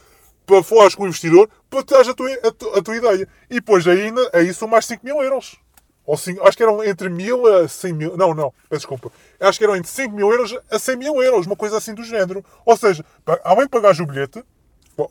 para 0.45 0.63
falares 0.63 0.95
com 0.95 1.03
o 1.03 1.07
investidor, 1.07 1.49
para 1.69 1.83
teres 1.83 2.07
a 2.07 2.13
tua, 2.13 2.31
a, 2.31 2.51
tu- 2.51 2.69
a 2.75 2.81
tua 2.81 2.95
ideia. 2.97 3.27
E 3.49 3.55
depois 3.55 3.85
ainda, 3.87 4.29
aí 4.33 4.53
são 4.53 4.67
mais 4.67 4.85
5 4.85 5.05
mil 5.05 5.21
euros. 5.21 5.57
Ou 6.05 6.17
cinco, 6.17 6.45
acho 6.47 6.57
que 6.57 6.63
eram 6.63 6.83
entre 6.83 7.09
mil 7.09 7.45
a 7.45 7.67
100 7.67 7.93
mil. 7.93 8.17
Não, 8.17 8.33
não, 8.33 8.53
peço 8.69 8.81
desculpa. 8.81 9.11
Acho 9.39 9.57
que 9.57 9.63
eram 9.63 9.75
entre 9.75 9.91
5 9.91 10.15
mil 10.15 10.31
euros 10.31 10.57
a 10.69 10.79
100 10.79 10.95
mil 10.97 11.21
euros, 11.21 11.45
uma 11.45 11.55
coisa 11.55 11.77
assim 11.77 11.93
do 11.93 12.03
género. 12.03 12.43
Ou 12.65 12.75
seja, 12.75 13.05
além 13.43 13.65
de 13.65 13.69
pagares 13.69 13.99
o 13.99 14.05
bilhete, 14.05 14.43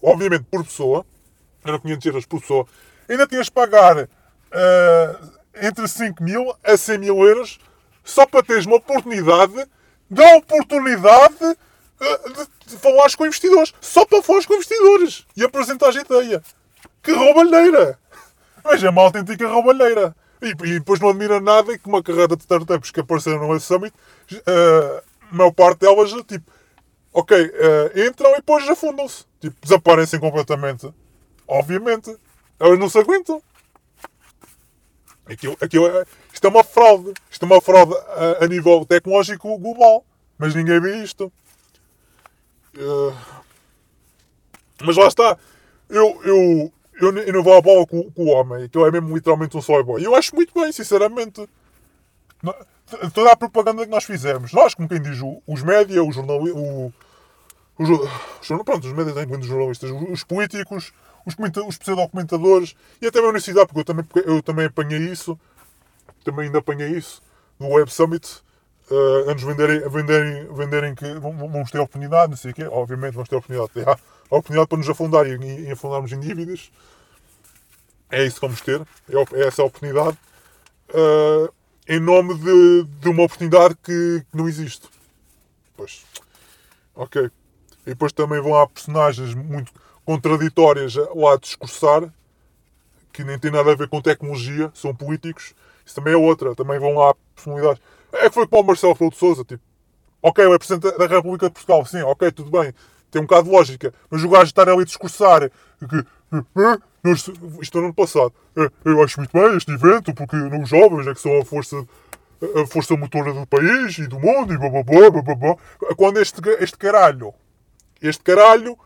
obviamente 0.03 0.45
por 0.51 0.65
pessoa, 0.65 1.07
eram 1.65 1.79
500 1.79 2.07
euros 2.07 2.27
por 2.27 2.41
pessoa, 2.41 2.67
ainda 3.09 3.27
tinhas 3.27 3.47
de 3.47 3.53
pagar 3.53 4.09
eh, 4.53 5.17
entre 5.63 5.87
5 5.87 6.23
mil 6.23 6.55
a 6.65 6.77
100 6.77 6.99
mil 6.99 7.19
euros 7.25 7.59
só 8.05 8.27
para 8.27 8.43
teres 8.43 8.67
uma 8.67 8.77
oportunidade, 8.77 9.67
da 10.09 10.37
oportunidade 10.37 11.57
eh, 12.01 12.29
de, 12.29 12.73
de 12.73 12.77
falares 12.79 13.15
com 13.15 13.27
investidores. 13.27 13.73
Só 13.81 14.05
para 14.05 14.23
falares 14.23 14.47
com 14.47 14.55
investidores 14.55 15.27
e 15.37 15.45
apresentares 15.45 15.97
a 15.97 16.01
ideia. 16.01 16.43
Que 17.03 17.13
roubalheira! 17.13 17.99
Mas 18.65 18.83
é 18.83 18.91
uma 18.91 19.03
autêntica 19.03 19.49
roubalheira. 19.49 20.15
E, 20.43 20.49
e 20.49 20.79
depois 20.79 21.01
não 21.01 21.11
admira 21.11 21.41
nada 21.41 21.77
que 21.79 21.87
uma 21.87 22.03
carreira 22.03 22.35
de 22.35 22.43
startups 22.43 22.91
que 22.91 23.01
apareceram 23.01 23.39
no 23.39 23.49
Web 23.49 23.61
Summit, 23.61 23.95
eh, 24.33 25.03
a 25.31 25.35
maior 25.35 25.53
parte 25.53 25.81
delas, 25.81 26.11
tipo, 26.25 26.51
ok, 27.13 27.37
eh, 27.37 28.07
entram 28.07 28.33
e 28.33 28.37
depois 28.37 28.69
afundam-se. 28.69 29.25
Tipo, 29.41 29.57
desaparecem 29.61 30.19
completamente. 30.19 30.93
Obviamente. 31.47 32.17
Elas 32.59 32.79
não 32.79 32.89
se 32.89 32.99
aguentam. 32.99 33.43
Aquilo, 35.27 35.57
aquilo 35.61 35.87
é, 35.87 36.05
isto 36.33 36.47
é 36.47 36.51
uma 36.51 36.65
fraude. 36.65 37.13
Isto 37.31 37.45
é 37.45 37.47
uma 37.47 37.61
fraude 37.61 37.95
a, 37.95 38.45
a 38.45 38.49
nível 38.49 38.85
tecnológico 38.85 39.59
global. 39.59 40.05
Mas 40.39 40.55
ninguém 40.55 40.81
vê 40.81 41.03
isto. 41.03 41.33
Eh, 42.77 43.15
mas 44.83 44.97
lá 44.97 45.07
está. 45.07 45.39
Eu, 45.89 46.21
eu, 46.25 46.73
eu, 47.05 47.17
eu 47.17 47.33
não 47.33 47.43
vou 47.43 47.55
à 47.57 47.61
bola 47.61 47.87
com, 47.87 48.11
com 48.11 48.25
o 48.25 48.29
homem. 48.29 48.65
Aquilo 48.65 48.87
é 48.87 48.91
mesmo 48.91 49.15
literalmente 49.15 49.57
um 49.57 49.63
soy 49.63 49.83
boy. 49.83 50.01
E 50.01 50.05
eu 50.05 50.15
acho 50.15 50.35
muito 50.35 50.53
bem, 50.55 50.71
sinceramente. 50.73 51.49
Não- 52.43 52.55
Toda 53.15 53.31
a 53.31 53.37
propaganda 53.37 53.85
que 53.85 53.91
nós 53.91 54.03
fizemos. 54.03 54.53
Nós, 54.53 54.75
como 54.75 54.89
quem 54.89 55.01
diz, 55.01 55.19
os 55.47 55.63
média, 55.63 56.03
o 56.03 56.11
jornalismo... 56.11 56.93
O, 57.79 57.83
os, 57.83 57.89
jornal- 58.43 58.65
pronto, 58.65 58.87
os 58.87 58.93
médias 58.93 59.15
têm 59.15 59.27
muitos 59.27 59.47
jornalistas, 59.49 59.91
os, 59.91 60.03
os 60.11 60.25
políticos, 60.25 60.93
os, 61.25 61.35
os 61.67 62.75
e 63.01 63.07
até 63.07 63.19
a 63.21 63.23
universidade, 63.23 63.67
porque 63.69 63.81
eu 63.81 63.85
também, 63.85 64.05
eu 64.27 64.43
também 64.43 64.67
apanhei 64.67 64.99
isso, 64.99 65.39
também 66.25 66.47
ainda 66.47 66.59
apanhei 66.59 66.89
isso, 66.91 67.23
no 67.59 67.69
Web 67.69 67.91
Summit, 67.91 68.43
eh, 68.91 69.25
antes 69.29 69.47
de 69.47 69.51
venderem, 69.51 69.89
venderem, 69.89 70.53
venderem 70.53 70.95
que 70.95 71.15
vamos 71.21 71.71
ter 71.71 71.79
oportunidade, 71.79 72.31
não 72.31 72.37
sei 72.37 72.51
o 72.51 72.55
quê, 72.55 72.65
obviamente 72.65 73.15
vamos 73.15 73.29
ter 73.29 73.37
oportunidade, 73.37 73.71
ter 73.73 73.87
a 74.31 74.37
oportunidade 74.37 74.69
para 74.69 74.79
nos 74.79 74.89
afundar 74.89 75.27
e, 75.27 75.67
e, 75.67 75.71
afundarmos 75.71 76.13
em 76.13 76.21
dívidas, 76.21 76.71
é 78.11 78.25
isso 78.25 78.37
que 78.37 78.47
vamos 78.47 78.61
ter, 78.61 78.81
é, 78.81 79.41
é 79.41 79.47
essa 79.47 79.63
oportunidade, 79.63 80.17
eh, 80.89 81.51
em 81.89 82.01
nome 82.01 82.35
de, 82.35 82.85
de 82.85 83.09
uma 83.09 83.25
oportunidade 83.25 83.75
que, 83.83 84.25
que 84.31 84.37
não 84.37 84.49
existe. 84.49 84.89
Pois, 85.77 86.05
ok. 86.95 87.31
E 87.87 87.91
depois 87.91 88.13
também 88.13 88.41
vão 88.41 88.55
há 88.55 88.67
personagens 88.67 89.35
muito 89.35 89.73
contraditórias 90.05 90.95
lá 90.95 91.35
a 91.35 91.37
discursar, 91.37 92.13
que 93.13 93.25
nem 93.25 93.39
tem 93.39 93.51
nada 93.51 93.73
a 93.73 93.75
ver 93.75 93.89
com 93.89 94.01
tecnologia, 94.01 94.71
são 94.75 94.95
políticos. 94.95 95.55
Isso 95.85 95.95
também 95.95 96.15
é 96.15 96.17
outra, 96.17 96.55
também 96.55 96.79
vão 96.79 96.95
lá 96.95 97.15
personalidades. 97.35 97.83
É 98.13 98.29
que 98.29 98.35
foi 98.35 98.47
como 98.47 98.63
o 98.63 98.67
Marcelo 98.67 98.93
Rebelo 98.93 99.11
de 99.11 99.17
Sousa, 99.17 99.45
tipo, 99.45 99.63
ok, 100.23 100.45
é 100.45 100.59
Presidente 100.59 100.97
da 100.97 101.07
República 101.07 101.47
de 101.47 101.53
Portugal, 101.53 101.85
sim, 101.87 102.03
ok, 102.03 102.31
tudo 102.31 102.51
bem, 102.51 102.75
tem 103.11 103.21
um 103.23 103.27
bocado 103.27 103.45
de 103.45 103.51
lógica, 103.51 103.93
mas 104.11 104.23
o 104.23 104.29
gajo 104.29 104.45
estar 104.45 104.69
ali 104.69 104.83
a 104.83 104.85
discursar 104.85 105.51
que 105.51 106.05
nós- 107.03 107.31
isto 107.61 107.79
no 107.79 107.87
ano 107.87 107.95
passado, 107.95 108.33
eu 108.85 109.03
acho 109.03 109.19
muito 109.21 109.33
bem 109.33 109.57
este 109.57 109.73
evento, 109.73 110.13
porque 110.15 110.37
os 110.37 110.69
jovens 110.69 111.07
é 111.07 111.15
que 111.15 111.21
são 111.21 111.41
a 111.41 111.45
força, 111.45 111.77
a 112.63 112.67
força 112.67 112.97
motora 112.97 113.33
do 113.33 113.47
país 113.47 113.99
e 113.99 114.07
do 114.07 114.19
mundo, 114.21 114.53
e. 114.53 114.59
Quando 115.97 116.19
este, 116.21 116.41
este 116.61 116.77
caralho, 116.77 117.33
este 118.01 118.23
caralho, 118.23 118.79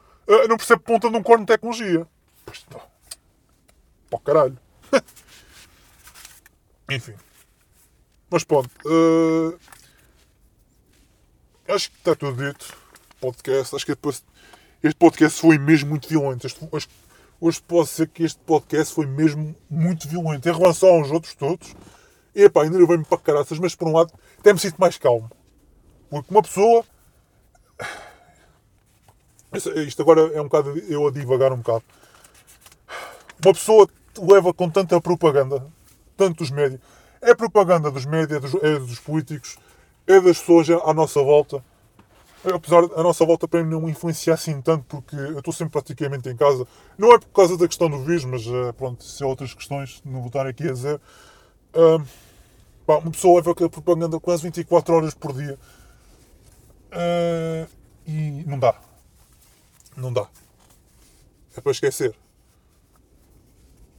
não 0.49 0.57
percebe 0.57 0.83
ponta 0.83 1.11
de 1.11 1.17
um 1.17 1.23
corno 1.23 1.45
de 1.45 1.53
tecnologia. 1.53 2.07
Pois 2.47 2.65
não. 2.71 2.81
Pá, 4.11 4.19
caralho. 4.25 4.59
Enfim. 6.91 7.15
Mas 8.31 8.45
pronto. 8.45 8.71
eh, 8.87 9.57
acho 11.75 11.91
que 11.91 11.97
está 11.99 12.15
tudo 12.15 12.45
dito. 12.45 12.84
Podcast. 13.33 13.75
Acho 13.75 13.87
que 13.87 13.93
depois. 13.93 14.23
Este 14.83 14.97
podcast 14.97 15.41
foi 15.41 15.57
mesmo 15.59 15.89
muito 15.91 16.07
violento. 16.09 16.47
Este, 16.47 16.69
hoje, 16.71 16.89
hoje 17.41 17.63
posso 17.63 17.93
dizer 17.93 18.09
que 18.09 18.23
este 18.23 18.39
podcast 18.41 18.95
foi 18.95 19.07
mesmo 19.07 19.55
muito 19.71 20.07
violento. 20.07 20.47
Em 20.49 20.53
relação 20.53 20.91
aos 20.91 21.11
outros 21.11 21.35
todos. 21.35 21.75
E 22.35 22.43
ainda 22.43 22.77
levei-me 22.79 23.05
para 23.05 23.17
caraças, 23.19 23.59
mas 23.59 23.75
por 23.75 23.89
um 23.89 23.93
lado 23.93 24.13
até 24.39 24.53
me 24.53 24.59
sinto 24.59 24.77
mais 24.79 24.99
calmo. 24.99 25.31
Porque 26.11 26.31
uma 26.31 26.43
pessoa. 26.43 26.85
Isto- 29.55 30.03
agora 30.03 30.21
é 30.35 30.41
um 30.41 30.45
bocado 30.45 30.77
eu 30.79 31.07
a 31.07 31.11
divagar 31.11 31.53
um 31.53 31.59
bocado. 31.59 31.85
Uma 33.45 33.55
pessoa 33.55 33.89
leva 34.19 34.53
com 34.53 34.69
tanta 34.69 35.01
propaganda, 35.01 35.65
tanto 36.17 36.39
dos 36.39 36.51
médios. 36.51 36.81
É 37.23 37.35
propaganda 37.35 37.91
dos 37.91 38.05
médios, 38.05 38.55
é 38.63 38.75
é 38.75 38.79
dos 38.79 38.99
políticos, 38.99 39.57
é 40.07 40.21
das 40.21 40.39
pessoas 40.41 40.69
à 40.71 40.93
nossa 40.93 41.23
volta. 41.23 41.65
Apesar 42.53 42.87
da 42.87 43.03
nossa 43.03 43.25
volta 43.25 43.49
para 43.49 43.65
mim 43.65 43.71
não 43.71 43.89
influenciar 43.89 44.35
assim 44.35 44.61
tanto, 44.61 44.85
porque 44.87 45.16
eu 45.16 45.39
estou 45.39 45.53
sempre 45.53 45.73
praticamente 45.73 46.29
em 46.29 46.37
casa. 46.37 46.66
Não 46.99 47.12
é 47.15 47.19
por 47.19 47.29
causa 47.29 47.57
da 47.57 47.66
questão 47.66 47.89
do 47.89 47.99
vírus, 48.05 48.25
mas 48.25 48.47
eh, 48.47 48.73
pronto, 48.73 49.01
isso 49.01 49.25
é 49.25 49.27
outras 49.27 49.55
questões, 49.55 50.03
não 50.05 50.19
vou 50.21 50.27
estar 50.27 50.47
aqui 50.47 50.65
a 50.69 50.73
dizer. 50.73 51.01
Ahm, 51.75 52.05
pá, 52.87 52.99
uma 52.99 53.11
pessoa 53.12 53.37
leva 53.37 53.53
aquela 53.53 53.71
propaganda 53.71 54.21
quase 54.21 54.43
24 54.45 54.95
horas 54.95 55.15
por 55.15 55.33
dia. 55.35 55.59
Ah, 56.91 57.66
e 58.07 58.45
não 58.47 58.59
dá. 58.59 58.75
Não 59.97 60.12
dá. 60.12 60.29
É 61.57 61.61
para 61.61 61.73
esquecer. 61.73 62.15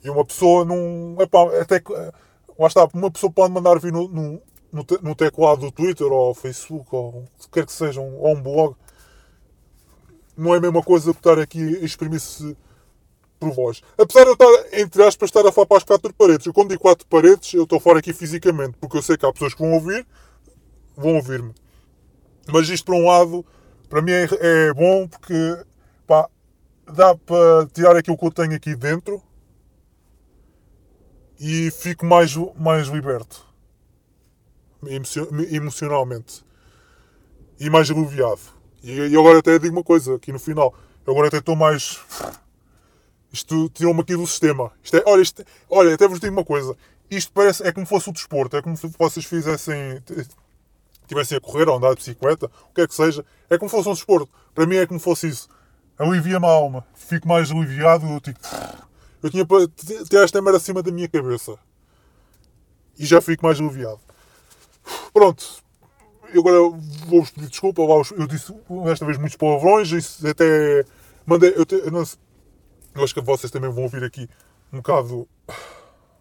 E 0.03 0.09
uma 0.09 0.25
pessoa 0.25 0.63
não. 0.65 1.15
Epá, 1.19 1.43
até 1.61 1.79
que. 1.79 1.93
eh, 1.93 2.11
Lá 2.57 2.67
está, 2.67 2.87
uma 2.93 3.11
pessoa 3.11 3.29
pode 3.29 3.53
mandar 3.53 3.77
vir 3.79 3.91
no, 3.91 4.07
no, 4.07 4.41
no, 4.71 4.85
no 5.01 5.15
teclado 5.15 5.61
do 5.61 5.71
Twitter 5.71 6.07
ou 6.07 6.33
Facebook 6.33 6.87
ou 6.91 7.25
quer 7.51 7.65
que 7.65 7.73
seja, 7.73 8.01
um- 8.01 8.17
ou 8.19 8.35
um 8.35 8.41
blog. 8.41 8.75
Não 10.37 10.53
é 10.53 10.57
a 10.57 10.61
mesma 10.61 10.83
coisa 10.83 11.13
que 11.13 11.19
estar 11.19 11.39
aqui 11.39 11.77
a 11.77 11.85
exprimir-se 11.85 12.57
por 13.39 13.51
voz. 13.53 13.81
Apesar 13.97 14.23
de 14.23 14.29
eu 14.29 14.33
estar, 14.33 14.79
entre 14.79 15.03
aspas, 15.03 15.29
estar 15.29 15.45
a 15.47 15.51
falar 15.51 15.67
para 15.67 15.77
as 15.77 15.83
quatro 15.83 16.13
paredes. 16.13 16.45
Eu 16.45 16.53
quando 16.53 16.69
digo 16.69 16.81
quatro 16.81 17.05
paredes, 17.07 17.53
eu 17.53 17.63
estou 17.63 17.79
fora 17.79 17.99
aqui 17.99 18.11
fisicamente, 18.13 18.77
porque 18.79 18.97
eu 18.97 19.01
sei 19.01 19.17
que 19.17 19.25
há 19.25 19.31
pessoas 19.31 19.53
que 19.53 19.61
vão 19.61 19.73
ouvir, 19.73 20.05
vão 20.95 21.15
ouvir-me. 21.15 21.53
Mas 22.47 22.67
isto, 22.69 22.85
por 22.85 22.95
um 22.95 23.05
lado, 23.05 23.45
para 23.89 24.01
mim 24.01 24.11
é, 24.11 24.27
é 24.41 24.73
bom 24.73 25.07
porque 25.07 25.33
pá, 26.05 26.29
dá 26.85 27.15
para 27.15 27.67
tirar 27.73 27.95
aquilo 27.95 28.17
que 28.17 28.25
eu 28.25 28.31
tenho 28.31 28.55
aqui 28.55 28.75
dentro 28.75 29.21
e 31.39 31.71
fico 31.71 32.05
mais, 32.05 32.35
mais 32.57 32.87
liberto 32.87 33.44
emocionalmente 34.87 36.43
e 37.59 37.69
mais 37.69 37.89
aliviado. 37.89 38.41
E, 38.83 38.91
e 38.91 39.17
agora 39.17 39.39
até 39.39 39.57
digo 39.57 39.75
uma 39.75 39.83
coisa 39.83 40.15
aqui 40.15 40.31
no 40.31 40.39
final. 40.39 40.73
Eu 41.05 41.13
agora 41.13 41.27
até 41.27 41.37
estou 41.37 41.55
mais. 41.55 41.99
Isto 43.31 43.69
tirou-me 43.69 44.01
aqui 44.01 44.15
do 44.15 44.25
sistema. 44.25 44.71
Isto 44.83 44.97
é, 44.97 45.03
olha, 45.05 45.21
isto, 45.21 45.43
olha, 45.69 45.93
até 45.93 46.07
vos 46.07 46.19
digo 46.19 46.33
uma 46.33 46.45
coisa. 46.45 46.75
Isto 47.09 47.31
parece, 47.33 47.63
é 47.63 47.71
como 47.71 47.85
fosse 47.85 48.09
o 48.09 48.13
desporto. 48.13 48.57
É 48.57 48.61
como 48.61 48.75
se 48.75 48.87
vocês 48.97 49.25
fizessem. 49.25 50.01
Estivessem 51.01 51.37
a 51.37 51.41
correr 51.41 51.69
ou 51.69 51.77
andar 51.77 51.91
de 51.91 51.97
bicicleta, 51.97 52.49
o 52.69 52.73
que 52.73 52.81
é 52.81 52.87
que 52.87 52.95
seja. 52.95 53.23
É 53.47 53.59
como 53.59 53.69
se 53.69 53.75
fosse 53.75 53.89
um 53.89 53.93
desporto. 53.93 54.29
Para 54.55 54.65
mim 54.65 54.77
é 54.77 54.87
como 54.87 54.99
fosse 54.99 55.27
isso. 55.27 55.47
Alivia-me 55.99 56.45
a 56.45 56.49
alma. 56.49 56.85
Fico 56.95 57.27
mais 57.27 57.51
aliviado. 57.51 58.07
Eu, 58.07 58.19
tipo, 58.19 58.39
eu 59.21 59.29
tinha 59.29 59.45
para 59.45 59.67
ter 60.09 60.23
esta 60.23 60.41
merda 60.41 60.57
acima 60.57 60.81
da 60.81 60.91
minha 60.91 61.07
cabeça. 61.07 61.57
E 62.97 63.05
já 63.05 63.21
fico 63.21 63.45
mais 63.45 63.59
aliviado. 63.59 63.99
Pronto. 65.13 65.45
Eu 66.33 66.41
agora 66.41 66.59
vou-vos 67.07 67.29
pedir 67.31 67.49
desculpa. 67.49 67.81
Eu 67.81 68.27
disse 68.27 68.53
desta 68.83 69.05
vez 69.05 69.17
muitos 69.17 69.37
palavrões. 69.37 69.91
Isso 69.91 70.27
até. 70.27 70.85
Mandei. 71.25 71.53
Eu, 71.55 71.65
te- 71.65 71.75
eu 71.75 71.91
não 71.91 72.03
eu 72.95 73.03
acho 73.03 73.13
que 73.13 73.21
vocês 73.21 73.51
também 73.51 73.69
vão 73.69 73.83
ouvir 73.83 74.03
aqui 74.03 74.29
um 74.71 74.77
bocado. 74.77 75.27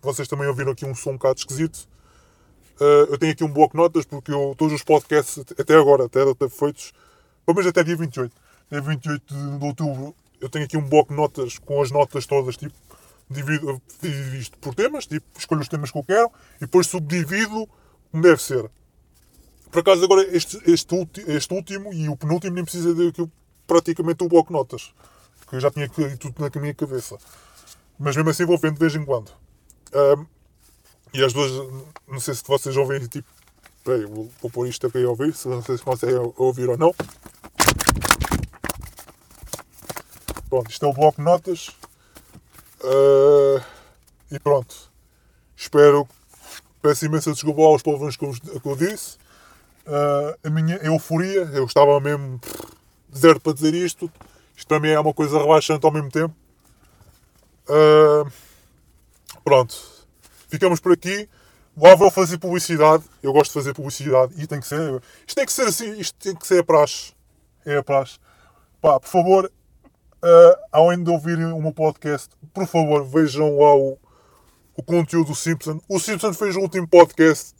Vocês 0.02 0.28
também 0.28 0.46
ouviram 0.48 0.72
aqui 0.72 0.84
um 0.84 0.94
som 0.94 1.10
um 1.10 1.14
bocado 1.14 1.38
esquisito. 1.38 1.88
Uh, 2.80 3.06
eu 3.12 3.18
tenho 3.18 3.32
aqui 3.32 3.44
um 3.44 3.52
bloco 3.52 3.72
de 3.76 3.76
notas 3.82 4.04
porque 4.04 4.32
eu, 4.32 4.52
todos 4.58 4.74
os 4.74 4.82
podcasts 4.82 5.38
at- 5.38 5.60
até 5.60 5.76
agora, 5.76 6.06
até, 6.06 6.22
até 6.28 6.48
feitos, 6.48 6.92
pelo 7.46 7.54
menos 7.56 7.68
até 7.70 7.84
dia 7.84 7.96
28, 7.96 8.34
até 8.66 8.80
28 8.80 9.22
de, 9.32 9.58
de 9.58 9.64
outubro, 9.64 10.14
eu 10.40 10.48
tenho 10.48 10.64
aqui 10.64 10.76
um 10.76 10.82
bloco 10.88 11.10
de 11.10 11.16
notas 11.16 11.56
com 11.60 11.80
as 11.80 11.92
notas 11.92 12.26
todas, 12.26 12.56
tipo, 12.56 12.74
divido, 13.30 13.80
divido 14.02 14.36
isto 14.36 14.58
por 14.58 14.74
temas, 14.74 15.06
tipo, 15.06 15.24
escolho 15.38 15.60
os 15.60 15.68
temas 15.68 15.92
que 15.92 15.98
eu 15.98 16.02
quero 16.02 16.28
e 16.56 16.60
depois 16.62 16.88
subdivido 16.88 17.68
como 18.14 18.22
deve 18.22 18.40
ser. 18.40 18.70
Por 19.72 19.80
acaso 19.80 20.04
agora 20.04 20.22
este, 20.36 20.62
este, 20.70 20.94
ulti- 20.94 21.24
este 21.26 21.52
último 21.52 21.92
e 21.92 22.08
o 22.08 22.16
penúltimo 22.16 22.54
nem 22.54 22.62
precisa 22.62 22.94
de 22.94 23.08
aquilo, 23.08 23.28
praticamente 23.66 24.22
o 24.22 24.28
bloco 24.28 24.52
notas, 24.52 24.94
porque 25.40 25.56
eu 25.56 25.60
já 25.60 25.68
tinha 25.68 25.88
tudo 25.88 26.34
na 26.38 26.48
minha 26.60 26.72
cabeça. 26.72 27.18
Mas 27.98 28.14
mesmo 28.14 28.30
assim 28.30 28.44
vou 28.44 28.56
vendo 28.56 28.74
de 28.74 28.78
vez 28.78 28.94
em 28.94 29.04
quando. 29.04 29.32
Um, 29.92 30.26
e 31.12 31.24
as 31.24 31.32
duas, 31.32 31.50
não 32.06 32.20
sei 32.20 32.34
se 32.34 32.44
vocês 32.46 32.76
ouvem, 32.76 33.04
tipo, 33.08 33.28
peraí, 33.82 34.04
vou, 34.04 34.30
vou 34.40 34.48
pôr 34.48 34.68
isto 34.68 34.86
aqui 34.86 35.02
a 35.02 35.08
ouvir, 35.08 35.34
se 35.34 35.48
vocês 35.48 35.80
conseguem 35.80 36.32
ouvir 36.36 36.68
ou 36.68 36.78
não. 36.78 36.94
Pronto, 40.48 40.70
isto 40.70 40.86
é 40.86 40.88
o 40.88 40.92
bloco 40.92 41.16
de 41.16 41.24
notas. 41.24 41.70
Ah, 42.80 43.64
e 44.30 44.38
pronto. 44.38 44.92
Espero, 45.56 46.06
peço 46.84 47.06
imensa 47.06 47.32
desculpa 47.32 47.62
aos 47.62 47.82
palavrões 47.82 48.14
que 48.14 48.26
eu, 48.26 48.76
disse. 48.76 49.16
Ah, 49.86 50.36
a 50.44 50.50
minha 50.50 50.76
euforia, 50.82 51.48
eu 51.54 51.64
estava 51.64 51.98
mesmo 51.98 52.38
zero 53.16 53.40
para 53.40 53.54
dizer 53.54 53.72
isto. 53.72 54.12
Isto 54.54 54.68
para 54.68 54.78
mim 54.78 54.88
é 54.90 55.00
uma 55.00 55.14
coisa 55.14 55.38
relaxante 55.38 55.86
ao 55.86 55.90
mesmo 55.90 56.10
tempo. 56.10 56.34
Ah, 57.66 58.30
pronto, 59.42 59.74
ficamos 60.46 60.78
por 60.78 60.92
aqui. 60.92 61.26
Lá 61.74 61.94
vou 61.94 62.10
fazer 62.10 62.36
publicidade. 62.36 63.02
Eu 63.22 63.32
gosto 63.32 63.50
de 63.50 63.54
fazer 63.54 63.72
publicidade 63.72 64.34
e 64.36 64.46
tem 64.46 64.60
que 64.60 64.66
ser. 64.66 65.02
Isto 65.26 65.36
tem 65.36 65.46
que 65.46 65.52
ser 65.54 65.66
assim, 65.66 65.98
isto 65.98 66.18
tem 66.18 66.36
que 66.36 66.46
ser 66.46 66.60
a 66.60 66.64
praxe. 66.64 67.14
É 67.64 67.78
a 67.78 67.82
praxe. 67.82 68.18
Pá, 68.82 69.00
por 69.00 69.08
favor, 69.08 69.50
ah, 70.22 70.58
além 70.70 71.02
de 71.02 71.10
ouvirem 71.10 71.46
o 71.46 71.62
meu 71.62 71.72
podcast, 71.72 72.28
por 72.52 72.66
favor, 72.66 73.02
vejam 73.06 73.58
lá 73.58 73.74
o, 73.74 73.98
o 74.76 74.82
conteúdo 74.82 75.28
do 75.28 75.34
Simpson. 75.34 75.80
O 75.88 75.98
Simpson 75.98 76.32
fez 76.32 76.56
o 76.56 76.60
último 76.60 76.86
podcast. 76.88 77.54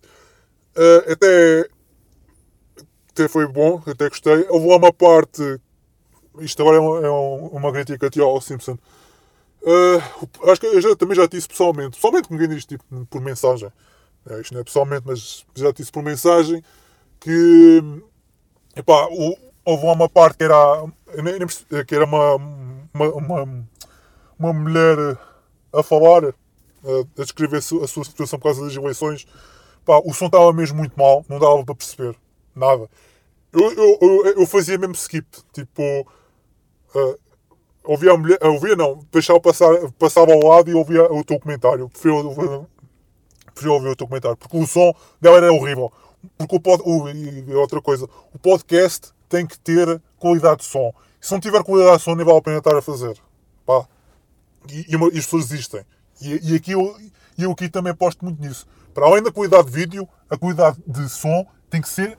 ah, 0.77 1.13
até, 1.13 1.69
até 3.11 3.29
foi 3.29 3.47
bom, 3.47 3.81
até 3.87 4.09
gostei. 4.09 4.47
Houve 4.49 4.67
lá 4.69 4.77
uma 4.77 4.93
parte. 4.93 5.61
Isto 6.41 6.63
agora 6.63 6.79
é 6.79 6.81
uma, 6.81 7.07
é 7.07 7.11
uma 7.59 7.73
crítica 7.73 8.07
aqui 8.09 8.21
ao 8.21 8.41
Simpson. 8.41 8.77
Ah, 9.67 10.51
acho 10.51 10.61
que 10.61 10.67
eu 10.67 10.81
já- 10.81 10.97
também 10.97 11.17
já 11.17 11.27
disse 11.27 11.47
pessoalmente. 11.49 11.97
Pessoalmente, 11.97 12.29
quem 12.29 12.49
diz, 12.49 12.65
tipo, 12.67 12.85
por 13.07 13.21
mensagem. 13.21 13.71
É, 14.29 14.41
isto 14.41 14.53
não 14.55 14.61
é 14.61 14.65
pessoalmente, 14.65 15.03
mas 15.07 15.45
já 15.55 15.71
disse 15.71 15.93
por 15.93 16.03
mensagem 16.03 16.63
que 17.21 17.83
epá, 18.75 19.07
o- 19.11 19.37
houve 19.65 19.87
lá 19.87 19.93
uma 19.93 20.09
parte 20.09 20.39
que 20.39 20.45
era, 20.45 20.57
que 21.87 21.95
era 21.95 22.05
uma, 22.05 22.35
uma, 22.37 23.09
uma, 23.15 23.65
uma 24.39 24.53
mulher 24.53 24.97
a 25.73 25.83
falar, 25.83 26.35
a, 26.85 27.23
descrever 27.23 27.59
a 27.59 27.63
sua, 27.63 27.87
situação 27.87 28.39
por 28.39 28.45
causa 28.45 28.65
das 28.65 28.77
eleições. 28.77 29.27
Pá, 29.85 30.01
o 30.05 30.13
som 30.15 30.27
estava 30.27 30.53
mesmo 30.53 30.79
muito 30.79 30.99
mal, 30.99 31.25
não 31.29 31.39
dava 31.39 31.65
para 31.65 31.75
perceber 31.75 32.17
nada. 32.55 32.89
Eu, 33.53 33.73
eu, 33.73 33.99
eu, 34.01 34.27
eu 34.41 34.47
fazia 34.47 34.79
mesmo 34.79 34.95
skip, 34.95 35.27
tipo, 35.53 35.83
ah, 36.95 37.17
ouvia 37.85 38.13
a 38.13 38.17
mulher, 38.17 38.39
ouvia 38.43 38.75
não, 38.75 39.05
deixava 39.13 39.41
passar, 39.41 39.69
passava 39.99 40.33
ao 40.33 40.41
lado 40.41 40.71
e 40.71 40.75
ouvia 40.75 41.05
o 41.13 41.23
teu 41.23 41.39
comentário. 41.39 41.89
Prefiro, 41.89 42.69
prefiro 43.53 43.75
ouvir 43.75 43.89
o 43.89 43.97
teu 43.97 44.09
comentário, 44.09 44.37
porque 44.37 44.57
o 44.57 44.67
som 44.67 44.93
dela 45.21 45.37
era 45.37 45.53
horrível. 45.53 45.93
Porque 46.39 46.57
o 46.57 46.61
pod, 46.61 46.83
outra 47.55 47.83
coisa, 47.83 48.09
o 48.33 48.39
podcast 48.39 49.13
tem 49.29 49.47
que 49.47 49.59
ter 49.59 50.01
qualidade 50.19 50.61
de 50.61 50.65
som. 50.65 50.93
Se 51.21 51.33
não 51.33 51.41
tiver 51.41 51.63
qualidade 51.63 51.99
de 51.99 52.03
som, 52.05 52.15
nem 52.15 52.25
vale 52.25 52.39
a 52.39 52.43
pena 52.43 52.59
estar 52.59 52.75
a 52.75 52.83
fazer. 52.83 53.19
Pá. 53.67 53.87
E, 54.71 54.87
e 54.89 54.95
e 54.95 55.19
as 55.19 55.25
pessoas 55.25 55.49
desistem. 55.49 55.85
E, 56.21 56.53
e 56.53 56.57
aqui 56.57 56.73
eu, 56.73 56.97
eu 57.39 57.53
aqui 57.53 57.69
também 57.69 57.93
aposto 57.93 58.25
muito 58.25 58.41
nisso. 58.41 58.67
Para 58.93 59.07
além 59.07 59.23
da 59.23 59.33
qualidade 59.33 59.67
de 59.67 59.73
vídeo, 59.73 60.09
a 60.31 60.37
qualidade 60.37 60.79
de 60.87 61.09
som 61.09 61.47
tem 61.69 61.81
que 61.81 61.89
ser, 61.89 62.17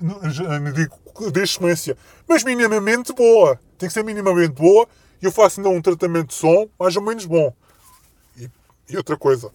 não 0.00 0.72
digo 0.72 0.94
de 1.30 1.42
excelência, 1.42 1.96
mas 2.28 2.44
minimamente 2.44 3.12
boa. 3.12 3.58
Tem 3.76 3.88
que 3.88 3.92
ser 3.92 4.04
minimamente 4.04 4.52
boa. 4.52 4.86
E 5.20 5.24
eu 5.24 5.32
faço 5.32 5.60
ainda 5.60 5.70
um 5.70 5.82
tratamento 5.82 6.28
de 6.28 6.34
som 6.34 6.68
mais 6.78 6.96
ou 6.96 7.02
menos 7.02 7.26
bom. 7.26 7.52
E, 8.36 8.48
e 8.88 8.96
outra 8.96 9.16
coisa. 9.16 9.50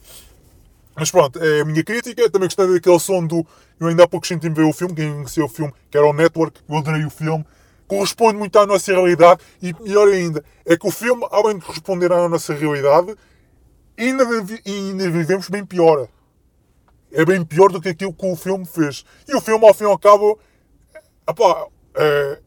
Mas 0.95 1.11
pronto, 1.11 1.41
é 1.41 1.61
a 1.61 1.65
minha 1.65 1.84
crítica. 1.84 2.30
Também 2.30 2.47
gostei 2.47 2.68
daquele 2.68 2.99
som 2.99 3.26
do. 3.26 3.45
Eu 3.80 3.88
ainda 3.88 4.03
há 4.03 4.07
pouco 4.07 4.26
senti-me 4.26 4.55
ver 4.55 4.64
o 4.64 4.73
filme, 4.73 4.95
quem 4.95 5.14
conheceu 5.14 5.45
o 5.45 5.49
filme, 5.49 5.73
que 5.89 5.97
era 5.97 6.07
o 6.07 6.14
Network. 6.14 6.59
Eu 6.68 6.77
adorei 6.77 7.05
o 7.05 7.09
filme. 7.09 7.45
Corresponde 7.88 8.38
muito 8.38 8.57
à 8.59 8.65
nossa 8.65 8.91
realidade. 8.91 9.41
E 9.61 9.73
melhor 9.80 10.07
ainda, 10.07 10.43
é 10.65 10.76
que 10.76 10.88
o 10.88 10.91
filme, 10.91 11.26
além 11.31 11.57
de 11.57 11.65
corresponder 11.65 12.11
à 12.11 12.27
nossa 12.27 12.53
realidade, 12.53 13.15
ainda, 13.98 14.26
vi- 14.44 14.61
ainda 14.65 15.10
vivemos 15.10 15.49
bem 15.49 15.65
pior. 15.65 16.07
É 17.11 17.24
bem 17.26 17.44
pior 17.44 17.72
do 17.72 17.82
que 17.82 17.90
aquilo 17.90 18.14
que 18.14 18.26
o 18.26 18.36
filme 18.36 18.65
fez. 18.65 19.06
E 19.28 19.36
o 19.36 19.41
filme, 19.41 19.65
ao 19.68 19.74
fim 19.74 19.86
e 19.86 19.88
ao 19.88 19.98
cabo, 19.98 20.38
é, 21.95 22.40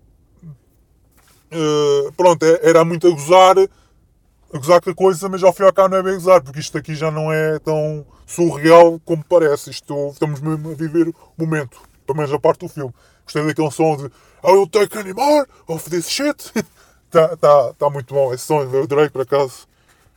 é, 1.50 2.10
pronto, 2.16 2.44
é- 2.44 2.60
era 2.68 2.84
muito 2.84 3.06
a 3.06 3.10
gozar, 3.10 3.56
a 3.58 4.58
gozar 4.58 4.80
com 4.80 4.90
a 4.90 4.94
coisa, 4.94 5.28
mas 5.28 5.42
ao 5.42 5.52
fim 5.52 5.62
e 5.62 5.66
ao 5.66 5.72
cabo 5.72 5.88
não 5.90 5.98
é 5.98 6.02
bem 6.02 6.14
gozar, 6.14 6.42
porque 6.42 6.60
isto 6.60 6.76
aqui 6.78 6.94
já 6.94 7.10
não 7.10 7.32
é 7.32 7.58
tão 7.58 8.06
surreal 8.26 9.00
como 9.04 9.24
parece. 9.24 9.70
Isto, 9.70 10.10
estamos 10.12 10.40
mesmo 10.40 10.70
a 10.70 10.74
viver 10.74 11.08
o 11.08 11.14
momento, 11.38 11.80
pelo 12.06 12.18
menos 12.18 12.32
a 12.32 12.38
parte 12.38 12.60
do 12.60 12.68
filme. 12.68 12.92
Gostei 13.24 13.44
daquele 13.44 13.70
som 13.70 13.96
de 13.96 14.04
I 14.42 14.52
will 14.52 14.66
take 14.66 14.96
any 14.98 15.12
more 15.12 15.46
of 15.68 15.88
this 15.90 16.08
shit. 16.08 16.52
Está 17.06 17.36
tá, 17.38 17.74
tá 17.74 17.90
muito 17.90 18.12
bom 18.14 18.32
esse 18.32 18.44
som, 18.44 18.62
eu 18.62 18.82
adorei 18.82 19.08
por 19.10 19.22
acaso. 19.22 19.68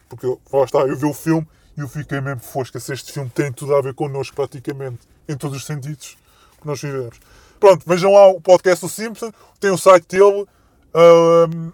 Porque 0.09 0.25
eu- 0.25 0.39
lá 0.51 0.63
está, 0.63 0.79
eu 0.79 0.95
vi 0.95 1.05
o 1.05 1.13
filme 1.13 1.47
e 1.77 1.81
eu 1.81 1.87
fiquei 1.87 2.21
mesmo 2.21 2.41
fosca. 2.41 2.79
Se 2.79 2.93
este 2.93 3.11
filme 3.11 3.29
tem 3.29 3.51
tudo 3.51 3.75
a 3.75 3.81
ver 3.81 3.93
connosco, 3.93 4.35
praticamente, 4.35 4.99
em 5.27 5.35
todos 5.37 5.57
os 5.57 5.65
sentidos 5.65 6.17
que 6.61 6.67
nós 6.67 6.81
vivemos. 6.81 7.19
Pronto, 7.59 7.83
vejam 7.87 8.11
lá 8.13 8.27
o 8.27 8.41
podcast 8.41 8.85
do 8.85 8.89
Simpson, 8.89 9.31
tem 9.59 9.71
o 9.71 9.77
site 9.77 10.05
dele. 10.07 10.45
ahm, 10.93 11.71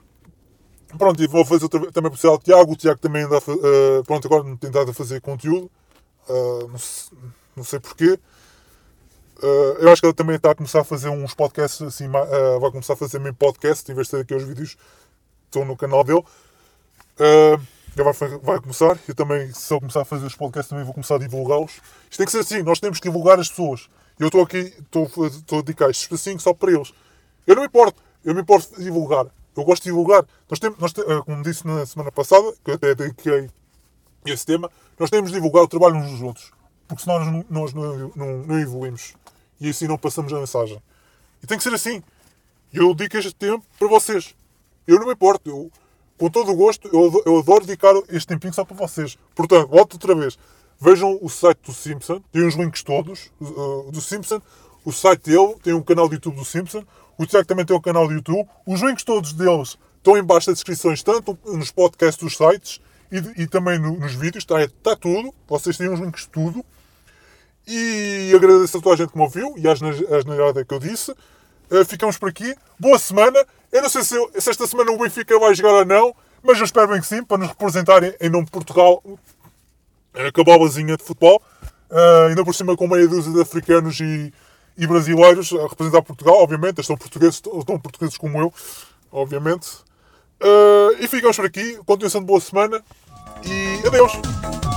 pronto, 0.98 1.22
e 1.22 1.28
vou 1.28 1.44
fazer 1.46 1.68
também 1.68 2.12
para 2.12 2.32
o 2.32 2.38
Tiago. 2.40 2.72
O 2.72 2.76
Tiago 2.76 3.00
também 3.00 3.24
anda 3.24 3.38
a, 3.38 3.40
ah, 3.40 4.04
pronto, 4.06 4.28
agora 4.28 4.44
me 4.44 4.58
tem 4.58 4.72
dado 4.72 4.92
a 4.92 4.94
fazer 4.94 5.20
conteúdo. 5.22 5.70
Ah, 6.30 6.68
não, 6.70 6.78
se- 6.78 7.12
não 7.56 7.64
sei 7.64 7.80
porquê. 7.80 8.20
Ah, 9.42 9.76
eu 9.80 9.92
acho 9.92 10.02
que 10.02 10.08
ele 10.08 10.14
também 10.14 10.36
está 10.36 10.52
a 10.52 10.56
começar 10.56 10.82
a 10.82 10.84
fazer 10.84 11.10
uns 11.10 11.34
podcasts 11.34 11.82
assim, 11.82 12.06
ah, 12.08 12.60
vai 12.60 12.72
começar 12.72 12.94
a 12.94 12.98
fazer 12.98 13.20
mesmo 13.20 13.36
podcast, 13.38 13.90
em 13.92 13.96
vez 13.96 14.08
de 14.08 14.12
ter 14.12 14.22
aqui 14.22 14.36
os 14.36 14.44
vídeos 14.44 14.76
que 14.76 14.82
estão 15.48 15.66
no 15.66 15.76
canal 15.76 16.04
dele. 16.04 16.24
Uh, 17.20 17.60
vai, 17.96 18.14
vai 18.42 18.60
começar. 18.60 18.98
Eu 19.08 19.16
também, 19.16 19.52
se 19.54 19.74
eu 19.74 19.80
começar 19.80 20.02
a 20.02 20.06
fazer 20.06 20.26
os 20.26 20.36
podcasts, 20.36 20.70
também 20.70 20.84
vou 20.84 20.94
começar 20.94 21.16
a 21.16 21.20
divulgá-los. 21.20 21.82
Isto 22.10 22.18
tem 22.18 22.26
que 22.26 22.32
ser 22.32 22.40
assim, 22.40 22.64
nós 22.64 22.80
temos 22.80 23.00
que 23.00 23.08
divulgar 23.08 23.40
as 23.40 23.50
pessoas. 23.50 23.90
Eu 24.20 24.28
estou 24.28 24.42
aqui, 24.42 24.58
estou, 24.58 25.08
a 25.26 25.62
dedicar 25.62 25.90
este 25.90 26.02
espacinho 26.02 26.40
só 26.40 26.54
para 26.54 26.72
eles. 26.72 26.94
Eu 27.48 27.56
não 27.56 27.62
me 27.62 27.68
importo, 27.68 28.02
eu 28.24 28.36
me 28.36 28.42
importo 28.42 28.76
de 28.76 28.84
divulgar. 28.84 29.26
Eu 29.56 29.64
gosto 29.64 29.84
de 29.84 29.90
divulgar. 29.90 30.26
Nós 30.50 30.60
temos, 30.60 30.78
nós 30.80 30.92
uh, 30.92 31.24
como 31.24 31.42
disse 31.42 31.66
na 31.66 31.86
semana 31.86 32.12
passada, 32.12 32.54
que 32.64 32.72
eu 32.72 32.76
até 32.76 32.94
dediquei 32.94 33.50
esse 34.26 34.46
tema, 34.46 34.70
nós 34.98 35.10
temos 35.10 35.32
de 35.32 35.36
divulgar 35.36 35.64
o 35.64 35.68
trabalho 35.68 35.96
uns 35.96 36.12
dos 36.12 36.22
outros. 36.22 36.52
Porque 36.88 37.04
senão 37.04 37.20
nós, 37.20 37.46
nós 37.50 37.74
não, 37.74 38.12
não, 38.16 38.38
não 38.40 38.60
evoluímos. 38.60 39.14
E 39.60 39.70
assim 39.70 39.88
não 39.88 39.98
passamos 39.98 40.34
a 40.34 40.40
mensagem. 40.40 40.82
E 41.42 41.48
tem 41.48 41.58
que 41.58 41.64
ser 41.64 41.74
assim. 41.74 42.04
Eu 42.74 42.94
dedico 42.94 43.18
este 43.18 43.34
tempo 43.34 43.66
para 43.78 43.88
vocês. 43.88 44.36
Eu 44.86 45.00
não 45.00 45.08
me 45.08 45.14
importo. 45.14 45.50
Eu, 45.50 45.72
com 46.20 46.30
todo 46.30 46.52
o 46.52 46.56
gosto, 46.56 46.88
eu, 46.94 47.08
ado- 47.08 47.24
eu 47.26 47.40
adoro 47.40 47.66
dedicar 47.66 47.94
este 48.10 48.28
tempinho 48.28 48.54
só 48.54 48.64
para 48.66 48.76
vocês. 48.76 49.18
Portanto, 49.34 49.68
volto 49.70 49.94
outra 49.94 50.14
vez. 50.14 50.38
Vejam 50.80 51.18
o 51.22 51.30
site 51.30 51.60
do 51.66 51.74
Simpson. 51.74 52.22
Tem 52.32 52.46
os 52.48 52.56
links 52.56 52.84
todos 52.84 53.32
uh, 53.42 53.90
do 53.92 54.00
Simpson. 54.02 54.42
O 54.86 54.92
site 54.92 55.24
dele 55.32 55.56
tem 55.64 55.74
um 55.74 55.82
canal 55.82 56.08
de 56.08 56.16
YouTube 56.16 56.36
do 56.36 56.46
Simpson. 56.46 56.84
O 57.18 57.26
Tiago 57.26 57.46
também 57.48 57.66
tem 57.66 57.76
um 57.76 57.82
canal 57.82 58.08
de 58.08 58.14
YouTube. 58.14 58.48
Os 58.66 58.82
links 58.82 59.04
todos 59.04 59.34
deles 59.34 59.78
estão 59.98 60.18
em 60.18 60.24
baixo 60.24 60.48
das 60.48 60.56
descrições, 60.56 61.04
tanto 61.04 61.38
nos 61.46 61.70
podcasts 61.72 62.24
dos 62.24 62.38
sites 62.38 62.80
e, 63.12 63.42
e 63.44 63.48
também 63.48 63.78
no- 63.80 63.98
nos 64.00 64.14
vídeos. 64.14 64.44
Está, 64.44 64.62
está 64.64 64.96
tudo. 64.96 65.34
Vocês 65.48 65.78
têm 65.78 65.90
os 65.90 66.00
links 66.00 66.22
de 66.24 66.30
tudo. 66.30 66.64
E 67.68 68.32
agradeço 68.36 68.78
a 68.78 68.82
toda 68.82 68.96
a 68.96 68.98
gente 68.98 69.12
que 69.12 69.18
me 69.18 69.24
ouviu 69.24 69.54
e 69.58 69.68
às 69.68 69.80
asneirada 69.82 70.64
que 70.66 70.74
eu 70.74 70.80
disse. 70.80 71.12
Uh, 71.12 71.86
ficamos 71.86 72.18
por 72.18 72.30
aqui. 72.30 72.56
Boa 72.80 72.98
semana. 72.98 73.46
Eu 73.72 73.82
não 73.82 73.90
sei 73.90 74.04
se, 74.04 74.16
se 74.40 74.50
esta 74.50 74.66
semana 74.66 74.92
o 74.92 74.98
Benfica 74.98 75.38
vai 75.40 75.54
jogar 75.54 75.74
ou 75.74 75.86
não, 75.86 76.16
mas 76.44 76.58
eu 76.58 76.66
espero 76.66 76.88
bem 76.88 77.02
que 77.02 77.08
sim, 77.08 77.24
para 77.24 77.38
nos 77.38 77.50
representarem 77.50 78.16
em 78.20 78.30
nome 78.30 78.46
de 78.46 78.52
Portugal 78.52 79.02
uh, 79.06 79.20
com 80.34 80.42
a 80.42 80.44
bobazinha 80.44 80.98
de 80.98 81.04
futebol. 81.04 81.42
Uh, 81.90 82.30
ainda 82.30 82.44
por 82.44 82.54
cima 82.54 82.76
com 82.76 82.88
meia 82.88 83.08
dúzia 83.08 83.32
de 83.32 83.42
africanos 83.42 84.00
e, 84.00 84.34
e 84.78 84.88
brasileiros 84.88 85.52
a 85.54 85.68
representar 85.68 86.02
Portugal, 86.02 86.36
obviamente. 86.36 86.82
Estão 86.82 86.98
portugueses, 86.98 87.36
estão 87.36 87.80
portugueses 87.80 88.18
como 88.18 88.40
eu, 88.40 88.54
obviamente. 89.12 89.68
Uh, 90.42 90.96
e 91.00 91.08
ficamos 91.08 91.36
por 91.36 91.46
aqui. 91.46 91.78
Continuação 91.86 92.22
de 92.22 92.28
boa 92.28 92.42
semana 92.42 92.82
e 93.44 93.88
adeus. 93.88 94.69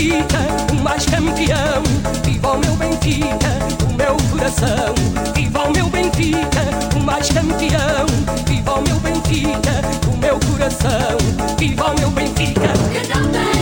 Benfica, 0.00 0.38
o 0.72 0.76
mais 0.76 1.04
campeão. 1.04 1.82
Viva 2.24 2.52
o 2.52 2.58
meu 2.58 2.74
Benfica, 2.76 3.50
o 3.84 3.92
meu 3.92 4.16
coração. 4.30 4.94
Viva 5.34 5.64
o 5.64 5.72
meu 5.72 5.90
Benfica, 5.90 6.96
o 6.96 7.00
mais 7.00 7.28
campeão. 7.28 8.06
Viva 8.46 8.72
o 8.72 8.82
meu 8.82 8.96
Benfica, 8.96 9.82
o 10.10 10.16
meu 10.16 10.40
coração. 10.40 11.18
Viva 11.58 11.90
o 11.90 12.00
meu 12.00 12.10
Benfica, 12.12 13.59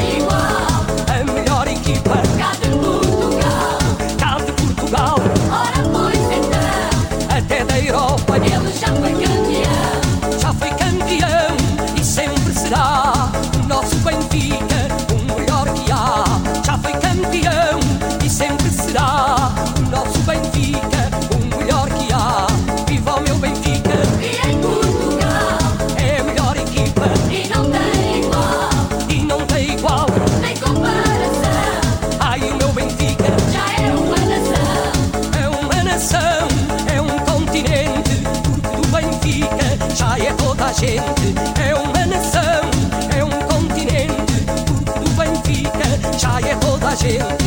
Brasil. 47.00 47.37